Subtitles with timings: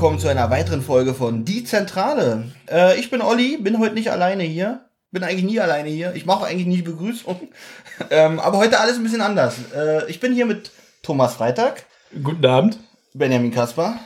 [0.00, 2.44] willkommen zu einer weiteren Folge von Die Zentrale.
[2.70, 4.86] Äh, ich bin Olli, bin heute nicht alleine hier.
[5.10, 6.14] Bin eigentlich nie alleine hier.
[6.14, 7.50] Ich mache eigentlich nie die Begrüßung.
[8.10, 9.56] ähm, aber heute alles ein bisschen anders.
[9.76, 10.70] Äh, ich bin hier mit
[11.02, 11.84] Thomas Freitag,
[12.22, 12.78] Guten Abend.
[13.12, 14.00] Benjamin Kasper.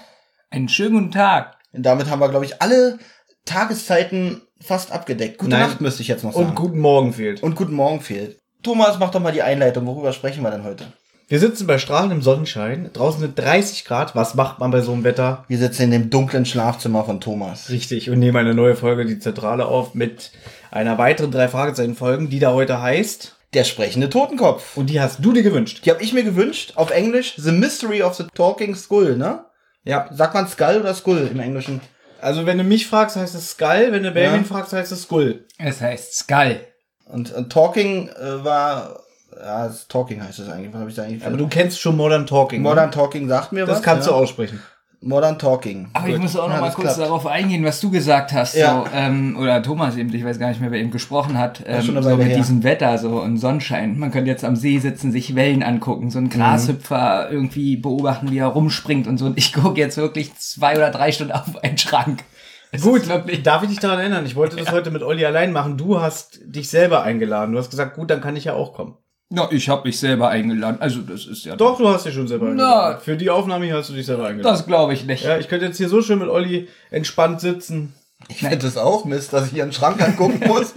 [0.50, 1.58] Einen schönen guten Tag.
[1.72, 2.98] Und damit haben wir, glaube ich, alle
[3.44, 5.38] Tageszeiten fast abgedeckt.
[5.38, 5.60] Gute Nein.
[5.60, 6.46] Nacht müsste ich jetzt noch sagen.
[6.46, 7.40] Und guten Morgen fehlt.
[7.40, 8.40] und guten Morgen fehlt.
[8.64, 9.86] Thomas, mach doch mal die Einleitung.
[9.86, 10.86] Worüber sprechen wir denn heute?
[11.26, 12.90] Wir sitzen bei strahlendem Sonnenschein.
[12.92, 14.14] Draußen sind 30 Grad.
[14.14, 15.44] Was macht man bei so einem Wetter?
[15.48, 17.70] Wir sitzen in dem dunklen Schlafzimmer von Thomas.
[17.70, 18.10] Richtig.
[18.10, 20.32] Und nehmen eine neue Folge, die Zentrale auf, mit
[20.70, 23.36] einer weiteren drei Fragezeichen-Folgen, die da heute heißt.
[23.54, 24.76] Der sprechende Totenkopf.
[24.76, 25.82] Und die hast du dir gewünscht.
[25.86, 26.72] Die habe ich mir gewünscht.
[26.74, 29.44] Auf Englisch The Mystery of the Talking Skull, ne?
[29.84, 30.08] Ja.
[30.12, 31.80] Sagt man Skull oder Skull im Englischen?
[32.20, 33.88] Also, wenn du mich fragst, heißt es Skull.
[33.90, 34.46] Wenn du Benjamin Ja.
[34.46, 35.46] fragst, heißt es Skull.
[35.58, 36.60] Es heißt Skull.
[37.06, 39.00] Und, und Talking äh, war.
[39.44, 40.72] Ja, das Talking heißt es eigentlich.
[40.72, 41.26] Was habe ich da eigentlich?
[41.26, 42.62] Aber du kennst schon Modern Talking.
[42.62, 42.90] Modern ne?
[42.90, 43.76] Talking sagt mir was.
[43.76, 44.12] Das kannst ja.
[44.12, 44.60] du aussprechen.
[45.02, 45.90] Modern Talking.
[45.92, 46.22] Aber ich Gut.
[46.22, 47.00] muss auch noch Ja, mal das kurz klappt.
[47.10, 48.54] darauf eingehen, was du gesagt hast.
[48.54, 48.84] Ja.
[48.86, 51.62] So, ähm, oder Thomas eben, ich weiß gar nicht mehr, wer eben gesprochen hat.
[51.66, 52.36] Ähm, so mit her.
[52.38, 53.98] diesem Wetter so und Sonnenschein.
[53.98, 56.10] Man könnte jetzt am See sitzen, sich Wellen angucken, Mhm.
[56.10, 59.26] so einen Grashüpfer irgendwie beobachten, wie er rumspringt und so.
[59.26, 62.24] Und ich gucke jetzt wirklich zwei oder drei Stunden auf einen Schrank.
[62.72, 63.02] Es Gut,
[63.44, 64.24] darf ich dich daran erinnern?
[64.24, 65.76] Ich wollte das heute mit Olli allein machen.
[65.76, 67.52] Du hast dich selber eingeladen.
[67.52, 68.96] Du hast gesagt, gut, dann kann ich ja auch kommen.
[69.34, 70.76] Na, ich habe mich selber eingeladen.
[70.80, 71.56] Also das ist ja.
[71.56, 72.50] Doch, du hast dich schon selber Na.
[72.50, 73.00] eingeladen.
[73.02, 74.56] Für die Aufnahme hier hast du dich selber eingeladen.
[74.56, 75.24] Das glaube ich nicht.
[75.24, 77.94] Ja, ich könnte jetzt hier so schön mit Olli entspannt sitzen.
[78.28, 80.72] Ich finde das auch Mist, dass ich hier einen Schrank angucken muss.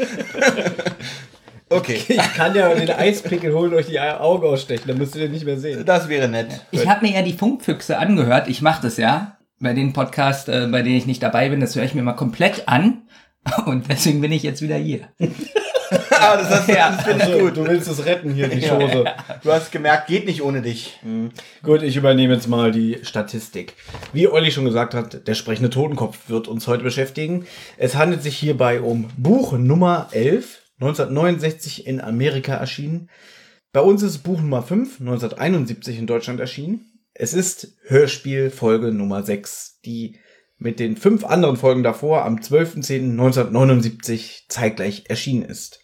[1.70, 5.22] okay, Ich kann ja den Eispickel holen und euch die Augen ausstechen, dann müsst ihr
[5.22, 5.86] den nicht mehr sehen.
[5.86, 6.48] das wäre nett.
[6.72, 8.48] Ich habe mir ja die Funkfüchse angehört.
[8.48, 9.38] Ich mache das ja.
[9.60, 12.14] Bei den Podcasts, äh, bei denen ich nicht dabei bin, das höre ich mir mal
[12.14, 13.04] komplett an.
[13.66, 15.08] Und deswegen bin ich jetzt wieder hier.
[16.10, 16.92] Ah, das, hast, Ja.
[16.92, 17.58] das finde ich gut.
[17.58, 19.06] du willst es retten hier, die Chose.
[19.44, 21.00] Du hast gemerkt, geht nicht ohne dich.
[21.64, 23.74] Gut, ich übernehme jetzt mal die Statistik.
[24.14, 27.46] Wie Olli schon gesagt hat, der sprechende Totenkopf wird uns heute beschäftigen.
[27.78, 33.10] Es handelt sich hierbei um Buch Nummer 11, 1969 in Amerika erschienen.
[33.72, 36.82] Bei uns ist Buch Nummer 5, 1971 in Deutschland erschienen.
[37.14, 40.18] Es ist Hörspiel Folge Nummer 6, die
[40.60, 45.80] mit den fünf anderen Folgen davor am 12.10.1979 zeitgleich erschienen ist.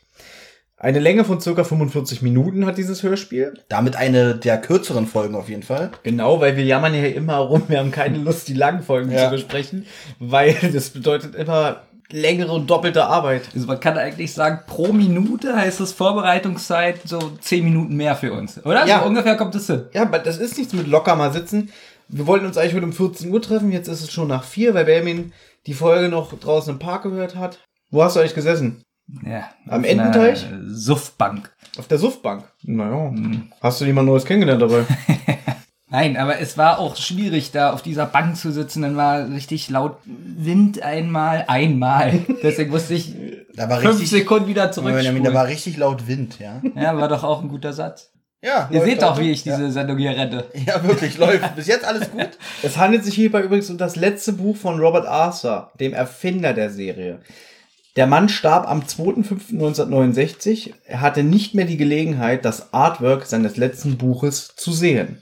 [0.77, 3.53] Eine Länge von circa 45 Minuten hat dieses Hörspiel.
[3.69, 5.91] Damit eine der kürzeren Folgen auf jeden Fall.
[6.03, 9.25] Genau, weil wir jammern ja immer rum, wir haben keine Lust, die langen Folgen Ja.
[9.25, 9.85] zu besprechen,
[10.19, 13.43] weil das bedeutet immer längere und doppelte Arbeit.
[13.55, 18.33] Also man kann eigentlich sagen, pro Minute heißt es Vorbereitungszeit so zehn Minuten mehr für
[18.33, 18.85] uns, oder?
[18.85, 18.99] Ja.
[18.99, 19.85] So ungefähr kommt es hin.
[19.93, 21.69] Ja, aber das ist nichts mit locker mal sitzen.
[22.09, 24.73] Wir wollten uns eigentlich heute um 14 Uhr treffen, jetzt ist es schon nach 4,
[24.73, 25.33] weil Benjamin
[25.65, 27.59] die Folge noch draußen im Park gehört hat.
[27.91, 28.83] Wo hast du eigentlich gesessen?
[29.25, 30.45] Ja, Am auf Ententeich?
[30.47, 31.53] einer Suffbank.
[31.77, 32.45] Auf der Suffbank.
[32.63, 33.13] Naja,
[33.61, 34.85] hast du jemand Neues kennengelernt dabei?
[35.89, 38.81] Nein, aber es war auch schwierig, da auf dieser Bank zu sitzen.
[38.81, 42.21] Dann war richtig laut Wind einmal, einmal.
[42.43, 43.13] Deswegen musste ich
[43.55, 46.61] Da war fünf richtig, Sekunden wieder Benjamin, da war richtig laut Wind, ja.
[46.75, 48.11] Ja, war doch auch ein guter Satz.
[48.43, 50.45] Ja, Ihr läuft seht doch, wie ich diese Sendung hier rette.
[50.53, 51.55] Ja, ja, wirklich, läuft.
[51.55, 52.29] Bis jetzt alles gut.
[52.61, 56.69] Es handelt sich hierbei übrigens um das letzte Buch von Robert Arthur, dem Erfinder der
[56.69, 57.19] Serie.
[57.95, 60.73] Der Mann starb am 2.5.1969.
[60.85, 65.21] Er hatte nicht mehr die Gelegenheit, das Artwork seines letzten Buches zu sehen.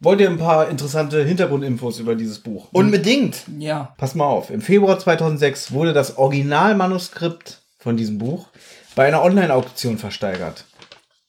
[0.00, 2.68] Wollt ihr ein paar interessante Hintergrundinfos über dieses Buch?
[2.72, 3.42] Unbedingt.
[3.58, 3.94] Ja.
[3.98, 4.50] Pass mal auf.
[4.50, 8.48] Im Februar 2006 wurde das Originalmanuskript von diesem Buch
[8.96, 10.64] bei einer Online-Auktion versteigert.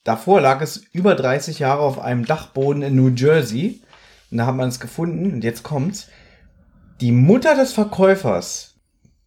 [0.03, 3.81] Davor lag es über 30 Jahre auf einem Dachboden in New Jersey.
[4.31, 5.31] Und da hat man es gefunden.
[5.31, 6.07] Und jetzt kommt's.
[7.01, 8.75] Die Mutter des Verkäufers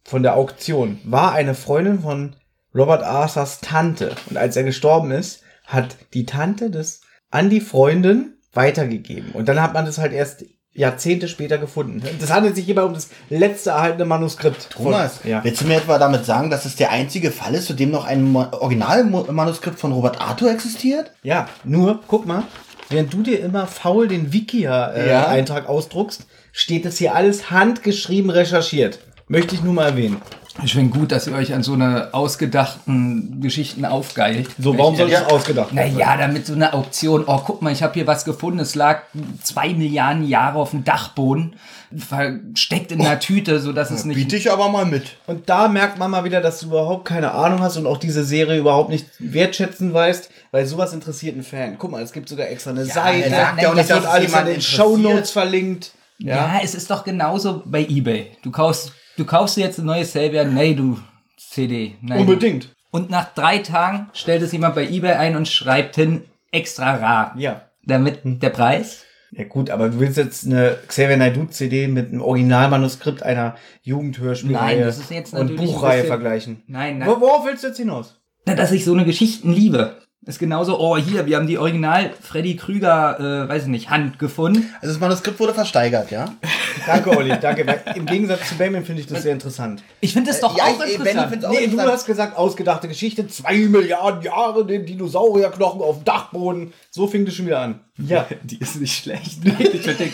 [0.03, 2.35] von der Auktion war eine Freundin von
[2.73, 4.15] Robert Arthurs Tante.
[4.29, 7.01] Und als er gestorben ist, hat die Tante das
[7.31, 9.31] an die Freundin weitergegeben.
[9.31, 10.45] Und dann hat man das halt erst
[10.75, 12.03] Jahrzehnte später gefunden.
[12.19, 14.73] Das handelt sich hierbei um das letzte erhaltene Manuskript.
[14.75, 15.43] von- Thomas, ja.
[15.43, 18.05] willst du mir etwa damit sagen, dass es der einzige Fall ist, zu dem noch
[18.05, 21.11] ein Originalmanuskript von Robert Arthur existiert?
[21.23, 22.43] ja, nur, guck mal,
[22.89, 24.33] während du dir immer faul den Ja.
[24.33, 28.99] Wikia-Eintrag ausdruckst, steht das hier alles handgeschrieben recherchiert.
[29.27, 30.21] Möchte ich nur mal erwähnen.
[30.63, 34.47] Ich finde gut, dass ihr euch an so eine ausgedachten Geschichten aufgeilt.
[34.57, 35.21] So, warum soll Ja.
[35.21, 35.93] das ausgedacht werden?
[35.93, 39.01] Naja, damit so eine Auktion, oh, guck mal, ich habe hier was gefunden, es lag
[39.43, 41.55] zwei Milliarden Jahre auf dem Dachboden,
[41.97, 44.15] versteckt in einer Tüte, sodass es nicht...
[44.15, 45.17] Biete ich aber mal mit.
[45.27, 48.23] Und da merkt man mal wieder, dass du überhaupt keine Ahnung hast und auch diese
[48.23, 51.77] Serie überhaupt nicht wertschätzen weißt, weil sowas interessiert einen Fan.
[51.77, 53.25] Guck mal, es gibt sogar extra eine Seite.
[53.25, 54.61] er sagt ja auch das nicht, wird es alles in den.
[54.61, 55.91] Shownotes verlinkt.
[56.17, 56.59] Ja.
[56.63, 58.31] es ist doch genauso bei Ebay.
[58.41, 60.99] Du kaufst, du kaufst dir jetzt eine neue Savior, nee, du
[61.37, 61.95] CD.
[62.01, 62.19] Nein.
[62.21, 62.73] Unbedingt.
[62.91, 67.35] Und nach drei Tagen stellt es jemand bei Ebay ein und schreibt hin, extra rar.
[67.37, 67.69] Ja.
[67.83, 72.21] Damit der Preis Ja gut, aber du willst jetzt eine Xavier Naidoo CD mit einem
[72.21, 76.63] Originalmanuskript einer Jugendhörspielreihe Nein, das ist jetzt und natürlich Buchreihe bisschen- vergleichen.
[76.67, 77.09] Nein, nein.
[77.09, 78.19] Wo- Worauf willst du jetzt hinaus?
[78.45, 79.97] Na, dass ich so eine Geschichten liebe.
[80.27, 84.17] Ist genauso, oh, hier, wir haben die Original Freddy Krüger, äh, weiß ich nicht, Hand
[84.17, 84.73] gefunden.
[84.81, 86.25] Also das Manuskript wurde versteigert, ja?
[86.87, 87.65] Danke, Olli, danke.
[87.65, 89.81] Weil Im Gegensatz zu Batman finde ich das sehr interessant.
[90.01, 91.29] Ich finde das doch ja, auch ich- Benny interessant.
[91.29, 91.91] find's auch Nee, du interessant.
[91.93, 96.73] hast gesagt, ausgedachte Geschichte, zwei Milliarden Jahre, den Dinosaurierknochen auf dem Dachboden.
[96.95, 97.81] So fing das schon wieder an.
[97.97, 98.25] Ja.
[98.43, 99.39] Die ist nicht schlecht.
[99.43, 100.11] Ich würde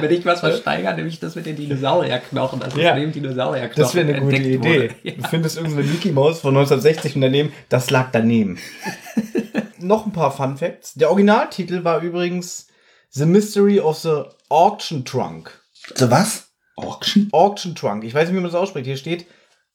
[0.00, 2.58] wenn ich was versteigern, nämlich das mit den Dinosaurierknochen.
[2.58, 2.92] Das Ja.
[2.94, 3.82] ist neben Dinosaurierknochen.
[3.82, 4.90] Das wäre eine gute Idee.
[5.04, 5.12] wurde.
[5.12, 8.58] Du findest irgendeine Mickey Maus von 1960 und daneben, das lag daneben.
[9.78, 10.94] Noch ein paar Fun Facts.
[10.94, 12.66] Der Originaltitel war übrigens
[13.10, 15.50] The Mystery of the Auction Trunk.
[15.94, 16.48] So was?
[16.76, 17.28] Auction?
[17.32, 18.04] Auction Trunk.
[18.04, 18.86] Ich weiß nicht, wie man das ausspricht.
[18.86, 19.26] Hier steht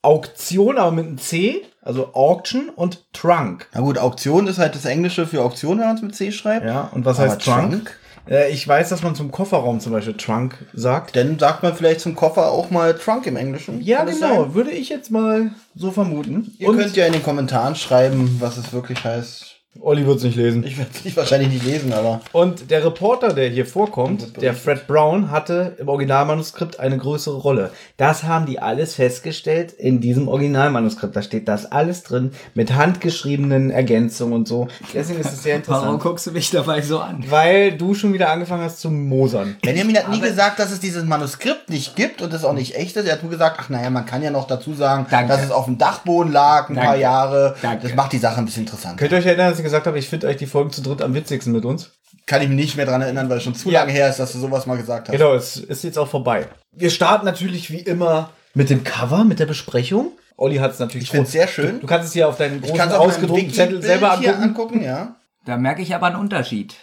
[0.08, 3.68] Auktion, aber mit einem C, also Auction und Trunk.
[3.74, 6.66] Na gut, Auktion ist halt das Englische für Auktion, wenn man es mit C schreibt.
[6.66, 7.98] Ja, und was Aber heißt Trunk?
[8.30, 11.18] Äh, ich weiß, dass man zum Kofferraum zum Beispiel Trunk sagt.
[11.18, 13.82] Dann sagt man vielleicht zum Koffer auch mal Trunk im Englischen.
[13.82, 16.56] Ja, genau, würde ich jetzt mal so vermuten.
[16.58, 19.47] Ihr könnt ja in den Kommentaren schreiben, was es wirklich heißt.
[19.82, 20.64] Olli wird es nicht lesen.
[20.64, 24.88] Ich werde es wahrscheinlich nicht lesen, aber Und der Reporter, der hier vorkommt, der Fred
[24.88, 27.72] Brown, hatte im Originalmanuskript eine größere Rolle.
[27.98, 31.16] Das haben die alles festgestellt in diesem Originalmanuskript.
[31.16, 34.68] Da steht das alles drin mit handgeschriebenen Ergänzungen und so.
[34.94, 36.04] Deswegen ist es sehr Warum interessant.
[36.04, 37.24] guckst du mich dabei so an?
[37.30, 39.56] Weil du schon wieder angefangen hast zu mosern.
[39.62, 42.76] Benjamin hat nie Aber- gesagt, dass es dieses Manuskript nicht gibt und es auch nicht
[42.76, 43.06] echt ist.
[43.08, 45.32] Er hat nur gesagt, ach naja, man kann ja noch dazu sagen, Danke.
[45.32, 46.90] dass es auf dem Dachboden lag, ein Danke.
[46.90, 47.56] paar Jahre.
[47.62, 47.88] Danke.
[47.88, 48.98] Das macht die Sache ein bisschen interessant.
[48.98, 51.02] Könnt ihr euch erinnern, dass ich gesagt habe, ich finde euch die Folgen zu dritt
[51.02, 51.92] am witzigsten mit uns?
[52.26, 53.82] Kann ich mich nicht mehr dran erinnern, weil es schon zu Ja.
[53.82, 55.14] lange her ist, dass du sowas mal gesagt hast.
[55.16, 56.48] Genau, es ist jetzt auch vorbei.
[56.72, 60.12] Wir starten natürlich wie immer mit dem Cover, mit der Besprechung.
[60.36, 61.76] Olli hat es natürlich Ich find's groß- sehr schön.
[61.76, 64.18] Du, du kannst es hier auf deinen Ich großen kann es auch ausgedruckten Zettel selber
[64.20, 64.44] hier angucken.
[64.80, 65.16] angucken, ja.
[65.46, 66.76] Da merke ich aber einen Unterschied.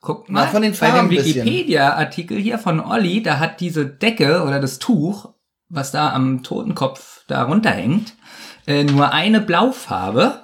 [0.00, 1.44] Guckt mal, Na, von den bei Farben dem ein bisschen.
[1.46, 5.32] Wikipedia-Artikel hier von Olli, da hat diese Decke oder das Tuch,
[5.68, 8.14] was da am Totenkopf da runterhängt,
[8.66, 10.41] äh, nur eine Blaufarbe.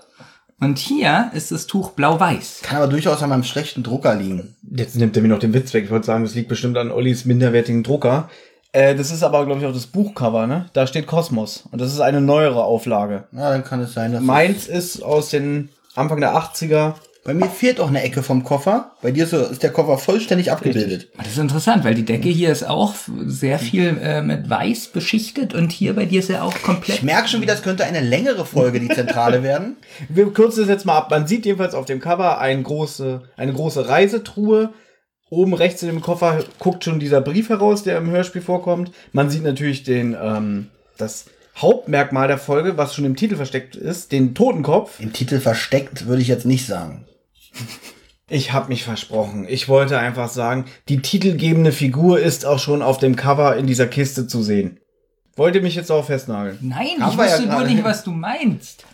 [0.60, 2.60] Und hier ist das Tuch blau-weiß.
[2.62, 4.56] Kann aber durchaus an meinem schlechten Drucker liegen.
[4.68, 5.84] Jetzt nimmt er mir noch den Witz weg.
[5.84, 8.28] Ich wollte sagen, das liegt bestimmt an Ollis minderwertigen Drucker.
[8.72, 10.68] Äh, das ist aber, glaube ich, auch das Buchcover, ne?
[10.72, 11.64] Da steht Kosmos.
[11.70, 13.24] Und das ist eine neuere Auflage.
[13.30, 16.94] Na, dann kann es sein, dass Meins ist aus den Anfang der 80er.
[17.28, 18.92] Bei mir fehlt auch eine Ecke vom Koffer.
[19.02, 21.10] Bei dir ist, so- ist der Koffer vollständig abgebildet.
[21.18, 22.94] Das ist interessant, weil die Decke hier ist auch
[23.26, 27.02] sehr viel äh, mit weiß beschichtet und hier bei dir ist er auch Ich komplett.
[27.02, 29.76] merke schon wieder, es könnte eine längere Folge, die Zentrale werden.
[30.08, 31.10] Wir kürzen das jetzt mal ab.
[31.10, 34.70] Man sieht jedenfalls auf dem Cover eine große, eine große Reisetruhe.
[35.28, 38.90] Oben rechts in dem Koffer guckt schon dieser Brief heraus, der im Hörspiel vorkommt.
[39.12, 41.26] Man sieht natürlich den, ähm, das
[41.58, 44.98] Hauptmerkmal der Folge, was schon im Titel versteckt ist, den Totenkopf.
[45.00, 47.04] Im Titel versteckt würde ich jetzt nicht sagen.
[48.30, 49.46] Ich habe mich versprochen.
[49.48, 53.86] Ich wollte einfach sagen, die titelgebende Figur ist auch schon auf dem Cover in dieser
[53.86, 54.78] Kiste zu sehen.
[55.36, 56.58] Wollt ihr mich jetzt auch festnageln?
[56.60, 58.84] Nein, Haben ich wir ja wusste nur nicht, was du meinst.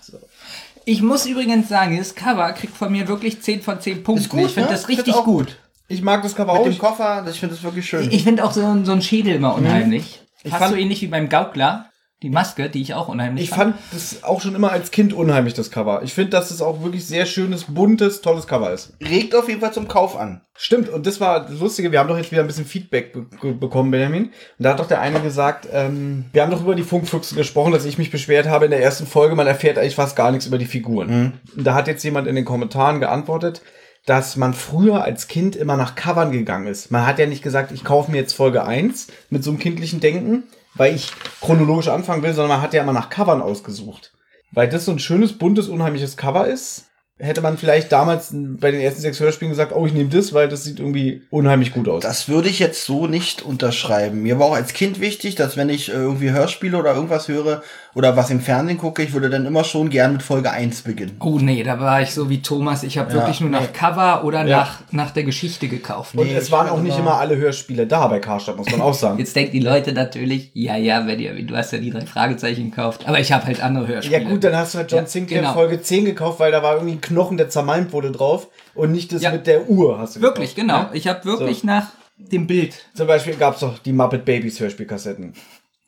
[0.84, 4.22] Ich muss übrigens sagen, dieses Cover kriegt von mir wirklich 10 von 10 Punkten.
[4.24, 4.74] Ist gut, ich finde ne?
[4.76, 5.56] das richtig auch gut.
[5.88, 6.64] Ich mag das Cover Mit auch.
[6.66, 8.10] dem Koffer, das- ich finde das wirklich schön.
[8.12, 10.20] Ich finde auch so, ein- so ein Schädel immer unheimlich.
[10.44, 11.86] Ich Fast fand- so ähnlich wie beim Gaukler.
[12.24, 15.52] Die Maske, die ich auch unheimlich Ich fand das auch schon immer als Kind unheimlich,
[15.52, 16.00] das Cover.
[16.04, 18.94] Ich finde, dass es auch wirklich sehr schönes, buntes, tolles Cover ist.
[19.02, 20.40] Regt auf jeden Fall zum Kauf an.
[20.56, 23.52] Stimmt, und das war das Lustige, wir haben doch jetzt wieder ein bisschen Feedback be
[23.52, 24.24] bekommen, Benjamin.
[24.24, 27.72] Und da hat doch der eine gesagt, ähm, wir haben doch über die Funkfüchse gesprochen,
[27.72, 30.46] dass ich mich beschwert habe in der ersten Folge, man erfährt eigentlich fast gar nichts
[30.46, 31.34] über die Figuren.
[31.54, 33.60] Und da hat jetzt jemand in den Kommentaren geantwortet,
[34.06, 36.90] dass man früher als Kind immer nach Covern gegangen ist.
[36.90, 40.00] Man hat ja nicht gesagt, ich kaufe mir jetzt Folge 1 mit so einem kindlichen
[40.00, 44.12] Denken, weil ich chronologisch anfangen will, sondern man hat ja immer nach Covern ausgesucht.
[44.52, 46.86] Weil das so ein schönes, buntes, unheimliches Cover ist,
[47.18, 50.48] hätte man vielleicht damals bei den ersten sechs Hörspielen gesagt, oh, ich nehme das, weil
[50.48, 52.02] das sieht irgendwie unheimlich gut aus.
[52.02, 54.22] Das würde ich jetzt so nicht unterschreiben.
[54.22, 57.62] Mir war auch als Kind wichtig, dass wenn ich äh, irgendwie Hörspiele oder irgendwas höre
[57.94, 61.16] oder was im Fernsehen gucke, ich würde dann immer schon gern mit Folge 1 beginnen.
[61.20, 62.82] Oh nee, da war ich so wie Thomas.
[62.82, 63.66] Ich habe Ja, wirklich nur nach nee.
[63.72, 64.56] Cover oder Ja.
[64.58, 66.16] nach, nach der Geschichte gekauft.
[66.16, 68.92] Und Nee, es waren auch nicht immer- alle Hörspiele da bei Karstadt, muss man auch
[68.94, 69.18] sagen.
[69.20, 72.70] Jetzt denken die Leute natürlich, ja, ja, wenn ihr, du hast ja die drei Fragezeichen
[72.72, 73.02] gekauft.
[73.06, 74.20] Aber ich habe halt andere Hörspiele.
[74.20, 75.52] Ja gut, dann hast du halt John Ja, Sinclair genau.
[75.54, 79.22] Folge 10 gekauft, weil da war irgendwie Knochen, der zermalmt wurde drauf und nicht das
[79.22, 79.30] Ja.
[79.32, 80.90] mit der Uhr hast du Wirklich, gekauft, genau.
[80.90, 80.96] ne?
[80.96, 81.66] Ich habe wirklich So.
[81.66, 82.74] nach dem Bild.
[82.94, 85.34] Zum Beispiel gab es doch die Muppet Babies Hörspielkassetten.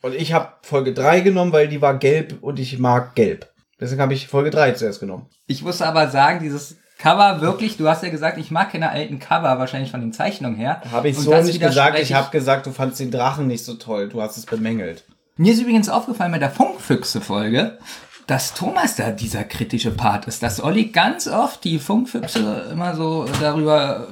[0.03, 3.51] Und ich habe Folge 3 genommen, weil die war gelb und ich mag gelb.
[3.81, 5.27] Deswegen habe ich Folge 3 zuerst genommen.
[5.47, 9.19] Ich muss aber sagen, dieses Cover wirklich, du hast ja gesagt, ich mag keine alten
[9.19, 10.81] Cover, wahrscheinlich von den Zeichnungen her.
[10.91, 11.99] Habe ich Und so nicht gesagt.
[11.99, 14.09] Ich habe gesagt, du fandst den Drachen nicht so toll.
[14.09, 15.05] Du hast es bemängelt.
[15.37, 17.79] Mir ist übrigens aufgefallen bei der Funkfüchse-Folge,
[18.27, 23.27] dass Thomas da dieser kritische Part ist, dass Olli ganz oft die Funkfüchse immer so
[23.41, 24.09] darüber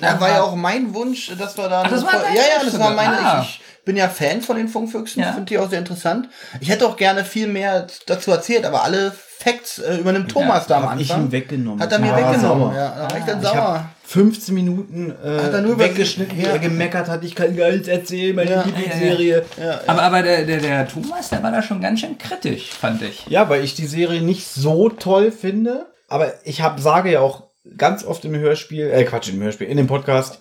[0.00, 1.82] Ja, war ja auch mein Wunsch, dass wir da.
[1.84, 3.18] Ach, das war ja, ja, das war meine.
[3.18, 3.40] Ah.
[3.42, 5.32] Ich, ich bin ja Fan von den Funkfüchsen, Ja.
[5.32, 6.28] finde die auch sehr interessant.
[6.60, 10.76] Ich hätte auch gerne viel mehr dazu erzählt, aber alle Facts äh, übernimmt Thomas da
[10.76, 11.26] am Hab ich Anfang.
[11.28, 11.80] ihm weggenommen.
[11.80, 12.40] Hat er mir Ja, weggenommen.
[12.40, 12.74] sauer.
[12.74, 13.84] Ja, da war ich dann Ich sauer.
[14.04, 16.50] 15 Minuten äh, Hat er nur weggeschnitten, wie Ja.
[16.50, 18.62] er gemeckert hat, ich kann gar nichts erzählen, meine Ja.
[18.64, 19.44] Lieblingsserie.
[19.58, 23.00] Ja, Aber, aber der, der, der Thomas, der war da schon ganz schön kritisch, fand
[23.02, 23.24] ich.
[23.28, 25.86] Ja, weil ich die Serie nicht so toll finde.
[26.08, 27.44] Aber ich hab, sage ja auch
[27.76, 30.40] ganz oft im Hörspiel, äh Quatsch, im Hörspiel, in dem Podcast,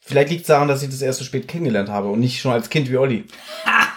[0.00, 2.52] vielleicht liegt es daran, dass ich das erst so spät kennengelernt habe und nicht schon
[2.52, 3.24] als Kind wie Olli.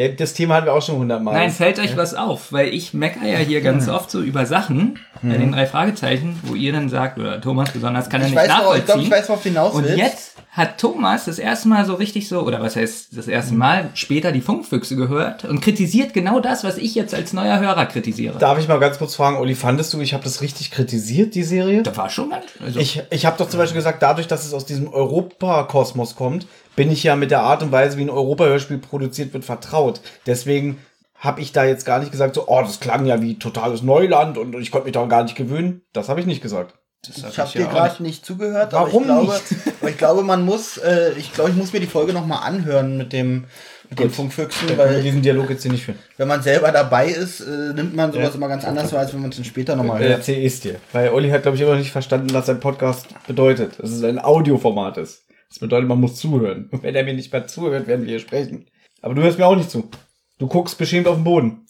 [0.00, 1.34] Ja, das Thema hatten wir auch schon hundertmal.
[1.34, 3.94] Nein, fällt euch was auf, weil ich meckere ja hier ganz Hm.
[3.94, 8.08] oft so über Sachen bei den drei Fragezeichen, wo ihr dann sagt, oder Thomas besonders
[8.08, 9.02] kann er Ich nicht weiß, noch, ich glaube, nachvollziehen.
[9.02, 9.98] ich weiß, worauf hinaus Und willst.
[9.98, 13.90] jetzt hat Thomas das erste Mal so richtig so, oder was heißt das erste Mal,
[13.94, 18.38] später die Funkfüchse gehört und kritisiert genau das, was ich jetzt als neuer Hörer kritisiere.
[18.38, 21.44] Darf ich mal ganz kurz fragen, Olli, fandest du, ich habe das richtig kritisiert, die
[21.44, 21.82] Serie?
[21.82, 24.54] Da war schon ganz, also, Ich, ich habe doch zum Beispiel gesagt, dadurch, dass es
[24.54, 26.46] aus diesem Europakosmos kommt,
[26.76, 30.00] bin ich ja mit der Art und Weise, wie ein Europahörspiel produziert wird, vertraut.
[30.26, 30.78] Deswegen
[31.16, 34.38] habe ich da jetzt gar nicht gesagt, so, oh, das klang ja wie totales Neuland
[34.38, 35.82] und ich konnte mich daran gar nicht gewöhnen.
[35.92, 36.74] Das habe ich nicht gesagt.
[37.06, 38.00] das hab Ich habe ja dir auch gerade nicht.
[38.00, 38.72] nicht zugehört.
[38.72, 39.76] Warum aber ich glaube, nicht?
[39.80, 42.38] Aber ich glaube, man muss, äh, ich glaube, ich muss mir die Folge noch mal
[42.38, 43.44] anhören mit dem
[43.90, 45.98] mit den Funkfüchsen, wir weil diesen Dialog jetzt hier nicht führen.
[46.16, 48.34] wenn man selber dabei ist, äh, nimmt man sowas Ja.
[48.36, 50.18] immer ganz anders wahr, als wenn man es dann später noch mal Äh, hört.
[50.18, 50.76] erzähl ich's dir.
[50.92, 53.80] Weil Olli hat, glaube ich, immer noch nicht verstanden, was ein Podcast bedeutet.
[53.80, 55.24] Dass es ein Audioformat ist.
[55.50, 56.68] Das bedeutet, man muss zuhören.
[56.70, 58.66] Und wenn er mir nicht mehr zuhört, werden wir hier sprechen.
[59.02, 59.90] Aber du hörst mir auch nicht zu.
[60.38, 61.66] Du guckst beschämt auf den Boden.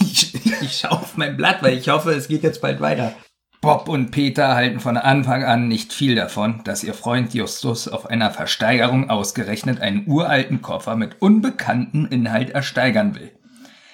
[0.00, 3.14] Ich, ich schaue auf mein Blatt, weil ich hoffe, es geht jetzt bald weiter.
[3.60, 8.06] Bob und Peter halten von Anfang an nicht viel davon, dass ihr Freund Justus auf
[8.06, 13.32] einer Versteigerung ausgerechnet einen uralten Koffer mit unbekanntem Inhalt ersteigern will.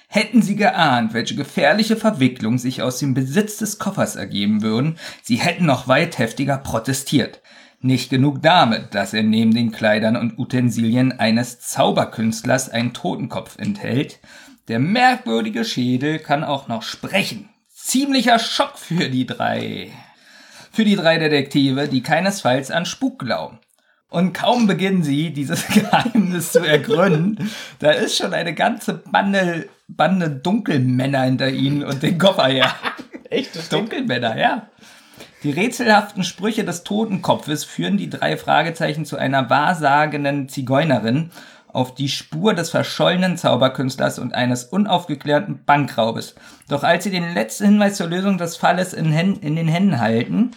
[0.09, 5.37] Hätten sie geahnt, welche gefährliche Verwicklung sich aus dem Besitz des Koffers ergeben würden, sie
[5.37, 7.41] hätten noch weit heftiger protestiert.
[7.83, 14.21] Nicht genug damit, dass er neben den Kleidern und Utensilien eines Zauberkünstlers einen Totenkopf enthält.
[14.69, 17.49] Der merkwürdige Schädel kann auch noch sprechen.
[17.73, 19.91] Ziemlicher Schock für die drei.
[20.71, 23.59] Für die drei Detektive, die keinesfalls an Spuk glauben.
[24.11, 30.29] Und kaum beginnen sie, dieses Geheimnis zu ergründen, da ist schon eine ganze Bande, Bande
[30.29, 32.75] Dunkelmänner hinter ihnen und den Koffer her.
[33.31, 33.73] Echt?
[33.73, 34.69] Dunkelmänner, ja.
[35.43, 41.31] Die rätselhaften Sprüche des Totenkopfes führen die drei Fragezeichen zu einer wahrsagenden Zigeunerin
[41.73, 46.35] auf die Spur des verschollenen Zauberkünstlers und eines unaufgeklärten Bankraubes.
[46.69, 50.01] Doch als sie den letzten Hinweis zur Lösung des Falles in, Hän- in den Händen
[50.01, 50.51] halten,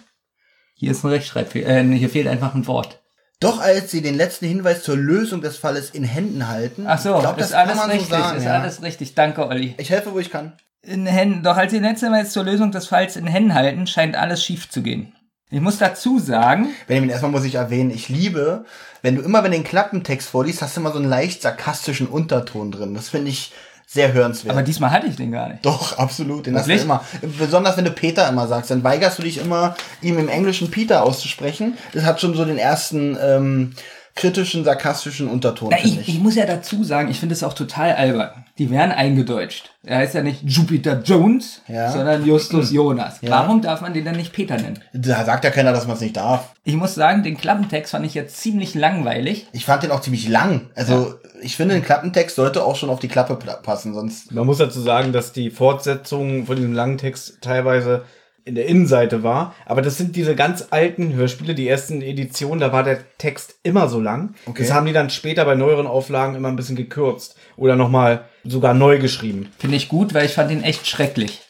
[0.76, 3.00] hier ist ein Rechtschreibfehler, äh, hier fehlt einfach ein Wort.
[3.40, 6.86] Doch als sie den letzten Hinweis zur Lösung des Falles in Händen halten.
[6.88, 8.38] Ach so, ich glaub, das ist alles kann man richtig, so sagen.
[8.38, 8.54] ist ja.
[8.60, 9.16] alles richtig.
[9.16, 9.76] Danke, Olli.
[9.78, 10.54] Ich helfe, wo ich kann.
[10.84, 13.88] In Händen, doch als sie den letzten Hinweis zur Lösung des Falls in Händen halten,
[13.88, 15.16] scheint alles schief zu gehen.
[15.50, 18.66] Ich muss dazu sagen, Benjamin, erstmal muss ich erwähnen, ich liebe,
[19.02, 22.08] wenn du immer, wenn du den Klappentext vorliest, hast du immer so einen leicht sarkastischen
[22.08, 22.96] Unterton drin.
[22.96, 23.54] Das finde ich
[23.86, 24.56] sehr hörenswert.
[24.56, 25.64] aber diesmal hatte ich den gar nicht.
[25.64, 26.48] Doch, absolut.
[26.48, 27.04] Den hast du immer.
[27.38, 31.04] Besonders wenn du Peter immer sagst, dann weigerst du dich immer, ihm im Englischen Peter
[31.04, 31.78] auszusprechen.
[31.94, 33.74] Das hat schon so den ersten ähm,
[34.16, 35.70] kritischen, sarkastischen Unterton.
[35.72, 38.46] Na, finde ich, ich muss ja dazu sagen, ich finde es auch total albern.
[38.60, 39.72] Die werden eingedeutscht.
[39.84, 41.92] Er heißt ja nicht Jupiter Jones, Ja.
[41.92, 43.16] sondern Justus Jonas.
[43.22, 43.32] Ja.
[43.32, 44.80] Warum darf man den denn nicht Peter nennen?
[44.94, 46.54] Da sagt ja keiner, dass man es nicht darf.
[46.64, 49.48] Ich muss sagen, den Klappentext fand ich jetzt ziemlich langweilig.
[49.52, 50.70] Ich fand den auch ziemlich lang.
[50.76, 54.32] Also ich finde, ein Klappentext sollte auch schon auf die Klappe passen, sonst.
[54.32, 58.04] Man muss dazu sagen, dass die Fortsetzung von diesem langen Text teilweise
[58.46, 59.56] in der Innenseite war.
[59.66, 63.88] Aber das sind diese ganz alten Hörspiele, die ersten Editionen, da war der Text immer
[63.88, 64.36] so lang.
[64.46, 64.64] Okay.
[64.64, 67.36] Das haben die dann später bei neueren Auflagen immer ein bisschen gekürzt.
[67.56, 69.52] Oder nochmal sogar neu geschrieben.
[69.60, 71.42] Finde ich gut, weil ich fand ihn echt schrecklich.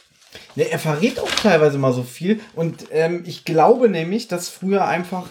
[0.56, 2.40] Ja, er verrät auch teilweise mal so viel.
[2.56, 5.26] Und ähm, ich glaube nämlich, dass früher einfach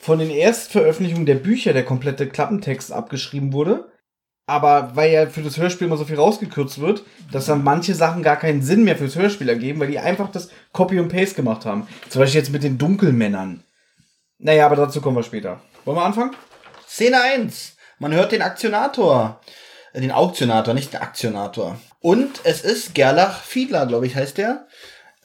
[0.00, 3.86] von den Erstveröffentlichungen der Bücher der komplette Klappentext abgeschrieben wurde.
[4.46, 8.22] Aber weil ja für das Hörspiel immer so viel rausgekürzt wird, dass dann manche Sachen
[8.22, 11.64] gar keinen Sinn mehr fürs Hörspiel ergeben, weil die einfach das Copy und Paste gemacht
[11.64, 11.86] haben.
[12.10, 13.62] Zum Beispiel jetzt mit den Dunkelmännern.
[14.38, 15.60] Naja, aber dazu kommen wir später.
[15.84, 16.32] Wollen wir anfangen?
[16.86, 17.76] Szene 1.
[17.98, 19.40] Man hört den Aktionator.
[19.94, 21.78] Äh, Den Auktionator, nicht den Aktionator.
[22.00, 24.66] Und es ist Gerlach Fiedler, glaube ich, heißt der.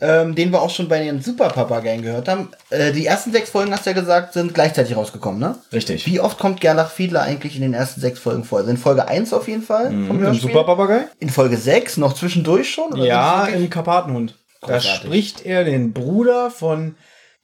[0.01, 2.50] Ähm, den wir auch schon bei den Superpapageien gehört haben.
[2.70, 5.58] Äh, die ersten sechs Folgen, hast du ja gesagt, sind gleichzeitig rausgekommen, ne?
[5.74, 6.06] Richtig.
[6.06, 8.60] Wie oft kommt Gerlach Fiedler eigentlich in den ersten sechs Folgen vor?
[8.60, 10.51] Also in Folge 1 auf jeden Fall vom Ein Hörspiel.
[10.51, 11.01] super Papagei?
[11.20, 12.96] In Folge 6 noch zwischendurch schon?
[12.96, 14.36] Ja, im Karpatenhund.
[14.62, 14.91] Da Großartig.
[15.01, 16.96] spricht er den Bruder von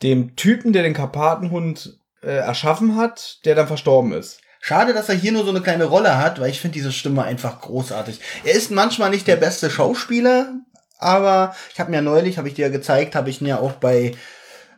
[0.01, 4.39] dem Typen, der den Karpatenhund äh, erschaffen hat, der dann verstorben ist.
[4.61, 7.23] Schade, dass er hier nur so eine kleine Rolle hat, weil ich finde diese Stimme
[7.23, 8.19] einfach großartig.
[8.43, 10.53] Er ist manchmal nicht der beste Schauspieler,
[10.99, 13.59] aber ich habe mir ja neulich, habe ich dir ja gezeigt, habe ich ihn ja
[13.59, 14.13] auch bei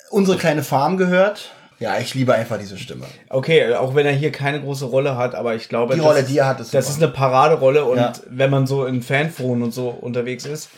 [0.09, 1.51] Unsere kleine Farm gehört.
[1.79, 3.05] Ja, ich liebe einfach diese Stimme.
[3.29, 6.19] Okay, auch wenn er hier keine große Rolle hat, aber ich glaube, Die das Rolle,
[6.21, 6.97] ist, die er hat, ist das super.
[6.97, 8.13] ist eine Paraderolle und Ja.
[8.29, 10.69] wenn man so in Fanforen und so unterwegs ist,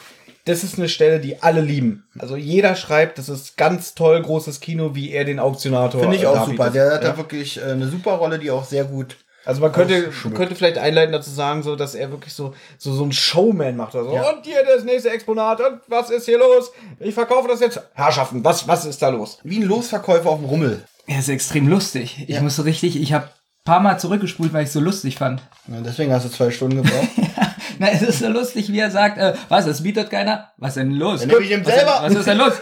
[0.46, 2.05] das ist eine Stelle, die alle lieben.
[2.17, 6.25] Also jeder schreibt, das ist ganz toll, großes Kino, wie er den Auktionator Finde ich
[6.25, 6.72] auch super.
[6.72, 7.12] Der hat ja?
[7.12, 9.15] da wirklich äh, eine super Rolle, die auch sehr gut.
[9.50, 13.03] Also man könnte, könnte vielleicht einleiten dazu sagen, so, dass er wirklich so, so, so
[13.03, 13.96] ein Showman macht.
[13.96, 14.29] Also, Ja.
[14.29, 16.72] Und hier das nächste Exponat und was ist hier los?
[17.00, 17.82] Ich verkaufe das jetzt.
[17.96, 19.39] Herrschaften, was, was ist da los?
[19.44, 20.84] Wie ein Losverkäufer auf dem Rummel.
[21.08, 22.25] Er ist extrem lustig.
[22.27, 22.41] Ich Ja.
[22.44, 23.27] muss so richtig, ich habe
[23.65, 25.41] paar Mal zurückgespult, weil ich so lustig fand.
[25.68, 27.08] Ja, deswegen hast du zwei Stunden gebraucht.
[27.79, 30.51] Na, es ist so lustig, wie er sagt, äh, was, es bietet keiner?
[30.58, 31.22] Was denn los?
[31.25, 32.00] Dann ich ihn was, selber.
[32.03, 32.53] Was ist denn los?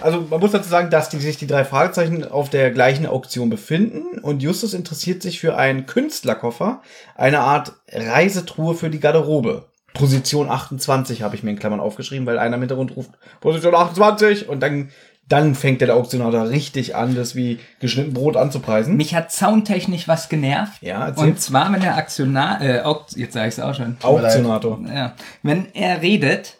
[0.00, 3.50] Also man muss dazu sagen, dass die, sich die drei Fragezeichen auf der gleichen Auktion
[3.50, 6.82] befinden und Justus interessiert sich für einen Künstlerkoffer,
[7.16, 9.66] eine Art Reisetruhe für die Garderobe.
[9.94, 14.48] Position 28 habe ich mir in Klammern aufgeschrieben, weil einer im Hintergrund ruft Position 28
[14.48, 14.90] und dann,
[15.28, 18.96] dann fängt der Auktionator richtig an, das wie geschnitten Brot anzupreisen.
[18.96, 20.82] Mich hat soundtechnisch was genervt.
[20.82, 21.24] Ja, erzähl.
[21.24, 23.96] Und zwar, wenn der Aktionar, äh, Auk jetzt sage ich es auch schon.
[24.02, 24.78] Auktionator.
[24.94, 25.14] Ja.
[25.42, 26.57] Wenn er redet,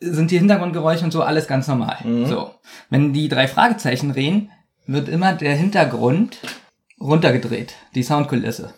[0.00, 1.98] sind die Hintergrundgeräusche und so alles ganz normal.
[2.04, 2.26] Mhm.
[2.26, 2.54] So.
[2.90, 4.50] Wenn die drei Fragezeichen reden,
[4.86, 6.38] wird immer der Hintergrund
[7.00, 7.74] runtergedreht.
[7.94, 8.74] Die Soundkulisse.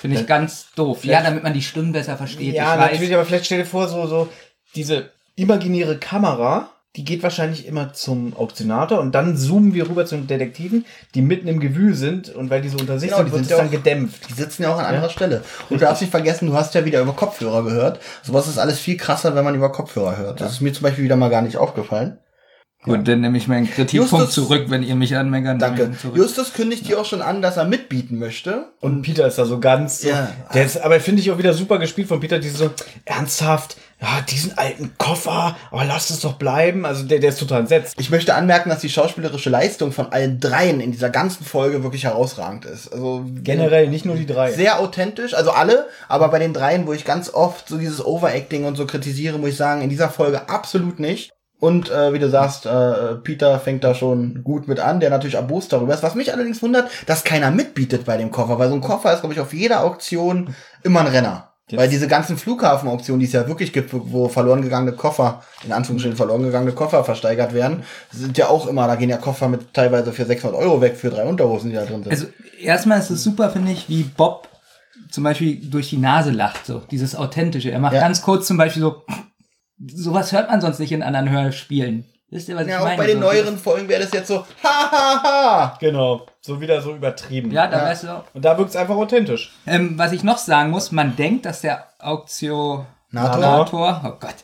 [0.00, 1.04] Finde ich ganz doof.
[1.04, 2.54] Ja, damit man die Stimmen besser versteht.
[2.54, 4.28] Ja, natürlich, aber vielleicht stell dir vor, so, so,
[4.74, 10.16] diese imaginäre Kamera, die geht wahrscheinlich immer zum Auktionator und dann zoomen wir rüber zu
[10.16, 13.28] den Detektiven, die mitten im Gewühl sind und weil die so unter sich Genau, sind,
[13.28, 14.28] die wird sind es ja dann auch- gedämpft.
[14.28, 15.42] Die sitzen ja auch an anderer Stelle.
[15.70, 18.00] Und du darfst nicht vergessen, du hast ja wieder über Kopfhörer gehört.
[18.24, 20.40] Sowas ist alles viel krasser, wenn man über Kopfhörer hört.
[20.40, 22.18] Das ist mir zum Beispiel wieder mal gar nicht aufgefallen.
[22.84, 25.58] Gut, dann nehme ich meinen Kritikpunkt Justus- zurück, wenn ihr mich anmeckern.
[25.58, 25.90] Danke.
[26.14, 28.66] Justus kündigt hier auch schon an, dass er mitbieten möchte.
[28.80, 30.28] Und Peter ist da so ganz, so, Ja.
[30.54, 32.70] der ist, aber finde ich auch wieder super gespielt von Peter, diese so,
[33.04, 36.86] ernsthaft, ja, diesen alten Koffer, aber lasst es doch bleiben.
[36.86, 37.94] Also der, der ist total entsetzt.
[37.98, 42.04] Ich möchte anmerken, dass die schauspielerische Leistung von allen dreien in dieser ganzen Folge wirklich
[42.04, 42.92] herausragend ist.
[42.92, 44.52] Also Generell, nicht nur die drei.
[44.52, 48.64] sehr authentisch, also alle, aber bei den dreien, wo ich ganz oft so dieses Overacting
[48.64, 51.32] und so kritisiere, muss ich sagen, in dieser Folge absolut nicht.
[51.60, 55.34] Und äh, wie du sagst, äh, Peter fängt da schon gut mit an, der natürlich
[55.34, 56.04] erbost darüber ist.
[56.04, 59.20] Was mich allerdings wundert, dass keiner mitbietet bei dem Koffer, weil so ein Koffer ist,
[59.20, 61.47] glaube ich, auf jeder Auktion immer ein Renner.
[61.72, 66.16] Weil diese ganzen Flughafenauktionen, die es ja wirklich gibt, wo verloren gegangene Koffer, in Anführungsstrichen
[66.16, 70.12] verloren gegangene Koffer versteigert werden, sind ja auch immer, da gehen ja Koffer mit teilweise
[70.12, 72.10] für 600 Euro weg, für drei Unterhosen, die da drin sind.
[72.10, 72.26] Also
[72.60, 74.48] erstmal ist es super, finde ich, wie Bob
[75.10, 77.70] zum Beispiel durch die Nase lacht, so dieses authentische.
[77.70, 78.00] Er macht Ja.
[78.00, 79.02] ganz kurz zum Beispiel so,
[79.86, 82.06] sowas hört man sonst nicht in anderen Hörspielen.
[82.30, 82.98] Wisst ihr, was ja, ich auch meine?
[82.98, 85.76] bei den so, neueren Folgen wäre das jetzt so, ha, ha, ha.
[85.80, 86.26] Genau.
[86.42, 87.50] So wieder so übertrieben.
[87.50, 87.84] Ja, da Ja.
[87.86, 88.24] weißt du.
[88.34, 89.52] Und da wirkt es einfach authentisch.
[89.66, 92.86] Ähm, was ich noch sagen muss, man denkt, dass der Nator.
[93.12, 94.34] Auktionator, oh Gott,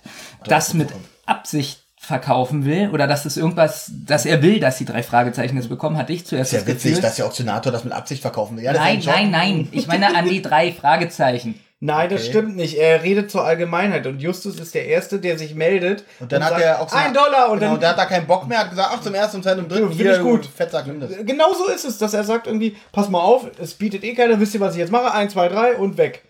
[0.46, 0.88] das mit
[1.26, 5.68] Absicht verkaufen will oder dass es irgendwas, dass er will, dass die drei Fragezeichen das
[5.68, 7.02] bekommen, hatte ich zuerst Ist ja das witzig, Gefühl.
[7.02, 8.64] dass der Auktionator das mit Absicht verkaufen will.
[8.64, 9.68] Ja, das nein, nein, nein.
[9.72, 11.58] Ich meine an die drei Fragezeichen.
[11.80, 12.30] Nein, das Okay.
[12.30, 12.78] stimmt nicht.
[12.78, 16.04] Er redet zur Allgemeinheit und Justus ist der Erste, der sich meldet.
[16.18, 18.26] Und dann hat der Auktionator, ein Dollar und genau, dann und der hat da keinen
[18.26, 20.46] Bock mehr, hat gesagt, ach, zum ersten, zum zweiten und dritten, Ja, find ich gut.
[20.46, 21.10] Fettsack, nimm das.
[21.26, 24.40] Genau so ist es, dass er sagt irgendwie, pass mal auf, es bietet eh keiner,
[24.40, 25.12] wisst ihr, was ich jetzt mache?
[25.12, 26.22] Eins, zwei, drei und weg.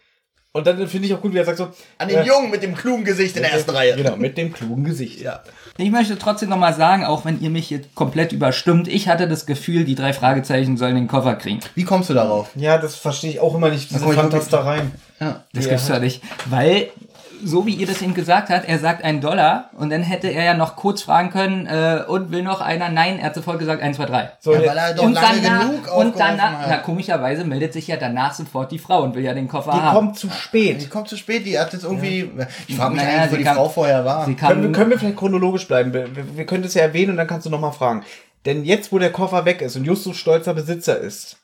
[0.56, 1.68] Und dann finde ich auch gut, wie er sagt so.
[1.98, 3.96] An den äh, Jungen mit dem klugen Gesicht in der ersten Reihe.
[3.96, 5.20] Genau, mit dem klugen Gesicht.
[5.20, 5.42] Ja.
[5.78, 9.26] Ich möchte trotzdem noch mal sagen, auch wenn ihr mich jetzt komplett überstimmt, ich hatte
[9.26, 11.58] das Gefühl, die drei Fragezeichen sollen den Koffer kriegen.
[11.74, 12.50] Wie kommst du darauf?
[12.54, 14.92] Ja, das verstehe ich auch immer nicht, diese komm ich wirklich- Fantastereien.
[15.20, 15.44] Ja.
[15.52, 15.70] Das Ja.
[15.70, 16.22] gibt's doch nicht.
[16.46, 16.88] Weil,
[17.44, 20.44] so wie ihr das eben gesagt habt, er sagt einen Dollar und dann hätte er
[20.44, 22.88] ja noch kurz fragen können, äh, und will noch einer?
[22.88, 24.30] Nein, er hat sofort gesagt 1, 2, 3.
[24.40, 26.66] So, Ja, weil er doch und lange danach, genug und danach, hat.
[26.68, 29.78] na komischerweise meldet sich ja danach sofort die Frau und will ja den Koffer die
[29.80, 29.94] haben.
[29.94, 30.90] kommt zu Die spät.
[30.90, 32.30] kommt zu spät, die hat jetzt irgendwie.
[32.66, 34.24] Ich frage mich Naja, eigentlich, wo die kam- Frau vorher war.
[34.24, 35.92] Sie Können, wir- kam, können wir vielleicht chronologisch bleiben?
[35.92, 38.04] Wir, wir- wir können das ja erwähnen und dann kannst du nochmal fragen.
[38.46, 41.36] Denn jetzt, wo der Koffer weg ist und Justus stolzer Besitzer ist,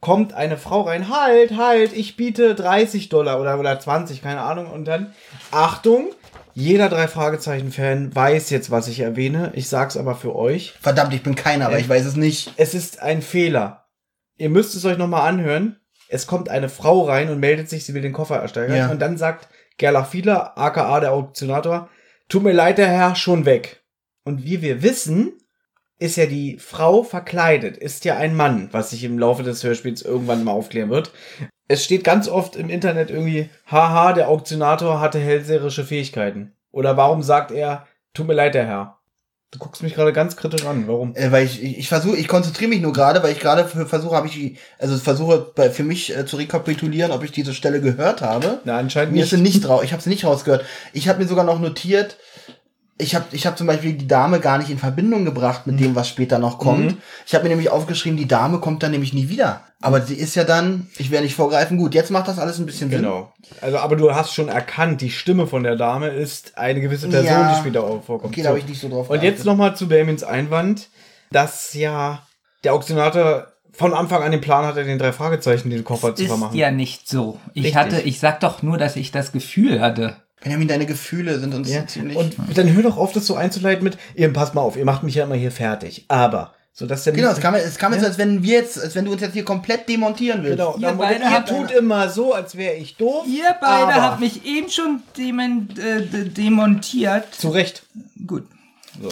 [0.00, 4.70] kommt eine Frau rein, halt, halt, ich biete 30 Dollar oder, oder 20, keine Ahnung.
[4.70, 5.12] Und dann,
[5.50, 6.08] Achtung,
[6.54, 9.52] jeder drei Fragezeichen-Fan weiß jetzt, was ich erwähne.
[9.54, 10.74] Ich sag's aber für euch.
[10.80, 12.52] Verdammt, ich bin keiner, aber ich weiß es nicht.
[12.56, 13.86] Es ist ein Fehler.
[14.36, 15.80] Ihr müsst es euch nochmal anhören.
[16.08, 18.76] Es kommt eine Frau rein und meldet sich, sie will den Koffer ersteigern.
[18.76, 18.90] Ja.
[18.90, 21.88] Und dann sagt Gerlach Fiedler, aka der Auktionator,
[22.28, 23.84] tut mir leid, der Herr, schon weg.
[24.24, 25.32] Und wie wir wissen,
[25.98, 30.02] ist ja die Frau verkleidet, ist ja ein Mann, was sich im Laufe des Hörspiels
[30.02, 31.10] irgendwann mal aufklären wird.
[31.66, 36.52] Es steht ganz oft im Internet irgendwie, haha, der Auktionator hatte hellseherische Fähigkeiten.
[36.70, 38.98] Oder warum sagt er, tut mir leid, der Herr?
[39.50, 40.86] Du guckst mich gerade ganz kritisch an.
[40.86, 41.14] Warum?
[41.16, 44.14] Äh, weil ich, ich, ich versuche, ich konzentriere mich nur gerade, weil ich gerade versuche,
[44.14, 48.20] habe ich, also versuche bei, für mich äh, zu rekapitulieren, ob ich diese Stelle gehört
[48.20, 48.60] habe.
[48.64, 49.38] Na, anscheinend Mir ist nicht.
[49.38, 50.66] sie nicht drauf, ich habe sie nicht rausgehört.
[50.92, 52.18] Ich habe mir sogar noch notiert,
[53.00, 55.94] ich habe ich hab zum Beispiel die Dame gar nicht in Verbindung gebracht mit dem,
[55.94, 56.96] was später noch kommt.
[57.26, 59.62] Ich habe mir nämlich aufgeschrieben, die Dame kommt dann nämlich nie wieder.
[59.80, 62.66] Aber sie ist ja dann, ich werde nicht vorgreifen, gut, jetzt macht das alles ein
[62.66, 63.02] bisschen Sinn.
[63.02, 63.32] Genau.
[63.60, 67.26] Also, aber du hast schon erkannt, die Stimme von der Dame ist eine gewisse Person,
[67.30, 67.54] Ja.
[67.54, 68.32] die später auch vorkommt.
[68.32, 70.88] Okay, da habe ich nicht so drauf Und jetzt nochmal zu Damons Einwand,
[71.30, 72.22] dass ja
[72.64, 76.28] der Auktionator von Anfang an den Plan hatte, den drei Fragezeichen den Koffer zu Ist
[76.30, 76.56] vermachen.
[76.56, 77.38] ja nicht so.
[77.54, 77.76] Ich Richtig.
[77.76, 80.16] hatte, ich sag doch nur, dass ich das Gefühl hatte.
[80.42, 81.86] Benjamin, deine Gefühle sind uns Ja.
[81.86, 82.16] ziemlich...
[82.16, 85.02] Und dann hör doch auf, das so einzuleiten mit, ihr passt mal auf, ihr macht
[85.02, 86.04] mich ja immer hier fertig.
[86.08, 88.94] Aber, so dass der genau, es kam, es kam jetzt, als wenn wir jetzt, als
[88.94, 90.58] wenn du uns jetzt hier komplett demontieren willst.
[90.58, 93.24] Genau, Ihr beide ihr habt tut immer so, als wäre ich doof.
[93.26, 97.34] Ihr beide aber- habt mich eben schon äh, de- demontiert.
[97.34, 97.82] Zu Recht.
[98.26, 98.44] Gut.
[99.02, 99.08] So.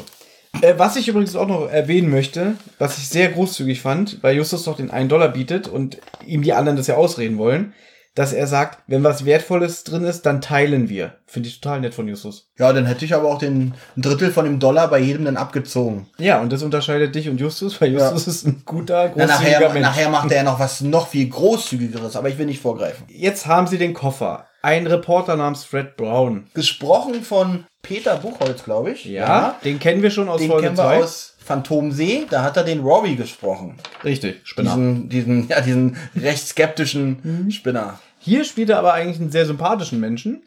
[0.62, 4.64] Äh, was ich übrigens auch noch erwähnen möchte, was ich sehr großzügig fand, weil Justus
[4.64, 7.74] doch den 1 Dollar bietet und ihm die anderen das ja ausreden wollen,
[8.16, 11.12] dass er sagt, wenn was Wertvolles drin ist, dann teilen wir.
[11.26, 12.48] Finde ich total nett von Justus.
[12.58, 15.36] Ja, dann hätte ich aber auch den ein Drittel von dem Dollar bei jedem dann
[15.36, 16.08] abgezogen.
[16.18, 18.10] Ja, und das unterscheidet dich und Justus, weil Ja.
[18.10, 19.86] Justus ist ein guter, Na, großzügiger nachher, Mensch.
[19.86, 23.04] nachher macht er ja noch was noch viel großzügigeres, aber ich will nicht vorgreifen.
[23.08, 24.46] Jetzt haben sie den Koffer.
[24.62, 26.46] Ein Reporter namens Fred Brown.
[26.54, 29.04] Gesprochen von Peter Buchholz, glaube ich.
[29.04, 31.02] Ja, den kennen wir schon aus Den Folge kennen wir 2.
[31.04, 33.76] aus Phantom See, da hat er den Robbie gesprochen.
[34.02, 34.70] Richtig, Spinner.
[34.74, 38.00] Diesen, diesen, ja, diesen recht skeptischen Spinner.
[38.26, 40.42] Hier spielt er aber eigentlich einen sehr sympathischen Menschen.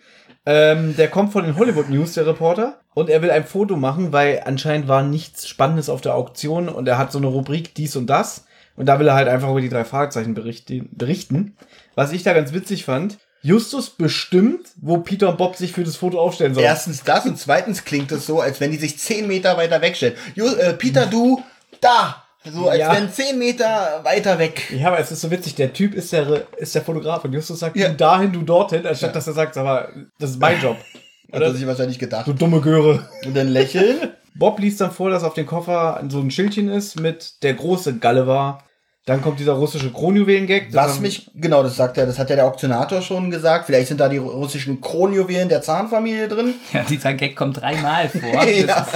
[0.45, 2.81] Ähm, der kommt von den Hollywood News, der Reporter.
[2.93, 6.67] Und er will ein Foto machen, weil anscheinend war nichts Spannendes auf der Auktion.
[6.67, 8.43] Und er hat so eine Rubrik dies und das.
[8.75, 11.55] Und da will er halt einfach über die drei Fragezeichen berichten.
[11.95, 13.17] Was ich da ganz witzig fand.
[13.41, 16.65] Justus bestimmt, wo Peter und Bob sich für das Foto aufstellen sollen.
[16.65, 20.17] Erstens das und zweitens klingt es so, als wenn die sich zehn Meter weiter wegstellen.
[20.35, 21.41] Ju, äh, Peter, du,
[21.79, 22.25] da!
[22.45, 22.93] So, als Ja.
[22.95, 24.71] wenn zehn Meter weiter weg.
[24.71, 25.55] Ja, aber es ist so witzig.
[25.55, 27.23] Der Typ ist der, ist der Fotograf.
[27.25, 27.89] Und Justus sagt, Ja.
[27.89, 28.85] du dahin, du dorthin.
[28.87, 30.77] Anstatt dass er sagt, aber das ist mein Job.
[31.33, 32.25] Hat er sich wahrscheinlich gedacht.
[32.27, 33.07] Du dumme Göre.
[33.25, 34.13] Und dann lächeln.
[34.35, 37.97] Bob liest dann vor, dass auf dem Koffer so ein Schildchen ist mit der große
[37.97, 38.63] Galle war.
[39.05, 40.67] Dann kommt dieser russische Kronjuwelen-Gag.
[40.73, 43.65] Was mich, genau, das sagt er, das hat ja der Auktionator schon gesagt.
[43.65, 46.53] Vielleicht sind da die russischen Kronjuwelen der Zahnfamilie drin.
[46.73, 48.45] Ja, dieser Gag kommt dreimal vor.
[48.45, 48.87] Ja.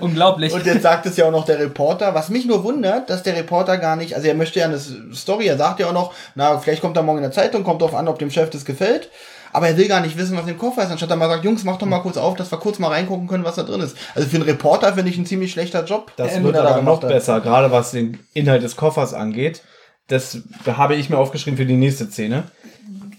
[0.00, 0.52] Unglaublich.
[0.52, 2.14] Und jetzt sagt es ja auch noch der Reporter.
[2.14, 5.46] Was mich nur wundert, dass der Reporter gar nicht, also er möchte ja eine Story,
[5.46, 7.94] er sagt ja auch noch, na, vielleicht kommt er morgen in der Zeitung, kommt drauf
[7.94, 9.08] an, ob dem Chef das gefällt.
[9.52, 11.64] Aber er will gar nicht wissen, was im Koffer ist, anstatt er mal sagt, Jungs,
[11.64, 13.96] mach doch mal kurz auf, dass wir kurz mal reingucken können, was da drin ist.
[14.14, 16.12] Also für einen Reporter finde ich ein ziemlich schlechter Job.
[16.16, 17.10] Das den wird er da aber noch gemacht hat.
[17.10, 19.62] besser, gerade was den Inhalt des Koffers angeht.
[20.08, 22.44] Das habe ich mir aufgeschrieben für die nächste Szene.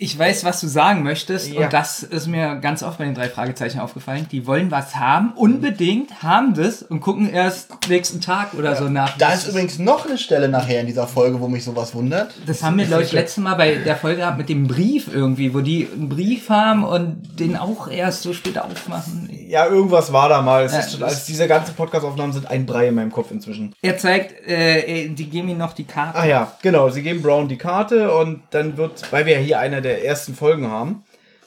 [0.02, 1.66] Ich weiß, was du sagen möchtest Ja.
[1.66, 4.28] und das ist mir ganz oft bei den drei Fragezeichen aufgefallen.
[4.32, 9.18] Die wollen was haben, unbedingt, haben das und gucken erst nächsten Tag oder so nach.
[9.18, 12.34] Da ist übrigens noch eine Stelle nachher in dieser Folge, wo mich sowas wundert.
[12.46, 15.54] Das haben wir, glaube ich, letztes Mal bei der Folge gehabt mit dem Brief irgendwie,
[15.54, 19.30] wo die einen Brief haben und den auch erst so später aufmachen.
[19.50, 20.70] Ja, irgendwas war da mal.
[20.72, 23.76] Ja, schon, also diese ganzen Podcast-Aufnahmen sind ein Brei in meinem Kopf inzwischen.
[23.82, 26.18] Er zeigt, äh, die geben ihm noch die Karte.
[26.18, 26.90] Ah ja, genau.
[26.90, 30.36] Sie geben Brown die Karte und dann wird, weil wir ja hier eine der ersten
[30.36, 31.04] Folgen haben,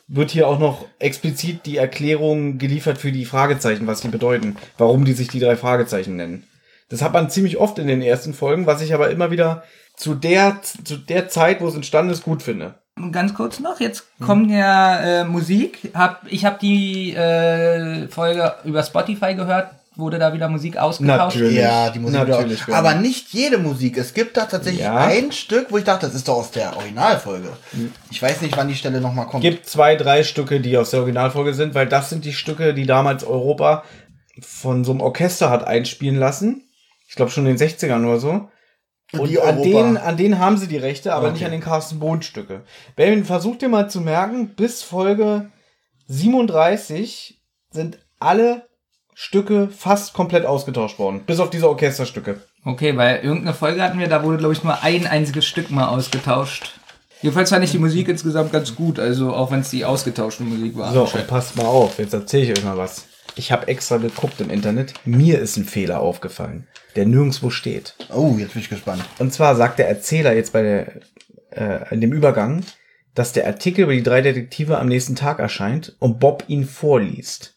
[0.08, 5.04] wird hier auch noch explizit die Erklärung geliefert für die Fragezeichen, was die bedeuten, warum
[5.04, 6.44] die sich die drei Fragezeichen nennen.
[6.88, 9.62] Das hat man ziemlich oft in den ersten Folgen, was ich aber immer wieder
[9.96, 12.74] zu der, zu der Zeit, wo es entstanden ist, gut finde.
[13.10, 15.90] Ganz kurz noch, jetzt kommt ja äh, Musik.
[15.94, 19.70] Hab, ich habe die äh, Folge über Spotify gehört.
[19.94, 21.36] Wurde da wieder Musik ausgetauscht?
[21.36, 21.56] Natürlich.
[21.58, 22.26] Ja, die Musik.
[22.26, 22.72] Natürlich, auch.
[22.74, 23.98] Aber nicht jede Musik.
[23.98, 24.96] Es gibt da tatsächlich Ja.
[24.96, 27.50] ein Stück, wo ich dachte, das ist doch aus der Originalfolge.
[28.10, 29.42] Ich weiß nicht, wann die Stelle nochmal kommt.
[29.42, 32.86] gibt zwei, drei Stücke, die aus der Originalfolge sind, weil das sind die Stücke, die
[32.86, 33.84] damals Europa
[34.40, 36.62] von so einem Orchester hat einspielen lassen.
[37.06, 38.48] Ich glaube schon in den 60ern oder so.
[39.12, 41.32] Und Die an Europa- denen, an denen haben sie die Rechte, aber Okay.
[41.34, 42.62] nicht an den Carsten Bohn Stücke.
[42.96, 45.50] Benjamin, versuch dir mal zu merken, bis Folge
[46.06, 48.68] 37 sind alle
[49.14, 51.22] Stücke fast komplett ausgetauscht worden.
[51.26, 52.40] Bis auf diese Orchesterstücke.
[52.64, 55.88] Okay, weil irgendeine Folge hatten wir, da wurde, glaube ich, nur ein einziges Stück mal
[55.88, 56.78] ausgetauscht.
[57.20, 60.76] Jedenfalls fand ich die Musik insgesamt ganz gut, also auch wenn es die ausgetauschte Musik
[60.76, 60.92] war.
[60.92, 63.06] So, und passt mal auf, jetzt erzähle ich euch mal was.
[63.36, 64.94] Ich habe extra geguckt im Internet.
[65.04, 67.94] Mir ist ein Fehler aufgefallen, der nirgendwo steht.
[68.12, 69.04] Oh, jetzt bin ich gespannt.
[69.18, 71.00] Und zwar sagt der Erzähler jetzt bei der,
[71.50, 72.64] äh, in dem Übergang,
[73.14, 77.54] dass der Artikel über die drei Detektive am nächsten Tag erscheint und Bob ihn vorliest.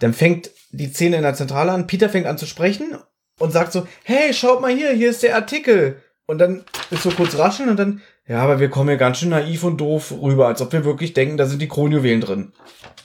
[0.00, 2.96] Dann fängt die Szene in der Zentrale an, Peter fängt an zu sprechen
[3.38, 6.02] und sagt so, hey, schaut mal hier, hier ist der Artikel.
[6.26, 9.28] Und dann ist so kurz rascheln und dann, ja, aber wir kommen hier ganz schön
[9.28, 12.52] naiv und doof rüber, als ob wir wirklich denken, da sind die Kronjuwelen drin.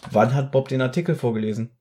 [0.09, 1.77] Wann hat Bob den Artikel vorgelesen?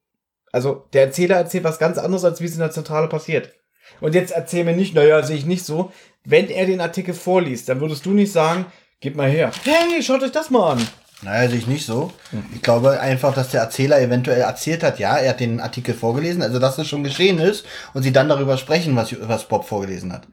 [0.53, 3.55] Also, der Erzähler erzählt was ganz anderes, als wie es in der Zentrale passiert.
[4.01, 5.93] Und jetzt erzähl mir nicht, naja, sehe ich nicht so.
[6.25, 8.67] Wenn er den Artikel vorliest, dann würdest du nicht sagen,
[9.01, 9.53] gib mal her.
[9.65, 10.89] Hey, schaut euch das mal an.
[11.23, 12.13] Naja, sehe ich nicht so.
[12.55, 16.43] Ich glaube einfach, dass der Erzähler eventuell erzählt hat, ja, er hat den Artikel vorgelesen,
[16.43, 20.13] also dass es schon geschehen ist und sie dann darüber sprechen, was, was Bob vorgelesen
[20.13, 20.27] hat.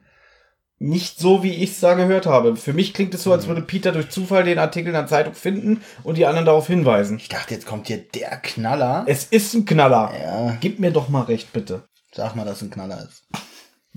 [0.80, 2.54] Nicht so, wie ich es da gehört habe.
[2.54, 5.34] Für mich klingt es so, als würde Peter durch Zufall den Artikel in der Zeitung
[5.34, 7.18] finden und die anderen darauf hinweisen.
[7.18, 9.04] Ich dachte, jetzt kommt hier der Knaller.
[9.08, 10.12] Es ist ein Knaller.
[10.22, 10.56] Ja.
[10.60, 11.82] Gib mir doch mal recht, bitte.
[12.12, 13.24] Sag mal, dass es ein Knaller ist.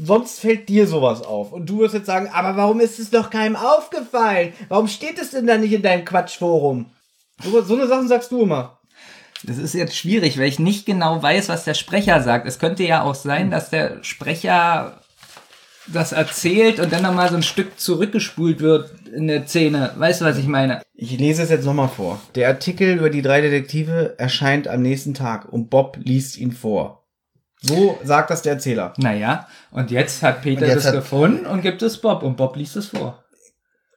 [0.03, 1.51] Sonst fällt dir sowas auf.
[1.51, 4.53] Und du wirst jetzt sagen, aber warum ist es doch keinem aufgefallen?
[4.67, 6.87] Warum steht es denn da nicht in deinem Quatschforum?
[7.43, 8.79] So, so eine Sachen sagst du immer.
[9.43, 12.47] Das ist jetzt schwierig, weil ich nicht genau weiß, was der Sprecher sagt.
[12.47, 15.01] Es könnte ja auch sein, dass der Sprecher
[15.87, 19.93] das erzählt und dann nochmal so ein Stück zurückgespult wird in der Szene.
[19.97, 20.81] Weißt du, was ich meine?
[20.95, 22.19] Ich lese es jetzt nochmal vor.
[22.33, 27.00] Der Artikel über die drei Detektive erscheint am nächsten Tag und Bob liest ihn vor.
[27.61, 28.93] So sagt das der Erzähler.
[28.97, 32.55] Naja, und jetzt hat Peter jetzt das hat- gefunden und gibt es Bob und Bob
[32.55, 33.23] liest es vor.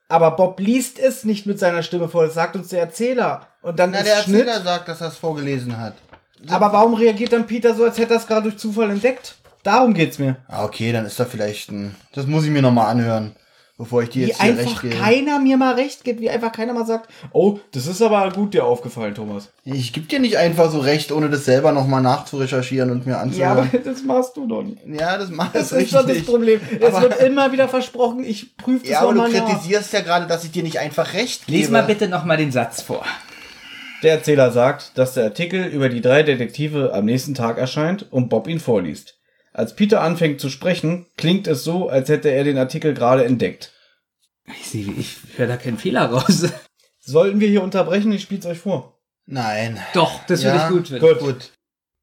[0.09, 3.47] Aber Bob liest es nicht mit seiner Stimme vor, das sagt uns der Erzähler.
[3.63, 4.47] Und dann Na, ist der Schnitt.
[4.47, 5.95] Erzähler sagt, dass er es vorgelesen hat.
[6.49, 9.37] Aber warum reagiert dann Peter so, als hätte er es gerade durch Zufall entdeckt?
[9.63, 10.37] Darum geht's mir.
[10.47, 11.95] Ah, okay, dann ist da vielleicht ein.
[12.13, 13.35] Das muss ich mir nochmal anhören,
[13.77, 14.95] bevor ich dir Wie jetzt hier recht einfach gebe.
[14.97, 18.55] keiner mir mal recht gibt, wie einfach keiner mal sagt, oh, das ist aber gut
[18.55, 19.51] dir aufgefallen, Thomas.
[19.65, 23.51] Ich gebe dir nicht einfach so recht, ohne das selber nochmal nachzurecherchieren und mir Ja,
[23.53, 23.85] aber anzuhören.
[23.85, 24.79] das machst du doch nicht.
[24.87, 26.23] Ja, das macht Das es ist doch das.
[26.25, 26.61] Problem.
[26.81, 29.49] Es Aber- wird immer wieder versprochen, ich prüfe das Ja, aber du nochmal nach.
[29.51, 31.59] kritisierst ja gerade, dass ich dir nicht einfach recht gebe.
[31.59, 33.05] Lies mal bitte nochmal den Satz vor.
[34.03, 38.29] Der Erzähler sagt, dass der Artikel über die drei Detektive am nächsten Tag erscheint und
[38.29, 39.17] Bob ihn vorliest.
[39.55, 43.73] Als Peter anfängt zu sprechen, klingt es so, als hätte er den Artikel gerade entdeckt.
[44.47, 46.43] Ich, sehe, ich höre da keinen Fehler raus.
[46.99, 48.11] Sollten wir hier unterbrechen?
[48.13, 48.99] Ich spiel's euch vor.
[49.27, 49.81] Nein.
[49.95, 51.01] Doch, das Ja, würde ich gut.
[51.01, 51.19] Gut.
[51.21, 51.53] gut.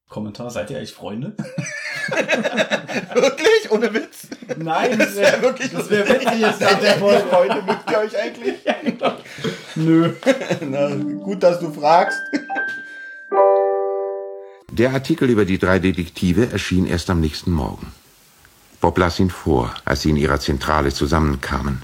[0.07, 1.35] Kommentar, seid ihr eigentlich Freunde?
[3.13, 3.69] Wirklich?
[3.69, 4.27] Ohne Witz?
[4.57, 7.23] Nein, Das wäre wirklich das wär witzig jetzt der Folge.
[7.29, 8.55] Freunde, mögt ihr euch eigentlich?
[9.75, 10.13] Nö.
[10.61, 10.87] Na,
[11.23, 12.17] gut, dass du fragst.
[14.73, 17.91] Der Artikel über die drei Detektive erschien erst am nächsten Morgen.
[18.79, 21.81] Bob las ihn vor, als sie in ihrer Zentrale zusammenkamen.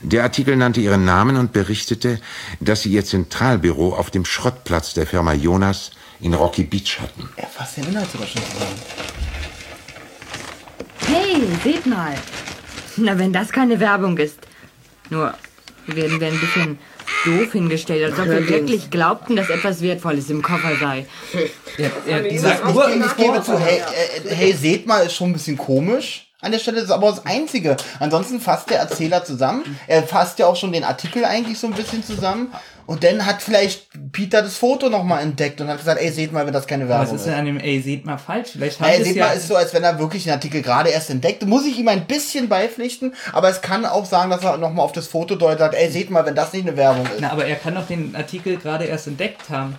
[0.00, 2.20] Der Artikel nannte ihren Namen und berichtete,
[2.60, 5.90] dass sie ihr Zentralbüro auf dem Schrottplatz der Firma Jonas
[6.20, 7.28] in Rocky Beach hatten.
[7.34, 8.76] Er fasst den Inhalt sogar schon zusammen.
[11.08, 12.14] Hey, seht mal.
[12.98, 14.38] Na, wenn das keine Werbung ist.
[15.10, 15.34] Nur
[15.88, 16.78] werden wir ein bisschen
[17.24, 21.06] doof hingestellt, als ob wir wirklich glaubten, dass etwas Wertvolles im Koffer sei.
[21.78, 25.14] Er, er, Dieses, dieser ich, Ur ich gebe zu, hey, äh, hey, seht mal, ist
[25.14, 26.26] schon ein bisschen komisch.
[26.40, 27.76] An der Stelle das ist aber das Einzige.
[27.98, 29.78] Ansonsten fasst der Erzähler zusammen.
[29.86, 32.52] Er fasst ja auch schon den Artikel eigentlich so ein bisschen zusammen.
[32.86, 36.46] Und dann hat vielleicht Peter das Foto nochmal entdeckt und hat gesagt, ey, seht mal,
[36.46, 37.26] wenn das keine Was Werbung ist ist.
[37.26, 38.50] denn an dem, ey, seht mal falsch?
[38.52, 39.26] Vielleicht haben Ey, seht ja...
[39.26, 41.44] mal, ist so, als wenn er wirklich den Artikel gerade erst entdeckt.
[41.46, 44.92] Muss ich ihm ein bisschen beipflichten, aber es kann auch sagen, dass er nochmal auf
[44.92, 47.20] das Foto deutet, ey, seht mal, wenn das nicht eine Werbung ist.
[47.20, 49.76] Na, aber er kann doch den Artikel gerade erst entdeckt haben.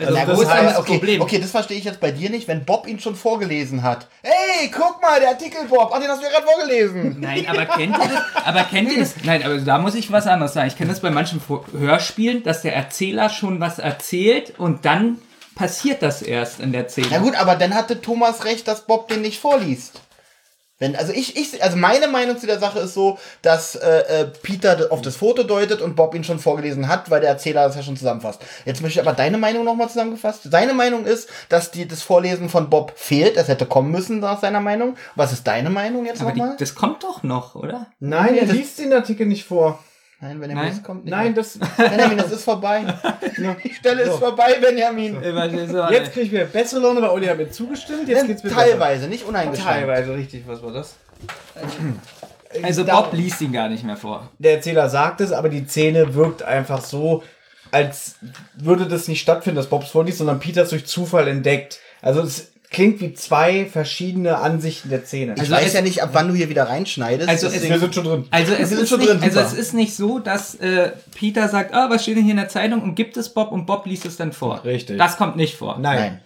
[0.00, 0.24] Also, Na
[0.62, 1.20] das okay, Problem?
[1.20, 4.08] okay, das verstehe ich jetzt bei dir nicht, wenn Bob ihn schon vorgelesen hat.
[4.22, 5.90] Ey, guck mal, der Artikel, Bob.
[5.94, 7.20] Ach, den hast du ja gerade vorgelesen.
[7.20, 8.44] Nein, aber kennt ihr das?
[8.44, 9.14] Aber kennt ihr das?
[9.24, 10.68] Nein, aber da muss ich was anderes sagen.
[10.68, 11.40] Ich kenne das bei manchen
[11.78, 15.18] Hörspielen, dass der Erzähler schon was erzählt und dann
[15.54, 17.08] passiert das erst in der Szene.
[17.10, 20.00] Na gut, aber dann hatte Thomas recht, dass Bob den nicht vorliest.
[20.80, 24.24] Wenn, also ich, ich, also meine Meinung zu der Sache ist so, dass äh, äh,
[24.42, 27.76] Peter auf das Foto deutet und Bob ihn schon vorgelesen hat, weil der Erzähler das
[27.76, 28.40] ja schon zusammenfasst.
[28.64, 30.48] Jetzt möchte ich aber deine Meinung nochmal zusammengefasst.
[30.50, 33.36] Seine Meinung ist, dass die, das Vorlesen von Bob fehlt.
[33.36, 34.96] Es hätte kommen müssen, nach seiner Meinung.
[35.16, 36.56] Was ist deine Meinung jetzt nochmal?
[36.58, 37.86] das kommt doch noch, oder?
[38.00, 39.78] Nein, er liest den Artikel nicht vor.
[40.22, 41.10] Nein, Benjamin, das kommt nicht.
[41.10, 41.58] Nein, das.
[41.78, 42.84] Benjamin, das ist vorbei.
[43.64, 45.16] Die Stelle ist vorbei, Benjamin.
[45.22, 48.06] Jetzt kriege ich wieder bessere Laune, weil Olli hat mir zugestimmt.
[48.06, 49.28] Jetzt geht's mir Teilweise, nicht besser.
[49.30, 49.70] uneingeschränkt.
[49.70, 50.42] Teilweise, richtig.
[50.46, 50.94] Was war das?
[52.62, 54.28] Also Da- Bob liest ihn gar nicht mehr vor.
[54.38, 57.22] Der Erzähler sagt es, aber die Szene wirkt einfach so,
[57.70, 58.16] als
[58.54, 61.78] würde das nicht stattfinden, dass Bobs vorliest, sondern Peter es durch Zufall entdeckt.
[62.02, 65.34] Also es klingt wie zwei verschiedene Ansichten der Szene.
[65.34, 67.28] Ich Also weiß es- ja nicht, ab wann du hier wieder reinschneidest.
[67.28, 68.24] Also es- wir sind schon drin.
[68.30, 71.74] Also es, ist schon nicht, drin, also es ist nicht so, dass äh, Peter sagt,
[71.74, 74.06] ah, was steht denn hier in der Zeitung und gibt es Bob und Bob liest
[74.06, 74.64] es dann vor.
[74.64, 74.98] Richtig.
[74.98, 75.78] Das kommt nicht vor.
[75.78, 75.98] Nein.
[75.98, 76.20] Nein.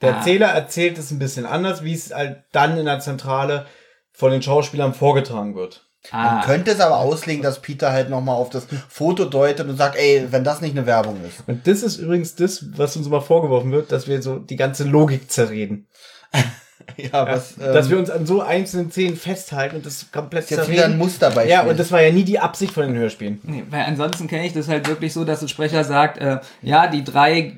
[0.00, 0.16] Der Ah.
[0.18, 3.66] Erzähler erzählt es ein bisschen anders, wie es halt dann in der Zentrale
[4.12, 5.87] von den Schauspielern vorgetragen wird.
[6.12, 9.76] Man Ah, könnte es aber auslegen, dass Peter halt nochmal auf das Foto deutet und
[9.76, 11.46] sagt, ey, wenn das nicht eine Werbung ist.
[11.46, 14.84] Und das ist übrigens das, was uns immer vorgeworfen wird, dass wir so die ganze
[14.84, 15.86] Logik zerreden.
[17.12, 20.50] Ja, was, ähm, dass wir uns an so einzelnen Szenen festhalten und das komplett ist
[20.50, 21.50] jetzt wieder ein Musterbeispiel.
[21.50, 23.40] Ja, und das war ja nie die Absicht von den Hörspielen.
[23.44, 26.88] nee, weil ansonsten kenne ich das halt wirklich so, dass ein Sprecher sagt, äh, ja,
[26.88, 27.56] die drei,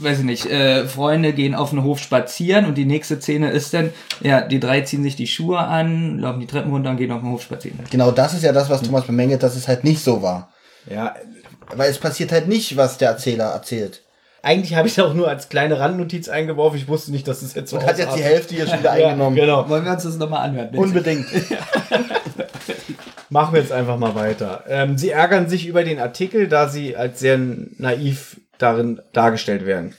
[0.00, 3.72] weiß ich nicht, äh, Freunde gehen auf den Hof spazieren und die nächste Szene ist
[3.74, 3.90] dann,
[4.22, 7.20] ja, die drei ziehen sich die Schuhe an, laufen die Treppen runter und gehen auf
[7.20, 7.78] den Hof spazieren.
[7.90, 10.52] genau das ist ja das, was Thomas bemängelt, dass es halt nicht so war.
[10.90, 11.14] Ja,
[11.74, 14.02] Weil es passiert halt nicht, was der Erzähler erzählt.
[14.42, 16.78] Eigentlich habe ich es auch nur als kleine Randnotiz eingeworfen.
[16.78, 18.22] Ich wusste nicht, dass es jetzt so Und hat jetzt die.
[18.22, 19.36] Hälfte hier schon wieder Ja, eingenommen.
[19.36, 19.68] genau.
[19.68, 20.70] Wollen wir uns das nochmal anhören?
[20.70, 20.82] bitte?
[20.82, 21.26] Unbedingt.
[23.30, 24.64] Machen wir jetzt einfach mal weiter.
[24.68, 29.94] Ähm, sie ärgern sich über den Artikel, da sie als sehr naiv darin dargestellt werden.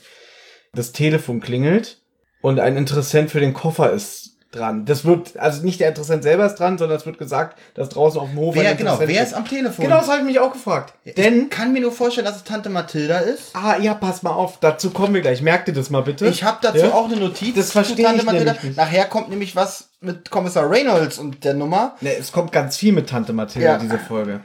[0.74, 1.98] Das Telefon klingelt
[2.40, 4.21] und ein Interessent für den Koffer ist
[4.54, 4.84] dran.
[4.84, 8.20] Das wird, also nicht der Interessent selber ist dran, sondern es wird gesagt, dass draußen
[8.20, 9.84] auf dem Hof Wer, genau, wer ist am Telefon?
[9.84, 10.94] Genau, das habe ich mich auch gefragt.
[11.16, 13.54] Denn, ich kann mir nur vorstellen, dass es Tante Mathilda ist.
[13.54, 15.42] ah, ja, pass mal auf, dazu kommen wir gleich.
[15.42, 16.26] Merkt ihr das mal bitte?
[16.28, 16.92] Ich habe dazu Ja?
[16.92, 17.54] auch eine Notiz.
[17.56, 18.76] Das verstehe Tante ich nämlich nicht.
[18.76, 21.96] Nachher kommt nämlich was mit Kommissar Reynolds und der Nummer.
[22.00, 23.78] Ne, es kommt ganz viel mit Tante Mathilda, Ja.
[23.78, 24.40] diese Folge.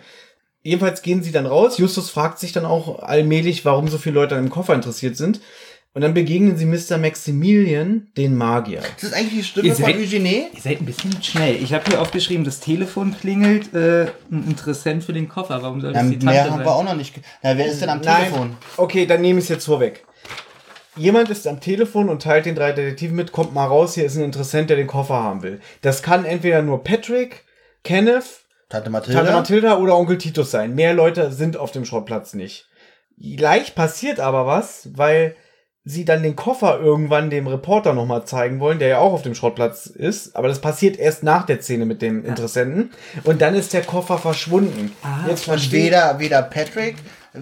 [0.64, 1.78] Jedenfalls gehen sie dann raus.
[1.78, 5.40] Justus fragt sich dann auch allmählich, warum so viele Leute an dem Koffer interessiert sind.
[5.98, 7.00] Und dann begegnen sie Mr.
[7.00, 8.84] Maximilian, den Magier.
[8.94, 10.44] Das ist eigentlich die Stimme Ihr von seid- Eugenie.
[10.54, 11.56] Ihr seid ein bisschen schnell.
[11.56, 15.64] Ich habe hier aufgeschrieben, das Telefon klingelt, äh, ein Interessent für den Koffer.
[15.64, 16.66] Warum soll das Ja, die Tante mehr haben sein?
[16.68, 17.16] wir auch noch nicht.
[17.42, 18.58] Ja, wer ist denn am Telefon?
[18.78, 20.06] Okay, dann nehme ich es jetzt vorweg.
[20.96, 24.18] Jemand ist am Telefon und teilt den drei Detektiven mit, kommt mal raus, hier ist
[24.18, 25.62] ein Interessent, der den Koffer haben will.
[25.82, 27.44] Das kann entweder nur Patrick,
[27.84, 29.22] Kenneth, Tante Mathilda.
[29.22, 30.76] Tante Mathilda oder Onkel Titus sein.
[30.76, 32.68] Mehr Leute sind auf dem Schrottplatz nicht.
[33.20, 35.36] Gleich passiert aber was, weil
[35.88, 39.36] sie dann den Koffer irgendwann dem Reporter nochmal zeigen wollen, der ja auch auf dem
[39.36, 40.36] Schrottplatz ist.
[40.36, 42.92] Aber das passiert erst nach der Szene mit dem Interessenten.
[43.24, 44.92] Und dann ist der Koffer verschwunden.
[45.28, 46.98] Jetzt und verstehe weder, weder Patrick.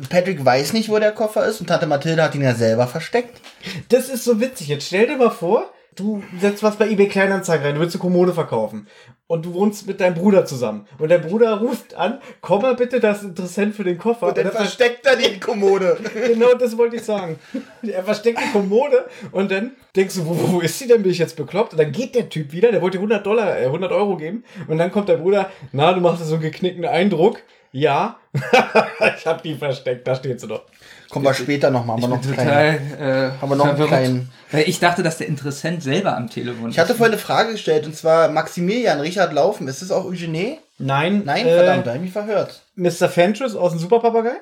[0.10, 3.42] Patrick weiß nicht, wo der Koffer ist und Tante Mathilda hat ihn ja selber versteckt.
[3.90, 4.68] Das ist so witzig.
[4.68, 8.02] Jetzt stell dir mal vor, du setzt was bei eBay Kleinanzeigen rein, du willst eine
[8.02, 8.88] Kommode verkaufen.
[9.28, 10.86] Und du wohnst mit deinem Bruder zusammen.
[11.00, 14.28] Und dein Bruder ruft an, komm mal bitte, das ist interessant für den Koffer.
[14.28, 15.98] Und dann er ver- versteckt er die Kommode.
[16.28, 17.40] Genau das wollte ich sagen.
[17.82, 21.02] Er versteckt die Kommode und dann denkst du, wo, wo ist sie denn?
[21.02, 21.74] Bin ich jetzt bekloppt?
[21.74, 24.44] Und dann geht der Typ wieder, der wollte dir 100 Dollar, äh, 100 Euro geben.
[24.68, 27.42] Und dann kommt der Bruder, na, du machst so einen geknickten Eindruck.
[27.72, 28.20] Ja,
[29.18, 30.64] ich hab die versteckt, da steht sie doch.
[31.10, 32.94] Kommen wir später nochmal, haben wir noch einen Total, kleinen.
[33.00, 33.88] äh, Haben wir noch einen verwirrt.
[33.90, 36.98] kleinen- Weil ich dachte, dass der Interessent selber am Telefon Ich hatte ist.
[36.98, 39.68] vorhin eine Frage gestellt und zwar Maximilian Richard Laufen.
[39.68, 40.60] Ist das auch Eugenie?
[40.78, 42.62] Nein, Nein, äh, verdammt, da habe ich mich verhört.
[42.76, 43.10] Mr.
[43.10, 44.34] Fentress aus dem Superpapagei.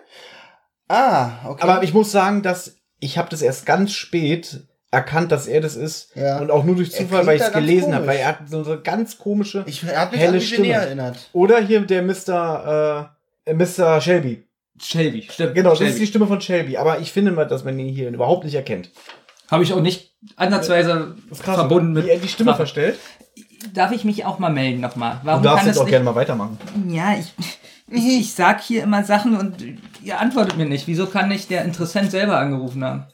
[0.88, 1.64] Ah, okay.
[1.64, 5.76] Aber ich muss sagen, dass ich habe das erst ganz spät erkannt, dass er das
[5.76, 6.16] ist.
[6.16, 6.40] Ja.
[6.40, 8.06] Und auch nur durch Zufall, weil ich es gelesen habe.
[8.08, 10.68] Weil er hat so eine ganz komische, ich er hat mich helle an Stimme.
[10.74, 11.18] erinnert.
[11.34, 13.10] Oder hier der Mr.
[13.46, 14.00] Äh, Mr.
[14.02, 14.46] Shelby.
[14.84, 15.56] Shelby, stimmt.
[15.56, 15.94] Genau, das Shelby.
[15.94, 16.78] ist die Stimme von Shelby.
[16.78, 18.90] Aber ich finde mal, dass man ihn hier überhaupt nicht erkennt.
[19.50, 22.06] Habe ich auch nicht ansatzweise Das krass, verbunden mit.
[22.06, 22.58] Wie er die Stimme Machen.
[22.58, 22.98] verstellt.
[23.74, 25.20] Darf ich mich auch mal melden nochmal?
[25.22, 25.92] Du Warum darfst kann jetzt auch nicht?
[25.92, 26.58] gerne mal weitermachen.
[26.90, 27.34] Ja, ich,
[27.90, 29.56] ich, ich sag hier immer Sachen und
[30.04, 30.88] ihr antwortet mir nicht.
[30.88, 33.06] Wieso kann nicht der Interessent selber angerufen haben?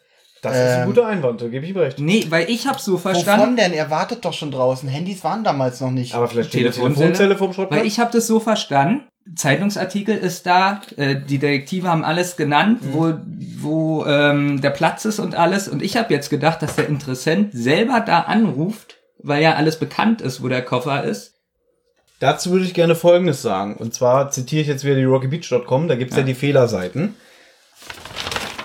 [0.41, 0.85] Das ist ein Ähm.
[0.87, 1.99] guter Einwand, da gebe ich ihm recht.
[1.99, 3.57] Nee, weil ich hab's so Wovon verstanden.
[3.57, 3.73] denn?
[3.73, 4.87] Er wartet doch schon draußen.
[4.87, 6.15] Handys waren damals noch nicht.
[6.15, 6.93] Aber vielleicht steht Telefonzelle?
[7.11, 7.81] Telefonzelle vom Schrottplatz.
[7.81, 9.03] Weil ich habe das so verstanden.
[9.35, 12.93] Zeitungsartikel ist da, äh, die Detektive haben alles genannt, Mhm.
[12.93, 13.13] wo,
[13.61, 15.67] wo ähm, der Platz ist und alles.
[15.67, 20.21] Und ich habe jetzt gedacht, dass der Interessent selber da anruft, weil ja alles bekannt
[20.21, 21.35] ist, wo der Koffer ist.
[22.19, 23.75] Dazu würde ich gerne Folgendes sagen.
[23.75, 26.23] Und zwar zitiere ich jetzt wieder die rockybeach.com, da gibt's ja.
[26.23, 27.15] die Fehlerseiten.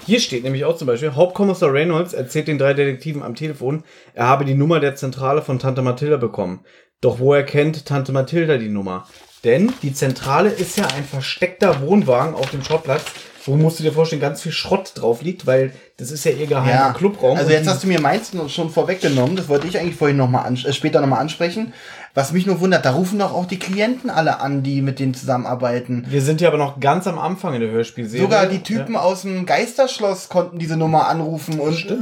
[0.07, 4.27] Hier steht nämlich auch zum Beispiel, Hauptkommissar Reynolds erzählt den drei Detektiven am Telefon, er
[4.27, 6.61] habe die Nummer der Zentrale von Tante Mathilda bekommen.
[7.01, 9.07] Doch woher kennt Tante Mathilda die Nummer?
[9.45, 13.05] Denn die Zentrale ist ja ein versteckter Wohnwagen auf dem Schrottplatz,
[13.47, 16.47] wo musst du dir vorstellen, ganz viel Schrott drauf liegt, weil das ist ja ihr
[16.47, 17.37] geheimer Clubraum.
[17.37, 19.37] Also jetzt hast du mir meins schon vorweggenommen.
[19.37, 21.73] Das wollte ich eigentlich vorhin noch mal an, äh, später nochmal ansprechen.
[22.15, 25.15] Was mich nur wundert, da rufen doch auch die Klienten alle an, die mit denen
[25.15, 26.07] zusammenarbeiten.
[26.09, 28.23] wir sind ja aber noch ganz am Anfang in der Hörspielserie.
[28.23, 31.97] Sogar die Typen aus dem Geisterschloss konnten diese Nummer anrufen und äh,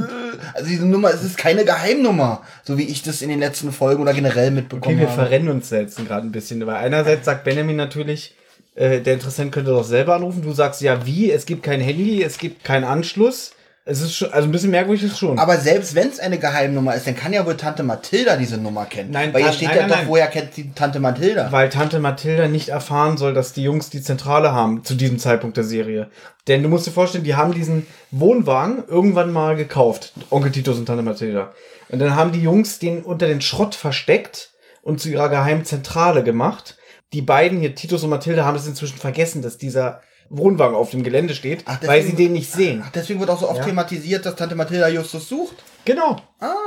[0.53, 4.03] also diese Nummer, es ist keine Geheimnummer, so wie ich das in den letzten Folgen
[4.03, 5.21] oder generell mitbekommen Okay, wir habe.
[5.23, 8.35] verrennen uns jetzt gerade ein bisschen, weil einerseits sagt Benjamin natürlich,
[8.75, 10.41] äh, der Interessent könnte doch selber anrufen.
[10.41, 13.51] Du sagst ja wie, es gibt kein Handy, es gibt keinen Anschluss.
[13.85, 15.37] Es ist schon, also ein bisschen merkwürdig ist schon.
[15.37, 18.85] Aber selbst wenn es eine Geheimnummer ist, dann kann ja wohl Tante Mathilda diese Nummer
[18.85, 19.11] kennen.
[19.11, 20.07] Nein, Weil hier steht nein, ja nein, doch, nein.
[20.07, 21.51] woher kennt die Tante Mathilda?
[21.51, 25.57] weil Tante Mathilda nicht erfahren soll, dass die Jungs die Zentrale haben zu diesem Zeitpunkt
[25.57, 26.09] der Serie.
[26.47, 30.85] Denn du musst dir vorstellen, die haben diesen Wohnwagen irgendwann mal gekauft, Onkel Titus und
[30.85, 31.51] Tante Mathilda.
[31.89, 34.51] Und dann haben die Jungs den unter den Schrott versteckt
[34.81, 36.77] und zu ihrer geheimen Zentrale gemacht.
[37.13, 41.03] Die beiden hier, Titus und Mathilda, haben es inzwischen vergessen, dass dieser Wohnwagen auf dem
[41.03, 42.81] Gelände steht, Ach, weil sie den nicht sehen.
[42.83, 43.65] Ach, deswegen wird auch so oft Ja.
[43.65, 45.57] thematisiert, dass Tante Mathilda Justus sucht.
[45.85, 46.15] Genau.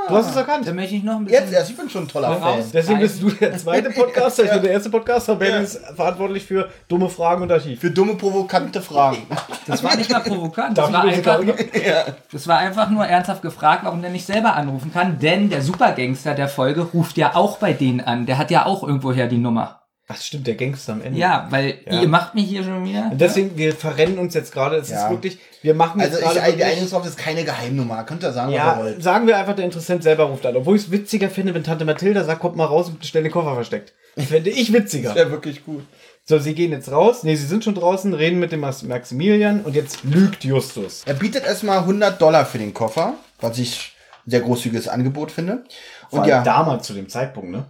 [0.07, 0.73] Du hast es erkannt.
[0.75, 1.43] möchte ich noch ein bisschen.
[1.43, 2.43] Jetzt erst, ich bin schon ein toller Fan.
[2.43, 2.65] raus.
[2.71, 5.35] Deswegen bist du der zweite Podcaster, ich bin der erste Podcaster.
[5.35, 7.81] Ben ist verantwortlich für dumme Fragen und Archiv.
[7.81, 9.17] Für dumme, provokante Fragen.
[9.65, 10.77] Das war nicht mal provokant.
[10.77, 11.55] Das war, einfach nur,
[12.31, 15.17] das war einfach nur ernsthaft gefragt, warum der nicht selber anrufen kann.
[15.19, 18.27] Denn der Supergangster der Folge ruft ja auch bei denen an.
[18.27, 19.81] Der hat ja auch irgendwoher die Nummer.
[20.09, 21.19] Ach stimmt, der Gangster am Ende.
[21.19, 22.01] Ja, weil Ja.
[22.01, 23.09] ihr macht mich hier schon wieder.
[23.11, 24.77] Und deswegen, wir verrennen uns jetzt gerade.
[24.77, 25.03] Es Ja.
[25.05, 26.57] ist wirklich, wir machen jetzt Also gerade
[26.89, 28.03] drauf, das ist keine Geheimnummer.
[28.05, 29.03] Könnt ihr sagen, was ihr Ja, wollt.
[29.03, 30.55] sagen wir einfach, der Interessent selber ruft an.
[30.55, 33.31] Obwohl ich es witziger finde, wenn Tante Mathilda sagt, kommt mal raus und schnell den
[33.33, 33.91] Koffer versteckt.
[34.17, 35.13] Fände ich witziger.
[35.17, 35.83] Ja, wirklich gut.
[36.23, 37.23] So, sie gehen jetzt raus.
[37.23, 41.03] Nee, sie sind schon draußen, reden mit dem Max- Maximilian und jetzt lügt Justus.
[41.05, 43.93] Er bietet erstmal 100 Dollar für den Koffer, was ich
[44.25, 45.63] ein sehr großzügiges Angebot finde.
[46.09, 47.65] Vor Und ja, damals zu dem Zeitpunkt, ne?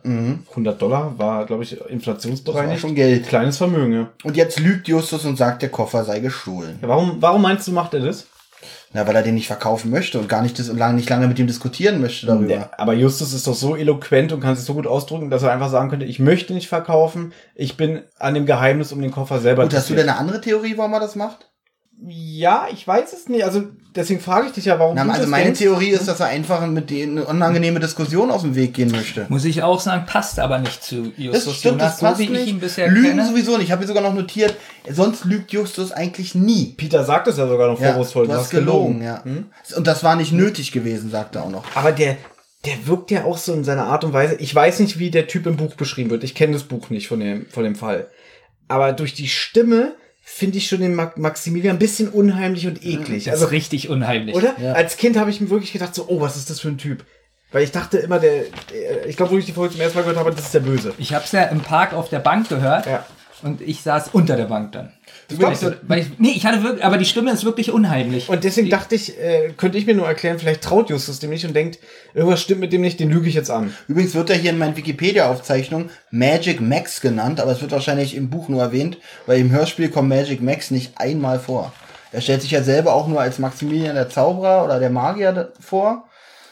[0.50, 2.82] 100 Dollar war, glaube ich, inflationsbereinigt.
[2.82, 3.28] Schon Geld.
[3.28, 4.08] Kleines Vermögen, ja.
[4.24, 6.80] und jetzt lügt Justus und sagt, der Koffer sei gestohlen.
[6.82, 8.28] ja warum, warum meinst du, macht er das?
[8.94, 11.38] Na, weil er den nicht verkaufen möchte und gar nicht, das, lange, nicht lange mit
[11.38, 12.54] ihm diskutieren möchte darüber.
[12.54, 15.52] Ja, aber Justus ist doch so eloquent und kann sich so gut ausdrücken, dass er
[15.52, 19.40] einfach sagen könnte, ich möchte nicht verkaufen, ich bin an dem Geheimnis um den Koffer
[19.40, 21.50] selber Gut, hast du denn eine andere Theorie, warum er das macht?
[22.00, 23.44] Ja, ich weiß es nicht.
[23.44, 23.64] Also
[23.96, 25.60] deswegen frage ich dich ja, warum Na, du also das meine denkst.
[25.60, 29.26] Theorie ist, dass er einfach mit denen eine unangenehme Diskussion aus dem Weg gehen möchte.
[29.30, 32.20] Muss ich auch sagen, passt aber nicht zu Justus Das stimmt, das Jonas, so passt
[32.20, 32.48] wie ich nicht.
[32.50, 33.26] ihn bisher Lügen kenne.
[33.28, 33.66] sowieso nicht.
[33.66, 34.56] Ich habe mir sogar noch notiert,
[34.88, 36.76] sonst lügt Justus eigentlich nie.
[36.78, 38.28] Peter sagt es ja sogar noch Ja, vorwurfsvoll.
[38.28, 39.24] du hast gelogen, ja.
[39.76, 41.64] Und das war nicht nötig gewesen, sagt er auch noch.
[41.74, 42.18] Aber der,
[42.66, 44.36] der wirkt ja auch so in seiner Art und Weise.
[44.36, 46.24] Ich weiß nicht, wie der Typ im Buch beschrieben wird.
[46.24, 48.08] Ich kenne das Buch nicht von dem, von dem Fall.
[48.68, 49.96] Aber durch die Stimme
[50.38, 53.26] finde ich schon den Maximilian ein bisschen unheimlich und eklig.
[53.26, 54.36] Das Also, ist richtig unheimlich.
[54.36, 54.56] oder?
[54.76, 57.04] Als Kind habe ich mir wirklich gedacht, so, oh, was ist das für ein Typ?
[57.52, 60.02] Weil ich dachte immer, der, der ich glaube, wo ich die Folge zum ersten Mal
[60.04, 60.94] gehört habe, das ist der Böse.
[60.98, 63.06] Ich habe es ja im Park auf der Bank gehört Ja.
[63.42, 64.92] und ich saß unter der Bank dann.
[65.30, 68.30] Ich so, weil ich, nee, ich hatte wirklich, aber die Stimme ist wirklich unheimlich.
[68.30, 71.46] Und deswegen dachte ich, äh, könnte ich mir nur erklären, vielleicht traut Justus dem nicht
[71.46, 71.80] und denkt,
[72.14, 73.74] irgendwas stimmt mit dem nicht, den lüge ich jetzt an.
[73.88, 78.30] Übrigens wird er hier in meinen Wikipedia-Aufzeichnungen Magic Max genannt, aber es wird wahrscheinlich im
[78.30, 81.74] Buch nur erwähnt, weil im Hörspiel kommt Magic Max nicht einmal vor.
[82.12, 86.06] Er stellt sich ja selber auch nur als Maximilian der Zauberer oder der Magier vor.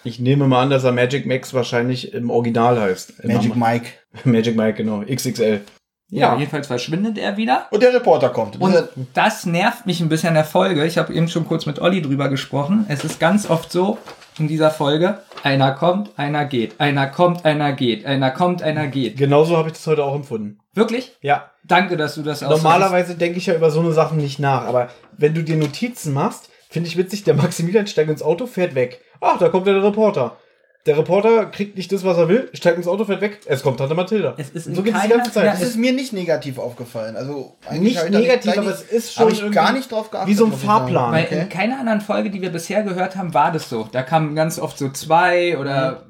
[0.03, 3.23] Ich nehme mal an, dass er Magic Max wahrscheinlich im Original heißt.
[3.23, 3.88] Magic Mike.
[4.23, 5.01] Magic Mike, genau.
[5.01, 5.61] XXL.
[6.09, 7.67] Ja, jedenfalls verschwindet er wieder.
[7.71, 8.59] Und der Reporter kommt.
[8.61, 8.75] Und
[9.13, 10.85] das nervt mich ein bisschen in der Folge.
[10.85, 12.85] Ich habe eben schon kurz mit Olli drüber gesprochen.
[12.89, 13.97] Es ist ganz oft so
[14.37, 19.17] in dieser Folge, einer kommt, einer geht, einer kommt, einer geht, einer kommt, einer geht.
[19.17, 20.59] Genauso habe ich das heute auch empfunden.
[20.73, 21.15] Wirklich?
[21.21, 21.51] Ja.
[21.63, 24.65] Danke, dass du das auch Normalerweise denke ich ja über so eine Sachen nicht nach,
[24.65, 28.75] aber wenn du dir Notizen machst, finde ich witzig, der Maximilian steigt ins Auto, fährt
[28.75, 29.01] weg.
[29.21, 30.37] Ach, da kommt ja der Reporter.
[30.86, 33.39] Der Reporter kriegt nicht das, was er will, steigt ins Auto, fährt weg.
[33.47, 34.36] Es kommt Tante Mathilda.
[34.38, 35.45] Es ist so geht es die ganze Zeit.
[35.45, 37.15] ja, Das ist mir nicht negativ aufgefallen.
[37.15, 40.29] Also eigentlich Nicht negativ, aber es ist schon ich gar nicht drauf geachtet.
[40.29, 40.53] wie so ein.
[40.53, 41.11] Fahrplan.
[41.11, 41.39] Weil Okay.
[41.41, 43.88] in keiner anderen Folge, die wir bisher gehört haben, war das so.
[43.91, 46.03] Da kamen ganz oft so zwei oder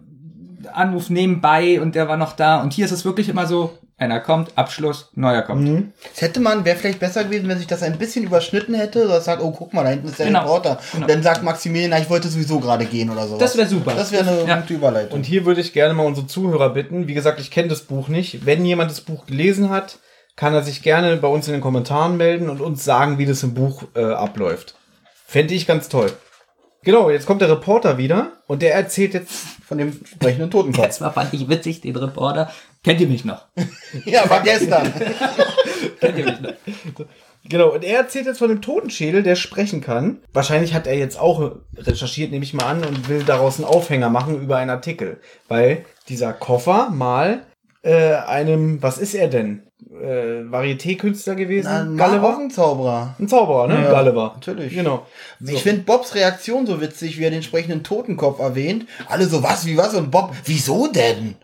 [0.74, 2.62] Anruf nebenbei und der war noch da.
[2.62, 5.64] Und hier ist es wirklich immer so, einer kommt, Abschluss, neuer kommt.
[5.64, 5.94] Mhm.
[6.12, 9.22] Das hätte man, wäre vielleicht besser gewesen, wenn sich das ein bisschen überschnitten hätte, oder
[9.22, 10.42] sagt, oh, guck mal, da hinten ist der Genau.
[10.42, 10.80] Reporter.
[10.92, 11.04] Genau.
[11.06, 13.38] Und dann sagt Maximilian, na, ich wollte sowieso gerade gehen oder so.
[13.38, 13.94] Das wäre super.
[13.96, 14.60] Das wäre eine Ja.
[14.60, 15.20] gute Überleitung.
[15.20, 17.08] Und hier würde ich gerne mal unsere Zuhörer bitten.
[17.08, 18.46] Wie gesagt, ich kenne das Buch nicht.
[18.46, 20.00] Wenn jemand das Buch gelesen hat,
[20.36, 23.44] kann er sich gerne bei uns in den Kommentaren melden und uns sagen, wie das
[23.44, 24.76] im Buch äh, abläuft.
[25.26, 26.12] Fände ich ganz toll.
[26.84, 29.32] Genau, jetzt kommt der Reporter wieder und der erzählt jetzt.
[29.68, 30.86] Von dem sprechenden Totenkopf.
[30.86, 32.52] Das war fand ich witzig, den Reporter.
[32.86, 33.46] Kennt ihr mich noch?
[34.06, 34.94] ja, war gestern.
[36.00, 36.54] Kennt ihr mich noch?
[37.50, 40.20] Genau, und er erzählt jetzt von dem Totenschädel, der sprechen kann.
[40.34, 44.10] Wahrscheinlich hat er jetzt auch recherchiert, nehme ich mal an, und will daraus einen Aufhänger
[44.10, 45.20] machen über einen Artikel.
[45.48, 47.48] Weil dieser Koffer mal
[47.82, 49.64] äh, einem, was ist er denn?
[49.90, 51.68] Äh, Varieté-Künstler gewesen?
[51.68, 52.38] Ein Gulliver?
[52.38, 53.16] ein Zauberer.
[53.18, 53.84] Ein Zauberer, ne?
[53.84, 54.34] Ja, Gulliver.
[54.36, 54.76] natürlich.
[54.76, 55.08] Genau.
[55.44, 58.86] Ich finde Bobs Reaktion so witzig, wie er den sprechenden Totenkopf erwähnt.
[59.08, 59.96] Alle so, was, wie was?
[59.96, 61.36] Und Bob, wieso denn?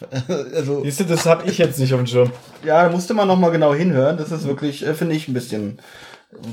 [0.54, 2.30] Also, Siehst du, das habe ich jetzt nicht auf dem Schirm.
[2.64, 4.16] ja, da musste man nochmal genau hinhören.
[4.16, 5.78] Das ist wirklich, äh, finde ich, ein bisschen.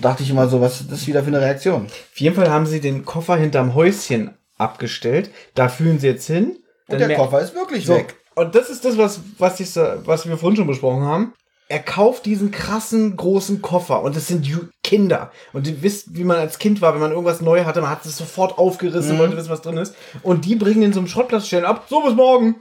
[0.02, 1.86] Dachte ich immer so, was ist das wieder für eine Reaktion?
[1.88, 5.30] Auf jeden Fall haben sie den Koffer hinterm Häuschen abgestellt.
[5.56, 6.58] Da fühlen sie jetzt hin.
[6.88, 8.16] Und der Koffer ist wirklich So, weg.
[8.36, 11.34] und das ist das, was, was, ich, was wir vorhin schon besprochen haben.
[11.70, 14.48] Er kauft diesen krassen großen Koffer und es sind
[14.84, 15.32] Kinder.
[15.54, 18.06] Und ihr wisst, wie man als Kind war, wenn man irgendwas neu hatte, man hat
[18.06, 19.96] es sofort aufgerissen, wollte wissen, was drin ist.
[20.22, 22.58] Und die bringen den so einem Schrottplatz, stellen ab, so bis morgen.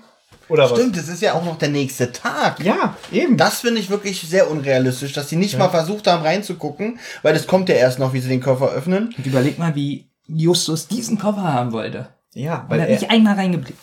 [0.53, 2.59] Oder Stimmt, das ist ja auch noch der nächste Tag.
[2.59, 2.67] was?
[2.67, 3.37] Ja, eben.
[3.37, 7.47] Das finde ich wirklich sehr unrealistisch, dass sie nicht mal versucht haben reinzugucken, weil das
[7.47, 9.15] kommt ja erst noch, wie sie den Koffer öffnen.
[9.17, 12.09] Und überleg mal, wie Justus diesen Koffer haben wollte.
[12.35, 13.79] ja, Weil er hat nicht einmal reingeblickt.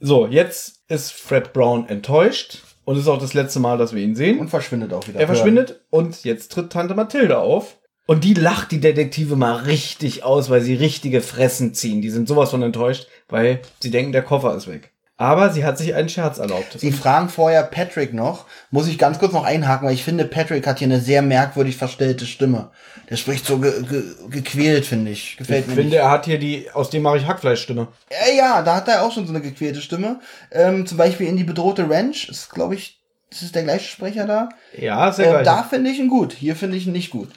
[0.00, 2.62] so, jetzt ist Fred Brown enttäuscht.
[2.84, 4.40] Und es ist auch das letzte Mal, dass wir ihn sehen.
[4.40, 5.20] Und verschwindet auch wieder.
[5.20, 7.76] Er verschwindet und jetzt tritt Tante Mathilde auf.
[8.06, 12.02] Und die lacht die Detektive mal richtig aus, weil sie richtige Fressen ziehen.
[12.02, 14.90] Die sind sowas von enttäuscht, weil sie denken, der Koffer ist weg.
[15.20, 16.76] Aber sie hat sich einen Scherz erlaubt.
[16.78, 20.66] Sie fragen vorher Patrick noch, muss ich ganz kurz noch einhaken, weil ich finde, Patrick
[20.66, 22.70] hat hier eine sehr merkwürdig verstellte Stimme.
[23.10, 25.36] Der spricht so ge ge gequält, finde ich.
[25.36, 25.98] Gefällt Ich mir finde, nicht.
[25.98, 27.88] er hat hier die, aus dem mache ich Hackfleischstimme.
[28.10, 30.20] Ja, ja, da hat er auch schon so eine gequälte Stimme.
[30.52, 32.98] Ähm, zum Beispiel in die bedrohte Ranch ist, glaube ich,
[33.30, 34.48] Das ist der gleiche Sprecher da.
[34.76, 35.44] Ja, sehr Äh, geil.
[35.44, 36.32] da finde ich ihn gut.
[36.32, 37.28] Hier finde ich ihn nicht gut.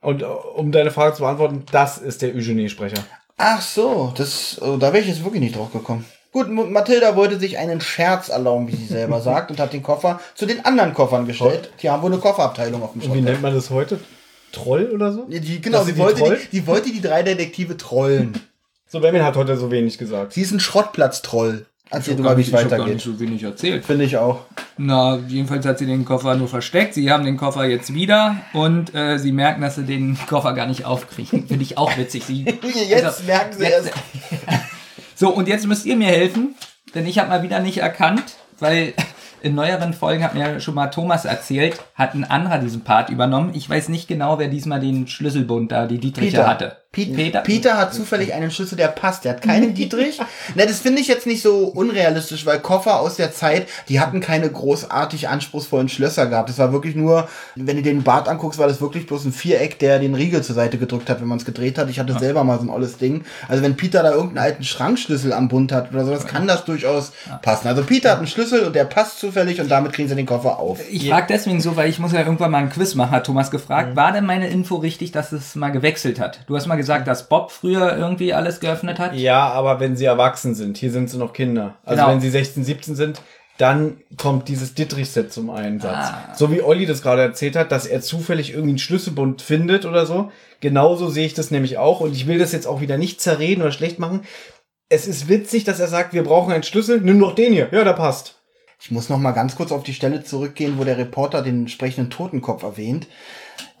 [0.00, 3.02] Und äh, um deine Frage zu beantworten, das ist der Eugenie-Sprecher.
[3.36, 6.04] Ach so, das, oh, da wäre ich jetzt wirklich nicht drauf gekommen.
[6.32, 10.18] Gut, Mathilda wollte sich einen Scherz erlauben, wie sie selber sagt, und hat den Koffer
[10.34, 11.70] zu den anderen Koffern gestellt.
[11.82, 14.00] Die haben wohl eine Kofferabteilung auf dem Und wie nennt man das heute?
[14.50, 15.26] Troll oder so?
[15.28, 18.32] Ja, Die, genau, sie die wollte die, die wollte die drei Detektive trollen.
[18.88, 20.34] So, Benjamin hat heute so wenig gesagt.
[20.34, 21.64] Sie ist ein Schrottplatz-Troll.
[21.88, 22.94] Erzähl du mal, wie ich es hab gar weitergeht.
[22.96, 23.86] nicht so wenig erzählt.
[23.86, 24.40] Finde ich auch.
[24.76, 26.92] Na, jedenfalls hat sie den Koffer nur versteckt.
[26.92, 30.66] Sie haben den Koffer jetzt wieder und äh, sie merken, dass sie den Koffer gar
[30.66, 31.46] nicht aufkriegen.
[31.48, 32.24] Finde ich auch witzig.
[32.26, 32.44] Sie,
[32.86, 33.98] Jetzt Also, merken sie jetzt- erst.
[35.22, 36.56] So, und jetzt müsst ihr mir helfen,
[36.96, 38.24] denn ich habe mal wieder nicht erkannt,
[38.58, 38.92] weil
[39.40, 43.52] in neueren Folgen hat mir schon mal Thomas erzählt, hat ein anderer diesen Part übernommen.
[43.54, 46.48] Ich weiß nicht genau, wer diesmal den Schlüsselbund da, die Dietriche Peter.
[46.48, 46.76] hatte.
[46.92, 47.14] Peter.
[47.14, 47.40] Peter?
[47.40, 49.24] Peter hat zufällig einen Schlüssel, der passt.
[49.24, 50.20] Der hat keinen Dietrich.
[50.54, 54.20] Na, das finde ich jetzt nicht so unrealistisch, weil Koffer aus der Zeit, die hatten
[54.20, 56.50] keine großartig anspruchsvollen Schlösser gehabt.
[56.50, 59.78] Das war wirklich nur, wenn du den Bart anguckst, war das wirklich bloß ein Viereck,
[59.78, 61.88] der den Riegel zur Seite gedrückt hat, wenn man es gedreht hat.
[61.88, 63.24] Ich hatte selber mal so ein olles Ding.
[63.48, 67.12] Also wenn Peter da irgendeinen alten Schrankschlüssel am Bund hat oder sowas, kann das durchaus
[67.40, 67.68] passen.
[67.68, 70.58] Also Peter hat einen Schlüssel und der passt zufällig und damit kriegen sie den Koffer
[70.58, 70.78] auf.
[70.90, 73.50] Ich frage deswegen so, weil ich muss ja irgendwann mal ein Quiz machen, hat Thomas
[73.50, 73.96] gefragt.
[73.96, 76.40] War denn meine Info richtig, dass es mal gewechselt hat?
[76.46, 79.14] Du hast mal gesagt, dass Bob früher irgendwie alles geöffnet hat.
[79.14, 81.76] Ja, aber wenn sie erwachsen sind, hier sind sie noch Kinder.
[81.84, 82.12] Also Genau.
[82.12, 83.22] wenn sie 16, 17 sind,
[83.58, 86.08] dann kommt dieses Dittrich-Set zum Einsatz.
[86.08, 86.34] Ah.
[86.34, 90.04] So wie Olli das gerade erzählt hat, dass er zufällig irgendwie einen Schlüsselbund findet oder
[90.06, 90.30] so.
[90.60, 92.00] Genauso sehe ich das nämlich auch.
[92.00, 94.22] Und ich will das jetzt auch wieder nicht zerreden oder schlecht machen.
[94.88, 97.00] Es ist witzig, dass er sagt, wir brauchen einen Schlüssel.
[97.00, 97.68] Nimm doch den hier.
[97.72, 98.41] Ja, der passt.
[98.82, 102.10] Ich muss noch mal ganz kurz auf die Stelle zurückgehen, wo der Reporter den entsprechenden
[102.10, 103.06] Totenkopf erwähnt.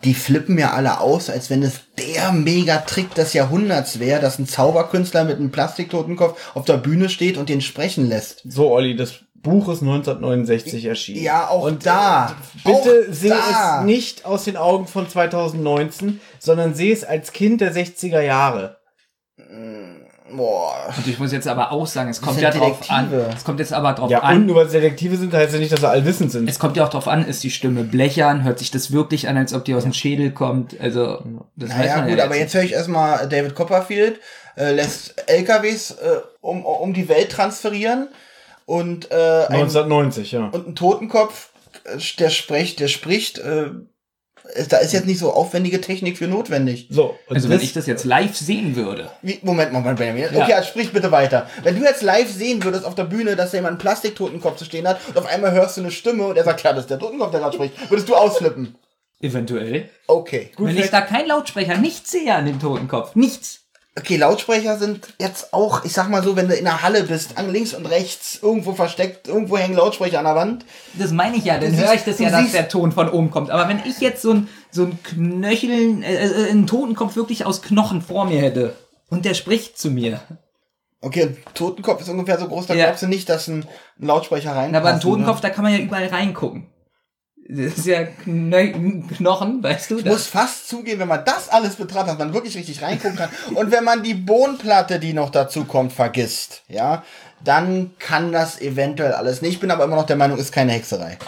[0.04, 4.46] Die flippen ja alle aus, als wenn es der Megatrick des Jahrhunderts wäre, dass ein
[4.46, 8.42] Zauberkünstler mit einem Plastiktotenkopf auf der Bühne steht und den sprechen lässt.
[8.44, 11.22] So, Olli, das Buch ist 1969 erschienen.
[11.24, 12.36] Ja, auch Und da.
[12.64, 13.80] Bitte auch sehe da.
[13.80, 18.76] es nicht aus den Augen von 2019, sondern sehe es als Kind der 60er Jahre.
[20.34, 20.92] Boah.
[20.96, 23.12] Und ich muss jetzt aber auch sagen, es kommt ja drauf an.
[23.34, 24.46] Es kommt jetzt aber drauf Ja, und an.
[24.46, 26.48] nur weil es Detektive sind, heißt ja nicht, dass sie allwissend sind.
[26.48, 29.36] Es kommt ja auch drauf an, ist die Stimme blechern, hört sich das wirklich an,
[29.36, 30.78] als ob die aus dem Schädel kommt.
[30.80, 31.22] Also,
[31.56, 34.20] das weiß Naja, man gut, ja aber jetzt höre ich erstmal David Copperfield,
[34.56, 38.08] äh, lässt LKWs äh, um, um die Welt transferieren
[38.66, 40.46] und, äh, ein, 1990, ja.
[40.46, 41.50] und ein Totenkopf,
[41.84, 43.70] äh, der spricht, der spricht, äh,
[44.68, 46.88] da ist jetzt nicht so aufwendige Technik für notwendig.
[46.90, 49.10] So, und Also wenn ich das jetzt live sehen würde.
[49.22, 50.24] Wie, Moment, Moment, Benjamin.
[50.34, 51.48] Okay, also sprich bitte weiter.
[51.62, 54.64] Wenn du jetzt live sehen würdest auf der Bühne, dass da jemand einen Plastiktotenkopf zu
[54.64, 56.90] stehen hat und auf einmal hörst du eine Stimme und er sagt, ja, das ist
[56.90, 58.74] der Totenkopf, der gerade spricht, würdest du ausflippen.
[59.20, 59.88] Eventuell.
[60.08, 60.50] Okay.
[60.58, 63.14] wenn ich da kein Lautsprecher, nichts sehe an dem Totenkopf.
[63.14, 63.61] Nichts.
[63.98, 67.36] Okay, Lautsprecher sind jetzt auch, ich sag mal so, wenn du in der Halle bist,
[67.36, 70.64] an links und rechts, irgendwo versteckt, irgendwo hängen Lautsprecher an der Wand.
[70.94, 73.50] Das meine ich ja, dann höre ich das ja, dass der Ton von oben kommt.
[73.50, 77.60] Aber wenn ich jetzt so ein, so ein Knöcheln, äh, äh, einen Totenkopf wirklich aus
[77.60, 78.74] Knochen vor mir hätte
[79.10, 80.22] und der spricht zu mir.
[81.02, 82.86] Okay, ein Totenkopf ist ungefähr so groß, da Ja.
[82.86, 83.66] glaubst du nicht, dass ein,
[84.00, 86.71] ein Lautsprecher rein Aber ein Totenkopf, da kann man ja überall reingucken.
[87.48, 89.98] Das ist ja Knochen, weißt du?
[89.98, 93.30] Ich muss fast zugeben, wenn man das alles betrachtet, dass man wirklich richtig reingucken kann.
[93.54, 97.02] Und wenn man die Bohnenplatte, die noch dazu kommt, vergisst, ja,
[97.44, 99.54] dann kann das eventuell alles nicht.
[99.54, 101.18] Ich bin aber immer noch der Meinung, ist keine Hexerei.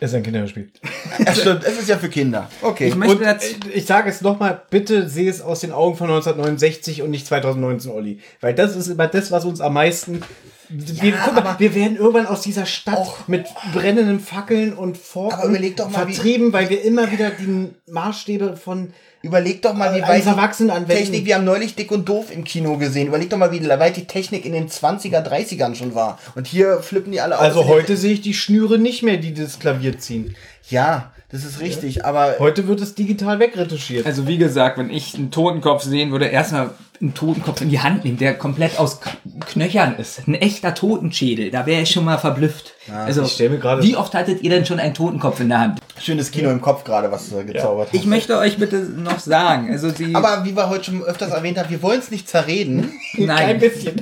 [0.00, 0.70] ist ein Kinderspiel.
[1.24, 2.48] Ja, stimmt, es ist ja für Kinder.
[2.62, 2.88] Okay.
[2.88, 5.96] Ich möchte Und jetzt, äh, ich sage es nochmal, bitte sehe es aus den Augen
[5.96, 8.20] von 1969 und nicht 2019, Olli.
[8.40, 10.22] Weil das ist immer das, was uns am meisten.
[10.68, 13.26] Wir, guck mal, wir werden irgendwann aus dieser Stadt Och.
[13.26, 15.62] mit brennenden Fackeln und Forken mal,
[16.08, 20.36] wie- vertrieben, weil wir immer wieder die Maßstäbe von Überleg doch mal, wie Eines weit
[20.36, 20.92] Erwachsenen anwenden.
[21.02, 23.08] Technik, wir haben neulich Dick und Doof im Kino gesehen.
[23.08, 26.20] Überleg doch mal, wie weit die Technik in den 20er, 30ern schon war.
[26.36, 27.42] Und hier flippen die alle aus.
[27.42, 30.36] Also heute sehe ich die Schnüre nicht mehr, die das Klavier ziehen.
[30.70, 34.06] Ja, das ist richtig, aber Heute wird es digital wegretuschiert.
[34.06, 36.70] also wie gesagt, wenn ich einen Totenkopf sehen würde, erstmal
[37.00, 38.98] einen Totenkopf in die Hand nehmen, der komplett aus
[39.46, 40.26] Knöchern ist.
[40.26, 42.72] Ein echter Totenschädel, da wäre ich schon mal verblüfft.
[42.92, 45.80] also, ich stell mir wie oft hattet ihr denn schon einen Totenkopf in der Hand?
[46.00, 48.06] schönes Kino im Kopf gerade, was du gezaubert Ich hast.
[48.06, 50.14] möchte euch bitte noch sagen, also sie...
[50.14, 52.92] Aber wie wir heute schon öfters erwähnt haben, wir wollen es nicht zerreden.
[53.16, 53.58] Nein.
[53.58, 54.00] bisschen.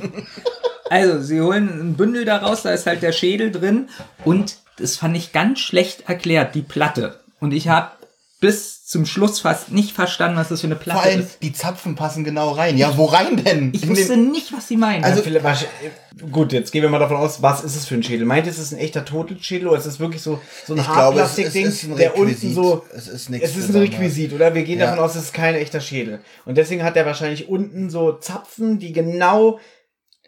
[0.89, 3.89] Also, sie holen ein Bündel daraus, da ist halt der Schädel drin
[4.25, 7.21] und das fand ich ganz schlecht erklärt, die Platte.
[7.41, 7.91] Und ich habe
[8.39, 11.43] bis zum Schluss fast nicht verstanden, was das für eine Vor Platte allem, ist.
[11.43, 12.77] die Zapfen passen genau rein.
[12.77, 13.73] Ja, wo rein denn?
[13.75, 15.03] Ich In wusste den- nicht, was sie meinen.
[15.05, 17.95] Also- Also, vielleicht, wahrsch- gut, jetzt gehen wir mal davon aus, was ist es für
[17.95, 18.27] ein Schädel?
[18.27, 20.87] Meint ihr, ist es ein echter Totelschädel oder ist es wirklich so, so ein ist-
[20.89, 22.55] Hartplastikding, es ist ein der unten Requisit.
[22.55, 22.85] so.
[22.95, 23.77] Es ist nichts Es ist ein.
[23.81, 24.55] Requisit, oder?
[24.55, 24.87] Wir gehen Ja.
[24.91, 26.21] davon aus, es ist kein echter Schädel.
[26.45, 29.59] Und deswegen hat er wahrscheinlich unten so Zapfen, die genau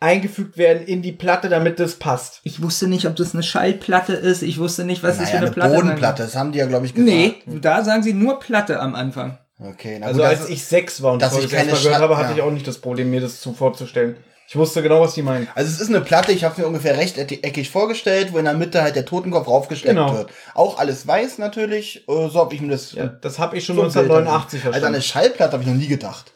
[0.00, 2.40] eingefügt werden in die Platte, damit das passt.
[2.44, 4.42] Ich wusste nicht, ob das eine Schallplatte ist.
[4.42, 6.66] Ich wusste nicht, was das Naja, für eine, eine Platte Bodenplatte, das haben die ja,
[6.66, 7.10] glaube ich, gesagt.
[7.10, 9.38] Nee, da sagen sie nur Platte am Anfang.
[9.60, 12.16] Okay, na Also gut, als das- ich sechs war und das ich keine gehört habe,
[12.16, 12.36] hatte ja.
[12.36, 14.16] ich auch nicht das Problem, mir das zu vorzustellen.
[14.50, 15.46] Ich wusste genau, was die meinen.
[15.54, 18.80] Also es ist eine Platte, ich habe mir ungefähr rechteckig vorgestellt, wo in der Mitte
[18.80, 20.16] halt der Totenkopf raufgesteckt Genau.
[20.16, 20.30] wird.
[20.54, 23.76] Auch alles weiß natürlich, äh, so habe ich mir das Ja, das habe ich schon
[23.76, 25.02] so ein Bild 1989 Also an eine verstanden.
[25.02, 26.32] Schallplatte habe ich noch nie gedacht.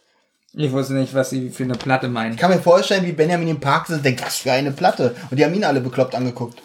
[0.55, 2.35] Ich wusste nicht, was sie für eine Platte meinen.
[2.35, 5.15] Ich kann mir vorstellen, wie Benjamin im Park sitzt und denkt, was für eine Platte.
[5.31, 6.61] Und die haben ihn alle bekloppt angeguckt.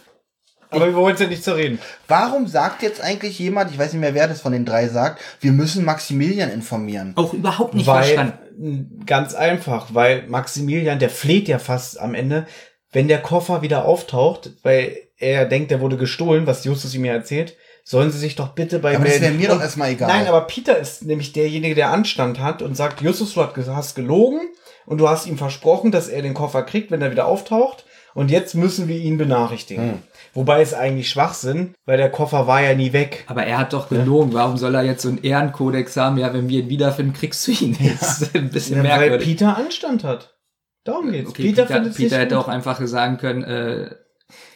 [0.70, 1.80] Aber wir wollen es ja nicht zerreden.
[2.10, 5.22] Warum sagt jetzt eigentlich jemand, ich weiß nicht mehr, wer das von den drei sagt,
[5.40, 7.14] wir müssen Maximilian informieren?
[7.16, 9.04] Auch überhaupt nicht weil, verstanden.
[9.06, 12.46] Ganz einfach, weil Maximilian, der fleht ja fast am Ende,
[12.92, 17.14] wenn der Koffer wieder auftaucht, weil er denkt, der wurde gestohlen, was Justus ihm ja
[17.14, 17.56] erzählt,
[17.90, 19.24] sollen sie sich doch bitte bei Aber das melden.
[19.24, 20.10] wäre mir doch Und- erstmal egal.
[20.10, 23.42] Nein, aber Peter ist nämlich derjenige, der Anstand hat und sagt, Justus, du
[23.76, 24.42] hast gelogen
[24.86, 27.86] und du hast ihm versprochen, dass er den Koffer kriegt, wenn er wieder auftaucht.
[28.14, 29.84] Und jetzt müssen wir ihn benachrichtigen.
[29.92, 30.00] Hm.
[30.34, 33.24] Wobei es eigentlich Schwachsinn, weil der Koffer war ja nie weg.
[33.28, 34.34] Aber er hat doch gelogen.
[34.34, 36.18] Warum soll er jetzt so einen Ehrenkodex haben?
[36.18, 37.78] Ja, wenn wir ihn wiederfinden, kriegst du ihn.
[38.00, 39.28] Das ist ein bisschen Ja, weil merkwürdig.
[39.28, 40.36] Peter Anstand hat.
[40.84, 41.30] Darum geht's.
[41.30, 42.44] Okay, Peter, Peter, Peter, hätte gut.
[42.44, 43.92] auch einfach sagen können, äh,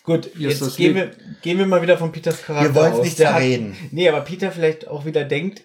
[0.03, 3.05] Gut, Justus jetzt gehen wir, gehen wir mal wieder von Peters Charakter Wir wollen's aus.
[3.05, 3.75] nicht Der hat- zerreden.
[3.91, 5.61] Nee, aber Peter vielleicht auch wieder denkt,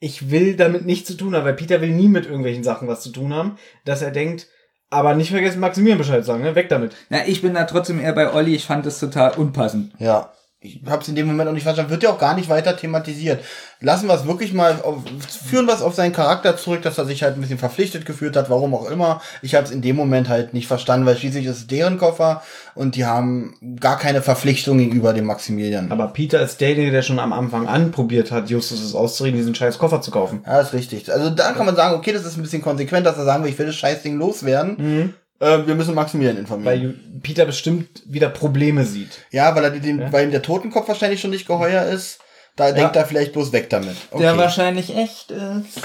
[0.00, 3.02] ich will damit nichts zu tun haben, weil Peter will nie mit irgendwelchen Sachen was
[3.02, 4.48] zu tun haben, dass er denkt,
[4.90, 6.54] aber nicht vergessen Maximilian Bescheid sagen, ne?
[6.54, 6.94] Weg damit.
[7.10, 8.54] na, ich bin da trotzdem eher bei Olli.
[8.54, 9.92] Ich fand das total unpassend.
[9.98, 10.32] Ja.
[10.60, 11.92] Ich habe es in dem Moment auch nicht verstanden.
[11.92, 13.44] Wird ja auch gar nicht weiter thematisiert.
[13.80, 15.04] Lassen wir es wirklich mal, auf,
[15.48, 18.36] führen wir es auf seinen Charakter zurück, dass er sich halt ein bisschen verpflichtet gefühlt
[18.36, 19.22] hat, warum auch immer.
[19.40, 22.42] Ich habe es in dem Moment halt nicht verstanden, weil schließlich ist es deren Koffer
[22.74, 25.92] und die haben gar keine Verpflichtung gegenüber dem Maximilian.
[25.92, 29.54] Aber Peter ist derjenige, der schon am Anfang an probiert hat, Justus es auszureden, diesen
[29.54, 30.42] scheiß Koffer zu kaufen.
[30.44, 31.12] Ja, ist richtig.
[31.12, 33.50] Also da kann man sagen, okay, das ist ein bisschen konsequent, dass er sagen will,
[33.50, 35.14] ich will das Scheißding loswerden.
[35.40, 36.66] Äh, wir müssen Maximilian informieren.
[36.66, 39.24] Weil Peter bestimmt wieder Probleme sieht.
[39.30, 42.20] ja, weil er den, weil ihm der Totenkopf wahrscheinlich schon nicht geheuer ist.
[42.56, 43.94] Da denkt er vielleicht bloß weg damit.
[44.10, 44.22] Okay.
[44.22, 45.80] Der wahrscheinlich echt ist.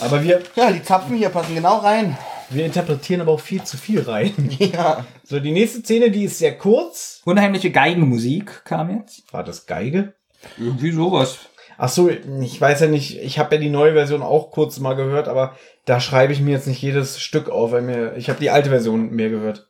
[0.00, 2.18] Aber wir, ja, die Zapfen hier passen genau rein.
[2.50, 4.32] wir interpretieren aber auch viel zu viel rein.
[4.58, 5.06] Ja.
[5.22, 7.20] So, die nächste Szene, die ist sehr kurz.
[7.24, 9.32] Unheimliche Geigenmusik kam jetzt.
[9.32, 10.14] War das Geige?
[10.58, 11.38] Irgendwie sowas.
[11.78, 14.94] Ach so, ich weiß ja nicht, ich habe ja die neue Version auch kurz mal
[14.94, 15.54] gehört, aber
[15.86, 18.68] da schreibe ich mir jetzt nicht jedes Stück auf, weil mir, ich habe die alte
[18.68, 19.68] Version mehr gehört.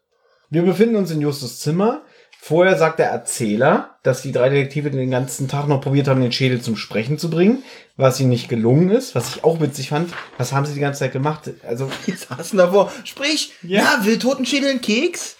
[0.50, 2.02] Wir befinden uns in Justus Zimmer.
[2.38, 6.30] Vorher sagt der Erzähler, dass die drei Detektive den ganzen Tag noch probiert haben, den
[6.32, 7.64] Schädel zum Sprechen zu bringen,
[7.96, 10.12] was ihnen nicht gelungen ist, was ich auch witzig fand.
[10.38, 11.50] Was haben sie die ganze Zeit gemacht?
[11.66, 12.92] Also, Die saßen davor.
[13.04, 13.82] Sprich, Ja.
[13.82, 15.35] ja, will Totenschädel einen Keks?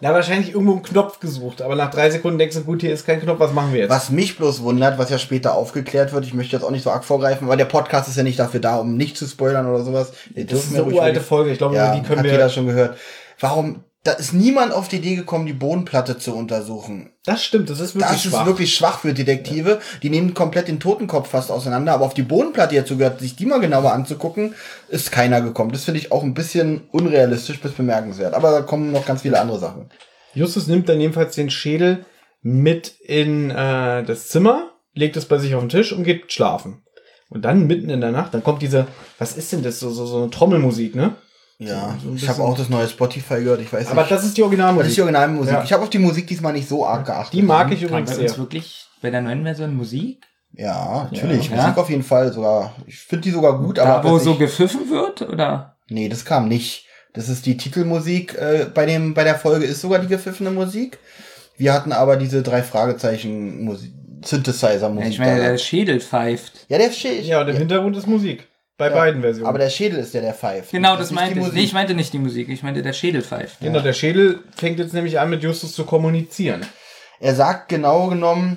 [0.00, 3.04] Na, wahrscheinlich irgendwo einen Knopf gesucht, aber nach drei Sekunden denkst du, gut, hier ist
[3.04, 3.90] kein Knopf, was machen wir jetzt?
[3.90, 6.90] Was mich bloß wundert, was ja später aufgeklärt wird, ich möchte jetzt auch nicht so
[6.90, 9.82] arg vorgreifen, aber der Podcast ist ja nicht dafür da, um nicht zu spoilern oder
[9.82, 10.12] sowas.
[10.34, 12.32] Wir Das ist eine uralte Folge, ich glaube, Ja, die können hat wir...
[12.32, 12.96] jeder schon gehört.
[13.40, 17.10] Warum, da ist niemand auf die Idee gekommen, die Bodenplatte zu untersuchen.
[17.24, 18.40] Das stimmt, das ist wirklich Das schwach.
[18.42, 19.80] ist wirklich schwach für Detektive.
[20.02, 23.44] Die nehmen komplett den Totenkopf fast auseinander, aber auf die Bodenplatte jetzt gehört, sich die
[23.44, 24.54] mal genauer anzugucken,
[24.88, 25.72] ist keiner gekommen.
[25.72, 28.34] Das finde ich auch ein bisschen unrealistisch bis bemerkenswert.
[28.34, 29.90] Aber da kommen noch ganz viele andere Sachen.
[30.32, 32.06] Justus nimmt dann jedenfalls den Schädel
[32.40, 36.82] mit in äh, das Zimmer, legt es bei sich auf den Tisch und geht schlafen.
[37.30, 38.86] Und dann mitten in der Nacht, dann kommt diese,
[39.18, 41.16] was ist denn das, so, so, so eine Trommelmusik, ne?
[41.60, 44.12] Ja, so ich habe auch das neue Spotify gehört, ich weiß Aber nicht.
[44.12, 44.82] das ist die Originalmusik.
[44.84, 45.52] das ist die Originalmusik.
[45.54, 45.64] Ja.
[45.64, 47.34] Ich habe auf die Musik diesmal nicht so arg geachtet.
[47.34, 48.36] die mag ich übrigens sehr.
[48.38, 50.22] wirklich bei der neuen Version Musik?
[50.52, 51.50] Ja, natürlich.
[51.50, 51.56] Ja.
[51.56, 52.74] Musik auf jeden Fall sogar.
[52.86, 55.22] Ich finde die sogar gut, Da, aber wo so ich- gepfiffen wird?
[55.22, 55.76] Oder?
[55.88, 56.86] nee, das kam nicht.
[57.14, 60.98] Das ist die Titelmusik äh, bei dem bei der Folge ist sogar die gepfiffene Musik.
[61.56, 63.92] Wir hatten aber diese drei Fragezeichen Musik,
[64.24, 65.10] Synthesizer Ja, Musik.
[65.10, 66.52] ich meine, der Schädel pfeift.
[66.68, 67.24] ja, der Schädel.
[67.24, 68.46] Ja, und im Hintergrund ist Musik.
[68.78, 69.48] Bei beiden Versionen.
[69.48, 70.70] Aber der Schädel ist der, der pfeift.
[70.70, 71.46] Genau, das nicht meinte die ich.
[71.46, 71.54] Musik.
[71.58, 72.48] Nee, ich meinte nicht die Musik.
[72.48, 73.58] Ich meinte, der Schädel pfeift.
[73.60, 76.64] genau, der Schädel fängt jetzt nämlich an, mit Justus zu kommunizieren.
[77.20, 78.56] Er sagt genau genommen,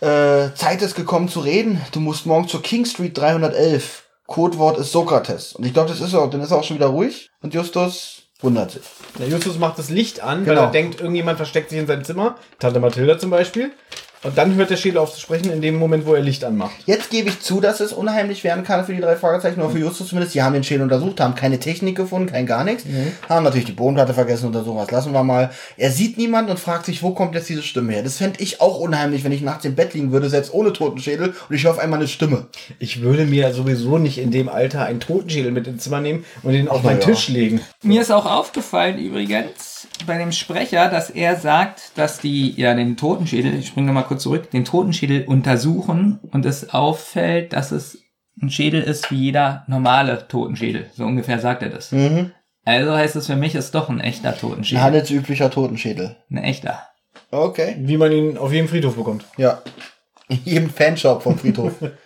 [0.00, 1.80] äh, Zeit ist gekommen zu reden.
[1.92, 4.02] Du musst morgen zur King Street 311.
[4.26, 5.52] Codewort ist Sokrates.
[5.54, 6.30] Und ich glaube, das ist er auch.
[6.30, 7.30] Dann ist er auch schon wieder ruhig.
[7.40, 8.82] Und Justus wundert sich.
[9.20, 10.56] Der Justus macht das Licht an, Genau.
[10.62, 12.36] weil er denkt, irgendjemand versteckt sich in seinem Zimmer.
[12.58, 13.70] Tante Mathilda zum Beispiel.
[14.26, 16.74] Und dann hört der Schädel auf zu sprechen, in dem Moment, wo er Licht anmacht.
[16.84, 19.78] Jetzt gebe ich zu, dass es unheimlich werden kann für die drei Fragezeichen, oder für
[19.78, 20.34] Justus zumindest.
[20.34, 22.84] Die haben den Schädel untersucht, haben keine Technik gefunden, kein gar nichts.
[23.28, 25.50] Haben natürlich die Bodenplatte vergessen untersuchen, was lassen wir mal.
[25.76, 28.02] Er sieht niemanden und fragt sich, wo kommt jetzt diese Stimme her?
[28.02, 31.34] Das fände ich auch unheimlich, wenn ich nachts im Bett liegen würde, selbst ohne Totenschädel,
[31.48, 32.46] und ich höre auf einmal eine Stimme.
[32.80, 36.52] Ich würde mir sowieso nicht in dem Alter einen Totenschädel mit ins Zimmer nehmen und
[36.52, 37.06] den auf meinen ja.
[37.06, 37.60] Tisch legen.
[37.82, 42.96] Mir ist auch aufgefallen übrigens bei dem Sprecher, dass er sagt, dass die ja den
[42.96, 47.98] Totenschädel, ich springe nochmal kurz zurück, den Totenschädel untersuchen und es auffällt, dass es
[48.42, 50.90] ein Schädel ist wie jeder normale Totenschädel.
[50.94, 51.94] So ungefähr sagt er das.
[52.64, 54.82] Also heißt es für mich, ist doch ein echter Ein Totenschädel.
[54.82, 56.16] handelsüblicher Totenschädel.
[56.30, 56.82] Ein echter.
[57.30, 57.76] Okay.
[57.78, 59.24] Wie man ihn auf jedem Friedhof bekommt.
[59.36, 59.62] Ja.
[60.28, 61.74] In jedem Fanshop vom Friedhof.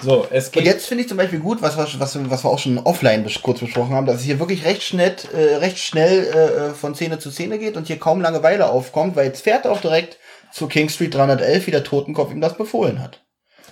[0.00, 0.64] So, es Und geht.
[0.64, 3.60] jetzt finde ich zum Beispiel gut, was, was, was, was wir auch schon offline kurz
[3.60, 7.18] besprochen haben, dass es hier wirklich recht schnell, äh, recht schnell äh, äh, von Szene
[7.18, 10.18] zu Szene geht und hier kaum Langeweile aufkommt, weil jetzt fährt er auch direkt
[10.52, 13.24] zu King Street 311, wie der Totenkopf ihm das befohlen hat.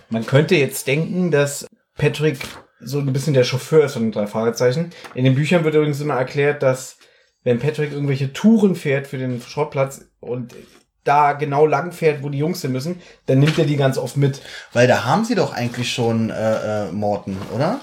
[0.08, 1.66] Man könnte jetzt denken, dass
[1.96, 2.38] Patrick
[2.80, 4.90] so ein bisschen der Chauffeur ist von den drei Fragezeichen.
[5.14, 6.96] In den Büchern wird übrigens immer erklärt, dass
[7.42, 10.54] wenn Patrick irgendwelche Touren fährt für den Schrottplatz und
[11.04, 14.16] da genau lang fährt, wo die Jungs hin müssen, dann nimmt er die ganz oft
[14.16, 14.40] mit.
[14.72, 17.80] Weil da haben sie doch eigentlich schon äh, äh, Morten, oder?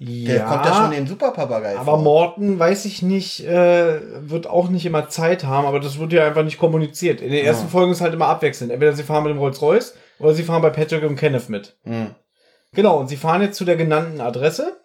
[0.00, 2.02] Der kommt ja schon in den Superpapagei Aber vor.
[2.02, 6.26] Morten, weiß ich nicht, äh, wird auch nicht immer Zeit haben, aber das wird ja
[6.26, 7.20] einfach nicht kommuniziert.
[7.20, 8.72] In den ersten Folgen ist halt immer abwechselnd.
[8.72, 11.76] Entweder sie fahren mit dem Rolls-Royce oder sie fahren bei Patrick und Kenneth mit.
[11.84, 12.14] Hm.
[12.72, 14.76] Genau, und sie fahren jetzt zu der genannten Adresse.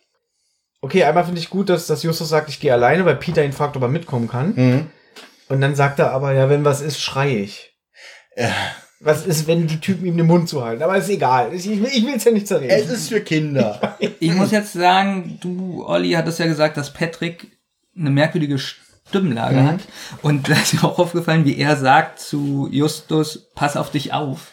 [0.81, 3.51] Okay, einmal finde ich gut, dass, dass Justus sagt, ich gehe alleine, weil Peter ihn
[3.51, 4.55] fragt, ob er mitkommen kann.
[4.55, 4.87] Hm.
[5.49, 7.73] Und dann sagt er aber, ja, wenn was ist, schrei ich.
[8.37, 8.51] Ja.
[9.01, 10.83] Was ist, wenn die Typen ihm den Mund zuhalten?
[10.83, 11.53] Aber ist egal.
[11.53, 12.69] Ich, ich will will's ja nicht zerreden.
[12.69, 13.97] Es ist für Kinder.
[14.21, 17.47] Ich muss jetzt sagen, du, Olli, hattest ja gesagt, dass Patrick
[17.97, 19.79] eine merkwürdige Stimmlage hat.
[20.21, 24.51] Und da ist mir auch aufgefallen, wie er sagt zu Justus, pass auf dich auf.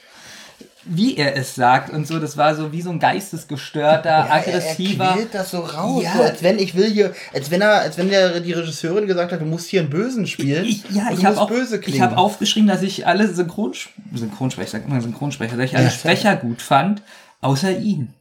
[0.88, 5.04] Wie er es sagt und so, das war so wie so ein geistesgestörter, aggressiver.
[5.04, 6.12] Er quält das so raus, Ja.
[6.16, 9.32] so als wenn ich will hier, als wenn er, als wenn der die Regisseurin gesagt
[9.32, 10.64] hat, du musst hier einen Bösen spielen.
[10.64, 14.86] Ich, ja, ich habe auch, böse ich habe aufgeschrieben, dass ich alle Synchronsp Synchronsprecher, sag
[14.86, 17.02] immer Synchronsprecher, dass ich alle Ja, Sprecher gut fand,
[17.40, 18.14] außer ihn.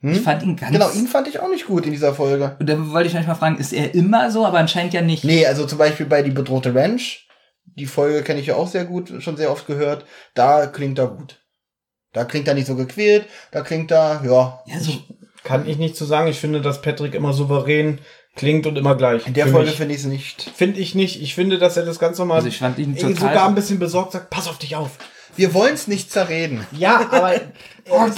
[0.00, 0.70] Ich fand ihn ganz.
[0.70, 2.56] Genau, ihn fand ich auch nicht gut in dieser Folge.
[2.58, 5.24] Und da wollte ich euch mal fragen, ist er immer so, aber anscheinend ja nicht.
[5.24, 7.26] Nee, also zum Beispiel bei Die bedrohte Ranch,
[7.64, 10.04] die Folge kenne ich ja auch sehr gut, schon sehr oft gehört,
[10.34, 11.40] da klingt er gut.
[12.14, 14.62] Da klingt er nicht so gequält, da klingt er, ja.
[14.66, 14.92] Ja, so,
[15.42, 16.28] Kann ich nicht zu sagen.
[16.28, 17.98] Ich finde, dass Patrick immer souverän
[18.36, 19.26] klingt und immer gleich.
[19.26, 20.50] In der Für Folge finde ich es nicht.
[20.54, 21.20] Finde ich nicht.
[21.20, 23.78] Ich finde, dass er das ganz normal Also ich fand ihn total- sogar ein bisschen
[23.78, 24.92] besorgt sagt, pass auf dich auf.
[25.36, 26.66] Wir wollen es nicht zerreden.
[26.72, 27.34] Ja, aber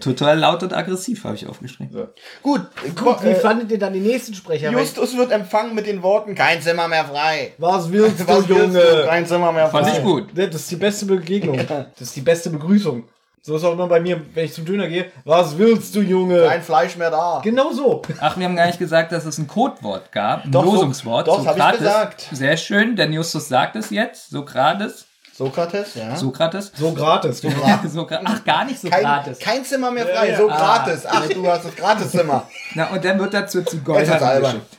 [0.00, 2.08] total laut und aggressiv, habe ich aufgeschrieben.
[2.42, 2.62] Gut,
[2.96, 4.70] gut, wie äh, fandet ihr dann die nächsten Sprecher?
[4.70, 7.52] Justus wird empfangen mit den Worten, kein Zimmer mehr frei.
[7.58, 8.78] Was willst du, Was willst du?
[8.80, 9.04] Junge?
[9.06, 9.82] Kein Zimmer mehr frei.
[9.84, 10.28] Fand ich gut.
[10.34, 11.58] Das ist die beste Begegnung.
[11.66, 13.04] Das ist die beste Begrüßung.
[13.40, 15.06] So ist auch immer bei mir, wenn ich zum Döner gehe.
[15.24, 16.44] Was willst du, Junge?
[16.44, 17.40] Kein Fleisch mehr da.
[17.42, 18.02] Genau so.
[18.20, 21.28] Ach, wir haben gar nicht gesagt, dass es ein Codewort gab, ein Doch, so- Losungswort.
[21.28, 22.28] doch, hab ich gesagt.
[22.32, 24.30] Sehr schön, denn Justus sagt es jetzt.
[24.30, 25.06] Sokrates.
[25.38, 26.16] Sokrates, ja.
[26.16, 26.72] Sokrates.
[26.74, 27.40] So gratis.
[27.92, 29.38] Sokra Ach, gar nicht kein, Sokrates.
[29.38, 30.36] kein Zimmer mehr frei, Ja, ja.
[30.38, 30.56] so Ah.
[30.56, 31.06] gratis.
[31.08, 32.48] Ach, du hast das Gratiszimmer.
[32.74, 34.52] Na, und dann wird Zigeunerin albern.
[34.54, 34.76] geschickt.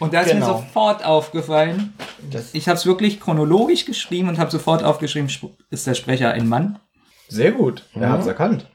[0.00, 0.46] Und da ist mir Genau.
[0.58, 1.92] sofort aufgefallen,
[2.30, 5.30] Das- ich habe es wirklich chronologisch geschrieben und habe sofort aufgeschrieben,
[5.70, 6.78] ist der Sprecher ein Mann?
[7.28, 7.84] Sehr gut.
[7.94, 8.66] Er hat's erkannt.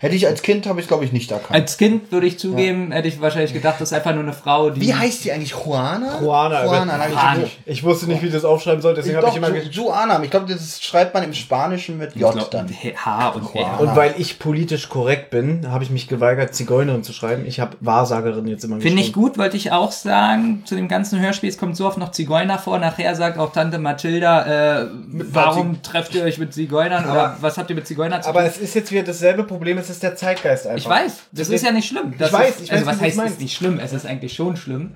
[0.00, 1.52] Hätte ich als Kind, habe ich glaube ich nicht erkannt.
[1.52, 4.70] Als Kind würde ich zugeben, hätte ich wahrscheinlich gedacht, das ist einfach nur eine Frau,
[4.70, 4.80] die...
[4.80, 5.52] Wie heißt die eigentlich?
[5.52, 6.20] Juana?
[6.20, 7.34] Juana, Juana, aber- ich Juana.
[7.38, 7.58] nicht.
[7.66, 9.48] Ich wusste nicht, wie ich das aufschreiben sollte, deswegen habe ich immer.
[9.48, 10.22] Ju- Juana.
[10.22, 12.68] Ich glaube, das schreibt man im Spanischen mit J Ich glaub, dann.
[13.04, 13.80] H und R.
[13.80, 17.44] Und weil ich politisch korrekt bin, habe ich mich geweigert, Zigeunerin zu schreiben.
[17.46, 20.62] Ich habe Wahrsagerin jetzt immer Finde ich gut, wollte ich auch sagen.
[20.66, 22.78] Zu dem ganzen Hörspiel, es kommt so oft noch Zigeuner vor.
[22.78, 27.70] Nachher sagt auch Tante Mathilda, äh, warum trefft ihr euch mit Zigeunern oder was habt
[27.70, 28.48] ihr mit Zigeunern zu Aber tun?
[28.48, 30.78] es ist jetzt wieder dasselbe Problem, es ist der Zeitgeist einfach.
[30.78, 32.14] Ich weiß, das ist ja nicht schlimm.
[32.18, 33.78] Das weiß, ist, ich also weiß, was wie du heißt, es ist nicht schlimm?
[33.78, 34.94] Es ist eigentlich schon schlimm.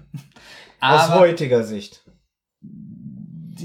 [0.81, 2.03] Aus Aber heutiger Sicht.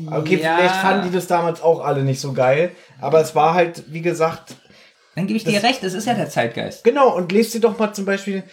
[0.10, 3.54] Okay, ja, vielleicht fanden die das damals auch alle nicht so geil, aber es war
[3.54, 4.56] halt, wie gesagt,
[5.16, 6.84] Dann gebe ich dir recht, es ist ja der Zeitgeist.
[6.86, 8.44] genau, und lest dir doch mal zum Beispiel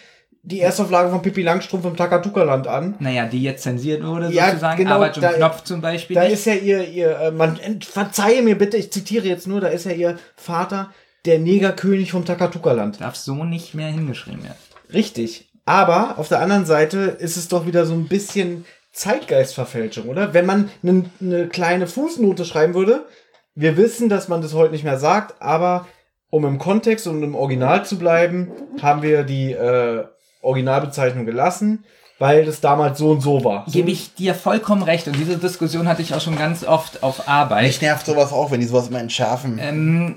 [0.43, 2.95] die Erstauflage von Pippi Langstrumpf im Takatuka-Land an.
[2.99, 6.25] Naja, die jetzt zensiert wurde Ja, sozusagen, genau, aber Jim da- Knopf zum Beispiel Da
[6.25, 6.33] nicht.
[6.33, 9.85] ist ja ihr, ihr, äh, man, verzeihe mir bitte, ich zitiere jetzt nur, da ist
[9.85, 10.91] ja ihr Vater,
[11.25, 13.01] der Negerkönig vom Takatuka-Land.
[13.01, 14.57] Darf so nicht mehr hingeschrieben werden.
[14.93, 15.51] Richtig.
[15.64, 20.33] Aber auf der anderen Seite ist es doch wieder so ein bisschen Zeitgeistverfälschung, oder?
[20.33, 23.07] Wenn man eine ne kleine Fußnote schreiben würde,
[23.55, 25.87] wir wissen, dass man das heute nicht mehr sagt, aber
[26.31, 28.51] um im Kontext und im Original zu bleiben,
[28.81, 30.05] haben wir die äh,
[30.43, 31.85] Originalbezeichnung gelassen,
[32.19, 33.64] weil das damals so und so war.
[33.66, 37.03] So Gebe ich dir vollkommen recht und diese Diskussion hatte ich auch schon ganz oft
[37.03, 37.64] auf Arbeit.
[37.64, 39.59] Mich nervt sowas auch, wenn die sowas immer entschärfen.
[39.61, 40.16] Ähm,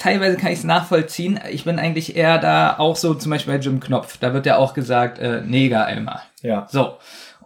[0.00, 1.38] teilweise kann ich es nachvollziehen.
[1.50, 4.16] Ich bin eigentlich eher da auch so, zum Beispiel bei Jim Knopf.
[4.18, 6.22] Da wird ja auch gesagt, äh, Neger Elmar.
[6.42, 6.66] Ja.
[6.70, 6.96] So.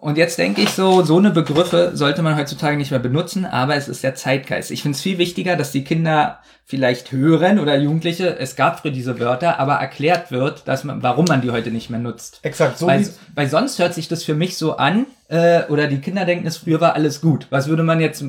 [0.01, 3.75] Und jetzt denke ich so, so eine Begriffe sollte man heutzutage nicht mehr benutzen, aber
[3.75, 4.71] es ist der Zeitgeist.
[4.71, 8.91] Ich finde es viel wichtiger, dass die Kinder vielleicht hören oder Jugendliche, es gab früher
[8.91, 12.41] diese Wörter, aber erklärt wird, dass man, warum man die heute nicht mehr nutzt.
[12.43, 15.87] Exakt, so weil, wie weil sonst hört sich das für mich so an, äh, oder
[15.87, 17.47] die Kinder denken, es früher war alles gut.
[17.51, 18.23] Was würde man jetzt,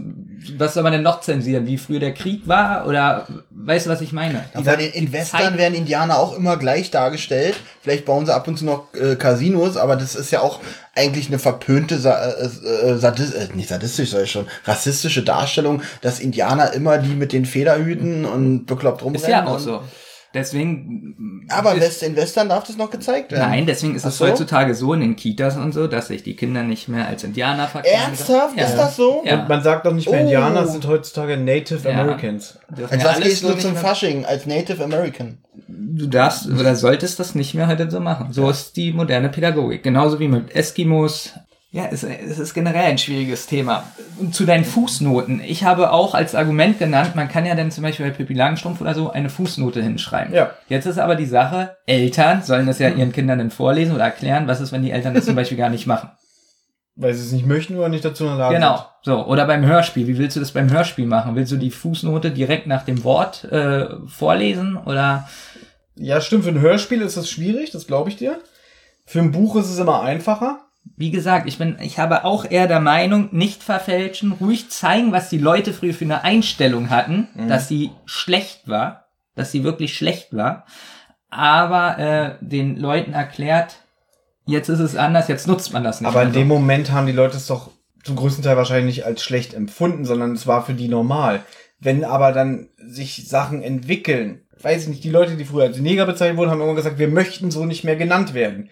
[0.58, 1.68] was soll man denn noch zensieren?
[1.68, 2.88] Wie früher der Krieg war?
[2.88, 4.46] Oder weißt du, was ich meine?
[4.54, 7.56] Ja, bei den in Western werden Indianer auch immer gleich dargestellt.
[7.82, 10.62] Vielleicht bauen sie ab und zu noch äh, Casinos, aber das ist ja auch
[10.96, 15.82] eigentlich eine verpönte, Sa äh, äh, Sadis äh, nicht sadistisch, soll ich schon, rassistische Darstellung,
[16.02, 19.22] dass Indianer immer die mit den Federhüten und bekloppt rumrennen.
[19.22, 19.82] Ist ja auch und- so.
[20.34, 21.46] Deswegen.
[21.50, 23.50] Aber ist, in Western darf das noch gezeigt werden.
[23.50, 24.26] Nein, deswegen ist es so?
[24.28, 27.68] heutzutage so in den Kitas und so, dass sich die Kinder nicht mehr als Indianer
[27.70, 28.02] verkleiden.
[28.10, 28.58] Ernsthaft?
[28.58, 28.66] Ja.
[28.66, 29.24] Ist das so?
[29.26, 29.40] Ja.
[29.44, 30.24] Und man sagt doch nicht mehr Oh.
[30.24, 32.02] Indianer, sind heutzutage Native Ja.
[32.02, 32.60] Americans.
[32.70, 34.26] Als was alles gehst so du zum Fasching?
[34.26, 35.38] Als Native American.
[35.70, 38.34] Du darfst oder solltest das nicht mehr heute so machen.
[38.34, 39.84] So ist die moderne Pädagogik.
[39.84, 41.32] Genauso wie mit Eskimos.
[41.76, 43.84] Ja, es, es ist generell ein schwieriges Thema.
[44.32, 45.42] Zu deinen Fußnoten.
[45.42, 48.80] Ich habe auch als Argument genannt, man kann ja dann zum Beispiel bei Pippi Langstrumpf
[48.80, 50.34] oder so eine Fußnote hinschreiben.
[50.34, 50.52] Ja.
[50.70, 54.48] Jetzt ist aber die Sache, Eltern sollen das ja ihren Kindern dann vorlesen oder erklären.
[54.48, 56.12] Was ist, wenn die Eltern das zum Beispiel gar nicht machen?
[56.96, 58.86] Weil sie es nicht möchten oder nicht dazu in der Lage Genau.
[59.02, 59.26] So.
[59.26, 60.08] Oder beim Hörspiel.
[60.08, 61.36] Wie willst du das beim Hörspiel machen?
[61.36, 65.28] Willst du die Fußnote direkt nach dem Wort äh, vorlesen oder
[65.96, 66.08] sind.
[66.08, 68.40] Ja, stimmt, für ein Hörspiel ist das schwierig, das glaube ich dir.
[69.06, 70.65] Für ein Buch ist es immer einfacher.
[70.98, 75.30] Wie gesagt, ich bin, ich habe auch eher der Meinung, nicht verfälschen, ruhig zeigen, was
[75.30, 80.34] die Leute früher für eine Einstellung hatten, dass sie schlecht war, dass sie wirklich schlecht
[80.34, 80.66] war,
[81.30, 83.78] aber äh, den Leuten erklärt,
[84.46, 86.08] jetzt ist es anders, jetzt nutzt man das nicht.
[86.08, 86.40] Aber in so.
[86.40, 87.72] dem Moment haben die Leute es doch
[88.04, 91.42] zum größten Teil wahrscheinlich nicht als schlecht empfunden, sondern es war für die normal.
[91.80, 96.06] Wenn aber dann sich Sachen entwickeln, weiß ich nicht, die Leute, die früher als Neger
[96.06, 98.70] bezeichnet wurden, haben immer gesagt, wir möchten so nicht mehr genannt werden.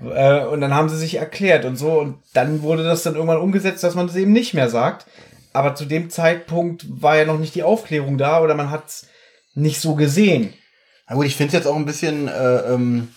[0.00, 3.40] Äh, und dann haben sie sich erklärt und so und dann wurde das dann irgendwann
[3.40, 5.06] umgesetzt, dass man das eben nicht mehr sagt.
[5.52, 9.06] Aber zu dem Zeitpunkt war ja noch nicht die Aufklärung da oder man hat es
[9.54, 10.54] nicht so gesehen.
[11.08, 13.08] Na gut, ich finde es jetzt auch ein bisschen, äh, ähm,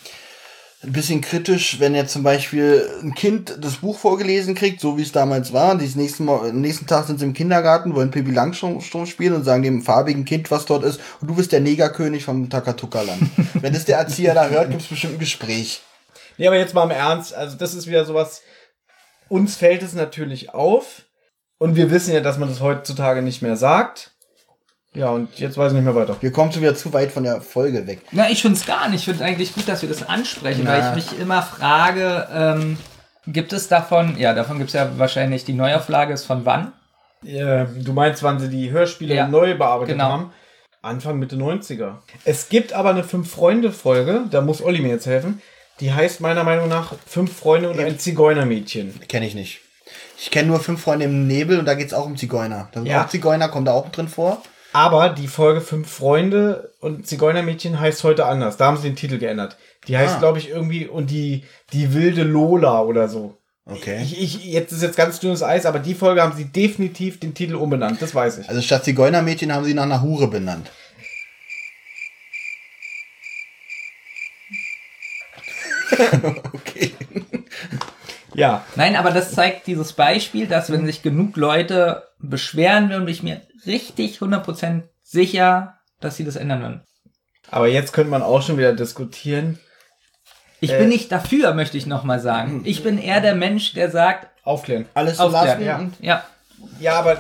[0.84, 5.04] ein bisschen kritisch, wenn jetzt zum Beispiel ein Kind das Buch vorgelesen kriegt, so wie
[5.04, 5.78] es damals war.
[5.78, 9.64] Dieses nächsten, Mal, nächsten Tag sind sie im Kindergarten, wollen Pippi Langstrumpf spielen und sagen
[9.64, 13.22] dem farbigen Kind, was dort ist, und du bist der Negerkönig vom Takatuka-Land.
[13.62, 15.82] wenn das der Erzieher da hört, gibt es bestimmt ein Gespräch.
[16.38, 18.42] Nee, aber jetzt mal im Ernst, also das ist wieder sowas,
[19.30, 21.04] uns fällt es natürlich auf
[21.58, 24.12] und wir wissen ja, dass man das heutzutage nicht mehr sagt.
[24.96, 26.18] Ja, und jetzt weiß ich nicht mehr weiter.
[26.20, 28.02] Wir kommen schon wieder zu weit von der Folge weg.
[28.12, 29.00] Na, ich finde es gar nicht.
[29.00, 30.90] Ich finde eigentlich gut, dass wir das ansprechen, weil Na.
[30.90, 32.78] ich mich immer frage, ähm,
[33.26, 36.74] gibt es davon, ja, davon gibt es ja wahrscheinlich, die Neuauflage ist von wann?
[37.26, 40.12] Äh, du meinst, wann sie die Hörspiele Ja, neu bearbeitet genau.
[40.12, 40.34] haben?
[40.84, 41.96] Anfang Mitte 90er.
[42.26, 45.42] Es gibt aber eine Fünf-Freunde-Folge, da muss Olli mir jetzt helfen.
[45.80, 49.00] Die heißt meiner Meinung nach Fünf Freunde und ein Zigeunermädchen.
[49.08, 49.62] Kenne ich nicht.
[50.18, 52.70] Ich kenne nur fünf Freunde im Nebel und da geht es auch um Zigeuner.
[52.72, 53.04] Da sind Ja.
[53.04, 54.42] auch Zigeuner, kommt da auch drin vor.
[54.72, 58.58] Aber die Folge Fünf Freunde und Zigeunermädchen heißt heute anders.
[58.58, 59.58] Da haben sie den Titel geändert.
[59.88, 60.20] Die heißt, Ah.
[60.20, 61.44] glaube ich, irgendwie und die,
[61.74, 63.38] die wilde Lola oder so.
[63.66, 64.02] Okay.
[64.02, 67.34] Ich, ich, jetzt ist jetzt ganz dünnes Eis, aber die Folge haben sie definitiv den
[67.34, 68.50] Titel umbenannt, das weiß ich.
[68.50, 70.70] Also statt Zigeunermädchen haben sie nach einer Hure benannt.
[76.54, 76.94] okay.
[78.36, 83.14] Ja, Nein, aber das zeigt dieses Beispiel, dass wenn sich genug Leute beschweren würden, bin
[83.14, 86.82] ich mir richtig 100% sicher, dass sie das ändern würden.
[87.52, 89.60] aber jetzt könnte man auch schon wieder diskutieren.
[90.62, 90.80] Ich Äh.
[90.80, 92.62] bin nicht dafür, möchte ich nochmal sagen.
[92.66, 94.86] Ich bin eher der Mensch, der sagt, Aufklären.
[94.96, 95.48] Alles zu aufklären.
[95.48, 95.64] lassen.
[95.64, 95.78] Ja.
[95.78, 96.24] und- ja,
[96.80, 97.18] Ja, aber, äh,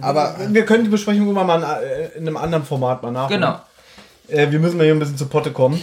[0.00, 3.40] Aber- wir können die Besprechung immer mal äh, in einem anderen Format mal nachholen.
[3.40, 3.60] genau.
[4.28, 5.80] Äh, wir müssen mal hier ein bisschen zu Potte kommen.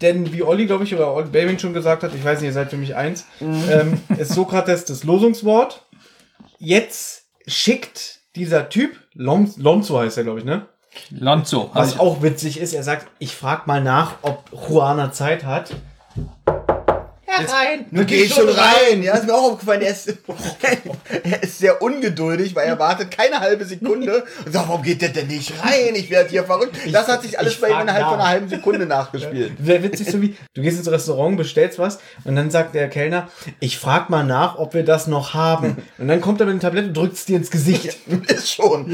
[0.00, 2.52] Denn wie Olli, glaube ich, oder Olli Babing schon gesagt hat, ich weiß nicht, ihr
[2.52, 5.84] seid für mich eins, ähm, ist Sokrates das Losungswort.
[6.58, 10.66] Jetzt schickt dieser Typ, Lon Lonzo heißt er, glaube ich, ne?
[11.10, 11.70] Lonzo.
[11.74, 15.74] Was auch witzig ist, er sagt, ich frag mal nach, ob Juana Zeit hat.
[17.46, 17.86] Herein!
[17.90, 19.02] Nun geh schon rein.
[19.02, 19.82] Ja, ist mir auch aufgefallen.
[19.82, 20.08] Er ist,
[21.24, 25.10] er ist sehr ungeduldig, weil er wartet keine halbe Sekunde und sagt, warum geht der
[25.10, 25.94] denn nicht rein?
[25.94, 26.76] Ich werde hier verrückt.
[26.92, 28.10] Das hat sich alles ich bei ihm innerhalb nach.
[28.10, 29.52] von einer halben Sekunde nachgespielt.
[29.58, 33.28] Wäre witzig, so wie, du gehst ins Restaurant, bestellst was und dann sagt der Kellner,
[33.60, 35.76] ich frag mal nach, ob wir das noch haben.
[35.98, 37.98] Und dann kommt er mit dem Tablett und drückt es dir ins Gesicht.
[38.28, 38.88] Ist schon.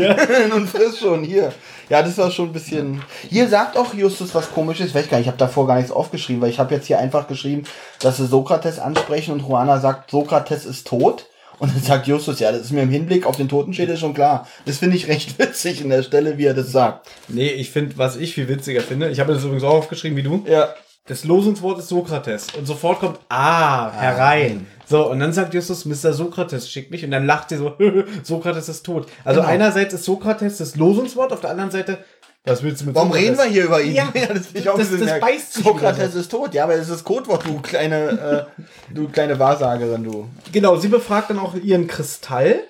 [0.49, 1.23] Nun friss schon.
[1.23, 1.53] Hier.
[1.89, 3.03] Ja, das war schon ein bisschen.
[3.29, 4.89] Hier sagt auch Justus was komisches.
[4.89, 6.99] Ich weiß gar nicht, ich habe davor gar nichts aufgeschrieben, weil ich habe jetzt hier
[6.99, 7.65] einfach geschrieben,
[8.01, 11.27] dass sie Sokrates ansprechen und Juana sagt, Sokrates ist tot.
[11.59, 14.49] Und dann sagt Justus, ja, das ist mir im Hinblick auf den Totenschädel schon klar.
[14.67, 17.09] Das finde ich recht witzig in der Stelle, wie er das sagt.
[17.29, 20.23] Nee, ich finde, was ich viel witziger finde, ich habe das übrigens auch aufgeschrieben wie
[20.23, 20.75] du, Ja.
[21.07, 22.47] Das Losungswort ist Sokrates.
[22.57, 24.67] Und sofort kommt, ah, herein.
[24.87, 26.13] So, und dann sagt Justus, Mr.
[26.15, 27.05] Sokrates schickt mich.
[27.05, 27.75] Und dann lacht sie so,
[28.23, 29.07] Sokrates ist tot.
[29.25, 29.53] Also Genau.
[29.53, 31.99] einerseits ist Sokrates das Losungswort, auf der anderen Seite,
[32.47, 33.29] was willst du mit Warum Sokrates?
[33.31, 33.95] reden wir hier über ihn?
[33.95, 35.21] Ja, das, ich auch das- das merkwürdig.
[35.37, 36.55] beißt sich Sokrates wieder ist tot.
[36.55, 38.63] Ja, aber das ist das Codewort, du kleine, äh,
[38.95, 40.29] du kleine Wahrsagerin, du.
[40.53, 42.61] Genau, sie befragt dann auch ihren Kristall.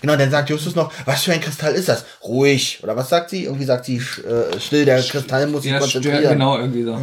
[0.00, 2.04] Genau, dann sagt Justus noch, was für ein Kristall ist das?
[2.24, 2.80] Ruhig.
[2.82, 3.44] Oder was sagt sie?
[3.44, 6.18] Irgendwie sagt sie, äh, still, der Kristall muss sich Ja, konzentrieren.
[6.18, 6.98] stört, genau, irgendwie so.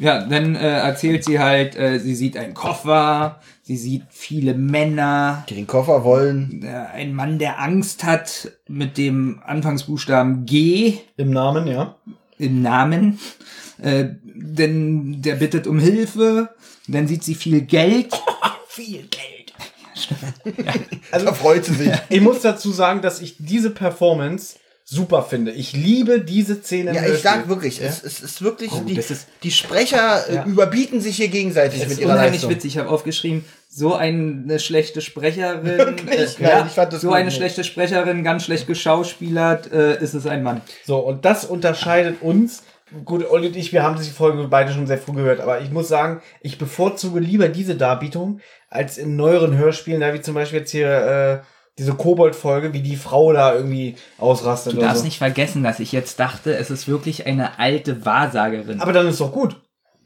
[0.00, 5.44] Ja, dann äh, erzählt sie halt, äh, sie sieht einen Koffer, sie sieht viele Männer,
[5.48, 6.62] Die den Koffer wollen.
[6.64, 11.96] äh, ein Mann, der Angst hat mit dem Anfangsbuchstaben G Im Namen, ja.
[12.38, 13.18] im Namen.
[13.80, 16.48] Äh, denn der bittet um Hilfe.
[16.88, 18.12] Dann sieht sie viel Geld.
[18.68, 19.52] Viel Geld.
[21.12, 21.90] Also da freut sie sich.
[22.08, 24.56] Ich muss dazu sagen, dass ich diese Performance
[24.92, 25.52] super finde.
[25.52, 26.90] Ich liebe diese Szene.
[26.90, 27.30] im Ja, ich Hörspiel.
[27.30, 30.44] sag wirklich, es, es ist wirklich, die, das ist- die Sprecher äh, Ja.
[30.46, 32.50] überbieten sich hier gegenseitig Das mit ist ihrer unheimlich Leistung.
[32.50, 32.72] witzig.
[32.74, 36.10] Ich habe aufgeschrieben, so eine schlechte Sprecherin, Wirklich?
[36.40, 37.30] äh, Nein, ja, ich fand das so eine nee.
[37.36, 40.60] schlechte Sprecherin, ganz schlecht geschauspielert, äh, ist es ein Mann.
[40.84, 42.64] So, und das unterscheidet uns.
[43.04, 45.70] Gut, Olli und ich, wir haben diese Folge beide schon sehr früh gehört, aber ich
[45.70, 50.58] muss sagen, ich bevorzuge lieber diese Darbietung als in neueren Hörspielen, da wie zum Beispiel
[50.58, 50.88] jetzt hier
[51.44, 51.46] äh,
[51.80, 55.06] diese Kobold-Folge, wie die Frau da irgendwie ausrastet Du oder darfst so.
[55.06, 58.80] nicht vergessen, dass ich jetzt dachte, es ist wirklich eine alte Wahrsagerin.
[58.80, 59.56] Aber dann ist doch gut.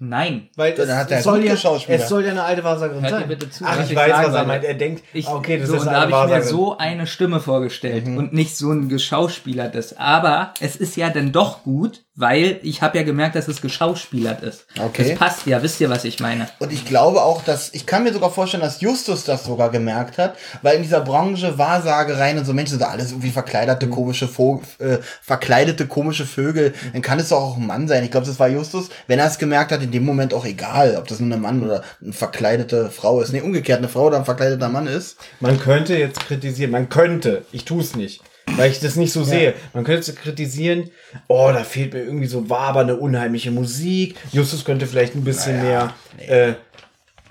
[0.01, 0.49] Nein.
[0.57, 3.13] Weil Dann es, hat er es, soll ja, es soll ja eine alte Wahrsagerin Hört
[3.13, 3.29] ihr sein.
[3.29, 4.65] bitte zu, Ach, ich ich weiß, sagen was er meint.
[4.65, 6.77] Er denkt, Ich, ah, okay, das so, ist und eine da habe ich mir so
[6.79, 8.19] eine Stimme vorgestellt Mhm.
[8.19, 9.97] und nicht so ein geschauspielertes.
[9.97, 14.43] Aber es ist ja dann doch gut, weil ich habe ja gemerkt, dass es geschauspielert
[14.43, 14.67] ist.
[14.81, 15.11] Okay.
[15.11, 16.49] Das passt ja, wisst ihr, was ich meine?
[16.61, 20.19] Und ich glaube auch, dass, ich kann mir sogar vorstellen, dass Justus das sogar gemerkt
[20.19, 24.29] hat, weil in dieser Branche Wahrsagereien und so Menschen sind da alles irgendwie verkleidete komische
[24.29, 28.05] Vogel, äh, verkleidete komische Vögel, dann kann es doch auch ein Mann sein.
[28.05, 30.97] Ich glaube, das war Justus, wenn er es gemerkt hat, in dem Moment auch egal,
[30.97, 33.33] ob das nun ein Mann oder eine verkleidete Frau ist.
[33.33, 35.17] Nee, umgekehrt, eine Frau oder ein verkleideter Mann ist.
[35.41, 38.23] Man könnte jetzt kritisieren, man könnte, ich tue es nicht,
[38.57, 39.55] weil ich das nicht so sehe.
[39.73, 40.91] Man könnte kritisieren,
[41.29, 44.17] oh, da fehlt mir irgendwie so wabernde, unheimliche Musik.
[44.33, 46.55] Justus könnte vielleicht ein bisschen mehr äh,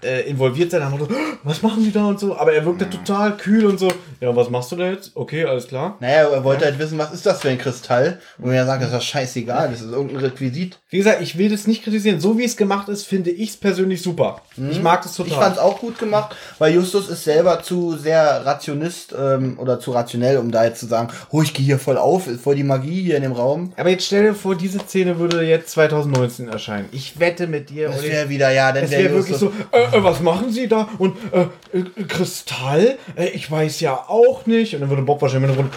[0.04, 0.84] äh, involviert sein.
[0.84, 1.10] Haben wir so,
[1.44, 2.36] was machen die da und so.
[2.38, 3.92] Aber er wirkte total kühl und so.
[4.24, 5.12] Ja, was machst du da jetzt?
[5.16, 5.98] Okay, alles klar.
[6.00, 8.20] Naja, er wollte halt wissen, was ist das für ein Kristall?
[8.40, 10.80] Und er sagt, das ist scheißegal, das ist irgendein Requisit.
[10.88, 12.22] Wie gesagt, ich will das nicht kritisieren.
[12.22, 14.42] So wie es gemacht ist, finde ich es persönlich super.
[14.72, 15.32] Ich mag das total.
[15.32, 19.82] Ich fand es auch gut gemacht, weil Justus ist selber zu sehr Rationist ähm, oder
[19.82, 22.56] zu rationell, um da jetzt zu sagen, oh, ich gehe hier voll auf, ist voll
[22.56, 23.74] die Magie hier in dem Raum.
[23.76, 26.88] Aber jetzt stell dir vor, diese Szene würde jetzt 2019 erscheinen.
[26.94, 30.02] Ich wette mit dir, Das wäre wieder, ja, dann wäre wäre wirklich so, äh, äh,
[30.02, 30.88] was machen Sie da?
[30.98, 32.98] Und äh, äh, Kristall?
[33.18, 34.13] Äh, ich weiß ja auch
[34.46, 34.74] nicht.
[34.76, 35.70] Und dann würde Bob wahrscheinlich mit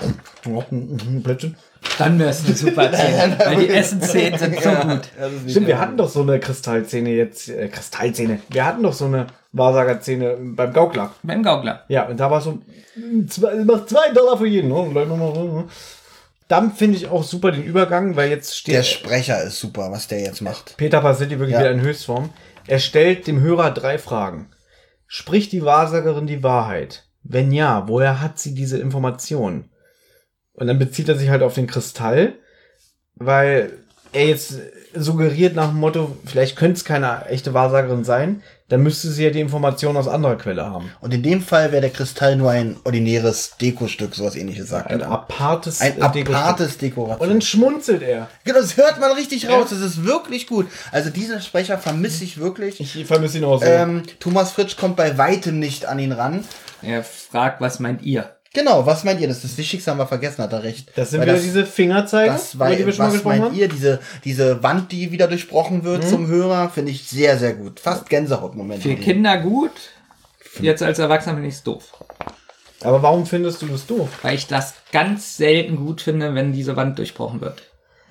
[0.44, 1.56] dem Blödsinn.
[1.98, 5.00] Dann wäre es eine super Szene, weil die Essensszenen sind so gut.
[5.48, 7.48] Stimmt, wir hatten doch so eine Kristallszene jetzt.
[7.48, 8.40] Äh, Kristallszene.
[8.48, 11.12] Wir hatten doch so eine Wahrsagerszene beim Gaukler.
[11.22, 11.84] Beim Gaukler.
[11.88, 12.58] Ja, und da war so,
[12.96, 14.68] mh, zwei, macht zwei Dollar für jeden.
[14.68, 15.64] ne?
[16.48, 20.06] Dann finde ich auch super den Übergang, weil jetzt steht Der Sprecher ist super, was
[20.08, 20.76] der jetzt macht.
[20.76, 21.60] Peter Passetti wirklich Ja.
[21.60, 22.30] wieder in Höchstform.
[22.68, 24.48] Er stellt dem Hörer drei Fragen.
[25.08, 27.04] Spricht die Wahrsagerin die Wahrheit?
[27.28, 29.70] Wenn ja, woher hat sie diese Information?
[30.54, 32.34] Und dann bezieht er sich halt auf den Kristall,
[33.16, 33.72] weil
[34.12, 34.58] er jetzt
[34.94, 39.30] suggeriert nach dem Motto, vielleicht könnte es keine echte Wahrsagerin sein, dann müsste sie ja
[39.30, 40.90] die Information aus anderer Quelle haben.
[41.00, 45.00] Und in dem Fall wäre der Kristall nur ein ordinäres Dekostück, sowas ähnliches sagt Ein
[45.00, 45.10] er.
[45.10, 47.28] apartes Ein apartes Und Dekoration.
[47.28, 48.28] dann schmunzelt er.
[48.44, 50.66] Genau, das hört man richtig raus, das ist wirklich gut.
[50.90, 52.80] Also diesen Sprecher vermisse ich wirklich.
[52.80, 53.82] Ich vermisse ihn auch sehr.
[53.82, 56.42] Ähm, Thomas Fritsch kommt bei weitem nicht an ihn ran.
[56.82, 58.30] Er fragt, was meint ihr?
[58.54, 59.28] Genau, was meint ihr?
[59.28, 60.90] Das ist das Wichtigste, haben wir vergessen, hat er recht.
[60.96, 63.50] das sind Weil wieder diese Fingerzeige, Das war, die wir schon mal was gesprochen meint
[63.52, 63.58] haben.
[63.58, 63.68] ihr?
[63.68, 66.08] Diese, diese Wand, die wieder durchbrochen wird Mhm.
[66.08, 67.80] zum Hörer, finde ich sehr, sehr gut.
[67.80, 68.82] Fast Gänsehautmoment.
[68.82, 69.72] Für Kinder gut,
[70.60, 71.92] jetzt als Erwachsener finde ich es doof.
[72.82, 74.08] Aber warum findest du das doof?
[74.22, 77.62] Weil ich das ganz selten gut finde, wenn diese Wand durchbrochen wird.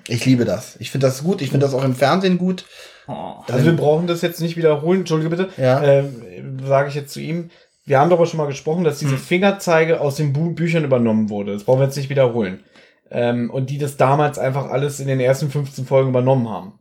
[0.08, 0.76] Ich liebe das.
[0.78, 1.40] Ich finde das gut.
[1.42, 2.64] Ich finde das auch im Fernsehen gut.
[3.08, 3.34] Oh.
[3.48, 5.48] Also wir brauchen das jetzt nicht wiederholen, entschuldige bitte.
[5.56, 5.82] Ja.
[5.82, 7.50] Ähm, Sage ich jetzt zu ihm.
[7.86, 9.08] Wir haben darüber schon mal gesprochen, dass Hm.
[9.08, 11.52] diese Fingerzeige aus den Bu Büchern übernommen wurde.
[11.54, 12.62] Das brauchen wir jetzt nicht wiederholen.
[13.10, 16.72] Ähm, und die das damals einfach alles in den ersten 15 Folgen übernommen haben.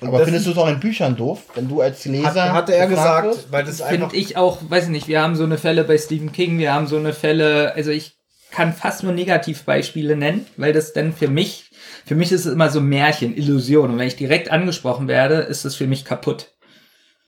[0.00, 2.44] Und Aber das findest du es auch in Büchern doof, wenn du als Leser.
[2.44, 3.52] hat, hatte er gesagt, wirst?
[3.52, 5.98] weil das einfach Finde ich auch, weiß ich nicht, wir haben so eine Fälle bei
[5.98, 8.16] Stephen King, wir haben so eine Fälle, also ich
[8.52, 11.70] kann fast nur Negativbeispiele nennen, weil das dann für mich,
[12.06, 13.90] für mich ist es immer so Märchen, Illusion.
[13.90, 16.52] Und wenn ich direkt angesprochen werde, ist es für mich kaputt.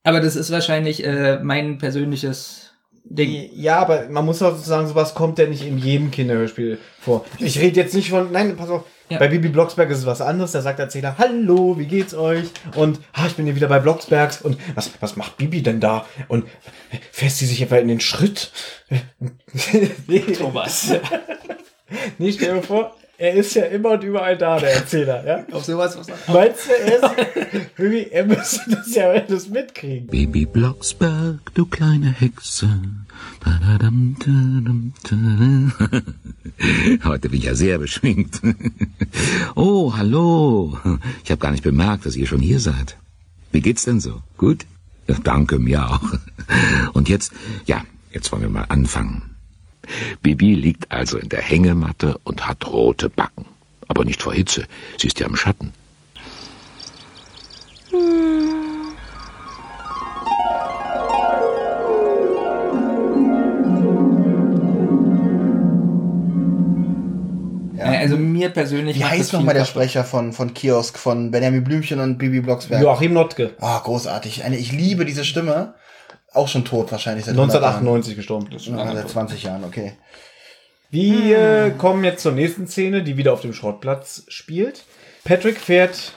[0.05, 2.64] Aber das ist wahrscheinlich äh, mein persönliches
[3.05, 3.51] Ding.
[3.55, 7.25] Ja, aber man muss auch sagen, sowas kommt ja nicht in jedem Kinderhörspiel vor.
[7.39, 9.19] Ich rede jetzt nicht von, nein, pass auf, Ja.
[9.19, 12.47] bei Bibi Blocksberg ist es was anderes, da sagt der Erzähler, hallo, wie geht's euch?
[12.75, 16.07] Und, ah, ich bin hier wieder bei Blocksbergs und was, was macht Bibi denn da?
[16.29, 16.47] Und
[17.13, 18.51] fässt sie sich etwa in den Schritt?
[20.39, 20.93] Thomas.
[22.19, 25.47] nee, stell dir vor, er ist ja immer und überall da, der Erzähler, ja?
[25.51, 27.05] Auf sowas was Meinst du, er ist,
[27.79, 30.09] irgendwie, er müsste das ja alles mitkriegen?
[30.09, 32.69] Baby Blocksberg, du kleine Hexe.
[37.05, 38.43] Heute bin ich ja sehr beschwingt.
[39.55, 40.77] Oh, hallo.
[41.23, 42.97] Ich habe gar nicht bemerkt, dass ihr schon hier seid.
[43.53, 44.23] Wie geht's denn so?
[44.37, 44.67] Gut?
[45.07, 46.03] Ja, danke, mir auch.
[46.95, 47.33] Und jetzt,
[47.67, 49.34] ja, jetzt wollen wir mal anfangen.
[50.23, 53.47] Bibi liegt also in der Hängematte und hat rote Backen.
[53.89, 54.67] Aber nicht vor Hitze,
[54.99, 55.73] sie ist ja im Schatten.
[68.05, 69.65] Also mir persönlich Wie heißt nochmal der.
[69.65, 72.83] Sprecher von, von Kiosk, von Benjamin Blümchen und Bibi Blocksberg?
[72.83, 73.55] Joachim Notke.
[73.61, 74.45] Ah, großartig.
[74.45, 75.75] Eine, ich liebe diese Stimme.
[76.35, 78.49] Auch schon tot wahrscheinlich seit 100 1998 gestorben.
[78.95, 79.93] Seit 20 Jahren, okay.
[80.91, 84.85] Wir kommen jetzt zur nächsten Szene, die wieder auf dem Schrottplatz spielt.
[85.25, 86.13] Patrick fährt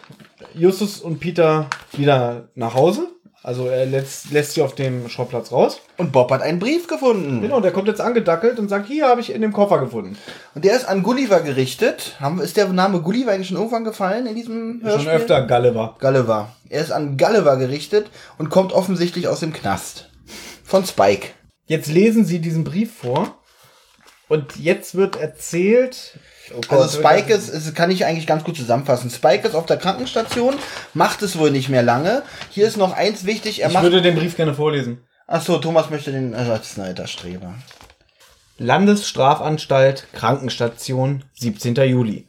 [0.54, 3.08] Justus und Peter wieder nach Hause.
[3.48, 5.80] Also er lässt, lässt sie auf dem Schrottplatz raus.
[5.96, 7.40] Und Bob hat einen Brief gefunden.
[7.42, 10.18] Genau, der kommt jetzt angedackelt und sagt, hier habe ich in dem Koffer gefunden.
[10.54, 12.18] Und der ist an Gulliver gerichtet.
[12.20, 15.06] Haben, ist der Name Gulliver eigentlich schon irgendwann gefallen in diesem Hörspiel?
[15.06, 15.96] Schon öfter Gulliver.
[16.02, 16.50] Gulliver.
[16.68, 20.10] Er ist an Gulliver gerichtet und kommt offensichtlich aus dem Knast.
[20.66, 21.30] Von Spike.
[21.68, 23.38] Jetzt lesen sie diesen Brief vor.
[24.28, 26.20] Und jetzt wird erzählt.
[26.56, 29.10] Oh Gott, Also Spike ist, ist, kann ich eigentlich ganz gut zusammenfassen.
[29.10, 30.56] Spike ist auf der Krankenstation,
[30.94, 32.24] macht es wohl nicht mehr lange.
[32.50, 33.84] Hier ist noch eins wichtig, er Ich macht...
[33.84, 35.02] würde den Brief gerne vorlesen.
[35.28, 36.34] Achso, Thomas möchte den...
[36.34, 37.56] Alter Streber.
[38.58, 41.76] Landesstrafanstalt, Krankenstation, 17.
[41.76, 42.28] Juli.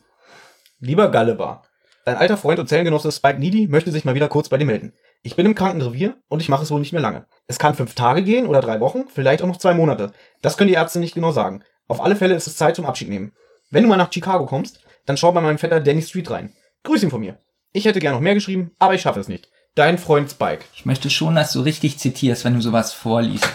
[0.80, 1.62] Lieber Gulliver,
[2.04, 4.92] dein alter Freund und Zellengenosse Spike Needy möchte sich mal wieder kurz bei dir melden.
[5.22, 7.26] Ich bin im Krankenrevier und ich mache es wohl nicht mehr lange.
[7.46, 10.12] Es kann fünf Tage gehen oder drei Wochen, vielleicht auch noch zwei Monate.
[10.42, 11.64] Das können die Ärzte nicht genau sagen.
[11.88, 13.32] Auf alle Fälle ist es Zeit zum Abschied nehmen.
[13.70, 16.52] Wenn du mal nach Chicago kommst, dann schau bei meinem Vetter Danny Street rein.
[16.84, 17.38] Grüß ihn von mir.
[17.72, 19.50] Ich hätte gern noch mehr geschrieben, aber ich schaffe es nicht.
[19.74, 20.64] Dein Freund Spike.
[20.74, 23.52] Ich möchte schon, dass du richtig zitierst, wenn du sowas vorliest.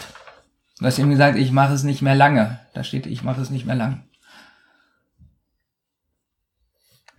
[0.79, 2.59] Du hast eben gesagt, ich mache es nicht mehr lange.
[2.73, 4.03] Da steht, ich mache es nicht mehr lang.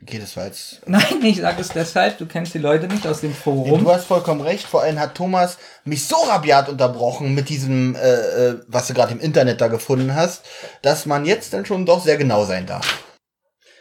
[0.07, 0.87] Okay, das war jetzt...
[0.87, 3.85] Nein, ich sage es deshalb, du kennst die Leute nicht aus dem Forum.
[3.85, 4.67] Du hast vollkommen recht.
[4.67, 9.13] Vor allem hat Thomas mich so rabiat unterbrochen mit diesem, äh, äh, was du gerade
[9.13, 10.45] im Internet da gefunden hast,
[10.83, 13.03] dass man jetzt dann schon doch sehr genau sein darf.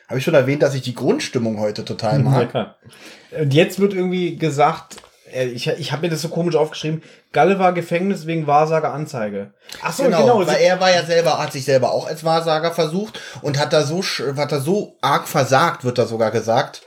[0.07, 2.51] Habe ich schon erwähnt, dass ich die Grundstimmung heute total mag.
[2.51, 2.77] klar.
[3.37, 5.01] Und jetzt wird irgendwie gesagt,
[5.33, 7.01] ich, ich habe mir das so komisch aufgeschrieben,
[7.33, 9.51] Gulliver Gefängnis wegen Wahrsager Anzeige.
[9.81, 10.47] Ach so, Genau, genau.
[10.47, 13.83] weil er war ja selber, hat sich selber auch als Wahrsager versucht und hat da
[13.83, 14.01] so,
[14.37, 16.83] hat da so arg versagt, wird da sogar gesagt.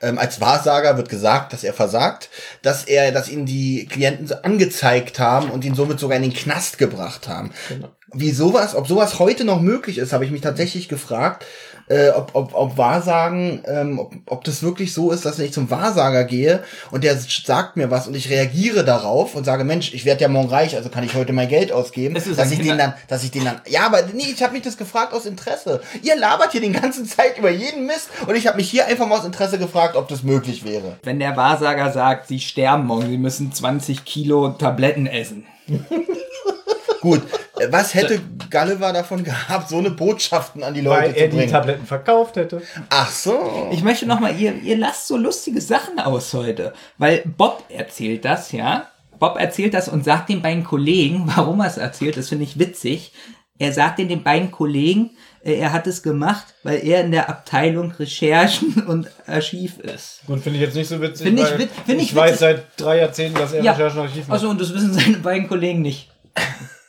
[0.00, 2.30] Ähm, als Wahrsager wird gesagt, dass er versagt,
[2.62, 6.78] dass er, dass ihn die Klienten angezeigt haben und ihn somit sogar in den Knast
[6.78, 7.50] gebracht haben.
[7.68, 7.88] Genau.
[8.12, 11.44] Wie sowas, ob sowas heute noch möglich ist, habe ich mich tatsächlich gefragt,
[11.88, 15.52] äh, ob, ob, ob Wahrsagen, ähm, ob, ob das wirklich so ist, dass wenn ich
[15.52, 19.94] zum Wahrsager gehe und der sagt mir was und ich reagiere darauf und sage, Mensch,
[19.94, 22.60] ich werde ja morgen reich, also kann ich heute mein Geld ausgeben, ist dass ich
[22.60, 25.26] den dann, dass ich den dann, ja, aber nee, ich habe mich das gefragt aus
[25.26, 25.80] Interesse.
[26.02, 29.06] Ihr labert hier den ganzen Zeit über jeden Mist und ich habe mich hier einfach
[29.06, 30.96] mal aus Interesse gefragt, ob das möglich wäre.
[31.02, 35.46] Wenn der Wahrsager sagt, sie sterben morgen, sie müssen 20 Kilo Tabletten essen.
[37.00, 37.22] Gut,
[37.58, 38.20] äh, was hätte
[38.50, 41.50] Gulliver davon gehabt, so eine Botschaften an die Leute weil zu er die bringen?
[41.52, 42.62] Tabletten verkauft hätte.
[42.90, 43.68] Ach so.
[43.72, 46.72] Ich möchte noch mal, ihr, ihr lasst so lustige Sachen aus heute.
[46.98, 48.88] Weil Bob erzählt das, ja.
[49.18, 52.58] Bob erzählt das und sagt den beiden Kollegen, warum er es erzählt, das finde ich
[52.58, 53.12] witzig.
[53.60, 55.10] Er sagt den, den beiden Kollegen,
[55.42, 60.20] äh, er hat es gemacht, weil er in der Abteilung Recherchen und Archiv ist.
[60.26, 61.26] Gut, finde ich jetzt nicht so witzig.
[61.26, 62.40] Finde ich weil finde ich ich weiß witzig.
[62.40, 64.30] seit drei Jahrzehnten, dass er Ja, Recherchenarchiv macht.
[64.30, 66.08] also und das wissen seine beiden Kollegen nicht.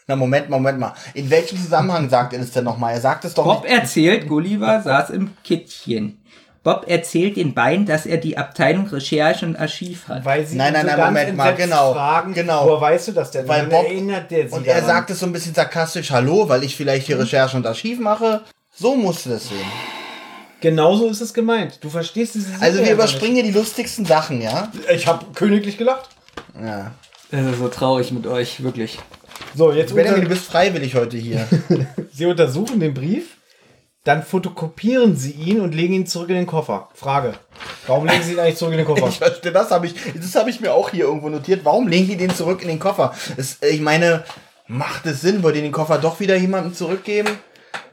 [0.10, 0.96] Na, Moment, Moment mal.
[1.14, 2.96] In welchem Zusammenhang sagt er das denn nochmal?
[2.96, 3.72] Er sagt es doch Bob nicht.
[3.72, 6.20] erzählt, Gulliver saß im Kittchen.
[6.64, 10.26] Bob erzählt den beiden, dass er die Abteilung Recherche und Archiv hat.
[10.26, 12.66] Weil sie Nein, nein, nein, ganz Moment mal, genau, fragen, genau.
[12.66, 13.48] woher weißt du das denn?
[13.48, 16.64] Weil Bob- erinnert der sie Und er sagt es so ein bisschen sarkastisch, hallo, weil
[16.64, 18.42] ich vielleicht hier Recherche und Archiv mache.
[18.76, 19.60] So musst du das sehen.
[20.60, 21.78] Genauso ist es gemeint.
[21.84, 24.72] Du verstehst Serie Also wir überspringen hier die lustigsten Sachen, ja?
[24.92, 26.10] Ich habe königlich gelacht.
[26.60, 26.92] Ja.
[27.30, 28.98] Das ist so traurig mit euch, wirklich.
[29.56, 31.48] So, jetzt Benjamin, du bist freiwillig heute hier.
[32.14, 33.38] Sie untersuchen den Brief,
[34.04, 36.90] dann fotokopieren sie ihn und legen ihn zurück in den Koffer.
[36.94, 37.34] Frage.
[37.86, 39.08] Warum legen sie ihn eigentlich zurück in den Koffer?
[39.08, 41.62] Ich verstehe, das habe ich, das habe ich mir auch hier irgendwo notiert.
[41.64, 43.14] Warum legen die den zurück in den Koffer?
[43.36, 44.24] Das, äh, ich meine,
[44.68, 45.44] macht es Sinn?
[45.44, 47.30] Wollt ihr den Koffer doch wieder jemandem zurückgeben?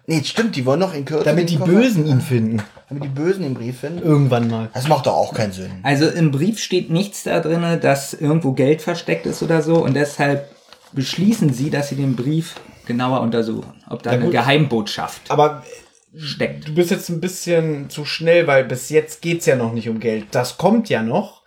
[0.07, 2.63] Nee, stimmt, die wollen doch in Kürze Damit die Bösen ihn finden.
[2.89, 4.01] Damit die Bösen den Brief finden?
[4.01, 4.71] Irgendwann mal.
[4.73, 5.73] Das macht doch auch keinen Sinn.
[5.83, 9.95] Also im Brief steht nichts da drin, dass irgendwo Geld versteckt ist oder so und
[9.95, 10.49] deshalb
[10.93, 12.55] beschließen sie, dass sie den Brief
[12.87, 14.31] genauer untersuchen, ob da Ja, eine.
[14.31, 15.31] Geheimbotschaft.
[15.31, 15.65] Aber
[16.17, 16.69] steckt.
[16.69, 20.01] Du bist jetzt ein bisschen zu schnell, weil bis jetzt geht's ja noch nicht um
[20.01, 20.27] Geld.
[20.31, 21.43] Das kommt ja noch,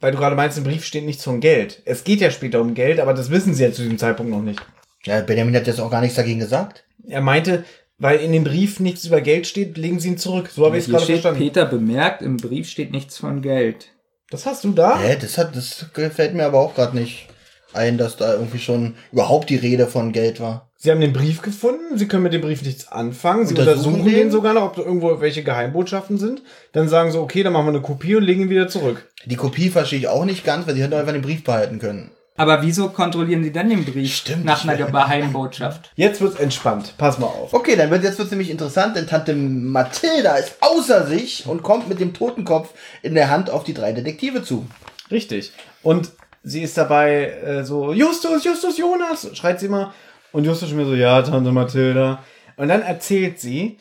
[0.00, 1.82] weil du gerade meinst, im Brief steht nichts von Geld.
[1.84, 4.42] Es geht ja später um Geld, aber das wissen sie ja zu diesem Zeitpunkt noch
[4.42, 4.60] nicht.
[5.04, 6.84] Ja, Benjamin hat jetzt auch gar nichts dagegen gesagt.
[7.06, 7.64] Er meinte,
[7.98, 10.50] weil in dem Brief nichts über Geld steht, legen sie ihn zurück.
[10.54, 11.40] So habe ich es gerade steht, verstanden.
[11.40, 13.88] Peter bemerkt, im Brief steht nichts von Geld.
[14.30, 14.98] Das hast du da?
[14.98, 17.26] Hä, das hat, das gefällt mir aber auch gerade nicht
[17.74, 20.70] ein, dass da irgendwie schon überhaupt die Rede von Geld war.
[20.76, 24.14] Sie haben den Brief gefunden, Sie können mit dem Brief nichts anfangen, Sie Untersuchen untersuchen,
[24.14, 26.42] den sogar noch, ob da irgendwo welche Geheimbotschaften sind.
[26.72, 29.06] Dann sagen sie, okay, dann machen wir eine Kopie und legen ihn wieder zurück.
[29.26, 32.12] Die Kopie verstehe ich auch nicht ganz, weil sie hätten einfach den Brief behalten können.
[32.40, 35.90] Aber wieso kontrollieren sie dann den Brief Stimmt, nach einer Geheimbotschaft?
[35.96, 36.94] Jetzt wird's entspannt.
[36.96, 37.52] Pass mal auf.
[37.52, 41.90] Okay, dann wird jetzt wird's nämlich interessant, denn Tante Mathilda ist außer sich und kommt
[41.90, 42.72] mit dem Totenkopf
[43.02, 44.66] in der Hand auf die drei Detektive zu.
[45.10, 45.52] Richtig.
[45.82, 49.94] Und sie ist dabei äh, so, Justus, Justus, Jonas, schreit sie immer.
[50.32, 52.22] Und Justus schon mir so, ja, Tante Mathilda.
[52.56, 53.78] Und dann erzählt sie,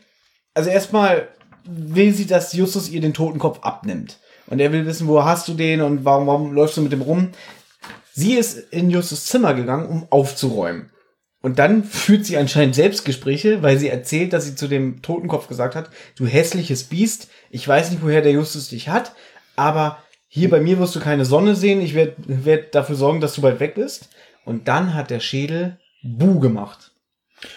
[0.54, 1.28] also erstmal
[1.64, 4.20] will sie, dass Justus ihr den Totenkopf abnimmt.
[4.48, 7.02] Und er will wissen, wo hast du den und warum, warum läufst du mit dem
[7.02, 7.30] rum?
[8.14, 10.92] Sie ist in Justus Zimmer gegangen, um aufzuräumen.
[11.42, 15.76] Und dann führt sie anscheinend Selbstgespräche, weil sie erzählt, dass sie zu dem Totenkopf gesagt
[15.76, 19.14] hat, du hässliches Biest, ich weiß nicht, woher der Justus dich hat,
[19.56, 20.00] aber
[20.30, 23.42] hier bei mir wirst du keine Sonne sehen, ich werde werd dafür sorgen, dass du
[23.42, 24.10] bald weg bist.
[24.46, 26.92] Und dann hat der Schädel Bu gemacht.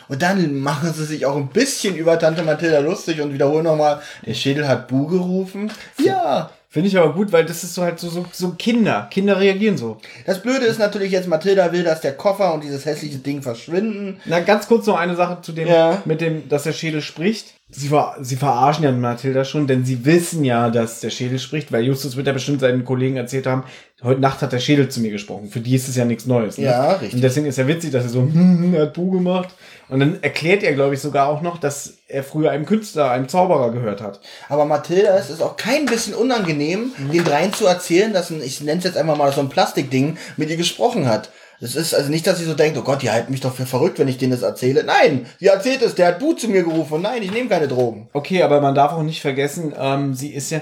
[0.09, 4.01] Und dann machen sie sich auch ein bisschen über Tante Mathilda lustig und wiederholen nochmal,
[4.25, 5.71] der Schädel hat Bu gerufen.
[5.99, 6.51] Ja.
[6.73, 9.07] Finde ich aber gut, weil das ist so halt so, so, so Kinder.
[9.11, 9.99] Kinder reagieren so.
[10.25, 14.19] Das Blöde ist natürlich jetzt, Mathilda will, dass der Koffer und dieses hässliche Ding verschwinden.
[14.25, 16.01] Na, ganz kurz noch eine Sache zu dem, Ja.
[16.07, 17.49] mit dem, dass der Schädel spricht.
[17.75, 21.73] Sie, ver sie verarschen ja Mathilda schon, denn sie wissen ja, dass der Schädel spricht,
[21.73, 23.65] weil Justus wird ja bestimmt seinen Kollegen erzählt haben,
[24.03, 25.49] heute Nacht hat der Schädel zu mir gesprochen.
[25.49, 26.59] Für die ist es ja nichts Neues.
[26.59, 26.65] Ne?
[26.67, 27.15] Ja, richtig.
[27.15, 29.51] Und deswegen ist ja witzig, dass er so, hm, hat Bu gemacht.
[29.89, 33.29] Und dann erklärt er, glaube ich, sogar auch noch, dass er früher einem Künstler, einem
[33.29, 34.21] Zauberer gehört hat.
[34.49, 38.61] Aber Mathilda, es ist auch kein bisschen unangenehm, den dreien zu erzählen, dass ein, ich
[38.61, 41.31] nenne es jetzt einfach mal so ein Plastikding, mit ihr gesprochen hat.
[41.61, 43.67] Das ist also nicht, dass sie so denkt, oh Gott, die halten mich doch für
[43.67, 44.83] verrückt, wenn ich denen das erzähle.
[44.83, 47.01] Nein, sie erzählt es, der hat Bu zu mir gerufen.
[47.01, 48.09] Nein, ich nehme keine Drogen.
[48.13, 50.61] Okay, aber man darf auch nicht vergessen, ähm, sie ist ja,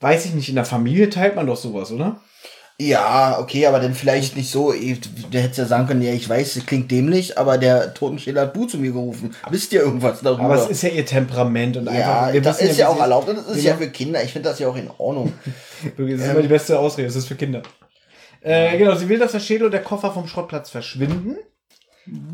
[0.00, 2.20] weiß ich nicht, in der Familie teilt man doch sowas, oder?
[2.80, 4.72] Ja, okay, aber dann vielleicht nicht so.
[4.72, 8.54] Der hätte ja sagen können, ja, ich weiß, es klingt dämlich, aber der Totenschädel hat
[8.54, 9.34] Bu zu mir gerufen.
[9.50, 10.44] Wisst ihr irgendwas darüber?
[10.44, 12.32] Aber es ist ja ihr Temperament und ja, einfach.
[12.34, 13.68] wir das ist ja wie auch erlaubt und das ist Genau.
[13.68, 14.22] ja für Kinder.
[14.22, 15.32] Ich finde das ja auch in Ordnung.
[15.96, 17.62] Das ist immer die beste Ausrede, das ist für Kinder.
[18.40, 21.36] Äh, genau, sie will, dass der Schädel und der Koffer vom Schrottplatz verschwinden.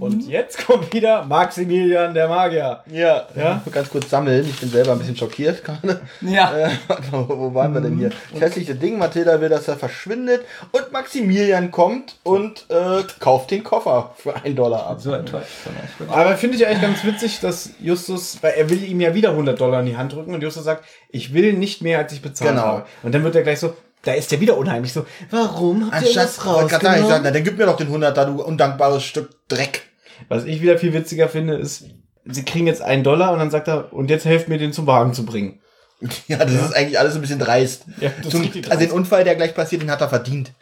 [0.00, 2.82] Und jetzt kommt wieder Maximilian der Magier.
[2.90, 3.62] Ja, Ja?
[3.72, 4.44] Ganz kurz sammeln.
[4.48, 6.00] Ich bin selber ein bisschen schockiert gerade.
[6.20, 6.52] Ja.
[6.54, 6.70] Äh,
[7.10, 8.10] wo waren wir denn hier?
[8.32, 10.42] Das hässliche Ding, Mathilda will, dass er verschwindet
[10.72, 15.00] und Maximilian kommt und äh, kauft den Koffer für einen Dollar ab.
[15.00, 16.12] So enttäuscht von euch.
[16.12, 19.60] Aber finde ich eigentlich ganz witzig, dass Justus, weil er will ihm ja wieder 100
[19.60, 22.50] Dollar in die Hand drücken und Justus sagt, ich will nicht mehr, als ich bezahlt
[22.52, 22.62] Genau.
[22.62, 22.86] habe.
[23.02, 23.74] Und dann wird er gleich so,
[24.04, 27.20] da ist er wieder unheimlich so, warum habt ihr Anstatt, das sagen, ich sag, rausgenommen?
[27.22, 29.82] na, dann gib mir doch den 100er, du undankbares Stück Dreck.
[30.28, 31.84] Was ich wieder viel witziger finde, ist,
[32.24, 34.86] sie kriegen jetzt einen Dollar und dann sagt er, und jetzt helft mir, den zum
[34.86, 35.60] Wagen zu bringen.
[36.28, 37.84] Ja, das ist eigentlich alles ein bisschen dreist.
[37.98, 38.90] Ja, Zum, also den.
[38.90, 40.52] Unfall, der gleich passiert, den hat er verdient.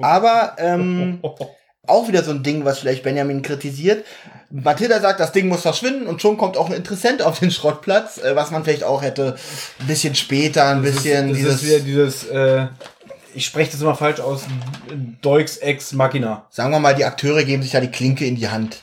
[0.00, 1.20] Aber ähm,
[1.90, 4.04] auch wieder so ein Ding, was vielleicht Benjamin kritisiert.
[4.50, 8.18] Mathilda sagt, das Ding muss verschwinden und schon kommt auch ein Interessent auf den Schrottplatz,
[8.18, 9.36] äh, was man vielleicht auch hätte
[9.78, 12.66] ein bisschen später, ein bisschen das dieses, ist wieder dieses, äh,
[13.34, 14.42] ich spreche das immer falsch aus,
[15.22, 16.46] Deux Ex Machina.
[16.50, 18.80] sagen wir mal, die Akteure geben sich ja die Klinke in die Hand.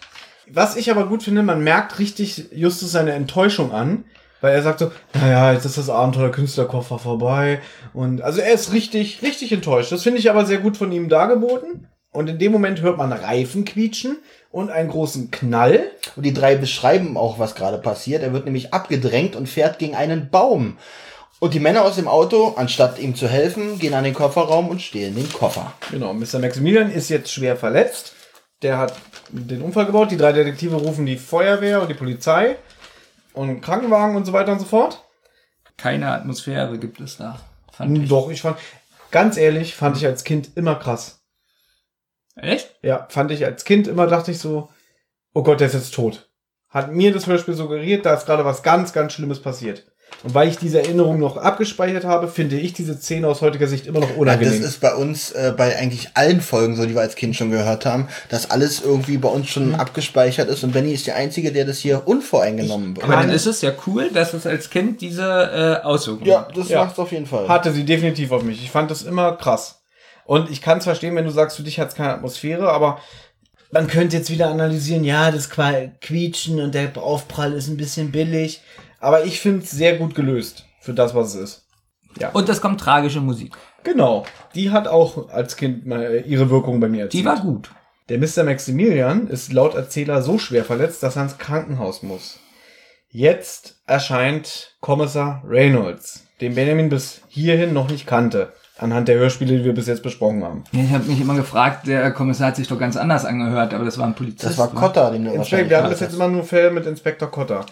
[0.49, 4.05] Was ich aber gut finde, man merkt richtig Justus seine Enttäuschung an,
[4.39, 7.59] weil er sagt so, naja, jetzt ist das Abenteuer Künstlerkoffer vorbei.
[7.93, 9.91] Und also er ist richtig, richtig enttäuscht.
[9.91, 11.87] Das finde ich aber sehr gut von ihm dargeboten.
[12.11, 14.17] Und in dem Moment hört man Reifen quietschen
[14.49, 15.91] und einen großen Knall.
[16.15, 18.23] Und die drei beschreiben auch, was gerade passiert.
[18.23, 20.77] Er wird nämlich abgedrängt und fährt gegen einen Baum.
[21.39, 24.81] Und die Männer aus dem Auto, anstatt ihm zu helfen, gehen an den Kofferraum und
[24.81, 25.73] stehlen den Koffer.
[25.91, 26.39] Genau, Mr.
[26.39, 28.13] Maximilian ist jetzt schwer verletzt.
[28.63, 28.95] Der hat
[29.29, 30.09] den Unfall gebaut.
[30.09, 32.55] Die drei Detektive rufen die Feuerwehr und die Polizei
[33.33, 35.03] und Krankenwagen und so weiter und so fort.
[35.77, 37.39] Keine Atmosphäre gibt es da.
[37.71, 38.09] Fand ich.
[38.09, 38.57] Doch, ich fand,
[39.11, 41.16] ganz ehrlich, fand ich als Kind immer krass.
[42.41, 42.75] Echt?
[42.81, 44.69] Ja, fand ich als Kind immer, dachte ich so,
[45.33, 46.29] oh Gott, der ist jetzt tot.
[46.69, 49.85] Hat mir das Hörspiel suggeriert, da ist gerade was ganz, ganz Schlimmes passiert.
[50.23, 53.87] Und weil ich diese Erinnerung noch abgespeichert habe, finde ich diese Szene aus heutiger Sicht
[53.87, 54.63] immer noch Ja, das unangenehm.
[54.63, 57.85] ist bei uns, äh, bei eigentlich allen Folgen so, die wir als Kind schon gehört
[57.85, 61.65] haben, dass alles irgendwie bei uns schon abgespeichert ist und Benny ist der Einzige, der
[61.65, 65.23] das hier unvoreingenommen Aber dann ist es ja cool, dass es als Kind diese
[65.81, 66.57] äh, Auswirkungen Ja, hat.
[66.57, 66.85] das Ja.
[66.85, 67.47] macht's auf jeden Fall.
[67.49, 68.63] Hatte sie definitiv auf mich.
[68.63, 69.76] Ich fand das immer krass.
[70.27, 72.99] Und ich kann es verstehen, wenn du sagst, für dich hat es keine Atmosphäre, aber
[73.71, 78.61] man könnte jetzt wieder analysieren, ja, das Quietschen und der Aufprall ist ein bisschen billig.
[78.99, 81.67] Aber ich finde es sehr gut gelöst für das, was es ist.
[82.33, 83.55] Und es kommt tragische Musik.
[83.83, 84.25] Genau.
[84.53, 87.23] Die hat auch als Kind mal ihre Wirkung bei mir erzielt.
[87.23, 87.71] Die war gut.
[88.09, 88.43] Der Mr.
[88.43, 92.39] Maximilian ist laut Erzähler so schwer verletzt, dass er ins Krankenhaus muss.
[93.09, 99.65] Jetzt erscheint Kommissar Reynolds, den Benjamin bis hierhin noch nicht kannte, anhand der Hörspiele, die
[99.65, 100.63] wir bis jetzt besprochen haben.
[100.71, 103.85] Ja, Ich habe mich immer gefragt, der Kommissar hat sich doch ganz anders angehört, aber
[103.85, 104.43] das war ein Polizist.
[104.43, 104.79] Das war ne?
[104.79, 107.65] Cotta, den du Inspek wahrscheinlich wir hatten bis jetzt immer nur Fälle mit Inspektor Cotter.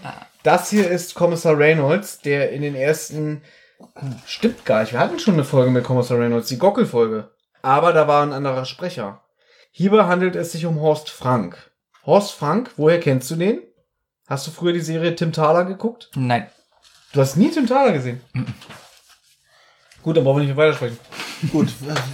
[0.43, 3.41] Das hier ist Kommissar Reynolds, der in den ersten...
[4.25, 7.29] Stimmt gar nicht, wir hatten schon eine Folge mit Kommissar Reynolds, die Gockel-Folge.
[7.61, 9.21] Aber da war ein anderer Sprecher.
[9.71, 11.71] Hierbei handelt es sich um Horst Frank.
[12.05, 13.59] Horst Frank, woher kennst du den?
[14.27, 16.09] Hast du früher die Serie Tim Thaler geguckt?
[16.15, 16.47] Nein.
[17.11, 18.21] Du hast nie Tim Thaler gesehen.
[20.05, 20.99] Gut, dann brauchen wir nicht mehr weitersprechen.
[21.51, 21.67] Gut,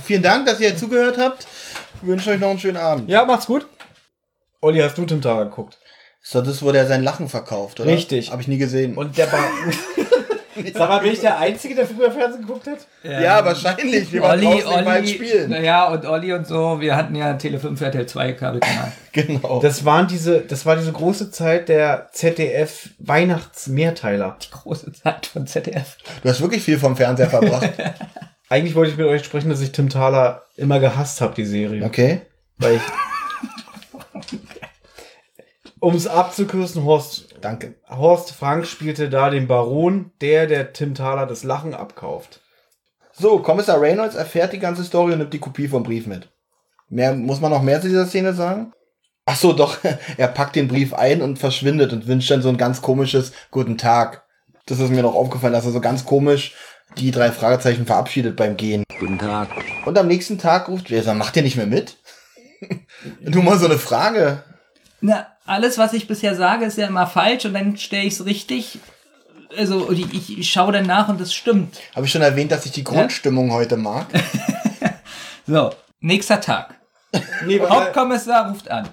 [0.06, 1.46] vielen Dank, dass ihr zugehört habt.
[2.02, 3.10] Ich wünsche euch noch einen schönen Abend.
[3.10, 3.68] Ja, macht's gut.
[4.62, 5.78] Olli, hast du Tim Thaler geguckt?
[6.24, 7.90] Ist doch das, wo der sein Lachen verkauft, oder?
[7.90, 8.32] Richtig.
[8.32, 8.96] Habe ich nie gesehen.
[8.96, 9.44] Und der war...
[10.74, 12.80] Sag mal, bin ich der Einzige, der früher Fernsehen geguckt hat?
[13.04, 14.12] ja, wahrscheinlich.
[14.12, 15.50] Wir waren Olli, beim Olli, Spielen.
[15.50, 18.92] naja, und Olli und so, wir hatten ja Tele 5 RTL 2 Kabelkanal.
[19.14, 19.60] Genau.
[19.62, 24.38] Das waren diese, das war diese große Zeit der ZDF Weihnachtsmehrteiler.
[24.52, 25.98] Große Zeit von ZDF.
[26.24, 27.72] Du hast wirklich viel vom Fernseher verbracht.
[28.50, 31.84] Eigentlich wollte ich mit euch sprechen, dass ich Tim Thaler immer gehasst habe, die Serie.
[31.84, 32.22] Okay.
[32.58, 32.82] Weil ich.
[35.82, 37.76] um es abzukürzen, Horst, Danke.
[37.90, 42.42] Horst Frank spielte da den Baron, der der Tim Thaler das Lachen abkauft.
[43.14, 46.30] So, Kommissar Reynolds erfährt die ganze Story und nimmt die Kopie vom Brief mit.
[46.90, 48.74] Mehr, muss man noch mehr zu dieser Szene sagen?
[49.26, 49.78] Ach so, doch.
[50.18, 53.78] Er packt den Brief ein und verschwindet und wünscht dann so ein ganz komisches Guten
[53.78, 54.24] Tag.
[54.66, 56.56] Das ist mir noch aufgefallen, dass er so ganz komisch
[56.98, 58.84] die drei Fragezeichen verabschiedet beim Gehen.
[59.00, 59.50] Guten Tag.
[59.86, 61.98] Und am nächsten Tag ruft er, sagt, macht ihr nicht mehr mit?
[63.22, 64.44] Nur mal so eine Frage.
[65.00, 68.26] Na, alles, was ich bisher sage, ist ja immer falsch und dann stelle ich es
[68.26, 68.80] richtig.
[69.58, 71.78] Also, ich, ich, schaue dann nach und es stimmt.
[71.94, 74.08] Habe ich schon erwähnt, dass ich die Grundstimmung heute mag?
[75.48, 76.76] So, nächster Tag.
[77.46, 78.88] Nee, Hauptkommissar ruft an.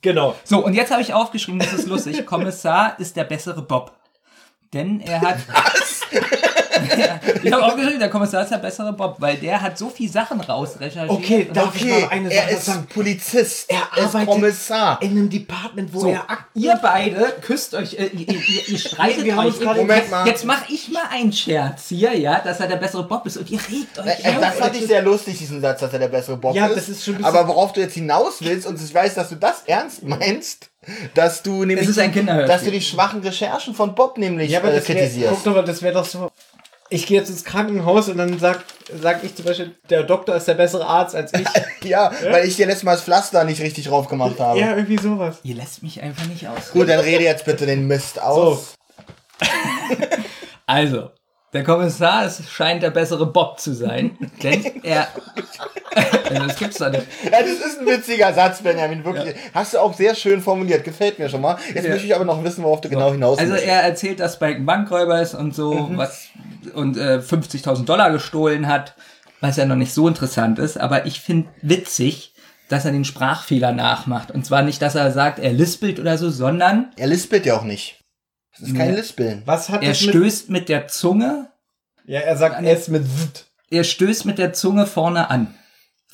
[0.00, 0.36] genau.
[0.44, 2.24] So, und jetzt habe ich aufgeschrieben, das ist lustig.
[2.26, 3.92] Kommissar ist der bessere Bob.
[4.74, 5.36] Denn er hat.
[5.48, 6.00] Was?
[6.98, 10.10] ja, ich habe aufgeschrieben, der Kommissar ist der bessere Bob, weil der hat so viel
[10.10, 11.10] Sachen rausrecherchiert.
[11.10, 12.86] Okay, darf ich Okay, mal eine er Sache ist sagen?
[12.92, 13.70] Polizist.
[13.70, 15.02] Er ist arbeitet Kommissar.
[15.02, 18.78] in einem Department, wo So, er Akten ihr beide küsst euch, äh, ihr, ihr, ihr
[18.78, 19.60] streitet haben euch.
[19.60, 20.26] Moment mal.
[20.26, 23.48] Jetzt mache ich mal einen Scherz hier, ja, dass er der bessere Bob ist und
[23.50, 24.40] ihr regt euch Äh, auf.
[24.40, 26.76] Das fand ich sehr lustig, diesen Satz, dass er der bessere Bob Ja, ist.
[26.76, 29.28] das ist schon ein bisschen- Aber worauf du jetzt hinaus willst, und ich weiß, dass
[29.30, 30.70] du das ernst meinst,
[31.14, 32.54] dass du nämlich, Es ist ein Kinderhörspiel.
[32.54, 35.34] dass du die schwachen Recherchen von Bob nämlich Ja, aber äh, das wär, kritisierst.
[35.34, 36.30] guck doch mal, das wäre doch so.
[36.90, 38.62] Ich gehe jetzt ins Krankenhaus und dann sag,
[39.00, 41.46] sag ich zum Beispiel, der Doktor ist der bessere Arzt als ich.
[41.88, 44.58] Ja, weil ich dir letztes Mal das Pflaster nicht richtig drauf gemacht habe.
[44.58, 45.36] ja, irgendwie sowas.
[45.42, 46.70] Ihr lässt mich einfach nicht aus.
[46.72, 48.74] Gut, dann rede jetzt bitte den Mist aus.
[50.66, 51.10] Also,
[51.54, 55.08] der Kommissar es scheint der bessere Bob zu sein, denn er.
[55.94, 57.06] also, das gibt's doch nicht.
[57.24, 59.34] Ja, das ist ein witziger Satz, Benjamin, wirklich.
[59.54, 61.56] Hast du auch sehr schön formuliert, gefällt mir schon mal.
[61.72, 61.90] Jetzt Ja.
[61.90, 63.66] möchte ich aber noch wissen, worauf du genau hinaus Also willst.
[63.66, 65.96] er erzählt, dass Spike ein Bankräuber ist und so Mhm.
[65.98, 66.26] was
[66.74, 68.94] und äh, 50.000 Dollar gestohlen hat,
[69.40, 70.78] was ja noch nicht so interessant ist.
[70.78, 72.32] Aber ich finde witzig,
[72.68, 74.30] dass er den Sprachfehler nachmacht.
[74.30, 77.62] Und zwar nicht, dass er sagt, er lispelt oder so, sondern Er lispelt ja auch
[77.64, 78.00] nicht.
[78.58, 78.94] Das ist kein.
[78.94, 79.42] Lispeln.
[79.46, 80.10] Was hat er das mit.
[80.10, 81.50] stößt mit der Zunge,
[82.06, 83.46] Ja, er sagt S mit Z.
[83.70, 85.54] er stößt mit der Zunge vorne an.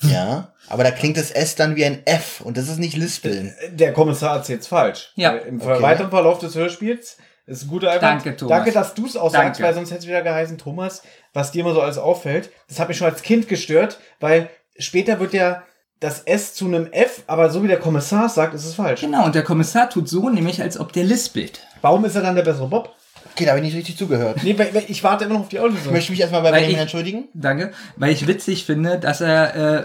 [0.01, 3.53] Ja, aber da klingt das S dann wie ein F und das ist nicht Lispeln.
[3.71, 5.11] Der Kommissar hat es jetzt falsch.
[5.15, 5.35] Ja.
[5.35, 5.81] Im Okay.
[5.81, 8.25] weiteren Verlauf des Hörspiels ist ein guter Einwand.
[8.25, 8.57] Danke, Thomas.
[8.57, 9.63] Danke, dass du es auch sagst, Danke.
[9.63, 11.03] weil sonst hätte es wieder geheißen, Thomas,
[11.33, 12.49] was dir immer so alles auffällt.
[12.67, 15.61] Das hat mich schon als Kind gestört, weil später wird ja
[16.01, 18.99] das S zu einem F, aber so wie der Kommissar sagt, ist es falsch.
[19.01, 21.61] Genau, und der Kommissar tut so, nämlich als ob der lispelt.
[21.81, 22.93] Warum ist er dann der bessere Bob?
[23.33, 24.39] Okay, da habe ich nicht richtig zugehört.
[24.43, 25.93] Nee, weil, weil ich warte immer noch auf die Ich Auslösung.
[25.93, 27.23] möchte mich erstmal bei Benjamin ich- entschuldigen.
[27.33, 29.83] Danke, weil ich witzig finde, dass er äh,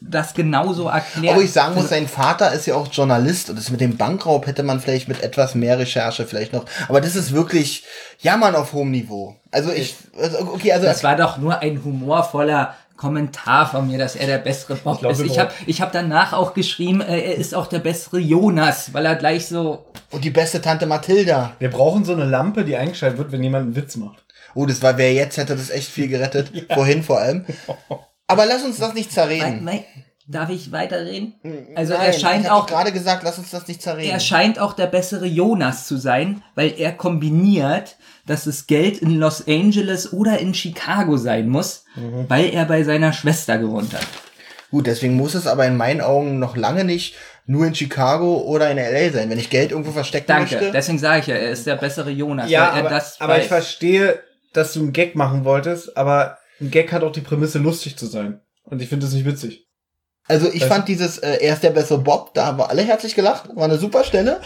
[0.00, 1.30] das genauso erklärt.
[1.32, 4.46] Obwohl ich sagen muss, sein Vater ist ja auch Journalist und das mit dem Bankraub
[4.46, 6.66] hätte man vielleicht mit etwas mehr Recherche vielleicht noch.
[6.88, 7.82] Aber das ist wirklich
[8.20, 9.34] Jammern auf hohem Niveau.
[9.50, 14.14] Also ich, also okay, also Das war doch nur ein humorvoller Kommentar von mir, dass
[14.16, 15.20] er der bessere Bob glaub, ist.
[15.22, 19.06] Ich habe ich hab danach auch geschrieben, äh, er ist auch der bessere Jonas, weil
[19.06, 19.86] er gleich so.
[20.10, 21.52] und die beste Tante Mathilda.
[21.58, 24.24] Wir brauchen so eine Lampe, die eingeschaltet wird, wenn jemand einen Witz macht.
[24.54, 26.50] Oh, das war wer jetzt hätte das echt viel gerettet.
[26.74, 27.46] Vorhin vor allem.
[28.26, 29.64] Aber lass uns das nicht zerreden.
[29.64, 29.84] wei-
[30.30, 31.32] Darf ich weiterreden?
[31.74, 32.66] Also Nein, er ich scheint auch.
[32.66, 34.10] gerade gesagt, lass uns das nicht zerreden.
[34.10, 37.96] Er scheint auch der bessere Jonas zu sein, weil er kombiniert,
[38.28, 42.26] dass das Geld in Los Angeles oder in Chicago sein muss, Mhm.
[42.28, 44.06] weil er bei seiner Schwester gewohnt hat.
[44.70, 47.14] Gut, deswegen muss es aber in meinen Augen noch lange nicht
[47.46, 49.30] nur in Chicago oder in LA sein.
[49.30, 50.56] Wenn ich Geld irgendwo verstecken Danke.
[50.56, 50.70] möchte.
[50.72, 52.50] Deswegen sage ich ja, er ist der bessere Jonas.
[52.50, 54.20] Ja, weil er aber, das aber ich verstehe,
[54.52, 58.04] dass du einen Gag machen wolltest, aber ein Gag hat auch die Prämisse, lustig zu
[58.06, 58.40] sein.
[58.64, 59.66] Und ich finde das nicht witzig.
[60.26, 62.82] Also ich Das- fand dieses, äh, er ist der bessere Bob, da haben wir alle
[62.82, 64.42] herzlich gelacht, war eine super Stelle.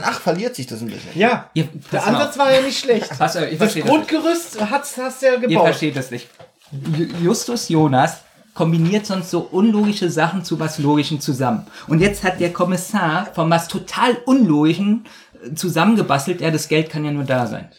[0.00, 1.10] Dann, ach, verliert sich das ein bisschen.
[1.14, 2.38] Ja, Ihr, der Ansatz auf.
[2.38, 3.08] war ja nicht schlecht.
[3.18, 3.90] Pass auf, ich Das verstehe das.
[3.90, 5.64] Grundgerüst hast, du ja Ihr gebaut.
[5.64, 6.28] versteht das nicht.
[6.72, 8.18] Ju- Justus Jonas
[8.54, 11.66] kombiniert sonst so unlogische Sachen zu was Logischem zusammen.
[11.86, 15.04] Und jetzt hat der Kommissar von was total Unlogischen
[15.44, 16.40] äh, zusammengebastelt.
[16.40, 17.70] Ja, das Geld kann ja nur da sein.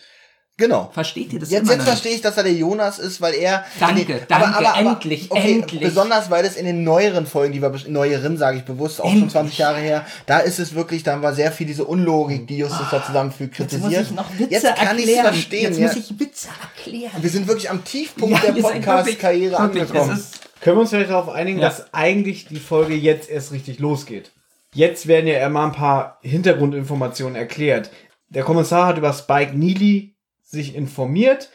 [0.63, 0.89] Genau.
[0.93, 3.65] Versteht ihr das Jetzt, jetzt verstehe ich, dass er der Jonas ist, weil er.
[3.79, 5.81] Danke, in den, danke, endlich, endlich.
[5.81, 9.13] Besonders, weil es in den neueren Folgen, die wir, neueren sage ich bewusst, auch schon
[9.13, 9.31] Endlich.
[9.33, 12.87] 20 Jahre her, da ist es wirklich, da war sehr viel diese Unlogik, die Justus
[12.91, 13.91] da zusammenfügt, Jetzt kritisiert.
[14.01, 15.33] muss ich noch Witze jetzt kann ich es erklären.
[15.33, 15.61] verstehen.
[15.63, 17.11] Jetzt muss ich Witze erklären.
[17.21, 20.23] wir sind wirklich am Tiefpunkt Ja, der Podcast-Karriere angekommen.
[20.61, 21.65] Können wir uns vielleicht darauf einigen, Ja.
[21.67, 24.31] dass eigentlich die Folge jetzt erst richtig losgeht?
[24.73, 27.89] Jetzt werden ja immer ein paar Hintergrundinformationen erklärt.
[28.29, 30.12] Der Kommissar hat über Spike Neely
[30.53, 31.49] sich informiert.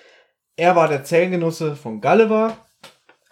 [0.57, 2.57] Er war der Zellengenosse von Gulliver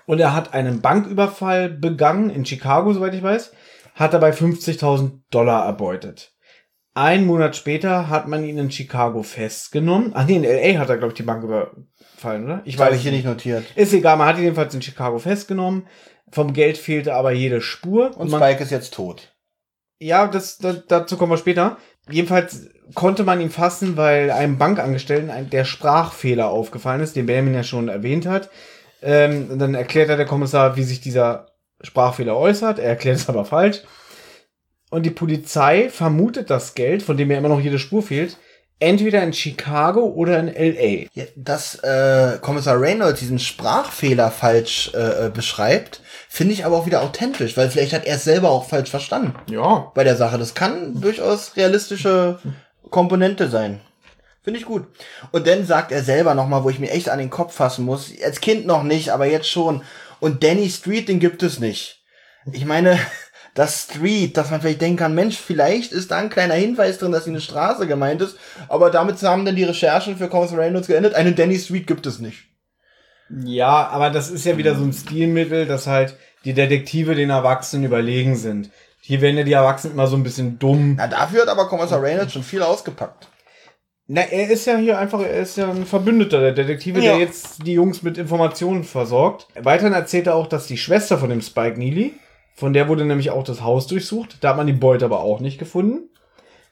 [0.06, 3.52] und er hat einen Banküberfall begangen in Chicago, soweit ich weiß,
[3.94, 6.32] hat dabei 50.000 Dollar erbeutet.
[6.94, 10.12] Ein Monat später hat man ihn in Chicago festgenommen.
[10.14, 10.78] Ach nee, in L.A.
[10.78, 12.62] hat er, glaube ich, die Bank überfallen, oder?
[12.64, 13.64] Ich habe weiß ich hier nicht notiert.
[13.74, 15.86] ist egal, man hat ihn jedenfalls in Chicago festgenommen.
[16.32, 18.16] Vom Geld fehlte aber jede Spur.
[18.16, 19.36] Und man, Spike ist jetzt tot.
[20.00, 21.76] ja, das, das, dazu kommen wir später.
[22.08, 27.54] Jedenfalls konnte man ihn fassen, weil einem Bankangestellten ein, der Sprachfehler aufgefallen ist, den Benjamin
[27.54, 28.50] ja schon erwähnt hat.
[29.02, 31.48] Ähm, und dann erklärt er der Kommissar, wie sich dieser
[31.82, 32.78] Sprachfehler äußert.
[32.78, 33.82] Er erklärt es aber falsch.
[34.90, 38.38] Und die Polizei vermutet das Geld, von dem ja immer noch jede Spur fehlt,
[38.78, 41.08] entweder in Chicago oder in L.A.
[41.14, 46.86] Ja, dass äh, Kommissar Reynolds diesen Sprachfehler falsch äh, äh, beschreibt, finde ich aber auch
[46.86, 50.38] wieder authentisch, weil vielleicht hat er es selber auch falsch verstanden Ja, bei der Sache.
[50.38, 52.38] Das kann durchaus realistische
[52.90, 53.80] Komponente sein.
[54.42, 54.86] Finde ich gut.
[55.32, 58.12] Und dann sagt er selber nochmal, wo ich mir echt an den Kopf fassen muss,
[58.24, 59.82] als Kind noch nicht, aber jetzt schon.
[60.20, 62.04] Und Danny Street, den gibt es nicht.
[62.52, 62.96] Ich meine,
[63.54, 67.10] das Street, dass man vielleicht denken kann, Mensch, vielleicht ist da ein kleiner Hinweis drin,
[67.10, 68.36] dass hier eine Straße gemeint ist,
[68.68, 71.14] aber damit haben dann die Recherchen für Kommissar Reynolds geendet.
[71.14, 72.44] Einen Danny Street gibt es nicht.
[73.28, 77.84] Ja, aber das ist ja wieder so ein Stilmittel, dass halt die Detektive den Erwachsenen
[77.84, 78.70] überlegen sind.
[79.06, 80.96] Hier werden ja die Erwachsenen immer so ein bisschen dumm.
[80.96, 83.28] Na, dafür hat aber Kommissar Reynolds schon viel ausgepackt.
[84.08, 87.12] Na, er ist ja hier einfach, er ist ja ein Verbündeter, der Detektive, Ja.
[87.12, 89.46] der jetzt die Jungs mit Informationen versorgt.
[89.60, 92.14] Weiterhin erzählt er auch, dass die Schwester von dem Spike Neely,
[92.56, 95.38] von der wurde nämlich auch das Haus durchsucht, da hat man die Beute aber auch
[95.38, 96.08] nicht gefunden.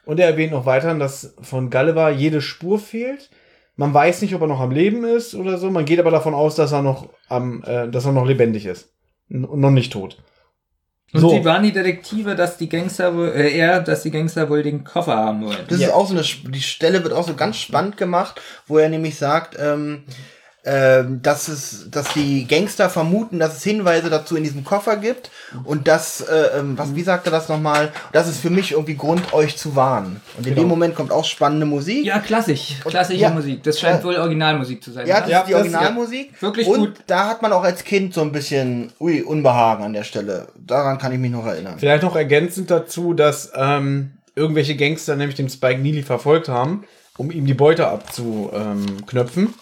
[0.04, 3.30] Und er erwähnt noch weiterhin, dass von Gulliver jede Spur fehlt.
[3.76, 5.70] Man weiß nicht, ob er noch am Leben ist oder so.
[5.70, 8.92] Man geht aber davon aus, dass er noch am, äh, dass er noch lebendig ist.
[9.30, 10.18] Und noch nicht tot.
[11.14, 11.30] Und So.
[11.30, 14.82] sie waren die Detektive, dass die Gangster wohl, äh, er, dass die Gangster wohl den
[14.82, 15.56] Koffer haben wollen.
[15.68, 15.86] Das Ja.
[15.88, 19.16] ist auch so eine, die Stelle wird auch so ganz spannend gemacht, wo er nämlich
[19.16, 20.02] sagt, ähm,
[20.66, 25.30] ähm, dass es, dass die Gangster vermuten, dass es Hinweise dazu in diesem Koffer gibt
[25.64, 27.92] und dass, äh, ähm, was, wie sagt er das nochmal?
[28.12, 30.20] Das ist für mich irgendwie Grund, euch zu warnen.
[30.38, 30.62] Und in Genau.
[30.64, 32.04] dem Moment kommt auch spannende Musik.
[32.06, 32.76] Ja, klassisch.
[32.84, 33.30] Klassische ja.
[33.30, 33.62] Musik.
[33.62, 34.04] Das scheint Ja.
[34.04, 35.06] wohl Originalmusik zu sein.
[35.06, 36.30] Ja, das Ja, ist die das- Originalmusik.
[36.32, 36.42] ja.
[36.42, 36.94] Wirklich und gut.
[37.06, 40.48] da hat man auch als Kind so ein bisschen, ui, Unbehagen an der Stelle.
[40.56, 41.74] Daran kann ich mich noch erinnern.
[41.78, 46.84] Vielleicht noch ergänzend dazu, dass ähm, irgendwelche Gangster nämlich den Spike Neely verfolgt haben,
[47.18, 49.54] um ihm die Beute abzuknöpfen.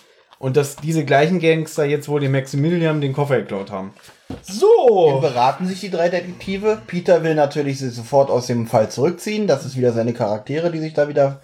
[0.42, 3.94] Und dass diese gleichen Gangster jetzt wohl dem Maximilian den Koffer geklaut haben.
[4.42, 5.20] So!
[5.20, 6.82] beraten sich die drei Detektive.
[6.88, 9.46] Peter will natürlich sich sofort aus dem Fall zurückziehen.
[9.46, 11.42] Das ist wieder seine Charaktere, die sich da wieder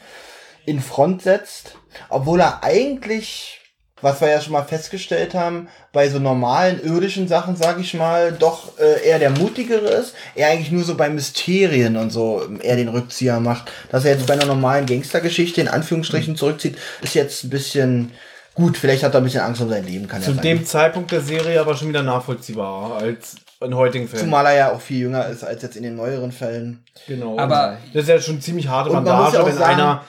[0.66, 1.76] in Front setzt.
[2.08, 3.60] Obwohl er eigentlich,
[4.00, 8.32] was wir ja schon mal festgestellt haben, bei so normalen irdischen Sachen, sag ich mal,
[8.32, 10.14] doch äh, eher der mutigere ist.
[10.34, 13.70] Er eigentlich nur so bei Mysterien und so ähm, eher den Rückzieher macht.
[13.92, 18.12] Dass er jetzt bei einer normalen Gangstergeschichte in Anführungsstrichen zurückzieht, ist jetzt ein bisschen
[18.58, 18.76] gut.
[18.76, 20.42] Vielleicht hat er ein bisschen Angst um sein Leben, kann Zu ja sein.
[20.44, 24.24] dem Zeitpunkt der Serie aber schon wieder nachvollziehbarer als in heutigen Fällen.
[24.24, 26.84] Zumal er ja auch viel jünger ist als jetzt in den neueren Fällen.
[27.08, 27.38] Genau.
[27.38, 29.80] Aber- das ist ja schon ziemlich harte Und man muss Bandage, ja auch wenn sagen-
[29.80, 30.02] einer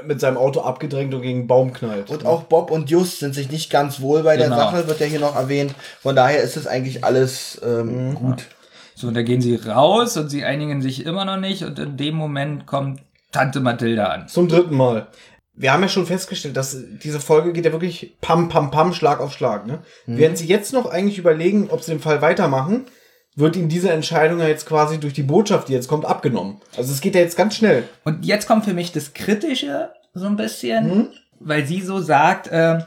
[0.00, 2.10] äh, mit seinem Auto abgedrängt und gegen einen Baum knallt.
[2.10, 4.58] Und auch Bob und Just sind sich nicht ganz wohl bei der Genau.
[4.58, 5.74] Sache, wird ja hier noch erwähnt.
[6.02, 8.44] Von daher ist es eigentlich alles ähm, gut.
[8.94, 11.96] So, und da gehen sie raus und sie einigen sich immer noch nicht und in
[11.96, 13.00] dem Moment kommt
[13.32, 14.28] Tante Mathilda an.
[14.28, 15.06] Zum dritten Mal.
[15.56, 19.20] Wir haben ja schon festgestellt, dass diese Folge geht ja wirklich pam, pam, pam, Schlag
[19.20, 19.66] auf Schlag.
[19.66, 19.78] Ne?
[20.06, 22.86] Während sie jetzt noch eigentlich überlegen, ob sie den Fall weitermachen,
[23.36, 26.60] wird ihnen diese Entscheidung ja jetzt quasi durch die Botschaft, die jetzt kommt, abgenommen.
[26.76, 27.84] Also es geht ja jetzt ganz schnell.
[28.04, 31.10] Und jetzt kommt für mich das Kritische so ein bisschen,
[31.40, 32.80] weil sie so sagt, äh,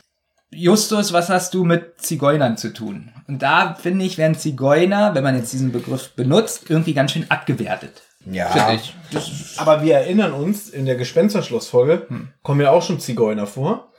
[0.52, 3.12] Justus, was hast du mit Zigeunern zu tun?
[3.28, 7.30] Und da finde ich, werden Zigeuner, wenn man jetzt diesen Begriff benutzt, irgendwie ganz schön
[7.30, 8.02] abgewertet.
[8.32, 8.78] Ja.
[9.12, 12.08] Das Aber wir erinnern uns, in der Gespensterschlossfolge
[12.44, 13.92] kommen ja auch schon Zigeuner vor.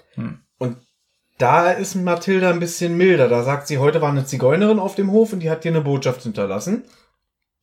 [0.59, 0.77] Und
[1.39, 3.29] da ist Mathilda ein bisschen milder.
[3.29, 5.81] Da sagt sie, heute war eine Zigeunerin auf dem Hof und die hat dir eine
[5.81, 6.85] Botschaft hinterlassen.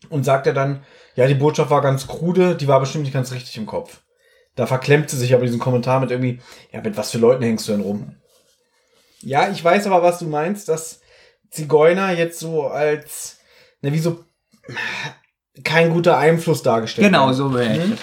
[0.09, 0.83] Und sagt er dann,
[1.15, 4.01] ja, die Botschaft war ganz krude, die war bestimmt nicht ganz richtig im Kopf.
[4.55, 6.39] Da verklemmt sie sich aber diesen Kommentar mit irgendwie,
[6.71, 8.15] ja, mit was für Leuten hängst du denn rum?
[9.21, 11.01] Ja, ich weiß aber, was du meinst, dass
[11.49, 13.37] Zigeuner jetzt so als,
[13.81, 14.23] ne, wie so
[15.63, 17.85] kein guter Einfluss dargestellt genau, so wäre ich.
[17.85, 17.97] Mhm.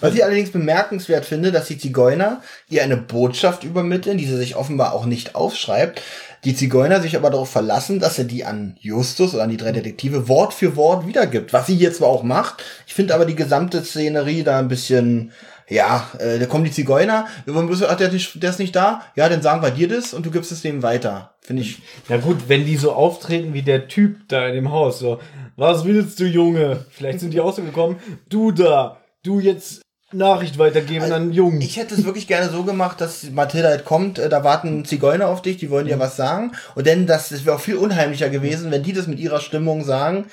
[0.00, 4.56] Was ich allerdings bemerkenswert finde, dass die Zigeuner ihr eine Botschaft übermitteln, die sie sich
[4.56, 6.00] offenbar auch nicht aufschreibt.
[6.44, 9.72] Die Zigeuner sich aber darauf verlassen, dass er die an Justus oder an die drei
[9.72, 11.52] Detektive Wort für Wort wiedergibt.
[11.52, 15.32] Was sie hier zwar auch macht, ich finde aber die gesamte Szenerie da ein bisschen,
[15.70, 18.76] ja, äh, da kommen die Zigeuner, wir wollen bloß, ach, der, ist- der ist nicht
[18.76, 21.34] da, ja, dann sagen wir dir das und du gibst es dem weiter.
[21.40, 24.98] Finde ich, Ja gut, wenn die so auftreten wie der Typ da in dem Haus,
[24.98, 25.18] so,
[25.56, 26.84] was willst du, Junge?
[26.90, 27.96] Vielleicht sind die auch so gekommen,
[28.28, 29.80] du da, du jetzt
[30.12, 31.60] Nachricht weitergeben an einen Jungen.
[31.60, 35.28] Ich hätte es wirklich gerne so gemacht, dass Mathilda halt kommt, äh, da warten Zigeuner
[35.28, 36.50] auf dich, die wollen dir was sagen.
[36.74, 39.84] Und dann, das, das wäre auch viel unheimlicher gewesen, wenn die das mit ihrer Stimmung
[39.84, 40.24] sagen,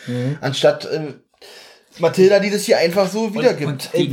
[0.42, 1.14] anstatt äh,
[2.00, 3.70] Mathilda, die das hier einfach so wiedergibt.
[3.72, 4.08] Und die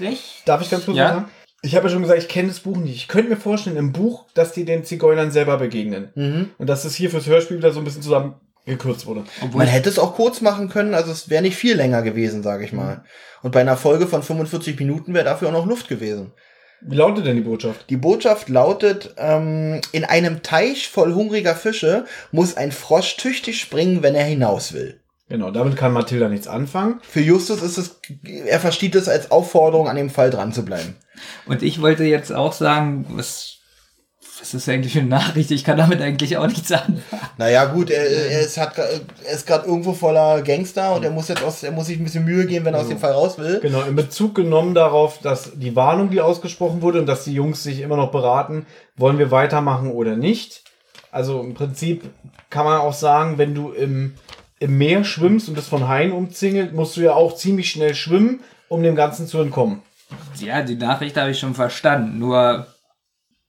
[0.00, 0.42] Nachricht?
[0.46, 1.08] Darf ich ganz kurz Ja.
[1.08, 1.24] sagen?
[1.62, 2.94] Ich habe ja schon gesagt, ich kenne das Buch nicht.
[2.94, 6.52] Ich könnte mir vorstellen, im Buch, dass die den Zigeunern selber begegnen.
[6.58, 9.24] Und dass das hier fürs Hörspiel wieder so ein bisschen zusammengekürzt wurde.
[9.52, 12.64] Man hätte es auch kurz machen können, also es wäre nicht viel länger gewesen, sage
[12.64, 13.02] ich mal.
[13.42, 16.32] Und bei einer Folge von 45 Minuten wäre dafür auch noch Luft gewesen.
[16.82, 17.88] Wie lautet denn die Botschaft?
[17.90, 24.02] Die Botschaft lautet, ähm, in einem Teich voll hungriger Fische muss ein Frosch tüchtig springen,
[24.02, 25.00] wenn er hinaus will.
[25.28, 27.00] Genau, damit kann Mathilda nichts anfangen.
[27.02, 28.00] Für Justus ist es,
[28.46, 30.94] er versteht es als Aufforderung, an dem Fall dran zu bleiben.
[31.46, 33.56] Und ich wollte jetzt auch sagen, was,
[34.38, 35.50] was ist eigentlich für eine Nachricht?
[35.50, 37.02] Ich kann damit eigentlich auch nichts anfangen.
[37.38, 41.26] Naja, gut, er, er ist, hat, er ist gerade irgendwo voller Gangster und er muss
[41.26, 43.36] jetzt aus, er muss sich ein bisschen Mühe geben, wenn er aus dem Fall raus
[43.36, 43.58] will.
[43.60, 47.64] Genau, in Bezug genommen darauf, dass die Warnung, die ausgesprochen wurde und dass die Jungs
[47.64, 48.64] sich immer noch beraten,
[48.96, 50.62] wollen wir weitermachen oder nicht.
[51.10, 52.04] Also im Prinzip
[52.48, 54.14] kann man auch sagen, wenn du im,
[54.58, 58.40] im Meer schwimmst und bist von Haien umzingelt, musst du ja auch ziemlich schnell schwimmen,
[58.68, 59.82] um dem Ganzen zu entkommen.
[60.38, 62.18] Ja, die Nachricht habe ich schon verstanden.
[62.18, 62.66] Nur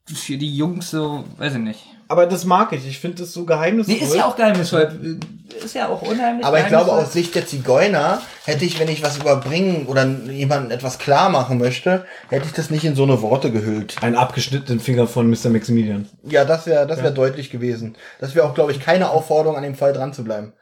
[0.06, 1.86] für die Jungs so, weiß ich nicht.
[2.10, 2.88] Aber das mag ich.
[2.88, 3.96] Ich finde das so geheimnisvoll.
[3.96, 5.20] Nee, ist ja auch geheimnisvoll.
[5.64, 6.46] Ist ja auch unheimlich.
[6.46, 10.72] Aber ich glaube, aus Sicht der Zigeuner hätte ich, wenn ich was überbringen oder jemandem
[10.72, 14.02] etwas klar machen möchte, hätte ich das nicht in so eine Worte gehüllt.
[14.02, 15.50] Einen abgeschnittenen Finger von Mr.
[15.50, 16.08] Maximilian.
[16.24, 17.98] Ja, das wäre das wäre deutlich gewesen.
[18.20, 20.54] Das wäre auch, glaube ich, keine Aufforderung, an dem Fall dran zu bleiben.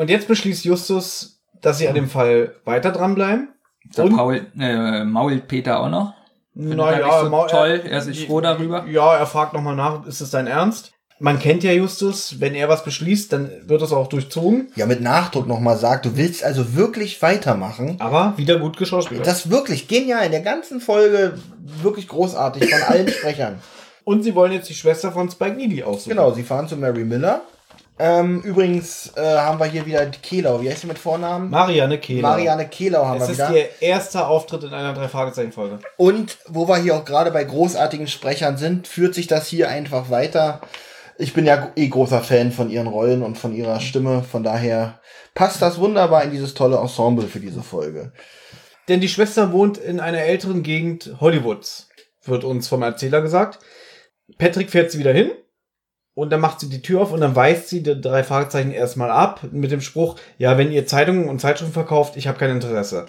[0.00, 3.50] Und jetzt beschließt Justus, dass sie an dem Fall weiter dranbleiben.
[3.94, 6.14] Da Und- Paul, äh, mault Peter auch noch.
[6.54, 8.86] Findet Na er nicht so Maul- toll, er ist sich froh darüber.
[8.86, 10.92] Ja, er fragt nochmal nach, ist es dein Ernst?
[11.18, 14.72] Man kennt ja Justus, wenn er was beschließt, dann wird das auch durchzogen.
[14.74, 17.96] Ja, mit Nachdruck nochmal sagt, du willst also wirklich weitermachen.
[17.98, 19.26] Aber wieder gut geschauspielert.
[19.26, 20.24] Das ist wirklich genial.
[20.24, 21.34] In der ganzen Folge
[21.82, 23.58] wirklich großartig von allen Sprechern.
[24.04, 26.08] Und sie wollen jetzt die Schwester von Spike Needy aussuchen.
[26.16, 27.42] Genau, sie fahren zu Mary Miller.
[28.02, 30.62] Ähm, übrigens äh, haben wir hier wieder die Kehlau.
[30.62, 31.50] Wie heißt sie mit Vornamen?
[31.50, 32.22] Marianne Kehler.
[32.22, 33.58] Marianne Kehlau haben Es wir ist wieder.
[33.60, 35.80] ihr erster Auftritt in einer Drei-Fragezeichen-Folge.
[35.98, 40.08] Und wo wir hier auch gerade bei großartigen Sprechern sind, führt sich das hier einfach
[40.08, 40.62] weiter.
[41.18, 44.22] Ich bin ja eh großer Fan von ihren Rollen und von ihrer Stimme.
[44.22, 44.98] Von daher
[45.34, 48.14] passt das wunderbar in dieses tolle Ensemble für diese Folge.
[48.88, 51.90] Denn die Schwester wohnt in einer älteren Gegend Hollywoods,
[52.24, 53.58] wird uns vom Erzähler gesagt.
[54.38, 55.32] Patrick fährt sie wieder hin
[56.20, 59.10] und dann macht sie die Tür auf und dann weist sie die drei Fragezeichen erstmal
[59.10, 63.06] ab mit dem Spruch, ja, wenn ihr Zeitungen und Zeitschriften verkauft, ich habe kein Interesse.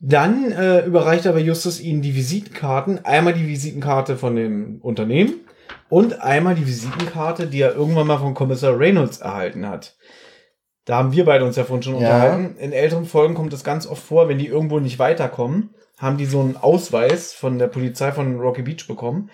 [0.00, 5.40] Dann äh, überreicht aber Justus ihnen die Visitenkarten, einmal die Visitenkarte von dem Unternehmen
[5.88, 9.96] und einmal die Visitenkarte, die er irgendwann mal von Kommissar Reynolds erhalten hat.
[10.84, 12.00] Da haben wir beide uns ja vorhin schon Ja.
[12.00, 12.56] unterhalten.
[12.58, 16.26] In älteren Folgen kommt es ganz oft vor, wenn die irgendwo nicht weiterkommen, haben die
[16.26, 19.30] so einen Ausweis von der Polizei von Rocky Beach bekommen,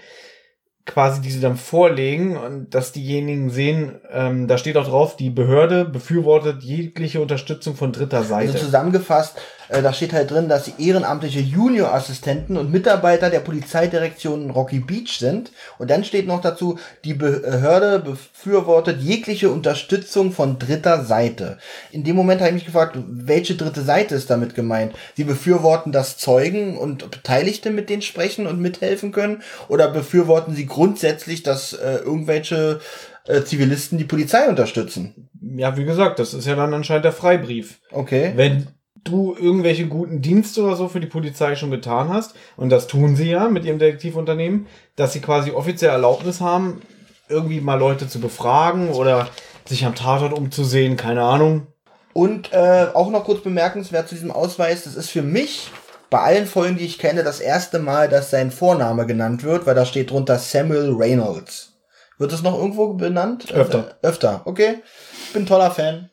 [0.91, 5.31] quasi die sie dann vorlegen und dass diejenigen sehen, ähm, da steht auch drauf, die
[5.31, 8.53] Behörde befürwortet jegliche Unterstützung von dritter Seite.
[8.53, 9.39] Also zusammengefasst,
[9.71, 15.19] äh, da steht halt drin, dass sie ehrenamtliche Juniorassistenten und Mitarbeiter der Polizeidirektion Rocky Beach
[15.19, 15.53] sind.
[15.79, 21.59] Und dann steht noch dazu, die Behörde befürwortet jegliche Unterstützung von dritter Seite.
[21.93, 24.95] In dem Moment habe ich mich gefragt, welche dritte Seite ist damit gemeint?
[25.17, 29.43] Sie befürworten, dass Zeugen und Beteiligte mit denen sprechen und mithelfen können?
[29.69, 32.81] Oder befürworten sie grundsätzlich, dass äh, irgendwelche
[33.27, 35.31] äh, Zivilisten die Polizei unterstützen?
[35.57, 37.81] ja, wie gesagt, das ist ja dann anscheinend der Freibrief.
[37.91, 38.33] Okay.
[38.37, 42.87] Wenn du irgendwelche guten Dienste oder so für die Polizei schon getan hast, und das
[42.87, 46.83] tun sie ja mit ihrem Detektivunternehmen, dass sie quasi offiziell Erlaubnis haben,
[47.29, 49.29] irgendwie mal Leute zu befragen oder
[49.67, 51.69] sich am Tatort umzusehen, keine Ahnung.
[52.13, 55.71] Und äh, auch noch kurz bemerkenswert zu diesem Ausweis, das ist für mich
[56.11, 59.77] bei allen Folgen, die ich kenne, das erste Mal, dass sein Vorname genannt wird, weil
[59.77, 61.79] da steht drunter Samuel Reynolds.
[62.19, 63.53] Wird es noch irgendwo benannt?
[63.53, 63.97] Öfter.
[64.03, 64.83] Äh, öfter, okay.
[65.27, 66.10] Ich bin ein toller Fan.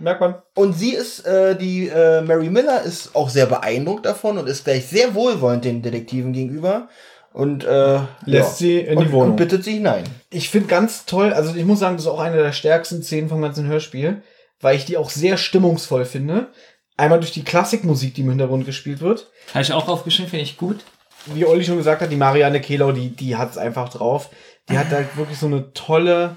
[0.00, 0.34] Merkt man.
[0.54, 4.64] Und sie ist, äh, die äh, Mary Miller ist auch sehr beeindruckt davon und ist
[4.64, 6.88] gleich sehr wohlwollend den Detektiven gegenüber.
[7.32, 9.30] Und äh, Lässt sie in die und, Wohnung.
[9.30, 10.04] Und bittet sie hinein.
[10.30, 13.28] Ich finde ganz toll, also ich muss sagen, das ist auch eine der stärksten Szenen
[13.28, 14.22] vom ganzen Hörspiel,
[14.60, 16.48] weil ich die auch sehr stimmungsvoll finde.
[16.96, 19.30] Einmal durch die Klassikmusik, die im Hintergrund gespielt wird.
[19.54, 20.80] Habe ich auch aufgeschrieben, finde ich gut.
[21.26, 24.30] Wie Olli schon gesagt hat, die Marianne Kehlau, die, die hat es einfach drauf.
[24.68, 26.36] Die hat halt wirklich so eine tolle,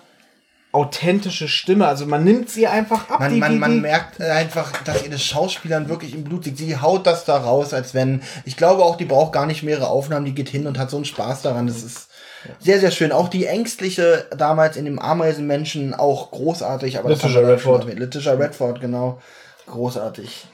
[0.73, 1.87] authentische Stimme.
[1.87, 3.19] Also man nimmt sie einfach ab.
[3.19, 6.57] Man, die, man, man die, merkt einfach, dass ihr das Schauspielern wirklich im Blut liegt.
[6.57, 8.21] Sie haut das da raus, als wenn.
[8.43, 10.97] Ich glaube auch, die braucht gar nicht mehrere Aufnahmen, die geht hin und hat so
[10.97, 11.67] einen Spaß daran.
[11.67, 12.09] Das ist
[12.59, 13.11] sehr, sehr schön.
[13.11, 16.97] Auch die ängstliche damals in dem Ameisenmenschen auch großartig.
[16.99, 17.85] Aber Letitia Redford.
[17.93, 19.21] Letitia Redford, genau.
[19.67, 20.47] Großartig.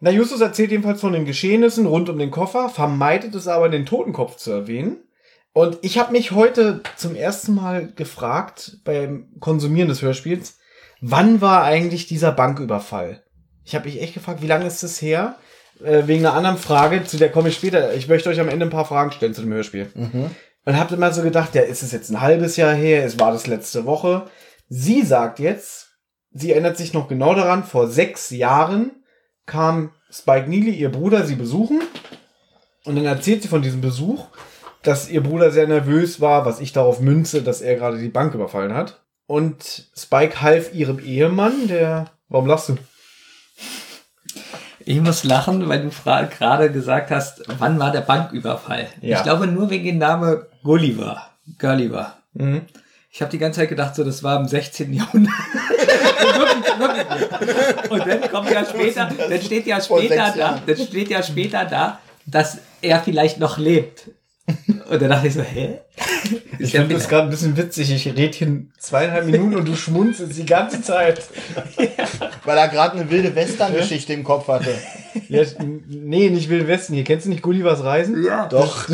[0.00, 3.86] Na, Justus erzählt jedenfalls von den Geschehnissen rund um den Koffer, vermeidet es aber, den
[3.86, 4.98] Totenkopf zu erwähnen.
[5.56, 10.58] Und ich habe mich heute zum ersten Mal gefragt beim Konsumieren des Hörspiels,
[11.00, 13.22] wann war eigentlich dieser Banküberfall?
[13.64, 15.36] Ich habe mich echt gefragt, wie lange ist das her?
[15.82, 17.94] Äh, wegen einer anderen Frage, zu der komme ich später.
[17.94, 19.88] Ich möchte euch am Ende ein paar Fragen stellen zu dem Hörspiel.
[20.66, 23.06] Und habe immer so gedacht, ja, ist es jetzt ein halbes Jahr her?
[23.06, 24.26] Es war das letzte Woche.
[24.68, 25.88] Sie sagt jetzt,
[26.32, 28.90] sie erinnert sich noch genau daran, vor sechs Jahren
[29.46, 31.80] kam Spike Neely, ihr Bruder, sie besuchen.
[32.84, 34.26] Und dann erzählt sie von diesem Besuch,
[34.86, 38.34] dass ihr Bruder sehr nervös war, was ich darauf münze, dass er gerade die Bank
[38.34, 39.00] überfallen hat.
[39.26, 42.06] Und Spike half ihrem Ehemann, der.
[42.28, 42.76] Warum lachst du?
[44.84, 48.86] Ich muss lachen, weil du gerade gesagt hast, wann war der Banküberfall?
[49.00, 49.16] Ja.
[49.16, 51.30] Ich glaube nur wegen dem Namen Gulliver.
[51.58, 52.18] Gulliver.
[52.34, 52.62] Mhm.
[53.10, 54.92] Ich habe die ganze Zeit gedacht, so das war im 16.
[54.92, 55.34] Jahrhundert.
[57.90, 61.98] Und dann kommt ja später, dann steht ja später da, dann steht ja später da,
[62.26, 64.10] dass er vielleicht noch lebt.
[64.88, 65.80] Und dann dachte ich so, hä?
[66.58, 67.92] Ich finde das gerade ein bisschen witzig.
[67.92, 71.22] Ich rede hier zweieinhalb Minuten und du schmunzelst die ganze Zeit.
[72.44, 74.74] Weil er gerade eine wilde Western-Geschichte im Kopf hatte.
[75.28, 75.42] Ja,
[75.88, 76.94] nee, nicht Wild Westen.
[76.94, 78.24] Hier kennst du nicht Gullivers Reisen?
[78.24, 78.88] ja, Doch.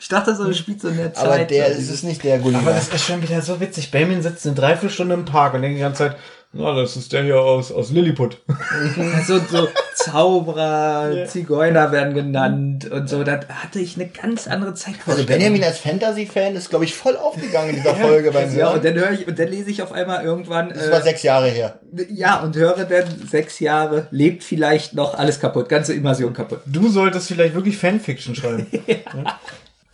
[0.00, 1.24] ich dachte so, das spielt so in der Zeit.
[1.24, 2.60] Aber der ist es nicht der Gulliver.
[2.60, 3.90] Aber das ist schon wieder so witzig.
[3.90, 6.16] Benjamin sitzt eine Dreiviertelstunde im Park und denkt die ganze Zeit,
[6.56, 8.38] na, das ist der hier aus, aus Lilliput.
[9.26, 13.24] so, so Zauberer, Zigeuner werden genannt und so.
[13.24, 14.94] Da hatte ich eine ganz andere Zeit.
[15.06, 18.74] Also Benjamin als Fantasy-Fan ist, glaube ich, voll aufgegangen in dieser Folge beim Ja, Hören.
[18.76, 20.68] und dann höre ich und dann lese ich auf einmal irgendwann.
[20.70, 21.80] Das war Äh, sechs Jahre her.
[22.10, 26.60] ja, und höre dann sechs Jahre, lebt vielleicht noch, alles kaputt, ganze Immersion kaputt.
[26.66, 28.66] Du solltest vielleicht wirklich Fanfiction schreiben.
[28.86, 28.96] ja.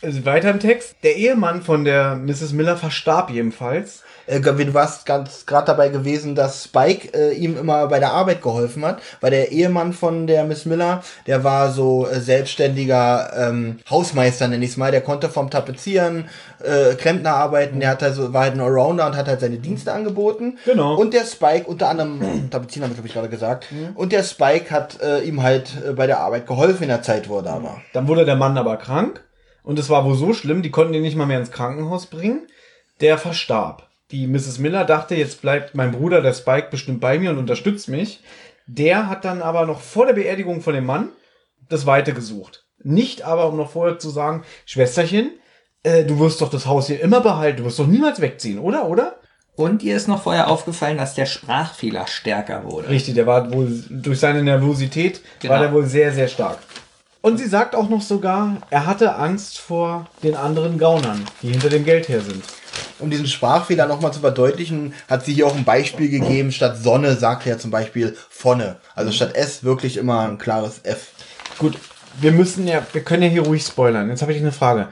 [0.03, 0.95] Also weiter im Text.
[1.03, 2.51] Der Ehemann von der Mrs.
[2.51, 4.03] Miller verstarb jedenfalls.
[4.25, 8.41] Äh, du warst ganz gerade dabei gewesen, dass Spike äh, ihm immer bei der Arbeit
[8.41, 13.79] geholfen hat, weil der Ehemann von der Miss Miller, der war so äh, selbstständiger ähm,
[13.89, 16.29] Hausmeister, nenn ich's mal, der konnte vom Tapezieren,
[16.63, 19.91] äh, Klempner arbeiten, der hat also, war halt ein Allrounder und hat halt seine Dienste
[19.93, 20.57] angeboten.
[20.65, 20.95] Genau.
[20.95, 22.19] Und der Spike, unter anderem,
[22.49, 25.93] Tapezieren habe ich, glaube ich, gerade gesagt, und der Spike hat äh, ihm halt äh,
[25.93, 27.81] bei der Arbeit geholfen in der Zeit, wo er da war.
[27.93, 29.21] Dann wurde der Mann aber krank
[29.63, 32.47] und es war wohl so schlimm, die konnten ihn nicht mal mehr ins Krankenhaus bringen.
[33.01, 33.89] Der verstarb.
[34.11, 34.59] Die Mrs.
[34.59, 38.21] Miller dachte, jetzt bleibt mein Bruder, der Spike, bestimmt bei mir und unterstützt mich.
[38.67, 41.09] Der hat dann aber noch vor der Beerdigung von dem Mann
[41.69, 42.65] das Weite gesucht.
[42.83, 45.31] Nicht aber, um noch vorher zu sagen, Schwesterchen,
[45.83, 48.87] äh, du wirst doch das Haus hier immer behalten, du wirst doch niemals wegziehen, oder?
[48.87, 49.15] Oder?
[49.55, 52.89] Und ihr ist noch vorher aufgefallen, dass der Sprachfehler stärker wurde.
[52.89, 55.53] Richtig, der war wohl durch seine Nervosität Genau.
[55.53, 56.57] war der wohl sehr, sehr stark.
[57.25, 61.69] Und sie sagt auch noch sogar, er hatte Angst vor den anderen Gaunern, die hinter
[61.69, 62.43] dem Geld her sind.
[62.99, 66.51] Um diesen Sprachfehler nochmal zu verdeutlichen, hat sie hier auch ein Beispiel gegeben.
[66.51, 68.75] Statt Sonne sagt er zum Beispiel Vonne.
[68.93, 71.11] Also statt S wirklich immer ein klares F.
[71.59, 71.77] Gut,
[72.19, 74.09] wir müssen ja, wir können ja hier ruhig spoilern.
[74.09, 74.89] Jetzt habe ich eine Frage.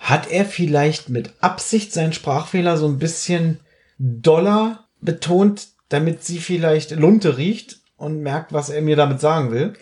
[0.00, 3.60] Hat er vielleicht mit Absicht seinen Sprachfehler so ein bisschen
[3.98, 9.74] doller betont, damit sie vielleicht Lunte riecht und merkt, was er mir damit sagen will?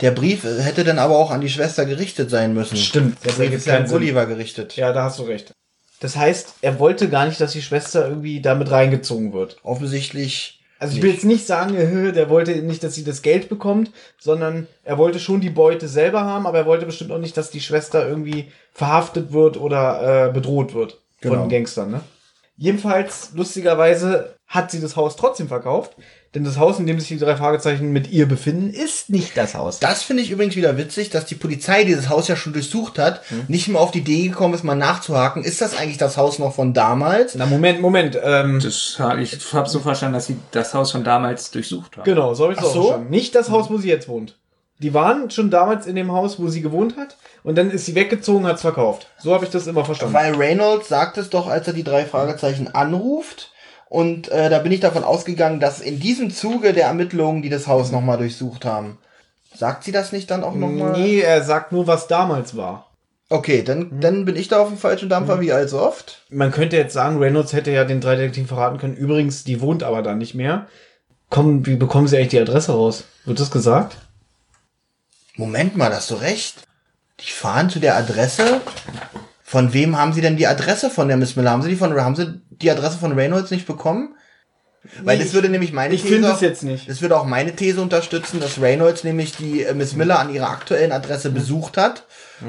[0.00, 2.76] Der Brief hätte dann aber auch an die Schwester gerichtet sein müssen.
[2.76, 3.86] Stimmt, Der Brief ist ja an.
[3.88, 4.76] Gulliver gerichtet.
[4.76, 5.52] Ja, da hast du recht.
[6.00, 9.58] Das heißt, er wollte gar nicht, dass die Schwester irgendwie damit reingezogen wird.
[9.62, 10.58] Offensichtlich.
[10.80, 11.74] Also ich will jetzt nicht sagen,
[12.12, 16.22] der wollte nicht, dass sie das Geld bekommt, sondern er wollte schon die Beute selber
[16.24, 20.32] haben, aber er wollte bestimmt auch nicht, dass die Schwester irgendwie verhaftet wird oder äh,
[20.32, 21.42] bedroht wird von Genau.
[21.44, 21.92] den Gangstern.
[21.92, 22.00] Ne?
[22.56, 25.92] Jedenfalls, lustigerweise, hat sie das Haus trotzdem verkauft.
[26.34, 29.54] Denn das Haus, in dem sich die drei Fragezeichen mit ihr befinden, ist nicht das
[29.54, 29.80] Haus.
[29.80, 33.20] Das finde ich übrigens wieder witzig, dass die Polizei dieses Haus ja schon durchsucht hat,
[33.48, 35.44] nicht mal auf die Idee gekommen ist, mal nachzuhaken.
[35.44, 37.34] Ist das eigentlich das Haus noch von damals?
[37.34, 38.18] Na, Moment, Moment.
[38.22, 42.04] Ähm, Das hab, ich habe so verstanden, dass sie das Haus von damals durchsucht haben.
[42.04, 42.82] genau, so habe ich es Ach auch so?
[42.84, 43.10] verstanden.
[43.10, 44.38] Nicht das Haus, wo sie jetzt wohnt.
[44.78, 47.16] Die waren schon damals in dem Haus, wo sie gewohnt hat.
[47.44, 49.06] Und dann ist sie weggezogen, hat es verkauft.
[49.22, 50.14] So habe ich das immer verstanden.
[50.14, 53.51] Weil Reynolds sagt es doch, als er die drei Fragezeichen anruft.
[53.92, 57.66] Und äh, da bin ich davon ausgegangen, dass in diesem Zuge der Ermittlungen, die das
[57.66, 58.96] Haus nochmal durchsucht haben.
[59.54, 60.92] Sagt sie das nicht dann auch nochmal?
[60.92, 62.90] Nee, er sagt nur, was damals war.
[63.28, 66.22] Okay, dann, dann bin ich da auf dem falschen Dampfer, wie allzu oft.
[66.30, 68.96] Man könnte jetzt sagen, Reynolds hätte ja den drei Detektiven verraten können.
[68.96, 70.68] Übrigens, die wohnt aber da nicht mehr.
[71.28, 73.04] Komm, wie bekommen sie eigentlich die Adresse raus?
[73.26, 73.98] Wird das gesagt?
[75.36, 76.66] Moment mal, hast du recht.
[77.20, 78.62] Die fahren zu der Adresse.
[79.52, 81.50] Von wem haben sie denn die Adresse von der Miss Miller?
[81.50, 84.14] Haben sie die von, haben sie die Adresse von Reynolds nicht bekommen?
[85.04, 86.88] Weil Nee, das würde nämlich meine Ich finde auch- es jetzt nicht.
[86.88, 90.48] Das würde auch meine These unterstützen, dass Reynolds nämlich die äh, Miss Miller an ihrer
[90.48, 92.04] aktuellen Adresse besucht hat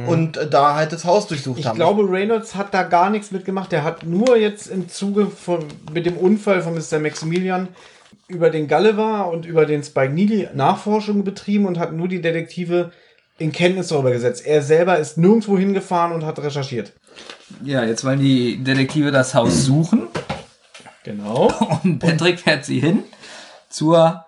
[0.07, 1.75] und äh, da halt das Haus durchsucht Ich haben.
[1.75, 3.73] glaube, Reynolds hat da gar nichts mitgemacht.
[3.73, 6.99] Der hat nur jetzt im Zuge von, mit dem Unfall von Mr.
[6.99, 7.67] Maximilian
[8.29, 12.91] über den Gulliver und über den Spike Neely Nachforschungen betrieben und hat nur die Detektive
[13.39, 14.45] in Kenntnis darüber gesetzt.
[14.45, 16.93] Er selber ist nirgendwo hingefahren und hat recherchiert.
[17.63, 20.07] Ja, jetzt wollen die Detektive das Haus suchen
[21.03, 21.51] Genau.
[21.83, 23.03] und Patrick fährt sie hin
[23.69, 24.25] zur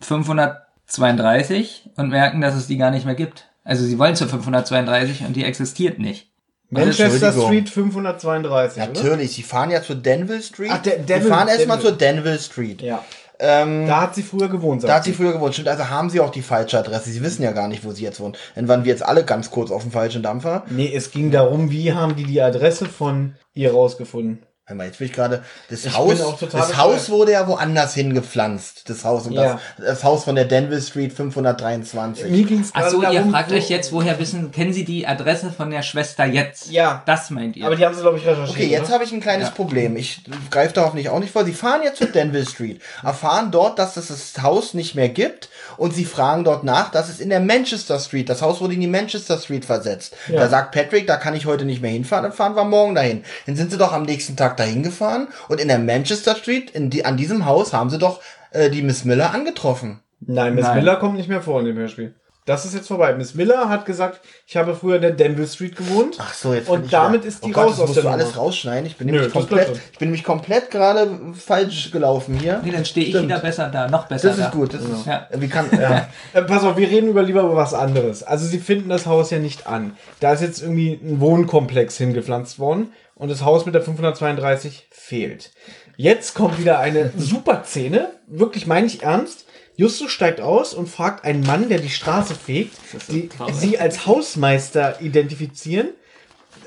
[0.00, 3.48] 532 und merken, dass es die gar nicht mehr gibt.
[3.64, 6.30] Also sie wollen zur 532 und die existiert nicht.
[6.70, 7.32] Manchester.
[7.32, 8.82] Street 532.
[8.82, 8.92] Oder?
[8.92, 10.70] Natürlich, sie fahren ja zur Denville Street.
[10.72, 12.82] Ach, der- sie Denville- fahren erstmal zur Denville Street.
[12.82, 13.04] Ja.
[13.38, 14.82] Ähm, Da hat sie früher gewohnt.
[14.82, 15.54] sagt Da hat sie früher gewohnt.
[15.54, 17.10] Stimmt, also haben sie auch die falsche Adresse.
[17.10, 18.36] Sie wissen ja gar nicht, wo sie jetzt wohnen.
[18.54, 20.64] Dann waren wir jetzt alle ganz kurz auf dem falschen Dampfer.
[20.70, 24.44] Nee, es ging darum, wie haben die die Adresse von ihr rausgefunden.
[24.72, 25.44] Mal, Jetzt bin ich gerade.
[25.68, 26.86] Das Ich Haus, bin auch total das bescheuert.
[26.94, 28.88] Haus wurde ja woanders hingepflanzt.
[28.88, 29.60] Das Haus und Ja.
[29.76, 32.30] das, das Haus von der Denville Street 523.
[32.30, 35.52] Mir ging es Ach so, ihr fragt euch jetzt, woher wissen, kennen Sie die Adresse
[35.52, 36.70] von der Schwester jetzt?
[36.70, 37.02] Ja.
[37.04, 37.66] Das meint ihr.
[37.66, 38.48] Aber die haben sie, glaube ich, recherchiert.
[38.56, 38.94] Okay, jetzt oder?
[38.94, 39.96] habe ich ein kleines Problem.
[39.98, 41.44] Ich greife darauf nicht auch nicht vor.
[41.44, 45.50] Sie fahren jetzt zur Denville Street, erfahren dort, dass es das Haus nicht mehr gibt
[45.76, 48.80] und sie fragen dort nach, dass es in der Manchester Street, das Haus wurde in
[48.80, 50.16] die Manchester Street versetzt.
[50.28, 50.40] Ja.
[50.40, 53.24] Da sagt Patrick, da kann ich heute nicht mehr hinfahren, dann fahren wir morgen dahin.
[53.44, 56.90] Dann sind sie doch am nächsten Tag dahin gefahren und in der Manchester Street, in
[56.90, 58.20] die, an diesem Haus, haben sie doch
[58.52, 60.00] äh, die Miss Miller angetroffen.
[60.20, 60.76] Nein, Miss Nein.
[60.78, 62.14] Miller kommt nicht mehr vor in dem Hörspiel.
[62.46, 63.14] Das ist jetzt vorbei.
[63.14, 66.18] Miss Miller hat gesagt, ich habe früher in der Denville Street gewohnt.
[66.20, 67.94] Ach so, jetzt Und bin ich damit wieder- ist die oh Gott, raus das aus
[67.94, 68.38] der du alles Nummer.
[68.38, 68.84] rausschneiden.
[68.86, 72.60] Ich bin Nö, nämlich das komplett, ich bin nämlich komplett gerade falsch gelaufen hier.
[72.62, 74.44] nee, dann stehe ich wieder besser da, noch besser Das da.
[74.44, 74.74] ist gut.
[74.74, 75.26] Das ist, Ja.
[75.32, 76.06] Wie kann, ja.
[76.34, 78.22] Äh, pass auf, wir reden über lieber über was anderes.
[78.22, 79.96] Also sie finden das Haus ja nicht an.
[80.20, 85.52] Da ist jetzt irgendwie ein Wohnkomplex hingepflanzt worden und das Haus mit der 532 fehlt.
[85.96, 88.12] Jetzt kommt wieder eine super Szene.
[88.26, 89.46] Wirklich meine ich ernst.
[89.76, 92.76] Justus steigt aus und fragt einen Mann, der die Straße fegt,
[93.08, 95.88] die sie als Hausmeister identifizieren.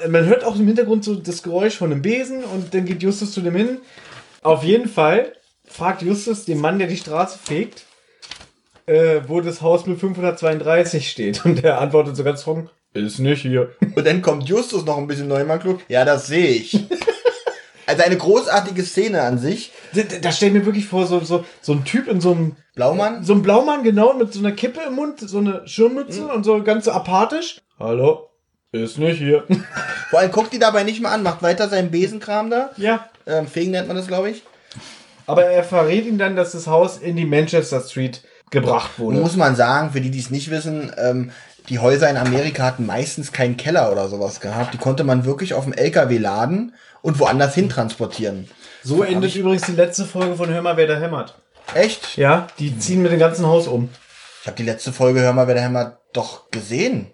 [0.10, 3.32] Man hört auch im Hintergrund so das Geräusch von einem Besen und dann geht Justus
[3.32, 3.80] zu dem hin.
[4.42, 5.34] Auf jeden Fall
[5.66, 7.86] fragt Justus den Mann, der die Straße fegt,
[8.86, 11.46] äh, wo das Haus mit 532 steht.
[11.46, 12.70] Und der antwortet so ganz trocken,
[13.04, 13.72] ist nicht hier.
[13.96, 15.82] Und dann kommt Justus noch ein bisschen neu mal klug.
[15.88, 16.86] Ja, das sehe ich.
[17.90, 19.72] Also eine großartige Szene an sich.
[19.94, 22.32] Da, da da stell ich mir wirklich vor, so, so, so ein Typ in so
[22.32, 23.24] einem, Blaumann?
[23.24, 26.62] so einem Blaumann, genau, mit so einer Kippe im Mund, so eine Schirmmütze und so
[26.64, 27.62] ganz so apathisch.
[27.80, 28.28] Hallo,
[28.74, 29.46] ist nicht hier.
[30.10, 32.72] Vor allem guckt die dabei nicht mal an, macht weiter seinen Besenkram da.
[32.76, 33.08] ja.
[33.26, 34.44] Ähm, Fegen nennt man das, glaube ich.
[35.26, 38.22] Aber er verrät ihm dann, dass das Haus in die Manchester Street
[38.52, 39.20] gebracht wurde.
[39.20, 41.32] Muss man sagen, für die, die es nicht wissen, ähm,
[41.70, 44.74] die Häuser in Amerika hatten meistens keinen Keller oder sowas gehabt.
[44.74, 48.50] Die konnte man wirklich auf dem LKW laden und woanders hin transportieren.
[48.84, 51.36] So endet übrigens die letzte Folge von Hör mal, wer da hämmert.
[51.74, 52.18] Echt?
[52.18, 53.90] Ja, die ziehen mit dem ganzen Haus um.
[54.42, 57.12] Ich habe die letzte Folge, hör mal, wer der Hämmer doch gesehen.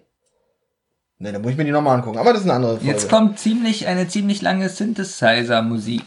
[1.18, 2.18] Ne, da muss ich mir die nochmal angucken.
[2.18, 2.86] Aber das ist eine andere Folge.
[2.86, 6.02] Jetzt kommt ziemlich eine ziemlich lange Synthesizer-Musik.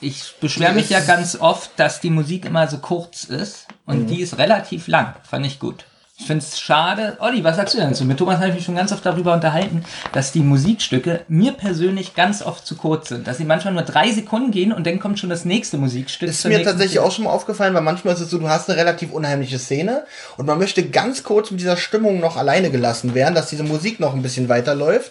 [0.00, 4.20] Ich beschwere mich ja ganz oft, dass die Musik immer so kurz ist und die
[4.20, 5.14] ist relativ lang.
[5.28, 5.86] Fand ich gut.
[6.16, 7.16] Ich finde es schade.
[7.18, 8.04] Olli, was sagst du denn dazu?
[8.04, 12.14] Mit Thomas habe ich mich schon ganz oft darüber unterhalten, dass die Musikstücke mir persönlich
[12.14, 13.26] ganz oft zu kurz sind.
[13.26, 16.28] Dass sie manchmal nur drei Sekunden gehen und dann kommt schon das nächste Musikstück.
[16.28, 17.04] ist mir tatsächlich Szene.
[17.04, 20.04] auch schon mal aufgefallen, weil manchmal ist es so, du hast eine relativ unheimliche Szene
[20.36, 23.98] und man möchte ganz kurz mit dieser Stimmung noch alleine gelassen werden, dass diese Musik
[23.98, 25.10] noch ein bisschen weiterläuft.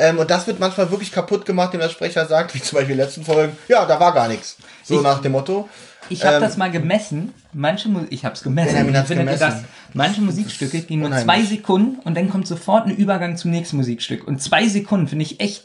[0.00, 2.94] Ähm, und das wird manchmal wirklich kaputt gemacht, indem der Sprecher sagt, wie zum Beispiel
[2.94, 4.56] in den letzten Folgen, ja, da war gar nichts.
[4.82, 5.68] So Ich- nach dem Motto.
[6.10, 7.32] Ich habe Ähm, das mal gemessen.
[7.52, 8.74] Manche Mu ich habe es gemessen.
[8.74, 9.38] Benjamin hat's gemessen.
[9.40, 9.62] das?
[9.94, 14.26] Manche Musikstücke gehen nur zwei Sekunden und dann kommt sofort ein Übergang zum nächsten Musikstück.
[14.28, 15.64] Und zwei Sekunden finde ich echt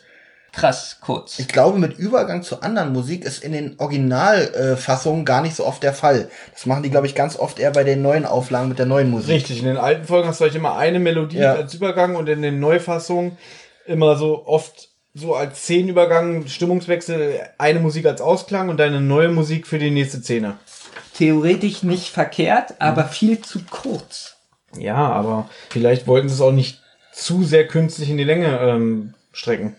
[0.51, 1.37] krass kurz.
[1.39, 5.83] Ich glaube, mit Übergang zu anderen Musik ist in den Originalfassungen gar nicht so oft
[5.83, 6.29] der Fall.
[6.53, 9.09] Das machen die, glaube ich, ganz oft eher bei den neuen Auflagen mit der neuen
[9.09, 9.35] Musik.
[9.35, 11.53] Richtig, in den alten Folgen hast du euch immer eine Melodie Ja.
[11.55, 13.37] als Übergang und in den Neufassungen
[13.85, 19.65] immer so oft so als Szenenübergang, Stimmungswechsel, eine Musik als Ausklang und eine neue Musik
[19.65, 20.57] für die nächste Szene.
[21.13, 24.35] Theoretisch nicht verkehrt, aber viel zu kurz.
[24.77, 26.81] Ja, aber vielleicht wollten sie es auch nicht
[27.13, 29.77] zu sehr künstlich in die Länge ähm, strecken.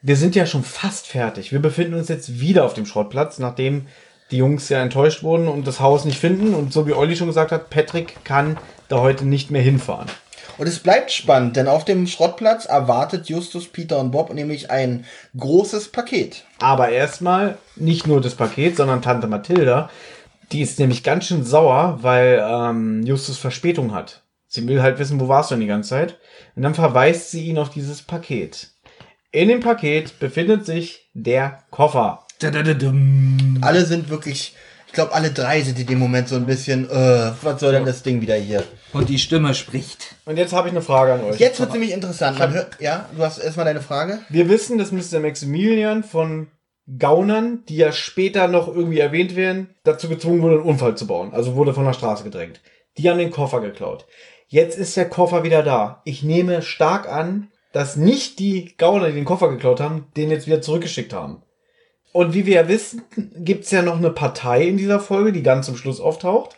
[0.00, 1.50] Wir sind ja schon fast fertig.
[1.50, 3.88] Wir befinden uns jetzt wieder auf dem Schrottplatz, nachdem
[4.30, 6.54] die Jungs ja enttäuscht wurden und das Haus nicht finden.
[6.54, 8.58] Und so wie Olli schon gesagt hat, Patrick kann
[8.88, 10.08] da heute nicht mehr hinfahren.
[10.58, 15.04] Und es bleibt spannend, denn auf dem Schrottplatz erwartet Justus, Peter und Bob nämlich ein
[15.36, 16.44] großes Paket.
[16.60, 19.90] Aber erstmal nicht nur das Paket, sondern Tante Mathilda.
[20.52, 24.22] Die ist nämlich ganz schön sauer, weil ähm, Justus Verspätung hat.
[24.46, 26.18] Sie will halt wissen, wo warst du denn die ganze Zeit?
[26.54, 28.68] Und dann verweist sie ihn auf dieses Paket.
[29.30, 32.26] In dem Paket befindet sich der Koffer.
[33.62, 34.54] Alle sind wirklich,
[34.92, 37.86] ich glaube, alle drei sind in dem Moment so ein bisschen, äh, was soll denn
[37.86, 38.62] das Ding wieder hier?
[38.92, 40.16] Und die Stimme spricht.
[40.26, 41.40] Und jetzt habe ich eine Frage an euch.
[41.40, 42.38] Jetzt wird nämlich interessant.
[42.38, 44.18] Man hört, ja, du hast erstmal deine Frage.
[44.28, 45.20] Wir wissen, dass Mr.
[45.20, 46.48] Maximilian von
[46.98, 51.32] Gaunern, die ja später noch irgendwie erwähnt werden, dazu gezwungen wurde, einen Unfall zu bauen.
[51.32, 52.60] Also wurde von der Straße gedrängt.
[52.98, 54.04] Die haben den Koffer geklaut.
[54.46, 56.02] Jetzt ist der Koffer wieder da.
[56.04, 60.46] Ich nehme stark an, dass nicht die Gauner, die den Koffer geklaut haben, den jetzt
[60.46, 61.40] wieder zurückgeschickt haben.
[62.12, 63.02] Und wie wir ja wissen,
[63.36, 66.56] gibt's ja noch eine Partei in dieser Folge, die ganz zum Schluss auftaucht.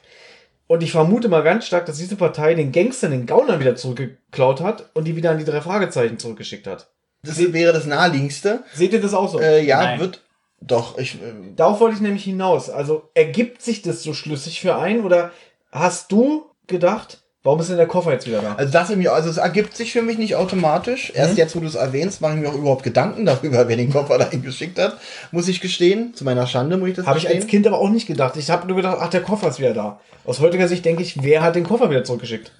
[0.66, 4.60] Und ich vermute mal ganz stark, dass diese Partei den Gangstern, den Gaunern wieder zurückgeklaut
[4.60, 6.88] hat und die wieder an die drei Fragezeichen zurückgeschickt hat.
[7.22, 8.64] Das wäre das naheliegendste.
[8.74, 9.40] Seht ihr das auch so?
[9.40, 10.00] Äh, ja, Nein.
[10.00, 10.22] wird.
[10.60, 11.16] Doch, ich.
[11.16, 12.70] Äh, Darauf wollte ich nämlich hinaus.
[12.70, 15.30] Also ergibt sich das so schlüssig für einen oder
[15.70, 18.54] hast du gedacht, warum ist denn der Koffer jetzt wieder da?
[18.56, 21.12] also das irgendwie, also es ergibt sich für mich nicht automatisch.
[21.14, 23.92] Erst jetzt, wo du es erwähnst, mache ich mir auch überhaupt Gedanken darüber, wer den
[23.92, 24.98] Koffer dahin geschickt hat.
[25.30, 26.14] Muss ich gestehen.
[26.14, 27.46] Zu meiner Schande muss ich das Habe ich als.
[27.46, 28.36] Kind aber auch nicht gedacht.
[28.36, 30.00] Ich habe nur gedacht, ach, der Koffer ist wieder da.
[30.24, 32.50] Aus heutiger Sicht denke ich, wer hat den Koffer wieder zurückgeschickt?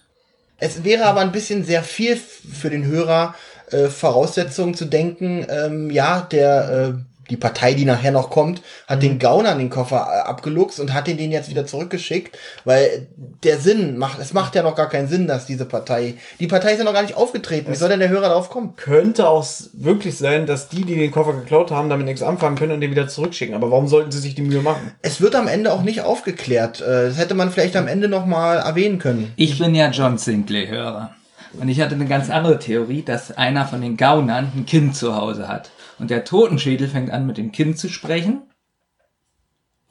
[0.59, 3.35] Es wäre aber ein bisschen sehr viel für den Hörer
[3.71, 5.47] äh, Voraussetzungen zu denken.
[5.49, 10.07] Ähm, ja, der äh, die Partei, die nachher noch kommt, hat den Gaunern den Koffer
[10.11, 13.07] äh, abgeluchst und hat den den jetzt wieder zurückgeschickt, weil
[13.43, 16.73] der Sinn macht, es macht ja noch gar keinen Sinn, dass diese Partei, die Partei
[16.73, 17.71] ist ja noch gar nicht aufgetreten.
[17.73, 18.77] Wie soll denn der Hörer darauf kommen?
[18.77, 22.73] Könnte auch wirklich sein, dass die, die den Koffer geklaut haben, damit nichts anfangen können
[22.73, 23.55] und den wieder zurückschicken.
[23.55, 24.93] Aber warum sollten sie sich die Mühe machen?
[25.03, 26.81] Es wird am Ende auch nicht aufgeklärt.
[26.81, 29.33] Äh, Das hätte man vielleicht am Ende noch mal erwähnen können.
[29.37, 31.15] Ich bin ja John Sinclair-Hörer.
[31.61, 35.15] Und ich hatte eine ganz andere Theorie, dass einer von den Gaunern ein Kind zu
[35.15, 35.71] Hause hat.
[35.99, 38.43] Und der Totenschädel fängt an, mit dem Kind zu sprechen.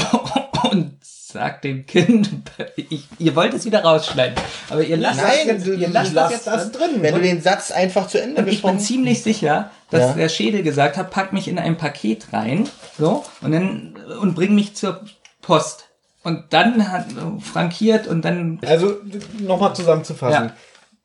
[0.70, 2.30] Und sagt dem Kind,
[2.76, 4.36] ich, ihr wollt es wieder rausschneiden.
[4.68, 6.96] Aber ihr lasst das jetzt, ihr lasst das jetzt das drin.
[7.00, 10.12] Wenn du den Satz einfach zu Ende Und ich bin gesprochen ziemlich sicher, dass Ja.
[10.14, 12.68] der Schädel gesagt hat, pack mich in ein Paket rein,
[12.98, 15.04] so, und dann, und bring mich zur
[15.40, 15.88] Post.
[16.22, 18.96] Und dann hat äh, frankiert und dann, Also
[19.38, 20.46] nochmal zusammenzufassen.
[20.48, 20.56] Ja.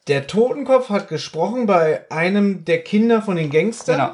[0.08, 3.98] Der Totenkopf hat gesprochen bei einem der Kinder von den Gangstern.
[3.98, 4.12] genau.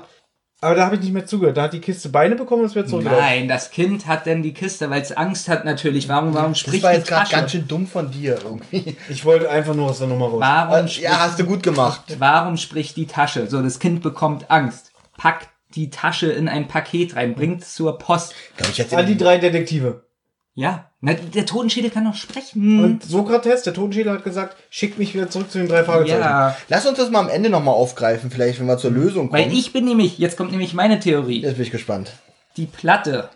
[0.63, 1.57] Aber da habe ich nicht mehr zugehört.
[1.57, 3.25] Da hat die Kiste Beine bekommen und es wird zurückgelaufen.
[3.25, 6.07] Nein, das Kind hat dann die Kiste, weil es Angst hat natürlich.
[6.07, 7.35] Warum, warum Das spricht war die jetzt gerade Tasche?
[7.35, 8.95] ganz schön dumm von dir irgendwie.
[9.09, 10.39] Ich wollte einfach nur aus der Nummer raus.
[10.39, 12.01] Warum, spricht, Ja, hast du gut gemacht.
[12.19, 13.47] warum spricht die Tasche?
[13.47, 14.91] So, das Kind bekommt Angst.
[15.17, 18.35] Packt die Tasche in ein Paket rein, bringt es zur Post.
[18.57, 20.03] Glaub ich jetzt An die drei Detektive.
[20.53, 22.83] Ja, na, der Totenschädel kann doch sprechen.
[22.83, 26.19] Und Sokrates, der Totenschädel, hat gesagt, schickt mich wieder zurück zu den drei Fragezeichen.
[26.19, 29.41] ja, Lass uns das mal am Ende nochmal aufgreifen, vielleicht, wenn wir zur Lösung kommen.
[29.41, 31.41] weil ich bin nämlich, jetzt kommt nämlich meine Theorie.
[31.41, 32.11] Jetzt bin ich gespannt.
[32.57, 33.29] die Platte.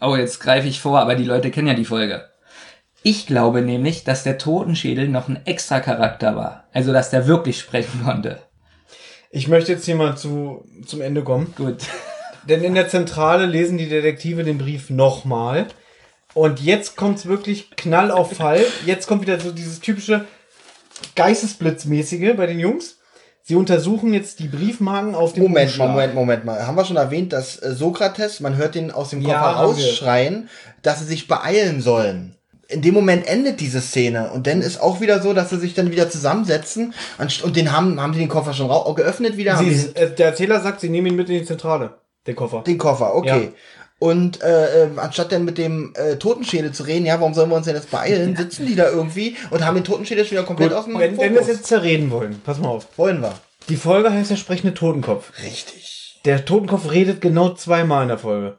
[0.00, 2.28] Oh, jetzt greife ich vor, aber die Leute kennen ja die Folge.
[3.02, 6.64] Ich glaube nämlich, dass der Totenschädel noch ein extra Charakter war.
[6.72, 8.38] Also, dass der wirklich sprechen konnte.
[9.30, 11.52] Ich möchte jetzt hier mal zu, zum Ende kommen.
[11.56, 11.78] Gut.
[12.48, 15.66] Denn in der Zentrale lesen die Detektive den Brief nochmal.
[16.34, 18.64] Und jetzt kommt's wirklich Knall auf Fall.
[18.86, 20.24] Jetzt kommt wieder so dieses typische
[21.16, 22.98] Geistesblitzmäßige bei den Jungs.
[23.44, 25.90] Sie untersuchen jetzt die Briefmarken auf dem Moment Umschlag.
[25.90, 26.64] Moment, Moment mal.
[26.66, 29.62] Haben wir schon erwähnt, dass äh, Sokrates, man hört den aus dem Ja, Koffer wir.
[29.64, 30.48] rausschreien,
[30.82, 32.36] dass sie sich beeilen sollen.
[32.68, 35.74] In dem Moment endet diese Szene und dann ist auch wieder so, dass sie sich
[35.74, 40.14] dann wieder zusammensetzen und den haben, haben die den Koffer schon geöffnet wieder, Sie, äh,
[40.14, 41.98] der Erzähler sagt, sie nehmen ihn mit in die Zentrale.
[42.26, 42.62] Den Koffer.
[42.62, 43.44] den Koffer, okay.
[43.46, 43.52] Ja.
[44.02, 47.54] Und äh, äh, anstatt dann mit dem äh, Totenschädel zu reden, ja, warum sollen wir
[47.54, 50.72] uns denn jetzt beeilen, sitzen die da irgendwie und haben den Totenschädel schon wieder komplett
[50.72, 51.60] aus dem Wenn, wenn wir es Fokus.
[51.60, 52.88] jetzt zerreden wollen, pass mal auf.
[52.98, 53.32] Wollen wir.
[53.68, 55.30] Die Folge heißt der sprechende Totenkopf.
[55.44, 56.20] Richtig.
[56.24, 58.58] Der Totenkopf redet genau zweimal in der Folge.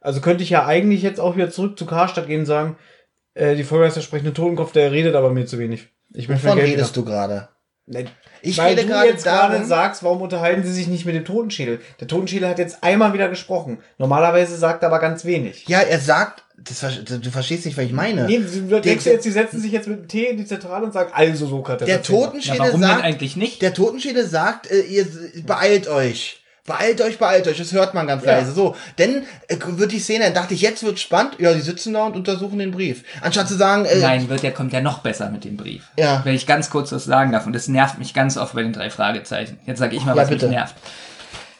[0.00, 2.76] Also könnte ich ja eigentlich jetzt auch wieder zurück zu Karstadt gehen und sagen,
[3.34, 5.88] äh, die Folge heißt der sprechende Totenkopf, der redet aber mir zu wenig.
[6.12, 7.48] Ich möchte Wovon redest du gerade?
[8.46, 11.14] Ich Weil rede du gerade jetzt gerade darum- sagst, warum unterhalten sie sich nicht mit
[11.14, 11.80] dem Totenschädel?
[12.00, 13.78] Der Totenschädel hat jetzt einmal wieder gesprochen.
[13.98, 15.64] Normalerweise sagt er aber ganz wenig.
[15.66, 18.26] Ja, er sagt, das, du verstehst nicht, was ich meine.
[18.26, 20.44] Nee, du der, denkst du jetzt, die setzen sich jetzt mit dem Tee in die
[20.44, 21.86] Zentrale und sagen, also Sokrates.
[21.86, 23.62] der Totenschädel sagt, eigentlich nicht?
[23.62, 25.06] der Totenschädel sagt, äh, ihr
[25.46, 26.42] beeilt euch.
[26.66, 28.32] Beeilt euch, beeilt euch, das hört man ganz Ja.
[28.38, 28.52] leise.
[28.52, 31.34] So, denn äh, wird die Szene, dann dachte ich, jetzt wird spannend.
[31.38, 33.02] Ja, die sitzen da und untersuchen den Brief.
[33.20, 35.82] Anstatt zu sagen, äh, Nein, wird, der kommt ja noch besser mit dem Brief.
[35.98, 36.22] Ja.
[36.24, 38.72] Wenn ich ganz kurz was sagen darf, und das nervt mich ganz oft bei den
[38.72, 39.58] drei Fragezeichen.
[39.66, 40.46] Jetzt sage ich mal, Ja, was bitte.
[40.46, 40.74] mich nervt.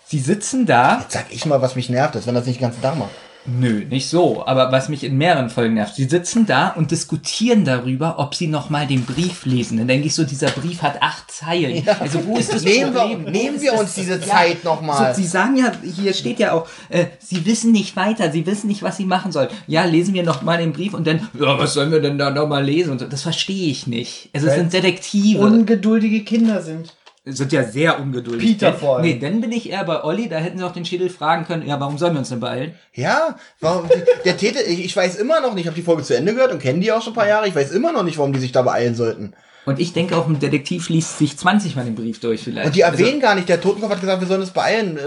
[0.06, 2.64] Sie sitzen da, jetzt sag ich mal, was mich nervt, ist, wenn das nicht den
[2.64, 3.10] ganzen Tag macht.
[3.46, 5.94] Nö, nicht so, aber was mich in mehreren Folgen nervt.
[5.96, 9.78] Sie sitzen da und diskutieren darüber, ob sie nochmal den Brief lesen.
[9.78, 11.86] Dann denke ich so, dieser Brief hat acht Zeilen.
[12.00, 13.24] Also wo ist das Nehmen wir- Problem?
[13.26, 15.14] Wo nehmen wir uns diese Zeit noch mal.
[15.14, 18.68] So, sie sagen ja, hier steht ja auch, äh, sie wissen nicht weiter, sie wissen
[18.68, 19.48] nicht, was sie machen sollen.
[19.66, 22.30] Ja, lesen wir noch mal den Brief und dann, ja, was sollen wir denn da
[22.30, 22.92] noch mal lesen?
[22.92, 23.06] Und so.
[23.06, 24.30] Das verstehe ich nicht.
[24.32, 25.40] Also, es sind Detektive.
[25.40, 26.94] Ungeduldige Kinder sind.
[27.26, 28.59] Sind ja sehr ungeduldig.
[28.59, 29.06] Peter vor allem.
[29.06, 31.66] Nee, dann bin ich eher bei Olli, da hätten sie auch den Schädel fragen können,
[31.66, 32.74] ja, warum sollen wir uns denn beeilen?
[32.92, 33.88] Ja, warum,
[34.24, 36.52] der Täter, ich, ich weiß immer noch nicht, ich habe die Folge zu Ende gehört
[36.52, 38.40] und kenne die auch schon ein paar Jahre, ich weiß immer noch nicht, warum die
[38.40, 39.32] sich da beeilen sollten.
[39.66, 42.66] Und ich denke auch, ein Detektiv liest sich 20 Mal den Brief durch vielleicht.
[42.66, 44.98] Und die Also, erwähnen gar nicht, der Totenkopf hat gesagt, wir sollen uns beeilen.
[44.98, 45.01] Äh,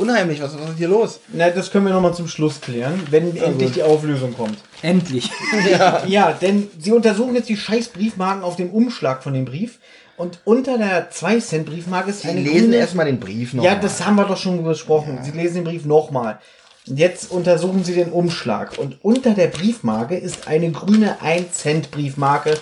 [0.00, 1.20] unheimlich, was, was ist hier los?
[1.32, 4.58] Na, das können wir nochmal zum Schluss klären, wenn endlich die Auflösung kommt.
[4.82, 5.30] endlich.
[6.08, 9.78] Ja, denn sie untersuchen jetzt die scheiß Briefmarken auf dem Umschlag von dem Brief.
[10.16, 12.76] Und unter der 2-Cent-Briefmarke ist Die eine lesen grüne...
[12.76, 13.64] erstmal den Brief noch.
[13.64, 13.80] Ja, mal.
[13.80, 15.18] das haben wir doch schon besprochen.
[15.22, 16.38] Sie lesen den Brief nochmal.
[16.84, 18.78] Jetzt untersuchen Sie den Umschlag.
[18.78, 22.58] Und unter der Briefmarke ist eine grüne 1-Cent-Briefmarke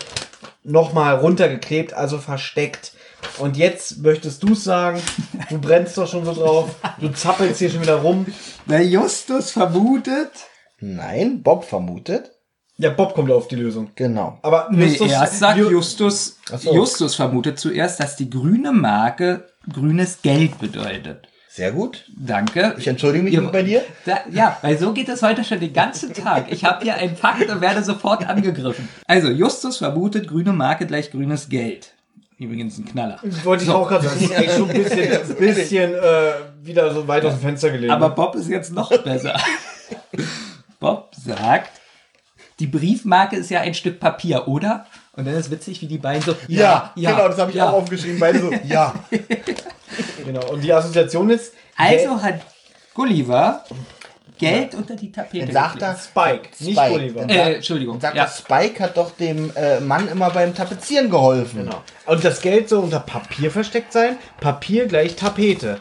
[0.63, 2.93] nochmal runtergeklebt, also versteckt.
[3.39, 5.01] Und jetzt möchtest du sagen,
[5.49, 8.27] du brennst doch schon so drauf, du zappelst hier schon wieder rum.
[8.67, 10.31] Der Justus vermutet.
[10.79, 12.31] Nein, Bob vermutet.
[12.81, 13.91] Ja, Bob kommt auf die Lösung.
[13.95, 14.39] Genau.
[14.43, 16.75] Aber Nee, Justus- erst sagt Ju- Justus, so.
[16.75, 21.29] Justus vermutet zuerst, dass die grüne Marke grünes Geld bedeutet.
[21.49, 22.05] Sehr gut.
[22.17, 22.75] Danke.
[22.79, 23.83] Ich entschuldige mich Ihr- bei dir.
[24.07, 26.47] Da, ja, weil so geht es heute schon den ganzen Tag.
[26.51, 28.89] Ich habe hier einen Fakt und werde sofort angegriffen.
[29.07, 31.93] Also, Justus vermutet, grüne Marke gleich grünes Geld.
[32.39, 33.19] Übrigens ein Knaller.
[33.45, 34.21] Wollte ich auch gerade sagen.
[34.21, 36.33] Das ist echt schon ein bisschen, bisschen äh,
[36.63, 37.93] wieder so weit aus dem Fenster gelegt.
[37.93, 39.39] Aber Bob ist jetzt noch besser.
[40.81, 41.80] Bob sagt,
[42.61, 44.87] die Briefmarke ist ja ein Stück Papier, oder?
[45.15, 47.69] Und dann ist witzig, wie die beiden so, ja, ja, genau, das habe ich ja.
[47.69, 48.21] auch aufgeschrieben.
[48.21, 48.95] Beide so, ja.
[50.25, 50.53] genau.
[50.53, 52.41] Und die Assoziation ist Also hat
[52.95, 53.65] Gulliver
[54.39, 56.93] Geld unter die Tapete Dann sagt er, Spike, nicht Spike.
[56.93, 57.29] Gulliver.
[57.29, 57.99] Äh, Entschuldigung.
[57.99, 58.25] dann sagt ja.
[58.25, 61.65] er, Spike hat doch dem äh, Mann immer beim Tapezieren geholfen.
[61.65, 61.83] Genau.
[62.07, 64.17] Und das Geld soll unter Papier versteckt sein.
[64.41, 65.81] Papier gleich Tapete.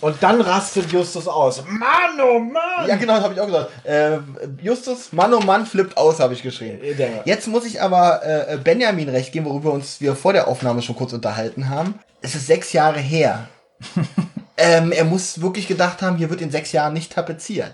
[0.00, 1.62] Und dann rastet Justus aus.
[1.66, 2.88] Mann, oh Mann!
[2.88, 3.70] Ja, genau, das habe ich auch gesagt.
[3.84, 4.18] Äh,
[4.62, 6.78] Justus, Mann oh Mann, flippt aus, habe ich geschrieben.
[6.96, 10.80] Der- Jetzt muss ich aber äh, Benjamin recht geben, worüber uns wir vor der Aufnahme
[10.82, 11.98] schon kurz unterhalten haben.
[12.22, 13.48] Es ist sechs Jahre her.
[14.56, 17.72] ähm, er muss wirklich gedacht haben, hier wird in sechs Jahren nicht tapeziert.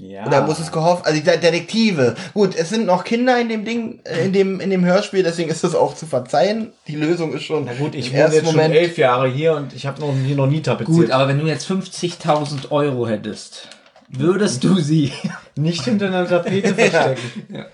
[0.00, 0.26] Ja.
[0.26, 2.14] Oder muss es gehofft, also die Detektive.
[2.32, 5.50] Gut, es sind noch Kinder in dem Ding, äh, in dem, in dem Hörspiel, deswegen
[5.50, 6.72] ist das auch zu verzeihen.
[6.86, 8.74] Die Lösung ist schon Na gut, ich wohne jetzt schon Moment.
[8.76, 10.96] elf Jahre hier und ich habe noch, hier noch nie tapeziert.
[10.96, 13.68] Gut, aber wenn du jetzt 50.000 Euro hättest,
[14.08, 15.12] würdest du sie.
[15.56, 17.54] nicht hinter einer Tapete verstecken.
[17.54, 17.64] Äh,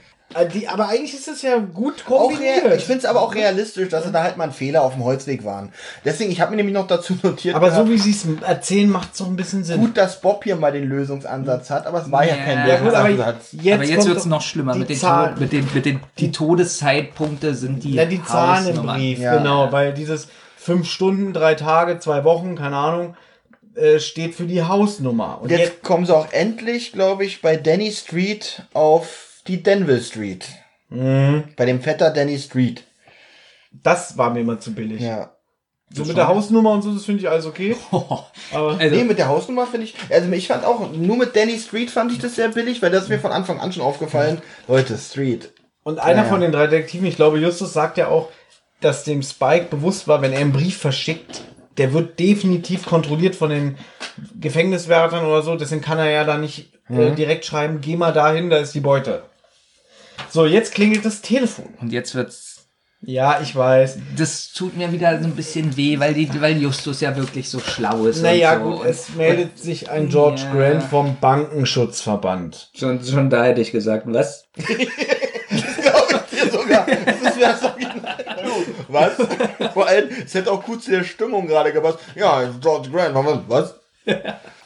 [0.52, 2.64] Die, aber eigentlich ist das ja gut Auch kombiniert.
[2.64, 4.94] rea- ich finde es aber auch realistisch, dass sie da halt mal ein Fehler auf
[4.94, 5.72] dem Holzweg waren.
[6.04, 8.90] Deswegen, ich habe mir nämlich noch dazu notiert, aber so gehabt, wie sie es erzählen,
[8.90, 9.80] macht es doch ein bisschen Sinn.
[9.80, 12.44] gut, dass Bob hier mal den Lösungsansatz hat, aber es war ja, Ja.
[12.44, 13.48] kein Ja, gut, aber Lösungsansatz.
[13.52, 14.72] jetzt, aber jetzt wird es noch schlimmer.
[14.72, 15.38] die Mit den, Zahlen.
[15.38, 17.94] Mit den, mit den, die Todeszeitpunkte sind die.
[17.94, 18.82] Na, die Zahlen im.
[18.86, 19.36] Brief, Ja.
[19.38, 23.16] genau, weil dieses fünf Stunden, drei Tage, zwei Wochen, keine Ahnung,
[23.76, 25.36] äh, steht für die Hausnummer.
[25.38, 29.62] Und Und jetzt, jetzt kommen sie auch endlich, glaube ich, bei Danny Street auf die
[29.62, 30.46] Denville Street.
[30.88, 31.44] Mhm.
[31.56, 32.84] Bei dem Vetter Danny Street.
[33.82, 35.00] das war mir immer zu billig.
[35.00, 35.30] Ja.
[35.90, 37.76] So mit der Hausnummer und so, das finde ich alles okay.
[37.90, 41.58] Aber Also, Nee, mit der Hausnummer finde ich, also ich fand auch, nur mit Danny
[41.58, 44.40] Street fand ich das sehr billig, weil das ist mir von Anfang an schon aufgefallen.
[44.66, 45.52] Leute, Street.
[45.84, 46.28] Und einer Ja, ja.
[46.30, 48.28] von den drei Detektiven, ich glaube, Justus sagt ja auch,
[48.80, 51.42] dass dem Spike bewusst war, wenn er einen Brief verschickt,
[51.78, 53.76] der wird definitiv kontrolliert von den
[54.40, 57.16] Gefängniswärtern oder so, deswegen kann er ja da nicht äh, Mhm.
[57.16, 59.22] direkt schreiben, geh mal dahin, da ist die Beute.
[60.30, 61.74] So, jetzt klingelt das Telefon.
[61.80, 62.52] und jetzt wird's.
[63.06, 63.98] Ja, ich weiß.
[64.16, 67.60] Das tut mir wieder so ein bisschen weh, weil, die, weil Justus ja wirklich so
[67.60, 68.22] schlau ist.
[68.22, 68.70] Naja, und so.
[68.70, 70.52] gut, Und- es meldet sich ein George Ja.
[70.54, 72.70] Grant vom Bankenschutzverband.
[72.74, 74.46] Schon, schon da hätte ich gesagt, was?
[74.56, 74.78] Glaube
[76.30, 76.86] ich dir sogar.
[76.86, 77.68] Das ist ja so
[78.88, 79.12] Was?
[79.74, 81.98] Vor allem, es hätte auch gut zu der Stimmung gerade gepasst.
[82.14, 83.38] Ja, George Grant, was?
[83.48, 83.74] was?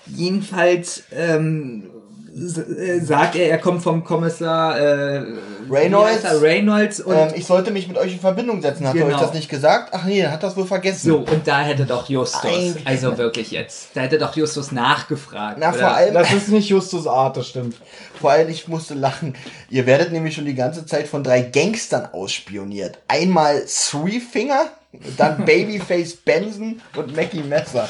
[0.06, 1.97] Jedenfalls ähm, äh,
[2.42, 5.22] sagt er, er kommt vom Kommissar äh,
[5.70, 6.24] Reynolds.
[6.24, 6.40] er?
[6.40, 8.86] Reynolds und Ähm, ich sollte mich mit euch in Verbindung setzen.
[8.86, 9.14] Hat er Genau.
[9.16, 9.90] euch das nicht gesagt?
[9.92, 11.10] Ach nee, er hat das wohl vergessen.
[11.10, 15.56] so, und da hätte doch Justus, Eigentlich- also wirklich jetzt, da hätte doch Justus nachgefragt.
[15.60, 15.78] Na, oder?
[15.78, 17.76] vor allem, Das ist nicht Justus Art, das stimmt.
[18.20, 19.34] vor allem, ich musste lachen.
[19.70, 22.98] Ihr werdet nämlich schon die ganze Zeit von drei Gangstern ausspioniert.
[23.08, 24.66] Einmal Three Finger,
[25.16, 27.88] dann Babyface Benson und Mackie Messer.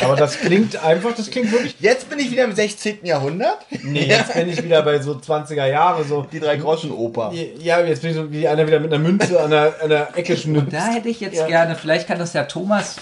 [0.00, 1.76] Aber das klingt einfach, das klingt wirklich.
[1.80, 3.04] Jetzt bin ich wieder im 16.
[3.04, 3.58] Jahrhundert.
[3.82, 6.22] Nee, jetzt bin ich wieder bei so 20er Jahre, so.
[6.22, 7.32] Die drei Groschen Oper.
[7.32, 10.16] Ja, jetzt bin ich so wie einer wieder mit einer Münze an der, an der
[10.16, 10.72] Ecke schnippt.
[10.72, 12.96] Da hätte ich jetzt gerne, vielleicht kann das ja Thomas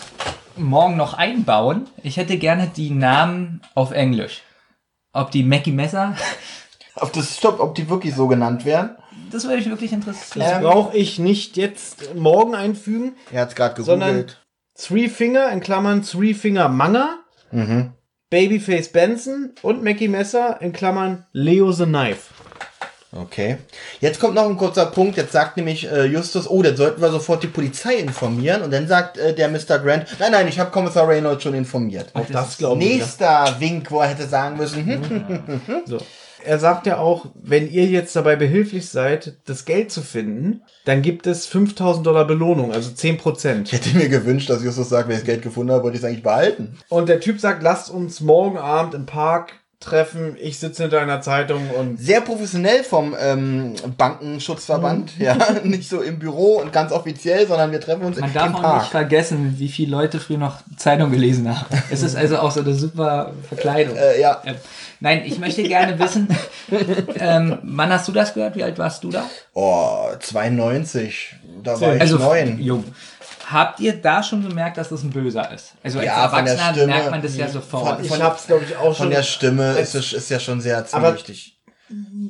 [0.56, 1.88] morgen noch einbauen.
[2.02, 4.42] Ich hätte gerne die Namen auf Englisch.
[5.12, 6.16] Ob die Mackie Messer,
[6.96, 8.96] Ob das stopp, ob die wirklich so genannt werden?
[9.34, 10.46] Das würde mich wirklich interessieren.
[10.48, 14.40] Das brauche ich nicht jetzt morgen einfügen, Er hat's gerade sondern gegoogelt.
[14.76, 17.18] Three Finger in Klammern Three Finger Manga,
[18.30, 22.32] Babyface Benson und Mackie Messer in Klammern Leo the Knife.
[23.16, 23.58] Okay.
[24.00, 25.16] Jetzt kommt noch ein kurzer Punkt.
[25.16, 28.62] Jetzt sagt nämlich äh, Justus, oh, dann sollten wir sofort die Polizei informieren.
[28.62, 29.78] Und dann sagt äh, der Mr.
[29.78, 32.10] Grant, nein, nein, ich habe Kommissar Reynolds schon informiert.
[32.14, 32.88] Auch das glaube ich.
[32.98, 35.98] Nächster Wink, wo er hätte sagen müssen, hm, So.
[36.44, 41.02] Er sagt ja auch, wenn ihr jetzt dabei behilflich seid, das Geld zu finden, dann
[41.02, 43.72] gibt es 5000 Dollar Belohnung, also 10 Prozent.
[43.72, 46.02] ich hätte mir gewünscht, dass Justus sagt, wenn ich das Geld gefunden habe, wollte ich
[46.02, 46.76] es eigentlich behalten.
[46.88, 50.36] Und der Typ sagt, lasst uns morgen Abend im Park treffen.
[50.40, 55.18] Ich sitze hinter einer Zeitung und Sehr professionell vom ähm, Bankenschutzverband.
[55.18, 58.48] Ja, nicht so im Büro und ganz offiziell, sondern wir treffen uns Man im darf
[58.48, 58.86] auch nicht Park.
[58.86, 61.66] vergessen, wie viele Leute früher noch Zeitung gelesen haben.
[61.90, 63.96] Es ist also auch so eine super Verkleidung.
[63.96, 64.54] Äh, ja, Ähm,
[65.00, 66.28] Nein, ich möchte gerne wissen,
[67.18, 68.56] ähm, wann hast du das gehört?
[68.56, 69.24] Wie alt warst du da?
[69.52, 71.34] oh, 92.
[71.62, 72.58] Da war ich Also neun.
[72.58, 72.84] jung.
[73.50, 75.72] Habt ihr da schon gemerkt, dass das ein Böser ist?
[75.82, 76.86] Also als Ja, von der Erwachsener Stimme.
[76.86, 77.96] merkt man das ja sofort.
[77.96, 78.94] Von- ich hab's glaube ich auch schon.
[78.96, 81.53] Von der Stimme ist es ist ja schon sehr Aber- zwielichtig.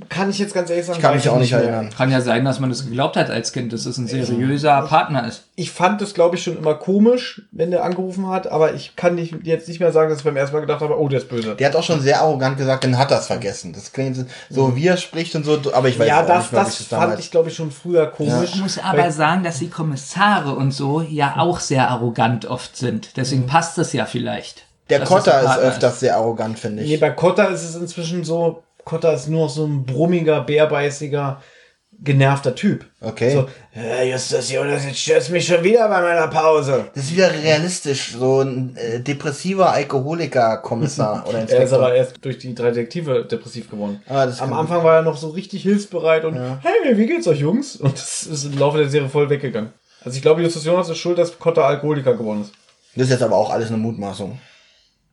[0.08, 1.90] Kann ich jetzt ganz ehrlich sagen, Ich kann mich auch nicht erinnern.
[1.96, 5.26] Kann ja sein, dass man das geglaubt hat als Kind, dass es ein seriöser Partner
[5.26, 5.44] ist.
[5.56, 9.14] Ich fand das glaube ich schon immer komisch, wenn der angerufen hat, aber ich kann
[9.14, 11.28] nicht, jetzt nicht mehr sagen, dass ich beim ersten Mal gedacht habe, oh, der ist
[11.28, 11.54] böse.
[11.54, 13.72] Der hat auch schon sehr arrogant gesagt, dann hat er es vergessen.
[13.72, 16.52] Das klingt so, wie er spricht und so, aber ich weiß ja, auch das, nicht
[16.54, 18.50] das ich fand ich glaube ich schon früher komisch.
[18.54, 23.16] Ich muss aber sagen, dass die Kommissare und so ja auch sehr arrogant oft sind.
[23.16, 24.64] Deswegen passt das ja vielleicht.
[24.90, 26.90] Der Kotter das ist öfters sehr arrogant, finde ich.
[26.90, 31.40] Nee, bei Kotta ist es inzwischen so, Kotta ist nur noch so ein brummiger, bärbeißiger,
[32.02, 32.84] genervter Typ.
[33.00, 33.30] Okay.
[33.32, 33.48] So,
[33.78, 36.86] äh, Justus Jonas, jetzt störst mich schon wieder bei meiner Pause.
[36.94, 41.78] Das ist wieder realistisch, so ein äh, depressiver Alkoholiker-Kommissar oder Er ist Inspektor.
[41.78, 44.02] aber erst durch die drei Detektive depressiv geworden.
[44.08, 47.76] Ah, Am Anfang war er noch so richtig hilfsbereit und hey, wie geht's euch Jungs?
[47.76, 49.72] Und das ist im Laufe der Serie voll weggegangen.
[50.04, 52.52] Also ich glaube, Justus Jonas ist schuld, dass Kotta Alkoholiker geworden ist.
[52.96, 54.38] Das ist jetzt aber auch alles eine Mutmaßung.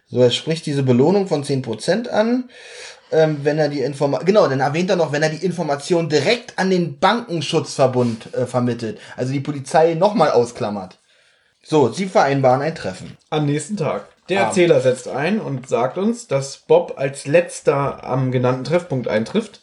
[0.10, 2.50] So, er spricht diese Belohnung von 10% an,
[3.12, 6.58] ähm, wenn er die Information, genau, dann erwähnt er noch, wenn er die Information direkt
[6.58, 10.98] an den Bankenschutzverbund äh, vermittelt, also die Polizei nochmal ausklammert.
[11.64, 13.18] So, sie vereinbaren ein Treffen.
[13.30, 14.08] Am nächsten Tag.
[14.30, 14.42] Der.
[14.42, 19.62] Erzähler setzt ein und sagt uns, dass Bob als letzter am genannten Treffpunkt eintrifft,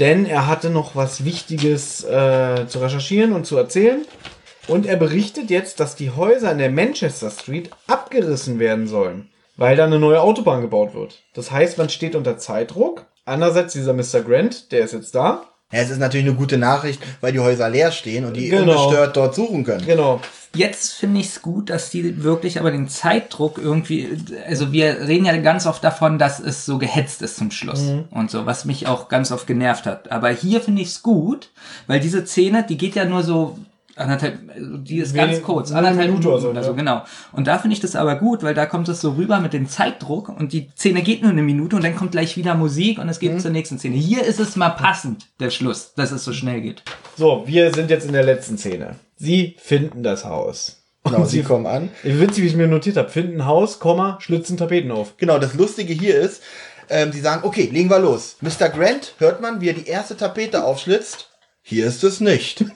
[0.00, 4.04] denn er hatte noch was Wichtiges äh, zu recherchieren und zu erzählen.
[4.66, 9.29] Und er berichtet jetzt, dass die Häuser in der Manchester Street abgerissen werden sollen,
[9.60, 11.22] weil da eine neue Autobahn gebaut wird.
[11.34, 13.04] Das heißt, man steht unter Zeitdruck.
[13.26, 14.22] Andererseits dieser Mr.
[14.26, 15.42] Grant, der ist jetzt da.
[15.70, 18.72] Ja, es ist natürlich eine gute Nachricht, weil die Häuser leer stehen und die Genau.
[18.72, 19.84] ungestört dort suchen können.
[19.84, 20.18] Genau.
[20.54, 24.08] Jetzt finde ich es gut, dass die wirklich aber den Zeitdruck irgendwie,
[24.46, 28.30] also wir reden ja ganz oft davon, dass es so gehetzt ist zum Schluss und
[28.30, 30.10] so, was mich auch ganz oft genervt hat.
[30.10, 31.50] Aber hier finde ich es gut,
[31.86, 33.58] weil diese Szene, die geht ja nur so
[33.96, 36.62] anderthalb, also die ist ganz Wenig- kurz, nur eine anderthalb Minute Minuten oder so, oder
[36.62, 36.76] so, ja.
[36.76, 37.04] genau.
[37.32, 39.68] Und da finde ich das aber gut, weil da kommt es so rüber mit dem
[39.68, 43.08] Zeitdruck und die Szene geht nur eine Minute und dann kommt gleich wieder Musik und
[43.08, 43.96] es geht zur nächsten Szene.
[43.96, 46.82] Hier ist es mal passend, der Schluss, dass es so schnell geht.
[47.16, 48.96] So, wir sind jetzt in der letzten Szene.
[49.16, 50.76] Sie finden das Haus.
[51.04, 51.88] Genau, sie kommen an.
[52.02, 53.08] Witzig, wie ich mir notiert habe.
[53.08, 55.16] Finden Haus, Komma, schlitzen Tapeten auf.
[55.16, 56.42] Genau, das Lustige hier ist,
[56.90, 58.36] ähm, sie sagen, okay, legen wir los.
[58.40, 58.68] Mr.
[58.68, 61.30] Grant, hört man, wie er die erste Tapete aufschlitzt?
[61.62, 62.64] Hier ist es nicht.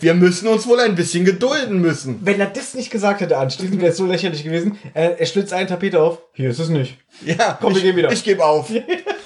[0.00, 2.20] Wir müssen uns wohl ein bisschen gedulden müssen.
[2.22, 4.78] Wenn er das nicht gesagt hätte anschließend, wäre es so lächerlich gewesen.
[4.94, 6.18] Er, er schlitzt eine Tapete auf.
[6.32, 6.98] Hier ist es nicht.
[7.24, 8.12] Ja, Komm, wir ich, gehen wieder.
[8.12, 8.70] Ich gebe auf.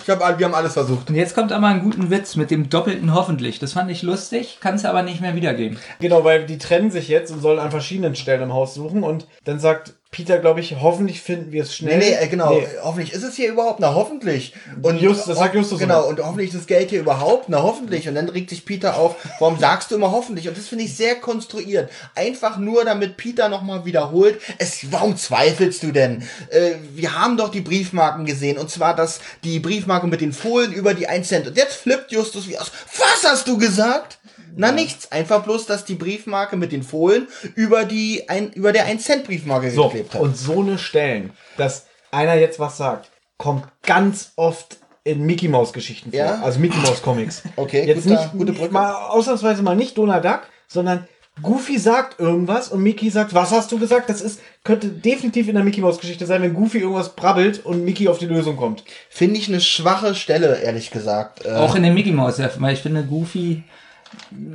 [0.06, 1.10] Ich hab, wir haben alles versucht.
[1.10, 3.58] Und jetzt kommt aber ein guten Witz mit dem doppelten hoffentlich.
[3.58, 5.80] Das fand ich lustig, kann es aber nicht mehr wiedergeben.
[5.98, 9.02] Genau, weil die trennen sich jetzt und sollen an verschiedenen Stellen im Haus suchen.
[9.02, 11.98] Und dann sagt Peter, glaube ich, hoffentlich finden wir es Nee, schnell.
[11.98, 12.54] nee, äh, genau.
[12.54, 12.66] Nee.
[12.82, 13.80] Hoffentlich ist es hier überhaupt.
[13.80, 14.54] Na, hoffentlich.
[14.80, 15.98] Und Just- das sagt Justus Genau.
[16.04, 16.06] immer.
[16.08, 17.48] Und hoffentlich ist das Geld hier überhaupt.
[17.48, 18.08] Na, hoffentlich.
[18.08, 19.16] Und dann regt sich Peter auf.
[19.40, 20.48] Warum sagst du immer hoffentlich?
[20.48, 21.90] Und das finde ich sehr konstruiert.
[22.14, 24.40] Einfach nur, damit Peter nochmal wiederholt.
[24.58, 26.22] Es, warum zweifelst du denn?
[26.50, 28.56] Äh, wir haben doch die Briefmarken gesehen.
[28.56, 31.46] Und zwar, dass die Briefmarke mit den Fohlen über die 1 Cent.
[31.46, 32.70] Und jetzt flippt Justus wie aus.
[32.96, 34.18] Was hast du gesagt?
[34.56, 38.86] Na nichts, einfach bloß, dass die Briefmarke mit den Fohlen über die ein, über der
[38.86, 40.20] 1 Cent Briefmarke So, geklebt hat.
[40.20, 45.72] und so eine Stellen, dass einer jetzt was sagt, kommt ganz oft in Mickey Mouse
[45.72, 46.18] Geschichten vor.
[46.18, 46.40] Ja?
[46.42, 47.42] Also Mickey Mouse Comics.
[47.56, 48.72] Okay, jetzt guter- nicht, gute Brücke.
[48.72, 51.06] mal ausnahmsweise mal nicht Donald Duck, sondern
[51.42, 54.08] Goofy sagt irgendwas und Mickey sagt, was hast du gesagt?
[54.08, 57.84] Das ist, könnte definitiv in der Mickey Mouse Geschichte sein, wenn Goofy irgendwas brabbelt und
[57.84, 58.84] Mickey auf die Lösung kommt.
[59.10, 61.44] Finde ich eine schwache Stelle, ehrlich gesagt.
[61.44, 63.64] Äh, Auch in den Mickey Mouse, ja, weil ich finde, Goofy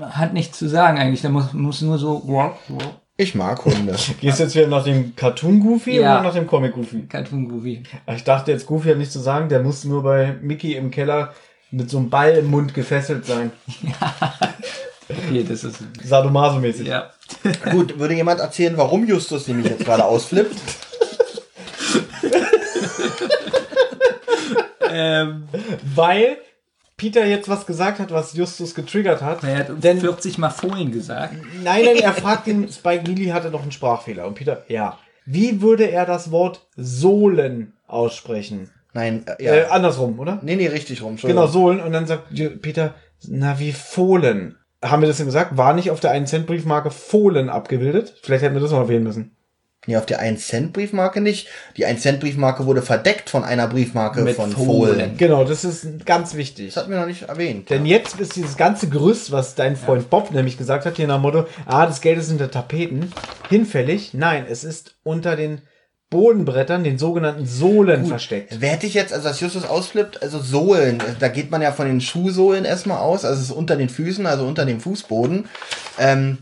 [0.02, 1.22] hat nichts zu sagen eigentlich.
[1.22, 2.24] Der muss, muss nur so
[3.18, 3.96] ich mag Hunde.
[4.22, 6.16] Gehst du jetzt wieder nach dem Cartoon Goofy Ja.
[6.16, 7.04] oder nach dem Comic Goofy?
[7.08, 7.84] Cartoon Goofy.
[8.16, 11.34] Ich dachte jetzt, Goofy hat nichts zu sagen, der muss nur bei Mickey im Keller
[11.70, 13.52] mit so einem Ball im Mund gefesselt sein.
[15.28, 16.88] Okay, das ist, Sadomaso-mäßig.
[16.88, 17.10] ja.
[17.72, 20.56] Gut, würde jemand erzählen, warum Justus nämlich jetzt gerade ausflippt?
[24.90, 25.48] Ähm,
[25.96, 26.38] Weil
[27.02, 29.44] Peter jetzt was gesagt hat, was Justus getriggert hat.
[29.44, 31.34] er hat uns Denn, 40 Mal Folien gesagt.
[31.64, 34.28] nein, nein, er fragt ihn, Spike Lily hatte noch einen Sprachfehler.
[34.28, 35.00] Und Peter, ja.
[35.26, 38.70] Wie würde er das Wort Sohlen aussprechen?
[38.94, 39.54] Nein, äh, ja.
[39.56, 40.42] Äh, andersrum, oder?
[40.44, 41.16] nee, nee, richtig rum.
[41.16, 41.48] Genau.
[41.48, 41.82] Sohlen.
[41.82, 42.94] Und dann sagt Peter,
[43.28, 44.58] na wie Fohlen.
[44.84, 45.58] Haben wir das denn gesagt?
[45.58, 48.14] War nicht auf der 1-Cent-Briefmarke Fohlen abgebildet?
[48.22, 49.36] Vielleicht hätten wir das noch erwähnen müssen.
[49.88, 51.48] Nee, auf der 1-Cent-Briefmarke nicht.
[51.76, 54.94] Die 1-Cent-Briefmarke wurde verdeckt von einer Briefmarke Mit von Fohlen.
[54.94, 55.18] Fohlen.
[55.18, 56.68] Genau, das ist ganz wichtig.
[56.68, 57.72] Das hatten wir noch nicht erwähnt.
[57.72, 61.16] Denn jetzt ist dieses ganze Gerüst, was dein Freund Bob nämlich gesagt hat, hier nach
[61.16, 63.12] dem Motto, ah, das Geld ist unter Tapeten,
[63.50, 64.14] hinfällig.
[64.14, 65.62] Nein, es ist unter den
[66.12, 68.58] Bodenbrettern, den sogenannten Sohlen versteckt.
[68.60, 71.88] Wer hätte ich jetzt, also als Justus ausflippt, also Sohlen, da geht man ja von
[71.88, 75.46] den Schuhsohlen erstmal aus, also es ist unter den Füßen, also unter dem Fußboden.
[75.98, 76.40] Ähm,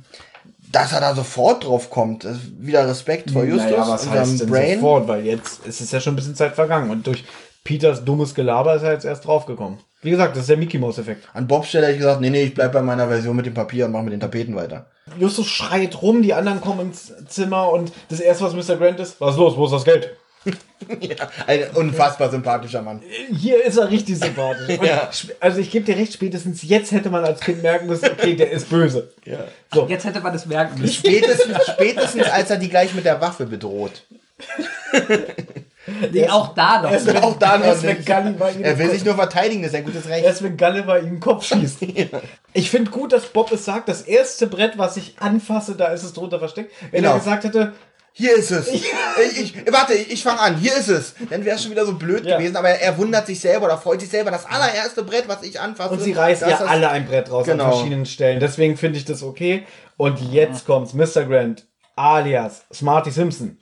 [0.71, 2.27] dass er da sofort drauf kommt,
[2.59, 4.79] wieder Respekt vor Justus, naja, was unserem heißt denn Brain.
[4.79, 5.07] sofort?
[5.07, 7.23] Weil jetzt ist es ja schon ein bisschen Zeit vergangen und durch
[7.63, 9.79] Peters dummes Gelaber ist er jetzt erst draufgekommen.
[10.01, 11.27] Wie gesagt, das ist der Mickey Mouse Effekt.
[11.33, 13.53] An Bobs Stelle hätte ich gesagt, nee, nee, ich bleib bei meiner Version mit dem
[13.53, 14.85] Papier und mach mit den Tapeten weiter.
[15.19, 18.77] Justus schreit rum, die anderen kommen ins Zimmer und das erste, was Mr.
[18.77, 20.15] Grant ist, was ist los, wo ist das Geld?
[21.01, 21.15] ja,
[21.47, 23.01] ein unfassbar sympathischer Mann.
[23.35, 24.79] Hier ist er richtig sympathisch.
[24.79, 25.09] Und Ja.
[25.39, 28.51] Also ich gebe dir recht, spätestens jetzt hätte man als Kind merken müssen, okay, der
[28.51, 29.11] ist böse.
[29.73, 29.87] So.
[29.87, 30.93] Jetzt hätte man das merken müssen.
[30.93, 34.03] Spätestens, spätestens als er die gleich mit der Waffe bedroht.
[36.11, 36.91] Nee, auch da noch.
[36.91, 38.05] Erst wenn, Auch da noch erst wenn nicht.
[38.05, 40.25] Gulliver ihn Er will sich nur verteidigen, das ist ein gutes Recht.
[40.25, 41.79] Erst wenn Gulliver ihm den Kopf schießt.
[42.53, 46.03] Ich finde gut, dass Bob es sagt, das erste Brett, was ich anfasse, da ist
[46.03, 46.71] es drunter versteckt.
[46.91, 47.13] Wenn Genau.
[47.13, 47.73] er gesagt hätte,
[48.19, 48.67] Hier ist es.
[48.67, 48.83] Ich,
[49.37, 50.57] ich, warte, ich, fange an.
[50.57, 51.13] Hier ist es.
[51.29, 52.37] Dann wäre es schon wieder so blöd Ja.
[52.37, 54.29] gewesen, aber er wundert sich selber oder freut sich selber.
[54.29, 55.93] Das allererste Brett, was ich anfasse.
[55.93, 57.63] und sie reißen das ja alle ein Brett raus Genau.
[57.63, 58.41] an verschiedenen Stellen.
[58.41, 59.63] Deswegen finde ich das okay.
[59.95, 60.93] Und jetzt kommt's.
[60.93, 61.23] Mr.
[61.23, 61.65] Grant,
[61.95, 63.57] alias Smarty Simpson,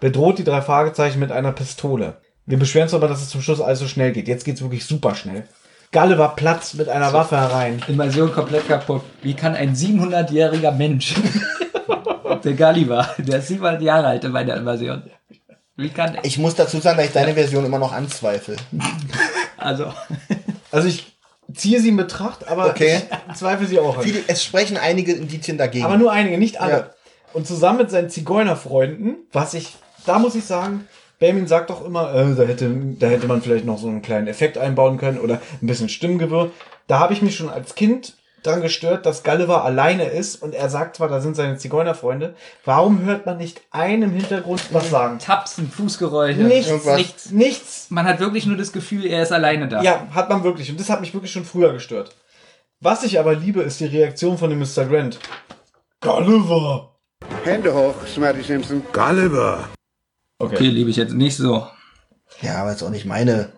[0.00, 2.22] bedroht die drei Fragezeichen mit einer Pistole.
[2.46, 4.28] Wir beschweren uns aber, dass es zum Schluss alles so schnell geht.
[4.28, 5.46] Jetzt geht's wirklich super schnell.
[5.92, 7.82] Gulliver platzt mit einer Waffe herein.
[7.86, 9.02] Invasion komplett kaputt.
[9.22, 11.14] Wie kann ein 700-jähriger Mensch,
[12.36, 15.02] der Gulliver, der ist 700 Jahre alt in meiner Invasion,
[15.76, 16.18] wie kann?
[16.22, 18.56] Ich muss dazu sagen, dass ich deine Version immer noch anzweifle.
[19.56, 19.92] Also,
[20.72, 21.16] Also ich
[21.54, 23.00] ziehe sie in Betracht, aber Okay.
[23.30, 24.04] ich zweifle sie auch an.
[24.04, 25.84] Viele, es sprechen einige Indizien dagegen.
[25.84, 26.72] Aber nur einige, nicht alle.
[26.72, 26.90] Ja.
[27.32, 29.76] Und zusammen mit seinen Zigeunerfreunden, was ich,
[30.06, 30.86] da muss ich sagen,
[31.18, 34.26] Benjamin sagt doch immer, äh, da, hätte, da hätte man vielleicht noch so einen kleinen
[34.26, 36.50] Effekt einbauen können oder ein bisschen Stimmgewirr.
[36.86, 40.68] Da habe ich mich schon als Kind dran gestört, dass Gulliver alleine ist und er
[40.68, 42.34] sagt zwar, da sind seine Zigeunerfreunde.
[42.64, 45.18] Warum hört man nicht einen im Hintergrund was sagen?
[45.18, 46.96] Tapsen, Fußgeräusche, Nichts, Irgendwas.
[46.96, 47.30] nichts.
[47.30, 47.86] Nichts.
[47.90, 49.82] Man hat wirklich nur das Gefühl, er ist alleine da.
[49.82, 50.70] Ja, hat man wirklich.
[50.70, 52.14] Und das hat mich wirklich schon früher gestört.
[52.80, 54.86] Was ich aber liebe, ist die Reaktion von dem Mr.
[54.86, 55.18] Grant.
[56.00, 56.96] Gulliver!
[57.44, 58.82] Hände hoch, Smarty Simpson.
[58.92, 59.68] Gulliver!
[60.38, 61.66] Okay, liebe ich jetzt nicht so.
[62.40, 63.50] ja, aber ist auch nicht meine.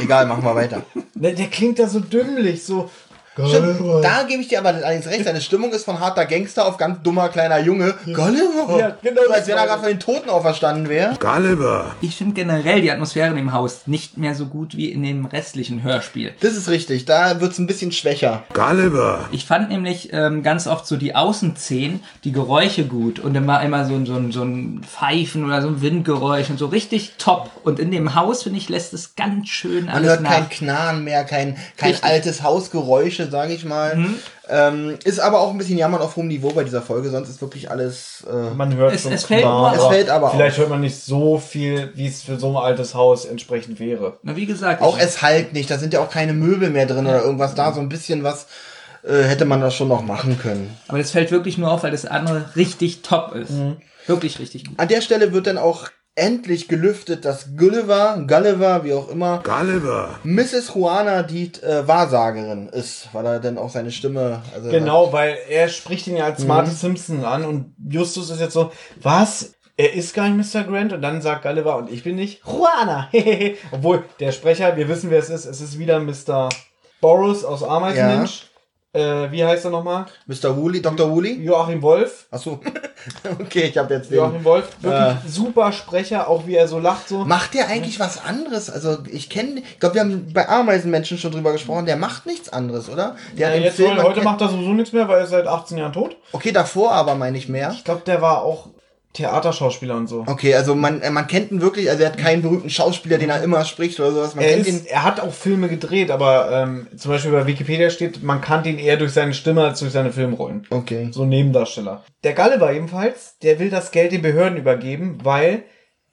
[0.00, 0.82] Egal, machen wir weiter.
[1.14, 2.88] Ne, der klingt da so dümmlich, so.
[3.36, 5.24] Stimmt, da gebe ich dir aber allerdings recht.
[5.24, 7.94] Seine Stimmung ist von harter Gangster auf ganz dummer kleiner Junge.
[8.04, 8.76] Gulliver.
[8.78, 11.14] Ja, genau So, als wenn er war gerade von den Toten auferstanden wäre.
[11.18, 11.94] Gulliver!
[12.00, 15.24] Ich finde generell die Atmosphäre in dem Haus nicht mehr so gut wie in dem
[15.26, 16.32] restlichen Hörspiel.
[16.40, 17.04] Das ist richtig.
[17.04, 18.42] Da wird es ein bisschen schwächer.
[18.52, 19.24] Gulliver!
[19.30, 23.86] Ich fand nämlich ähm, ganz oft so die Außenszenen, die Geräusche gut und immer immer
[23.86, 27.50] so, ein- so, ein- so ein Pfeifen oder so ein Windgeräusch und so richtig top.
[27.64, 30.30] Und in dem Haus, finde ich, lässt es ganz schön Man alles hört nach.
[30.30, 32.10] kein Knarren mehr, kein, kein Richtig.
[32.10, 33.96] altes Hausgeräusche, Klischeemäßige, sage ich mal.
[33.96, 34.14] Mhm.
[34.48, 37.40] Ähm, ist aber auch ein bisschen Jammern auf hohem Niveau bei dieser Folge, sonst ist
[37.40, 38.24] wirklich alles.
[38.28, 40.58] Äh, Man hört Es- es fällt klar, Es fällt aber Vielleicht auf.
[40.60, 44.18] hört man nicht so viel, wie es für so ein altes Haus entsprechend wäre.
[44.22, 47.06] Na, wie gesagt, auch es halt nicht, da sind ja auch keine Möbel mehr drin
[47.06, 48.46] oder irgendwas da, so ein bisschen was
[49.02, 50.76] äh, hätte man da schon noch machen können.
[50.88, 53.52] aber das fällt wirklich nur auf, weil das andere richtig top ist.
[54.06, 54.78] Wirklich richtig gut.
[54.78, 60.18] An der Stelle wird dann auch endlich gelüftet, dass Gulliver, Gulliver, wie auch immer, Gulliver.
[60.22, 60.74] Mrs.
[60.74, 64.42] Juana die äh, Wahrsagerin ist, weil er dann auch seine Stimme.
[64.54, 68.54] Also Genau, weil er spricht ihn ja als Marty Simpson an und Justus ist jetzt
[68.54, 69.54] so, was?
[69.76, 70.64] Er ist gar nicht Mr.
[70.64, 73.08] Grant und dann sagt Gulliver und ich bin nicht Juana.
[73.70, 76.50] Obwohl, der Sprecher, wir wissen, wer es ist, es ist wieder Mr.
[77.00, 78.49] Boris aus Ameisenmensch.
[78.92, 80.06] Äh, wie heißt er nochmal?
[80.26, 80.56] Mr.
[80.56, 81.08] Woolley, Dr.
[81.10, 81.40] Woolley?
[81.40, 82.26] Joachim Wolf.
[82.30, 82.60] Achso.
[83.40, 84.16] okay, ich habe jetzt den.
[84.16, 87.24] Joachim Wolf, wirklich super Sprecher, auch wie er so lacht so.
[87.24, 88.68] Macht der eigentlich was anderes?
[88.68, 91.86] Also ich kenne, ich glaube, wir haben bei Ameisenmenschen schon drüber gesprochen.
[91.86, 93.14] Der macht nichts anderes, oder?
[93.38, 95.78] Der Ja, jetzt Film, heute, macht er sowieso nichts mehr, weil er ist seit 18
[95.78, 96.16] Jahren tot.
[96.32, 97.70] Okay, davor aber meine ich mehr.
[97.70, 98.70] Ich glaube, der war auch
[99.12, 100.24] Theaterschauspieler und so.
[100.26, 103.30] Okay, also man, äh, man kennt ihn wirklich, also er hat keinen berühmten Schauspieler, den
[103.30, 104.36] er immer spricht oder sowas.
[104.36, 107.90] Man Er, kennt ist, er hat auch Filme gedreht, aber ähm, zum Beispiel bei Wikipedia
[107.90, 110.66] steht, man kannte ihn eher durch seine Stimme als durch seine Filmrollen.
[110.70, 111.08] Okay.
[111.10, 112.04] So Nebendarsteller.
[112.22, 115.64] Der Gulliver ebenfalls, der will das Geld den Behörden übergeben, weil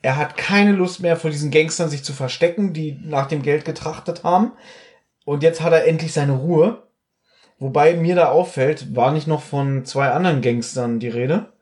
[0.02, 3.64] er hat keine Lust mehr vor diesen Gangstern sich zu verstecken, die nach dem Geld
[3.64, 4.53] getrachtet haben.
[5.24, 6.84] Und jetzt hat er endlich seine Ruhe.
[7.60, 11.53] Wobei mir da auffällt, war nicht noch von zwei anderen Gangstern die Rede?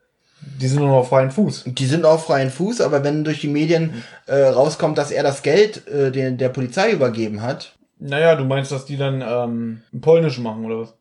[0.59, 1.63] Die sind nur noch auf freien Fuß.
[1.67, 5.41] Die sind auf freien Fuß, aber wenn durch die Medien äh, rauskommt, dass er das
[5.41, 10.01] Geld äh, der, der Polizei übergeben hat, Naja, du meinst, dass die dann ähm, ein
[10.01, 10.93] Polnisch machen oder was?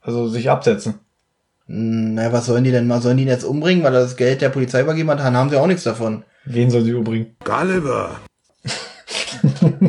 [0.00, 0.94] Also sich absetzen.
[1.66, 3.02] mh, naja, was sollen die denn mal?
[3.02, 5.20] Sollen die ihn jetzt umbringen, weil er das Geld der Polizei übergeben hat?
[5.20, 6.24] Dann haben sie auch nichts davon.
[6.46, 7.36] Wen soll sie umbringen?
[7.44, 8.20] Gulliver.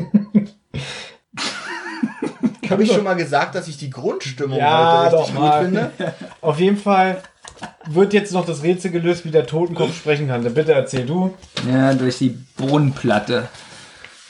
[2.69, 5.59] Habe ich schon mal gesagt, dass ich die Grundstimmung Ja, heute doch richtig mal.
[5.65, 5.91] gut finde?
[6.41, 7.21] Auf jeden Fall
[7.85, 10.43] wird jetzt noch das Rätsel gelöst, wie der Totenkopf sprechen kann.
[10.53, 11.33] Bitte erzähl du.
[11.71, 13.47] Ja, durch die Bodenplatte.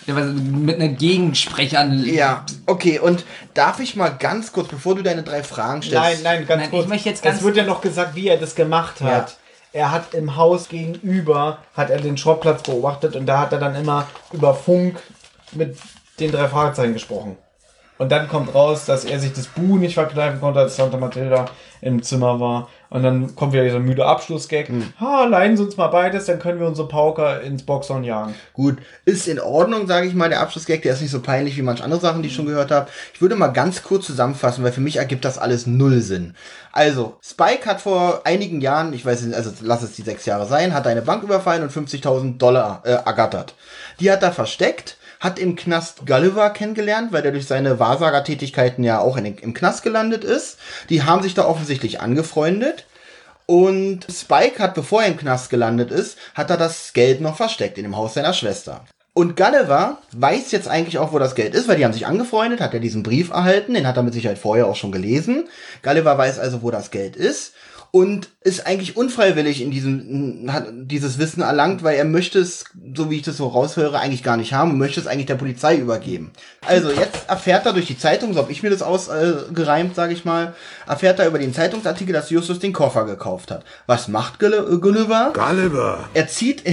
[0.08, 2.04] Ja, Mit einer Gegensprechern.
[2.06, 6.24] Ja, okay, und darf ich mal ganz kurz, bevor du deine drei Fragen stellst.
[6.24, 6.84] Nein, nein, ganz Nein, kurz.
[6.84, 9.38] ich möchte jetzt ganz es wird ja noch gesagt, wie er das gemacht hat.
[9.74, 13.76] Er hat im Haus gegenüber, hat er den Schrottplatz beobachtet und da hat er dann
[13.76, 15.00] immer über Funk
[15.54, 15.78] mit
[16.20, 17.38] den drei Fragezeichen gesprochen.
[18.02, 21.46] Und dann kommt raus, dass er sich das Buh nicht verkneifen konnte, als Santa Matilda
[21.82, 22.68] im Zimmer war.
[22.90, 24.72] Und dann kommt wieder dieser müde Abschlussgag.
[25.00, 28.34] Ha, leihen Sie uns mal beides, dann können wir unsere Pauker ins Boxhorn jagen.
[28.54, 31.62] Gut, ist in Ordnung, sage ich mal, der Abschlussgag, der ist nicht so peinlich wie
[31.62, 32.90] manch andere Sachen, die ich schon gehört habe.
[33.14, 36.34] Ich würde mal ganz kurz zusammenfassen, weil für mich ergibt das alles null Sinn.
[36.72, 40.48] Also, Spike hat vor einigen Jahren, ich weiß nicht, also lass es die sechs Jahre
[40.48, 43.54] sein, hat eine Bank überfallen und 50.000 Dollar äh, ergattert.
[44.00, 49.00] Die hat er versteckt, hat im Knast Gulliver kennengelernt, weil der durch seine Wahrsagertätigkeiten ja
[49.00, 50.58] auch in im Knast gelandet ist.
[50.90, 52.86] Die haben sich da offensichtlich angefreundet.
[53.46, 57.78] Und Spike hat, bevor er im Knast gelandet ist, hat er das Geld noch versteckt
[57.78, 58.84] in dem Haus seiner Schwester.
[59.14, 62.62] Und Gulliver weiß jetzt eigentlich auch, wo das Geld ist, weil die haben sich angefreundet,
[62.62, 65.50] hat er diesen Brief erhalten, den hat er mit Sicherheit vorher auch schon gelesen.
[65.84, 67.54] Gulliver weiß also, wo das Geld ist
[67.92, 72.64] und ist eigentlich unfreiwillig in diesem, hat dieses Wissen erlangt, weil er möchte es,
[72.96, 75.36] so wie ich das so raushöre, eigentlich gar nicht haben und möchte es eigentlich der
[75.36, 76.32] Polizei übergeben.
[76.66, 80.14] Also jetzt erfährt er durch die Zeitung, so habe ich mir das ausgereimt, äh, sage
[80.14, 80.56] ich mal,
[80.88, 83.66] erfährt er über den Zeitungsartikel, dass Justus den Koffer gekauft hat.
[83.88, 85.34] Was macht Gull- Gulliver?
[85.34, 86.08] Gulliver.
[86.14, 86.64] Er zieht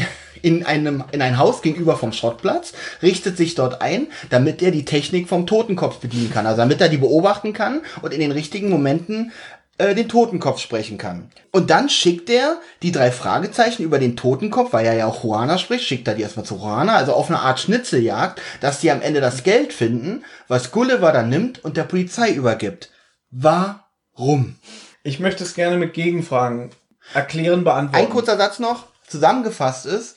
[0.40, 2.72] in einem, in ein Haus gegenüber vom Schrottplatz,
[3.02, 6.46] richtet sich dort ein, damit er die Technik vom Totenkopf bedienen kann.
[6.46, 9.32] Also damit er die beobachten kann und in den richtigen Momenten
[9.78, 11.30] äh, den Totenkopf sprechen kann.
[11.50, 15.56] Und dann schickt er die drei Fragezeichen über den Totenkopf, weil er ja auch Juana
[15.56, 19.00] spricht, schickt er die erstmal zu Juana, also auf eine Art Schnitzeljagd, dass die am
[19.00, 22.90] Ende das Geld finden, was Gulliver dann nimmt und der Polizei übergibt.
[23.30, 24.56] Warum?
[25.02, 26.70] Ich möchte es gerne mit Gegenfragen
[27.14, 28.04] erklären, beantworten.
[28.04, 30.16] Ein kurzer Satz noch, zusammengefasst ist,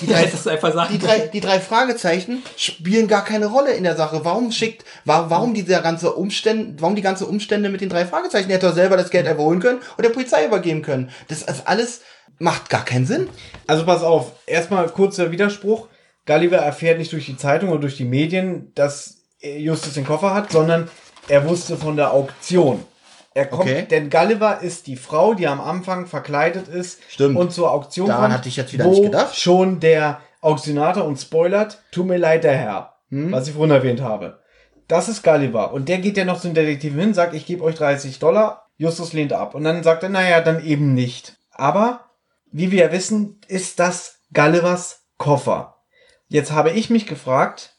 [0.00, 3.84] die drei, du einfach sagen die drei, die drei Fragezeichen spielen gar keine Rolle in
[3.84, 4.20] der Sache.
[4.24, 8.48] Warum schickt, wa- warum dieser ganze Umstände, warum die ganze Umstände mit den drei Fragezeichen?
[8.50, 11.10] Er hätte doch selber das Geld einfach holen können und der Polizei übergeben können.
[11.28, 12.00] Das ist alles
[12.38, 13.28] macht gar keinen Sinn.
[13.66, 15.88] Also pass auf, erstmal kurzer Widerspruch.
[16.26, 20.52] Gulliver erfährt nicht durch die Zeitung oder durch die Medien, dass Justus den Koffer hat,
[20.52, 20.88] sondern
[21.28, 22.84] er wusste von der Auktion.
[23.32, 23.86] Er kommt, Okay.
[23.88, 27.36] denn Gulliver ist die Frau, die am Anfang verkleidet ist Stimmt.
[27.36, 28.34] und zur Auktion Daran kommt.
[28.34, 29.36] hatte ich jetzt wieder wo nicht gedacht.
[29.36, 33.30] schon der Auktionator und spoilert, tut mir leid, der Herr, Hm?
[33.30, 34.40] was ich vorhin erwähnt habe.
[34.88, 35.72] Das ist Gulliver.
[35.72, 38.66] Und der geht ja noch zu den Detektiven hin, sagt, ich gebe euch 30 Dollar.
[38.76, 39.54] Justus lehnt ab.
[39.54, 41.36] Und dann sagt er, naja, dann eben nicht.
[41.52, 42.06] Aber,
[42.50, 45.76] wie wir ja wissen, ist das Gullivers Koffer.
[46.28, 47.74] Jetzt habe ich mich gefragt,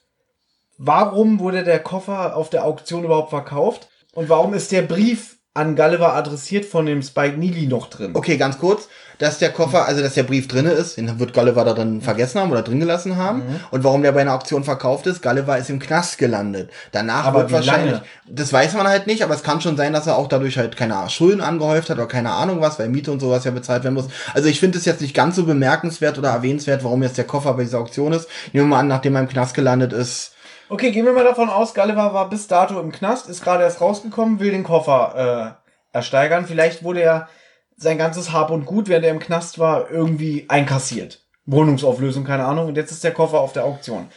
[0.78, 3.90] warum wurde der Koffer auf der Auktion überhaupt verkauft?
[4.14, 8.12] Und warum ist der Brief an Gulliver adressiert von dem Spike Neely noch drin?
[8.14, 8.88] Okay, ganz kurz,
[9.18, 12.40] dass der Koffer, also dass der Brief drinne ist, den wird Gulliver da drin vergessen
[12.40, 13.40] haben oder drin gelassen haben.
[13.40, 13.60] Mhm.
[13.70, 16.72] Und warum der bei einer Auktion verkauft ist, Gulliver ist im Knast gelandet.
[16.94, 18.06] Danach Aber wird wahrscheinlich, lange?
[18.30, 20.78] das weiß man halt nicht, aber es kann schon sein, dass er auch dadurch halt
[20.78, 23.96] keine Schulden angehäuft hat oder keine Ahnung was, weil Miete und sowas ja bezahlt werden
[23.96, 24.08] muss.
[24.34, 27.54] Also ich finde es jetzt nicht ganz so bemerkenswert oder erwähnenswert, warum jetzt der Koffer
[27.56, 28.30] bei dieser Auktion ist.
[28.54, 30.32] Nehmen wir mal an, nachdem er im Knast gelandet ist.
[30.72, 33.82] Okay, gehen wir mal davon aus, Gulliver war bis dato im Knast, ist gerade erst
[33.82, 35.58] rausgekommen, will den Koffer
[35.92, 36.46] äh, ersteigern.
[36.46, 37.28] Vielleicht wurde er
[37.76, 41.26] sein ganzes Hab und Gut, während er im Knast war, irgendwie einkassiert.
[41.46, 42.68] Wohnungsauflösung, keine Ahnung.
[42.68, 44.08] Und jetzt ist der Koffer auf der Auktion.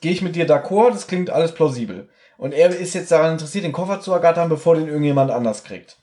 [0.00, 0.92] Gehe ich mit dir d'accord?
[0.92, 2.08] Das klingt alles plausibel.
[2.36, 5.96] Und er ist jetzt daran interessiert, den Koffer zu ergattern, bevor den irgendjemand anders kriegt.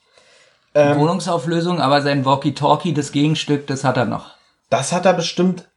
[0.73, 4.35] Ähm, Wohnungsauflösung, aber sein Walkie-Talkie, das Gegenstück, das hat er noch.
[4.69, 5.69] das hat er bestimmt.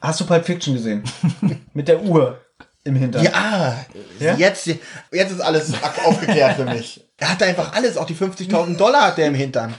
[0.00, 1.04] Hast du Pulp Fiction gesehen?
[1.72, 2.40] mit der Uhr
[2.84, 3.24] im Hintern.
[3.24, 3.76] Ja,
[4.18, 4.34] Ja?
[4.34, 5.72] jetzt, jetzt ist alles
[6.04, 7.04] aufgeklärt für mich.
[7.18, 9.74] Er hatte einfach alles, auch die 50.000 Dollar hat er im Hintern.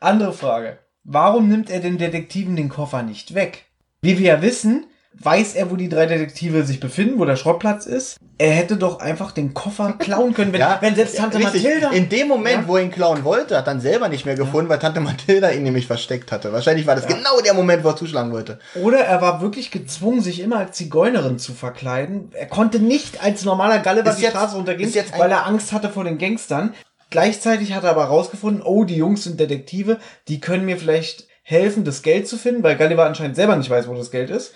[0.00, 0.78] Andere Frage.
[1.04, 3.66] Warum nimmt er den Detektiven den Koffer nicht weg?
[4.02, 4.86] Wie wir ja wissen,
[5.22, 8.16] weiß er, wo die drei Detektive sich befinden, wo der Schrottplatz ist.
[8.38, 11.62] Er hätte doch einfach den Koffer klauen können, wenn, wenn selbst Tante richtig.
[11.62, 11.90] Mathilda...
[11.90, 12.68] In dem Moment, Ja.
[12.68, 15.62] wo er ihn klauen wollte, hat dann selber nicht mehr gefunden, weil Tante Mathilda ihn
[15.62, 16.52] nämlich versteckt hatte.
[16.54, 18.58] Wahrscheinlich war das genau der Moment, wo er zuschlagen wollte.
[18.82, 22.30] Oder er war wirklich gezwungen, sich immer als Zigeunerin zu verkleiden.
[22.32, 26.04] Er konnte nicht als normaler Gulliver die jetzt- Straße runtergehen, weil er Angst hatte vor
[26.04, 26.72] den Gangstern.
[27.10, 29.98] Gleichzeitig hat er aber herausgefunden, oh, die Jungs sind Detektive,
[30.28, 33.88] die können mir vielleicht helfen, das Geld zu finden, weil Gulliver anscheinend selber nicht weiß,
[33.88, 34.54] wo das Geld ist.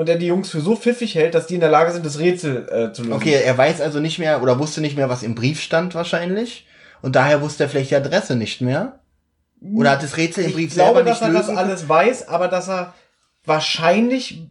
[0.00, 2.18] Und er die Jungs für so pfiffig hält, dass die in der Lage sind, das
[2.18, 3.12] Rätsel äh, zu lösen.
[3.12, 6.66] Okay, er weiß also nicht mehr oder wusste nicht mehr, was im Brief stand wahrscheinlich.
[7.02, 9.00] Und daher wusste er vielleicht die Adresse nicht mehr.
[9.60, 11.86] Oder hat das Rätsel im ich Brief glaube, selber dass nicht er das lösen alles
[11.86, 12.94] weiß, aber dass er
[13.44, 14.48] wahrscheinlich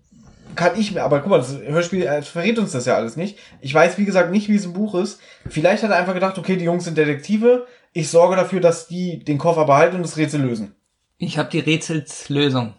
[0.55, 3.39] kann ich mir, aber guck mal, das Hörspiel äh, verrät uns das ja alles nicht.
[3.59, 5.19] Ich weiß, wie gesagt, nicht, wie es im Buch ist.
[5.49, 7.65] Vielleicht hat er einfach gedacht, okay, die Jungs sind Detektive.
[7.91, 10.75] Ich sorge dafür, dass die den Koffer behalten und das Rätsel lösen.
[11.17, 12.75] Ich habe die Rätselslösung.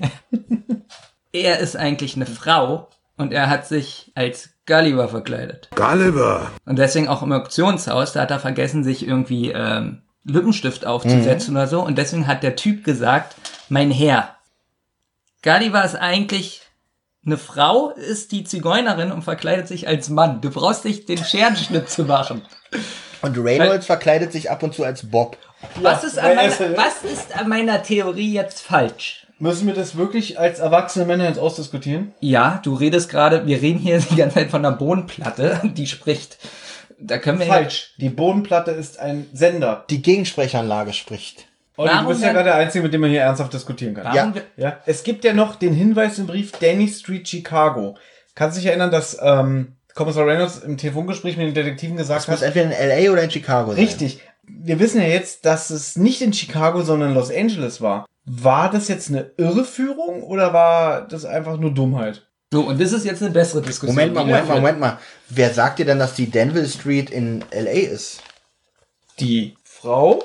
[1.40, 5.68] er ist eigentlich eine Frau und er hat sich als Gulliver verkleidet.
[5.74, 6.50] Gulliver!
[6.64, 11.66] Und deswegen auch im Auktionshaus, da hat er vergessen, sich irgendwie ähm, Lippenstift aufzusetzen oder
[11.66, 11.80] so.
[11.82, 13.36] Und deswegen hat der Typ gesagt,
[13.68, 14.34] mein Herr,
[15.42, 16.62] Gulliver ist eigentlich
[17.24, 20.40] eine Frau, ist die Zigeunerin und verkleidet sich als Mann.
[20.40, 22.42] Du brauchst nicht den Scherenschnitt zu machen.
[23.22, 25.36] Und Reynolds verkleidet sich ab und zu als Bob.
[25.76, 26.42] was, ist meiner,
[26.76, 29.25] was ist an meiner Theorie jetzt falsch?
[29.38, 32.14] Müssen wir das wirklich als erwachsene Männer jetzt ausdiskutieren?
[32.20, 36.38] Ja, du redest gerade, wir reden hier die ganze Zeit von einer Bodenplatte, die spricht.
[36.98, 37.92] Da können wir Falsch.
[37.98, 39.84] Die Bodenplatte ist ein Sender.
[39.90, 41.46] Die Gegensprechanlage spricht.
[41.76, 44.14] Olli, Warum du bist ja gerade der Einzige, mit dem man hier ernsthaft diskutieren kann.
[44.14, 44.34] Ja.
[44.34, 47.98] wir- Ja, es gibt ja noch den Hinweis im Brief Danny Street Chicago.
[48.34, 52.28] Kannst du dich erinnern, dass ähm, Kommissar Reynolds im Telefongespräch mit den Detektiven gesagt Das
[52.28, 52.46] muss hat?
[52.46, 53.12] entweder in L.A.
[53.12, 53.80] oder in Chicago sein.
[53.84, 54.20] Richtig.
[54.48, 58.06] Wir wissen ja jetzt, dass es nicht in Chicago, sondern in Los Angeles war.
[58.26, 62.26] War das jetzt eine Irreführung oder war das einfach nur Dummheit?
[62.52, 63.94] So, und das ist jetzt eine bessere Diskussion.
[63.94, 64.54] Moment mal, Moment mal.
[64.56, 64.98] Moment mal.
[65.28, 67.70] Wer sagt dir denn, dass die Danville Street in L.A.
[67.70, 68.22] ist?
[69.20, 70.22] Die Frau,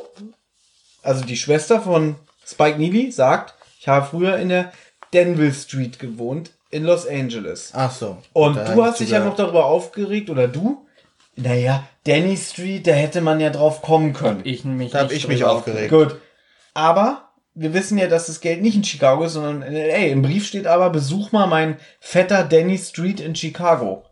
[1.04, 2.16] also die Schwester von
[2.46, 4.72] Spike Neely, sagt, ich habe früher in der
[5.12, 7.72] Danville Street gewohnt in Los Angeles.
[7.74, 8.18] Ach so.
[8.34, 10.86] Und du hab hast dich ja noch darüber aufgeregt, oder du?
[11.36, 14.42] Naja, Danny Street, da hätte man ja drauf kommen können.
[14.44, 15.90] Ich mich Da hab nicht ich mich aufgeregt.
[15.90, 16.18] Gut.
[16.74, 20.08] Aber wir wissen ja, dass das Geld nicht in Chicago ist, sondern in LA.
[20.12, 24.04] Im Brief steht aber, besuch mal mein Vetter Danny Street in Chicago.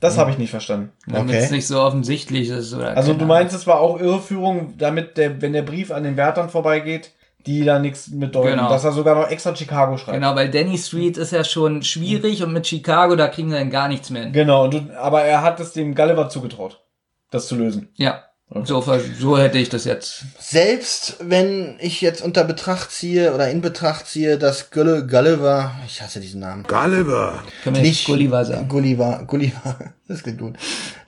[0.00, 0.90] Das habe ich nicht verstanden.
[1.06, 1.44] Damit Okay.
[1.44, 2.74] es nicht so offensichtlich ist.
[2.74, 6.16] Oder Also du meinst, es war auch Irreführung, damit der, wenn der Brief an den
[6.16, 7.12] Wärtern vorbeigeht,
[7.46, 8.56] die da nichts mitdeuten.
[8.56, 8.68] Genau.
[8.68, 10.14] Dass er sogar noch extra Chicago schreibt.
[10.16, 13.70] Genau, weil Danny Street ist ja schon schwierig und mit Chicago, da kriegen wir dann
[13.70, 14.32] gar nichts mehr hin.
[14.32, 16.80] Genau, und du, aber er hat es dem Gulliver zugetraut,
[17.30, 17.88] das zu lösen.
[17.94, 18.24] Ja,
[18.64, 20.24] so, ver- so hätte ich das jetzt.
[20.38, 26.02] Selbst wenn ich jetzt unter Betracht ziehe oder in Betracht ziehe, dass Gulle, Gulliver, ich
[26.02, 27.42] hasse diesen Namen, Gulliver!
[27.64, 28.68] Können wir nicht Gulliver sagen.
[28.68, 29.76] Gulliver, Gulliver,
[30.08, 30.56] das klingt gut.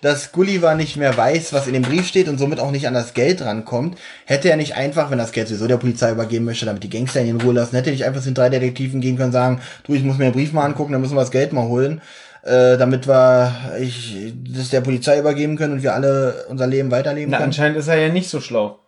[0.00, 2.94] Dass Gulliver nicht mehr weiß, was in dem Brief steht und somit auch nicht an
[2.94, 6.66] das Geld rankommt, hätte er nicht einfach, wenn das Geld sowieso der Polizei übergeben möchte,
[6.66, 9.00] damit die Gangster ihn in Ruhe lassen, hätte er nicht einfach zu den drei Detektiven
[9.00, 11.20] gehen können und sagen, du, ich muss mir den Brief mal angucken, dann müssen wir
[11.20, 12.00] das Geld mal holen,
[12.44, 17.30] äh, damit wir ich, das der Polizei übergeben können und wir alle unser Leben weiterleben
[17.30, 17.48] Na, können.
[17.48, 18.80] anscheinend ist er ja nicht so schlau.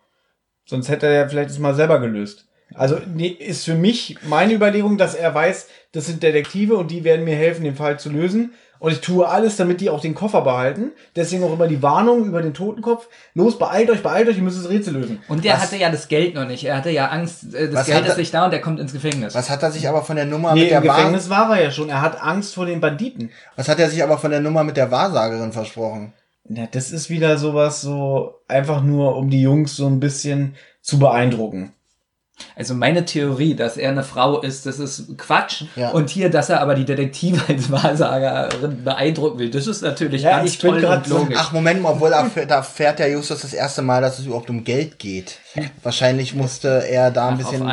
[0.65, 2.45] Sonst hätte er ja vielleicht das mal selber gelöst.
[2.73, 7.03] Also nee, ist für mich meine Überlegung, dass er weiß, das sind Detektive und die
[7.03, 8.53] werden mir helfen, den Fall zu lösen.
[8.79, 10.91] Und ich tue alles, damit die auch den Koffer behalten.
[11.15, 13.07] Deswegen auch immer die Warnung über den Totenkopf.
[13.33, 15.19] Los, beeilt euch, beeilt euch, ihr müsst das Rätsel lösen.
[15.27, 16.63] Und der Was- hatte ja das Geld noch nicht.
[16.65, 18.61] Er hatte ja Angst, äh, das Was Geld hat er- ist nicht da und der
[18.61, 19.33] kommt ins Gefängnis.
[19.35, 21.57] Was hat er sich aber von der Nummer Nee, mit der im Wahr Gefängnis war
[21.57, 21.89] er ja schon.
[21.89, 23.31] Er hat Angst vor den Banditen.
[23.55, 26.13] Was hat er sich aber von der Nummer mit der Wahrsagerin versprochen?
[26.49, 30.97] Na, das ist wieder sowas so, einfach nur, um die Jungs so ein bisschen zu
[30.99, 31.73] beeindrucken.
[32.55, 35.63] Also meine Theorie, dass er eine Frau ist, das ist Quatsch.
[35.75, 35.89] Ja.
[35.91, 40.37] Und hier, dass er aber die Detektive als Wahrsagerin beeindrucken will, das ist natürlich Ja,
[40.37, 41.37] ganz ich bin toll grad und so- logisch.
[41.39, 44.25] Ach, Moment mal, obwohl da, fährt- da fährt ja Justus das erste Mal, dass es
[44.25, 45.39] überhaupt um Geld geht.
[45.83, 47.65] Wahrscheinlich musste er da ein Ach, bisschen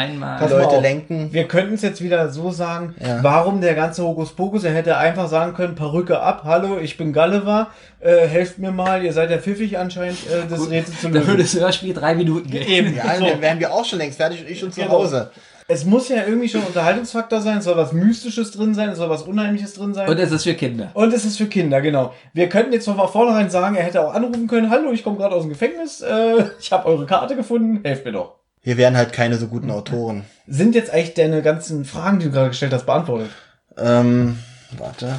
[0.50, 1.28] Leute lenken.
[1.32, 3.22] Wir könnten es jetzt wieder so sagen, Ja.
[3.22, 7.68] warum der ganze Hokuspokus, er hätte einfach sagen können, Perücke ab, hallo, ich bin Gulliver,
[8.00, 11.42] äh, helft mir mal, ihr seid ja pfiffig anscheinend, äh, das Rätsel zu Da würde
[11.42, 11.56] lösen.
[11.58, 12.66] das Hörspiel drei Minuten gehen.
[12.68, 13.26] Eben, Ja, so.
[13.26, 14.92] dann wären wir auch schon längst fertig und ich schon zu Genau.
[14.92, 15.30] Hause.
[15.66, 19.08] Es muss ja irgendwie schon Unterhaltungsfaktor sein, es soll was Mystisches drin sein, es soll
[19.08, 20.06] was Unheimliches drin sein.
[20.08, 20.90] Und es ist für Kinder.
[20.92, 22.12] Und es ist für Kinder, genau.
[22.34, 25.34] Wir könnten jetzt von vornherein sagen, er hätte auch anrufen können, hallo, ich komme gerade
[25.34, 28.34] aus dem Gefängnis, äh, ich habe eure Karte gefunden, helft mir doch.
[28.62, 30.24] Wir wären halt keine so guten Autoren.
[30.46, 33.30] Sind jetzt eigentlich deine ganzen Fragen, die du gerade gestellt hast, beantwortet?
[33.78, 34.38] Ähm,
[34.78, 35.18] warte.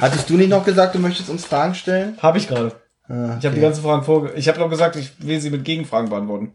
[0.00, 2.16] Hattest du nicht noch gesagt, du möchtest uns Fragen stellen?
[2.22, 2.72] Habe ich gerade.
[3.08, 4.32] Ah, Ich habe die ganzen Fragen vorge...
[4.36, 6.52] Ich habe noch gesagt, ich will sie mit Gegenfragen beantworten.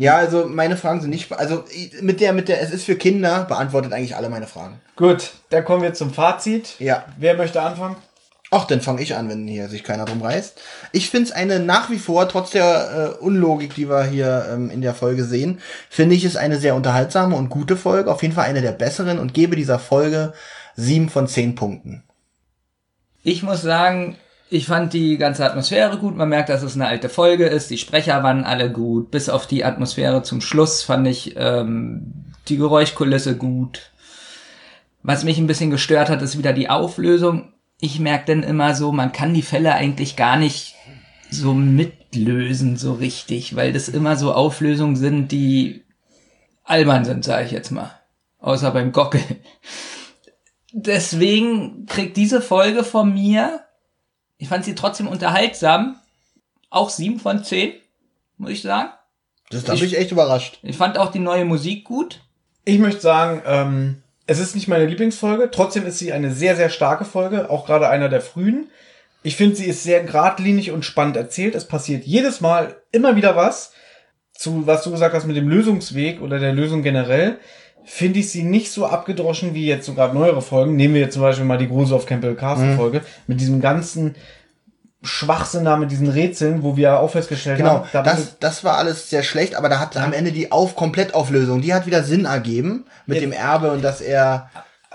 [0.00, 1.62] Ja, also meine Fragen sind nicht, also
[2.00, 4.80] mit der, mit der, es ist für Kinder, beantwortet eigentlich alle meine Fragen.
[4.96, 6.76] Gut, dann kommen wir zum Fazit.
[6.78, 7.04] Ja.
[7.18, 7.96] Wer möchte anfangen?
[8.50, 10.58] Ach, dann fange ich an, wenn hier sich keiner drum reißt.
[10.92, 14.70] Ich finde es eine nach wie vor, trotz der äh, Unlogik, die wir hier ähm,
[14.70, 15.60] in der Folge sehen,
[15.90, 18.10] finde ich es eine sehr unterhaltsame und gute Folge.
[18.10, 20.32] Auf jeden Fall eine der besseren und gebe dieser Folge
[20.76, 22.04] sieben von zehn Punkten.
[23.22, 24.16] Ich muss sagen,
[24.50, 26.16] ich fand die ganze Atmosphäre gut.
[26.16, 27.70] Man merkt, dass es eine alte Folge ist.
[27.70, 29.12] Die Sprecher waren alle gut.
[29.12, 32.12] Bis auf die Atmosphäre zum Schluss fand ich ähm,
[32.48, 33.92] die Geräuschkulisse gut.
[35.04, 37.52] Was mich ein bisschen gestört hat, ist wieder die Auflösung.
[37.80, 40.74] Ich merke dann immer so, man kann die Fälle eigentlich gar nicht
[41.30, 45.84] so mitlösen, so richtig, weil das immer so Auflösungen sind, die
[46.64, 47.92] albern sind, sage ich jetzt mal.
[48.40, 49.22] Außer beim Gockel.
[50.72, 53.60] Deswegen kriegt diese Folge von mir,
[54.40, 55.96] ich fand sie trotzdem unterhaltsam,
[56.70, 57.74] auch sieben von zehn,
[58.38, 58.88] muss ich sagen.
[59.50, 60.58] Das hat Ich- mich echt überrascht.
[60.62, 62.20] Ich fand auch die neue Musik gut.
[62.64, 65.50] Ich möchte sagen, ähm, es ist nicht meine Lieblingsfolge.
[65.50, 67.50] Trotzdem ist sie eine sehr, sehr starke Folge.
[67.50, 68.68] Auch gerade einer der frühen.
[69.22, 71.54] Ich finde, sie ist sehr geradlinig und spannend erzählt.
[71.54, 73.72] Es passiert jedes Mal immer wieder was.
[74.32, 77.38] Zu was du gesagt hast mit dem Lösungsweg oder der Lösung generell,
[77.84, 80.76] finde ich sie nicht so abgedroschen wie jetzt sogar neuere Folgen.
[80.76, 84.14] Nehmen wir jetzt zum Beispiel mal die Grusel auf Campbell Castle Folge mit diesem ganzen
[85.02, 88.76] Schwachsinn da mit diesen Rätseln, wo wir auch festgestellt Genau, haben, da das, das war
[88.76, 92.26] alles sehr schlecht, aber da hat am Ende die Auf Komplettauflösung, die hat wieder Sinn
[92.26, 93.22] ergeben mit Ja.
[93.22, 94.50] dem Erbe und dass er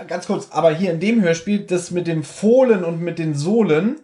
[0.07, 3.95] ganz kurz, aber hier in dem Hörspiel, das mit dem Fohlen und mit den Sohlen,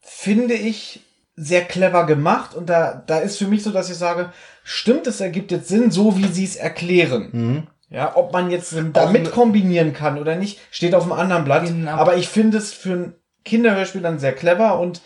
[0.00, 1.00] finde ich
[1.34, 2.54] sehr clever gemacht.
[2.54, 4.32] Und da, da ist für mich so, dass ich sage,
[4.62, 7.66] stimmt, es ergibt jetzt Sinn, so wie sie es erklären.
[7.90, 11.66] Ja, ob man jetzt damit kombinieren kann oder nicht, steht auf einem anderen Blatt.
[11.66, 11.90] Genau.
[11.90, 13.14] Aber ich finde es für ein
[13.44, 15.00] Kinderhörspiel dann sehr clever und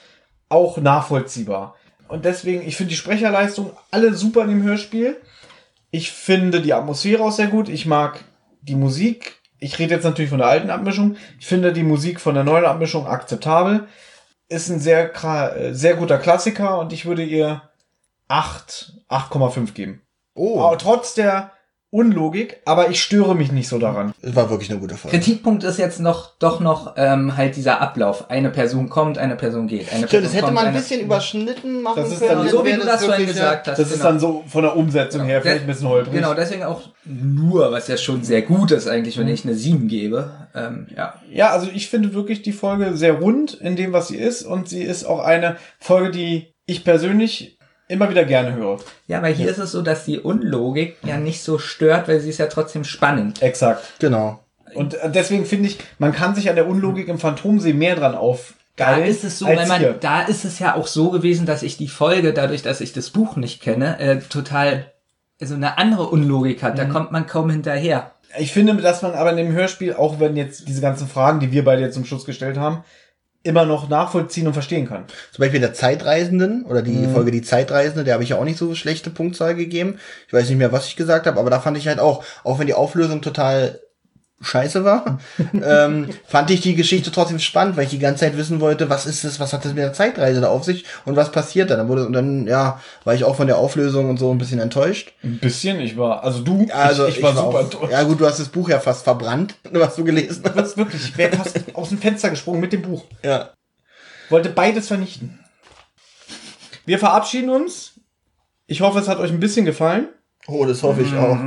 [0.51, 1.77] auch nachvollziehbar.
[2.09, 5.17] Und deswegen, ich finde die Sprecherleistung alle super in dem Hörspiel.
[5.91, 7.71] Ich finde die Atmosphäre auch sehr gut.
[7.71, 8.23] Ich mag
[8.61, 9.41] die Musik.
[9.59, 11.17] Ich rede jetzt natürlich von der alten Abmischung.
[11.41, 13.89] Ich finde die Musik von der neuen Abmischung akzeptabel.
[14.49, 17.63] Ist ein sehr, äh, sehr guter Klassiker und ich würde ihr
[18.29, 20.03] 8, 8,5 geben.
[20.35, 21.54] oh, Aber trotz der
[21.95, 24.15] Unlogik, aber ich störe mich nicht so daran.
[24.21, 25.17] es war wirklich eine gute Folge.
[25.17, 28.31] Kritikpunkt ist jetzt noch doch noch ähm, halt dieser Ablauf.
[28.31, 29.93] Eine Person kommt, eine Person geht.
[29.93, 32.41] Eine Stimmt, Person das hätte kommt, man ein bisschen überschnitten machen Das ist können.
[32.41, 33.79] dann so wie du das vorhin gesagt hast.
[33.79, 34.05] Das ist genau.
[34.07, 36.15] dann so von der Umsetzung her vielleicht ein bisschen holprig.
[36.15, 39.87] Genau, deswegen auch nur, was ja schon sehr gut ist eigentlich, wenn ich eine 7
[39.87, 40.49] gebe.
[40.53, 41.15] Ähm, ja.
[41.31, 44.43] Ja, also ich finde wirklich die Folge sehr rund in dem, was sie ist.
[44.43, 47.57] Und sie ist auch eine Folge, die ich persönlich
[47.95, 48.79] immer wieder gerne höre.
[49.07, 52.29] Ja, aber hier ist es so, dass die Unlogik ja nicht so stört, weil sie
[52.31, 53.41] ist ja trotzdem spannend.
[53.43, 53.83] Exakt.
[54.01, 54.41] Genau.
[54.75, 58.13] Und äh, deswegen finde ich, man kann sich an der Unlogik im Phantomsee mehr dran
[58.13, 59.05] Da aufgeilen.
[59.05, 59.93] ist es so, wenn man, hier.
[59.95, 63.11] da ist es ja auch so gewesen, dass ich die Folge, dadurch, dass ich das
[63.11, 64.93] Buch nicht kenne, äh, total,
[65.41, 66.75] also eine andere Unlogik hat.
[66.75, 66.79] Mhm.
[66.79, 68.11] Da kommt man kaum hinterher.
[68.37, 71.53] Ich finde, dass man aber in dem Hörspiel, auch wenn jetzt diese ganzen Fragen, die
[71.53, 72.83] wir beide jetzt zum Schluss gestellt haben,
[73.45, 75.05] immer noch nachvollziehen und verstehen kann.
[75.31, 77.13] Zum Beispiel der Zeitreisenden oder die Mhm.
[77.13, 79.99] Folge Die Zeitreisende, der habe ich ja auch nicht so schlechte Punktzahl gegeben.
[80.27, 82.59] Ich weiß nicht mehr, was ich gesagt habe, aber da fand ich halt auch, auch
[82.59, 83.81] wenn die Auflösung total
[84.45, 85.19] scheiße war,
[85.53, 89.07] ähm, fand ich die Geschichte trotzdem spannend, weil ich die ganze Zeit wissen wollte, was
[89.07, 91.77] ist das, was hat das mit der Zeitreise da auf sich und was passiert da.
[91.77, 94.61] Dann wurde, und dann, ja, war ich auch von der Auflösung und so ein bisschen
[94.61, 95.13] enttäuscht.
[95.23, 97.93] Ein bisschen, ich war, also du, Also ich, ich war super auch, enttäuscht.
[97.93, 100.57] Ja gut, du hast das Buch ja fast verbrannt, was du gelesen hast.
[100.57, 103.05] Das wirklich, ich wäre fast aus dem Fenster gesprungen mit dem Buch.
[103.23, 103.51] Ja.
[104.31, 105.39] Wollte beides vernichten.
[106.87, 107.93] Wir verabschieden uns.
[108.67, 110.09] Ich hoffe, es hat euch ein bisschen gefallen.
[110.47, 111.39] Oh, das hoffe ich auch.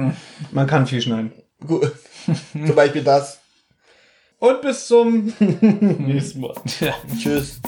[0.51, 1.31] Man kann viel schneiden.
[1.65, 1.91] Gut.
[2.53, 3.39] Zum Beispiel das.
[4.39, 6.53] Und bis zum nächsten Mal.
[6.67, 6.93] Tschüss.
[7.19, 7.59] Tschüss.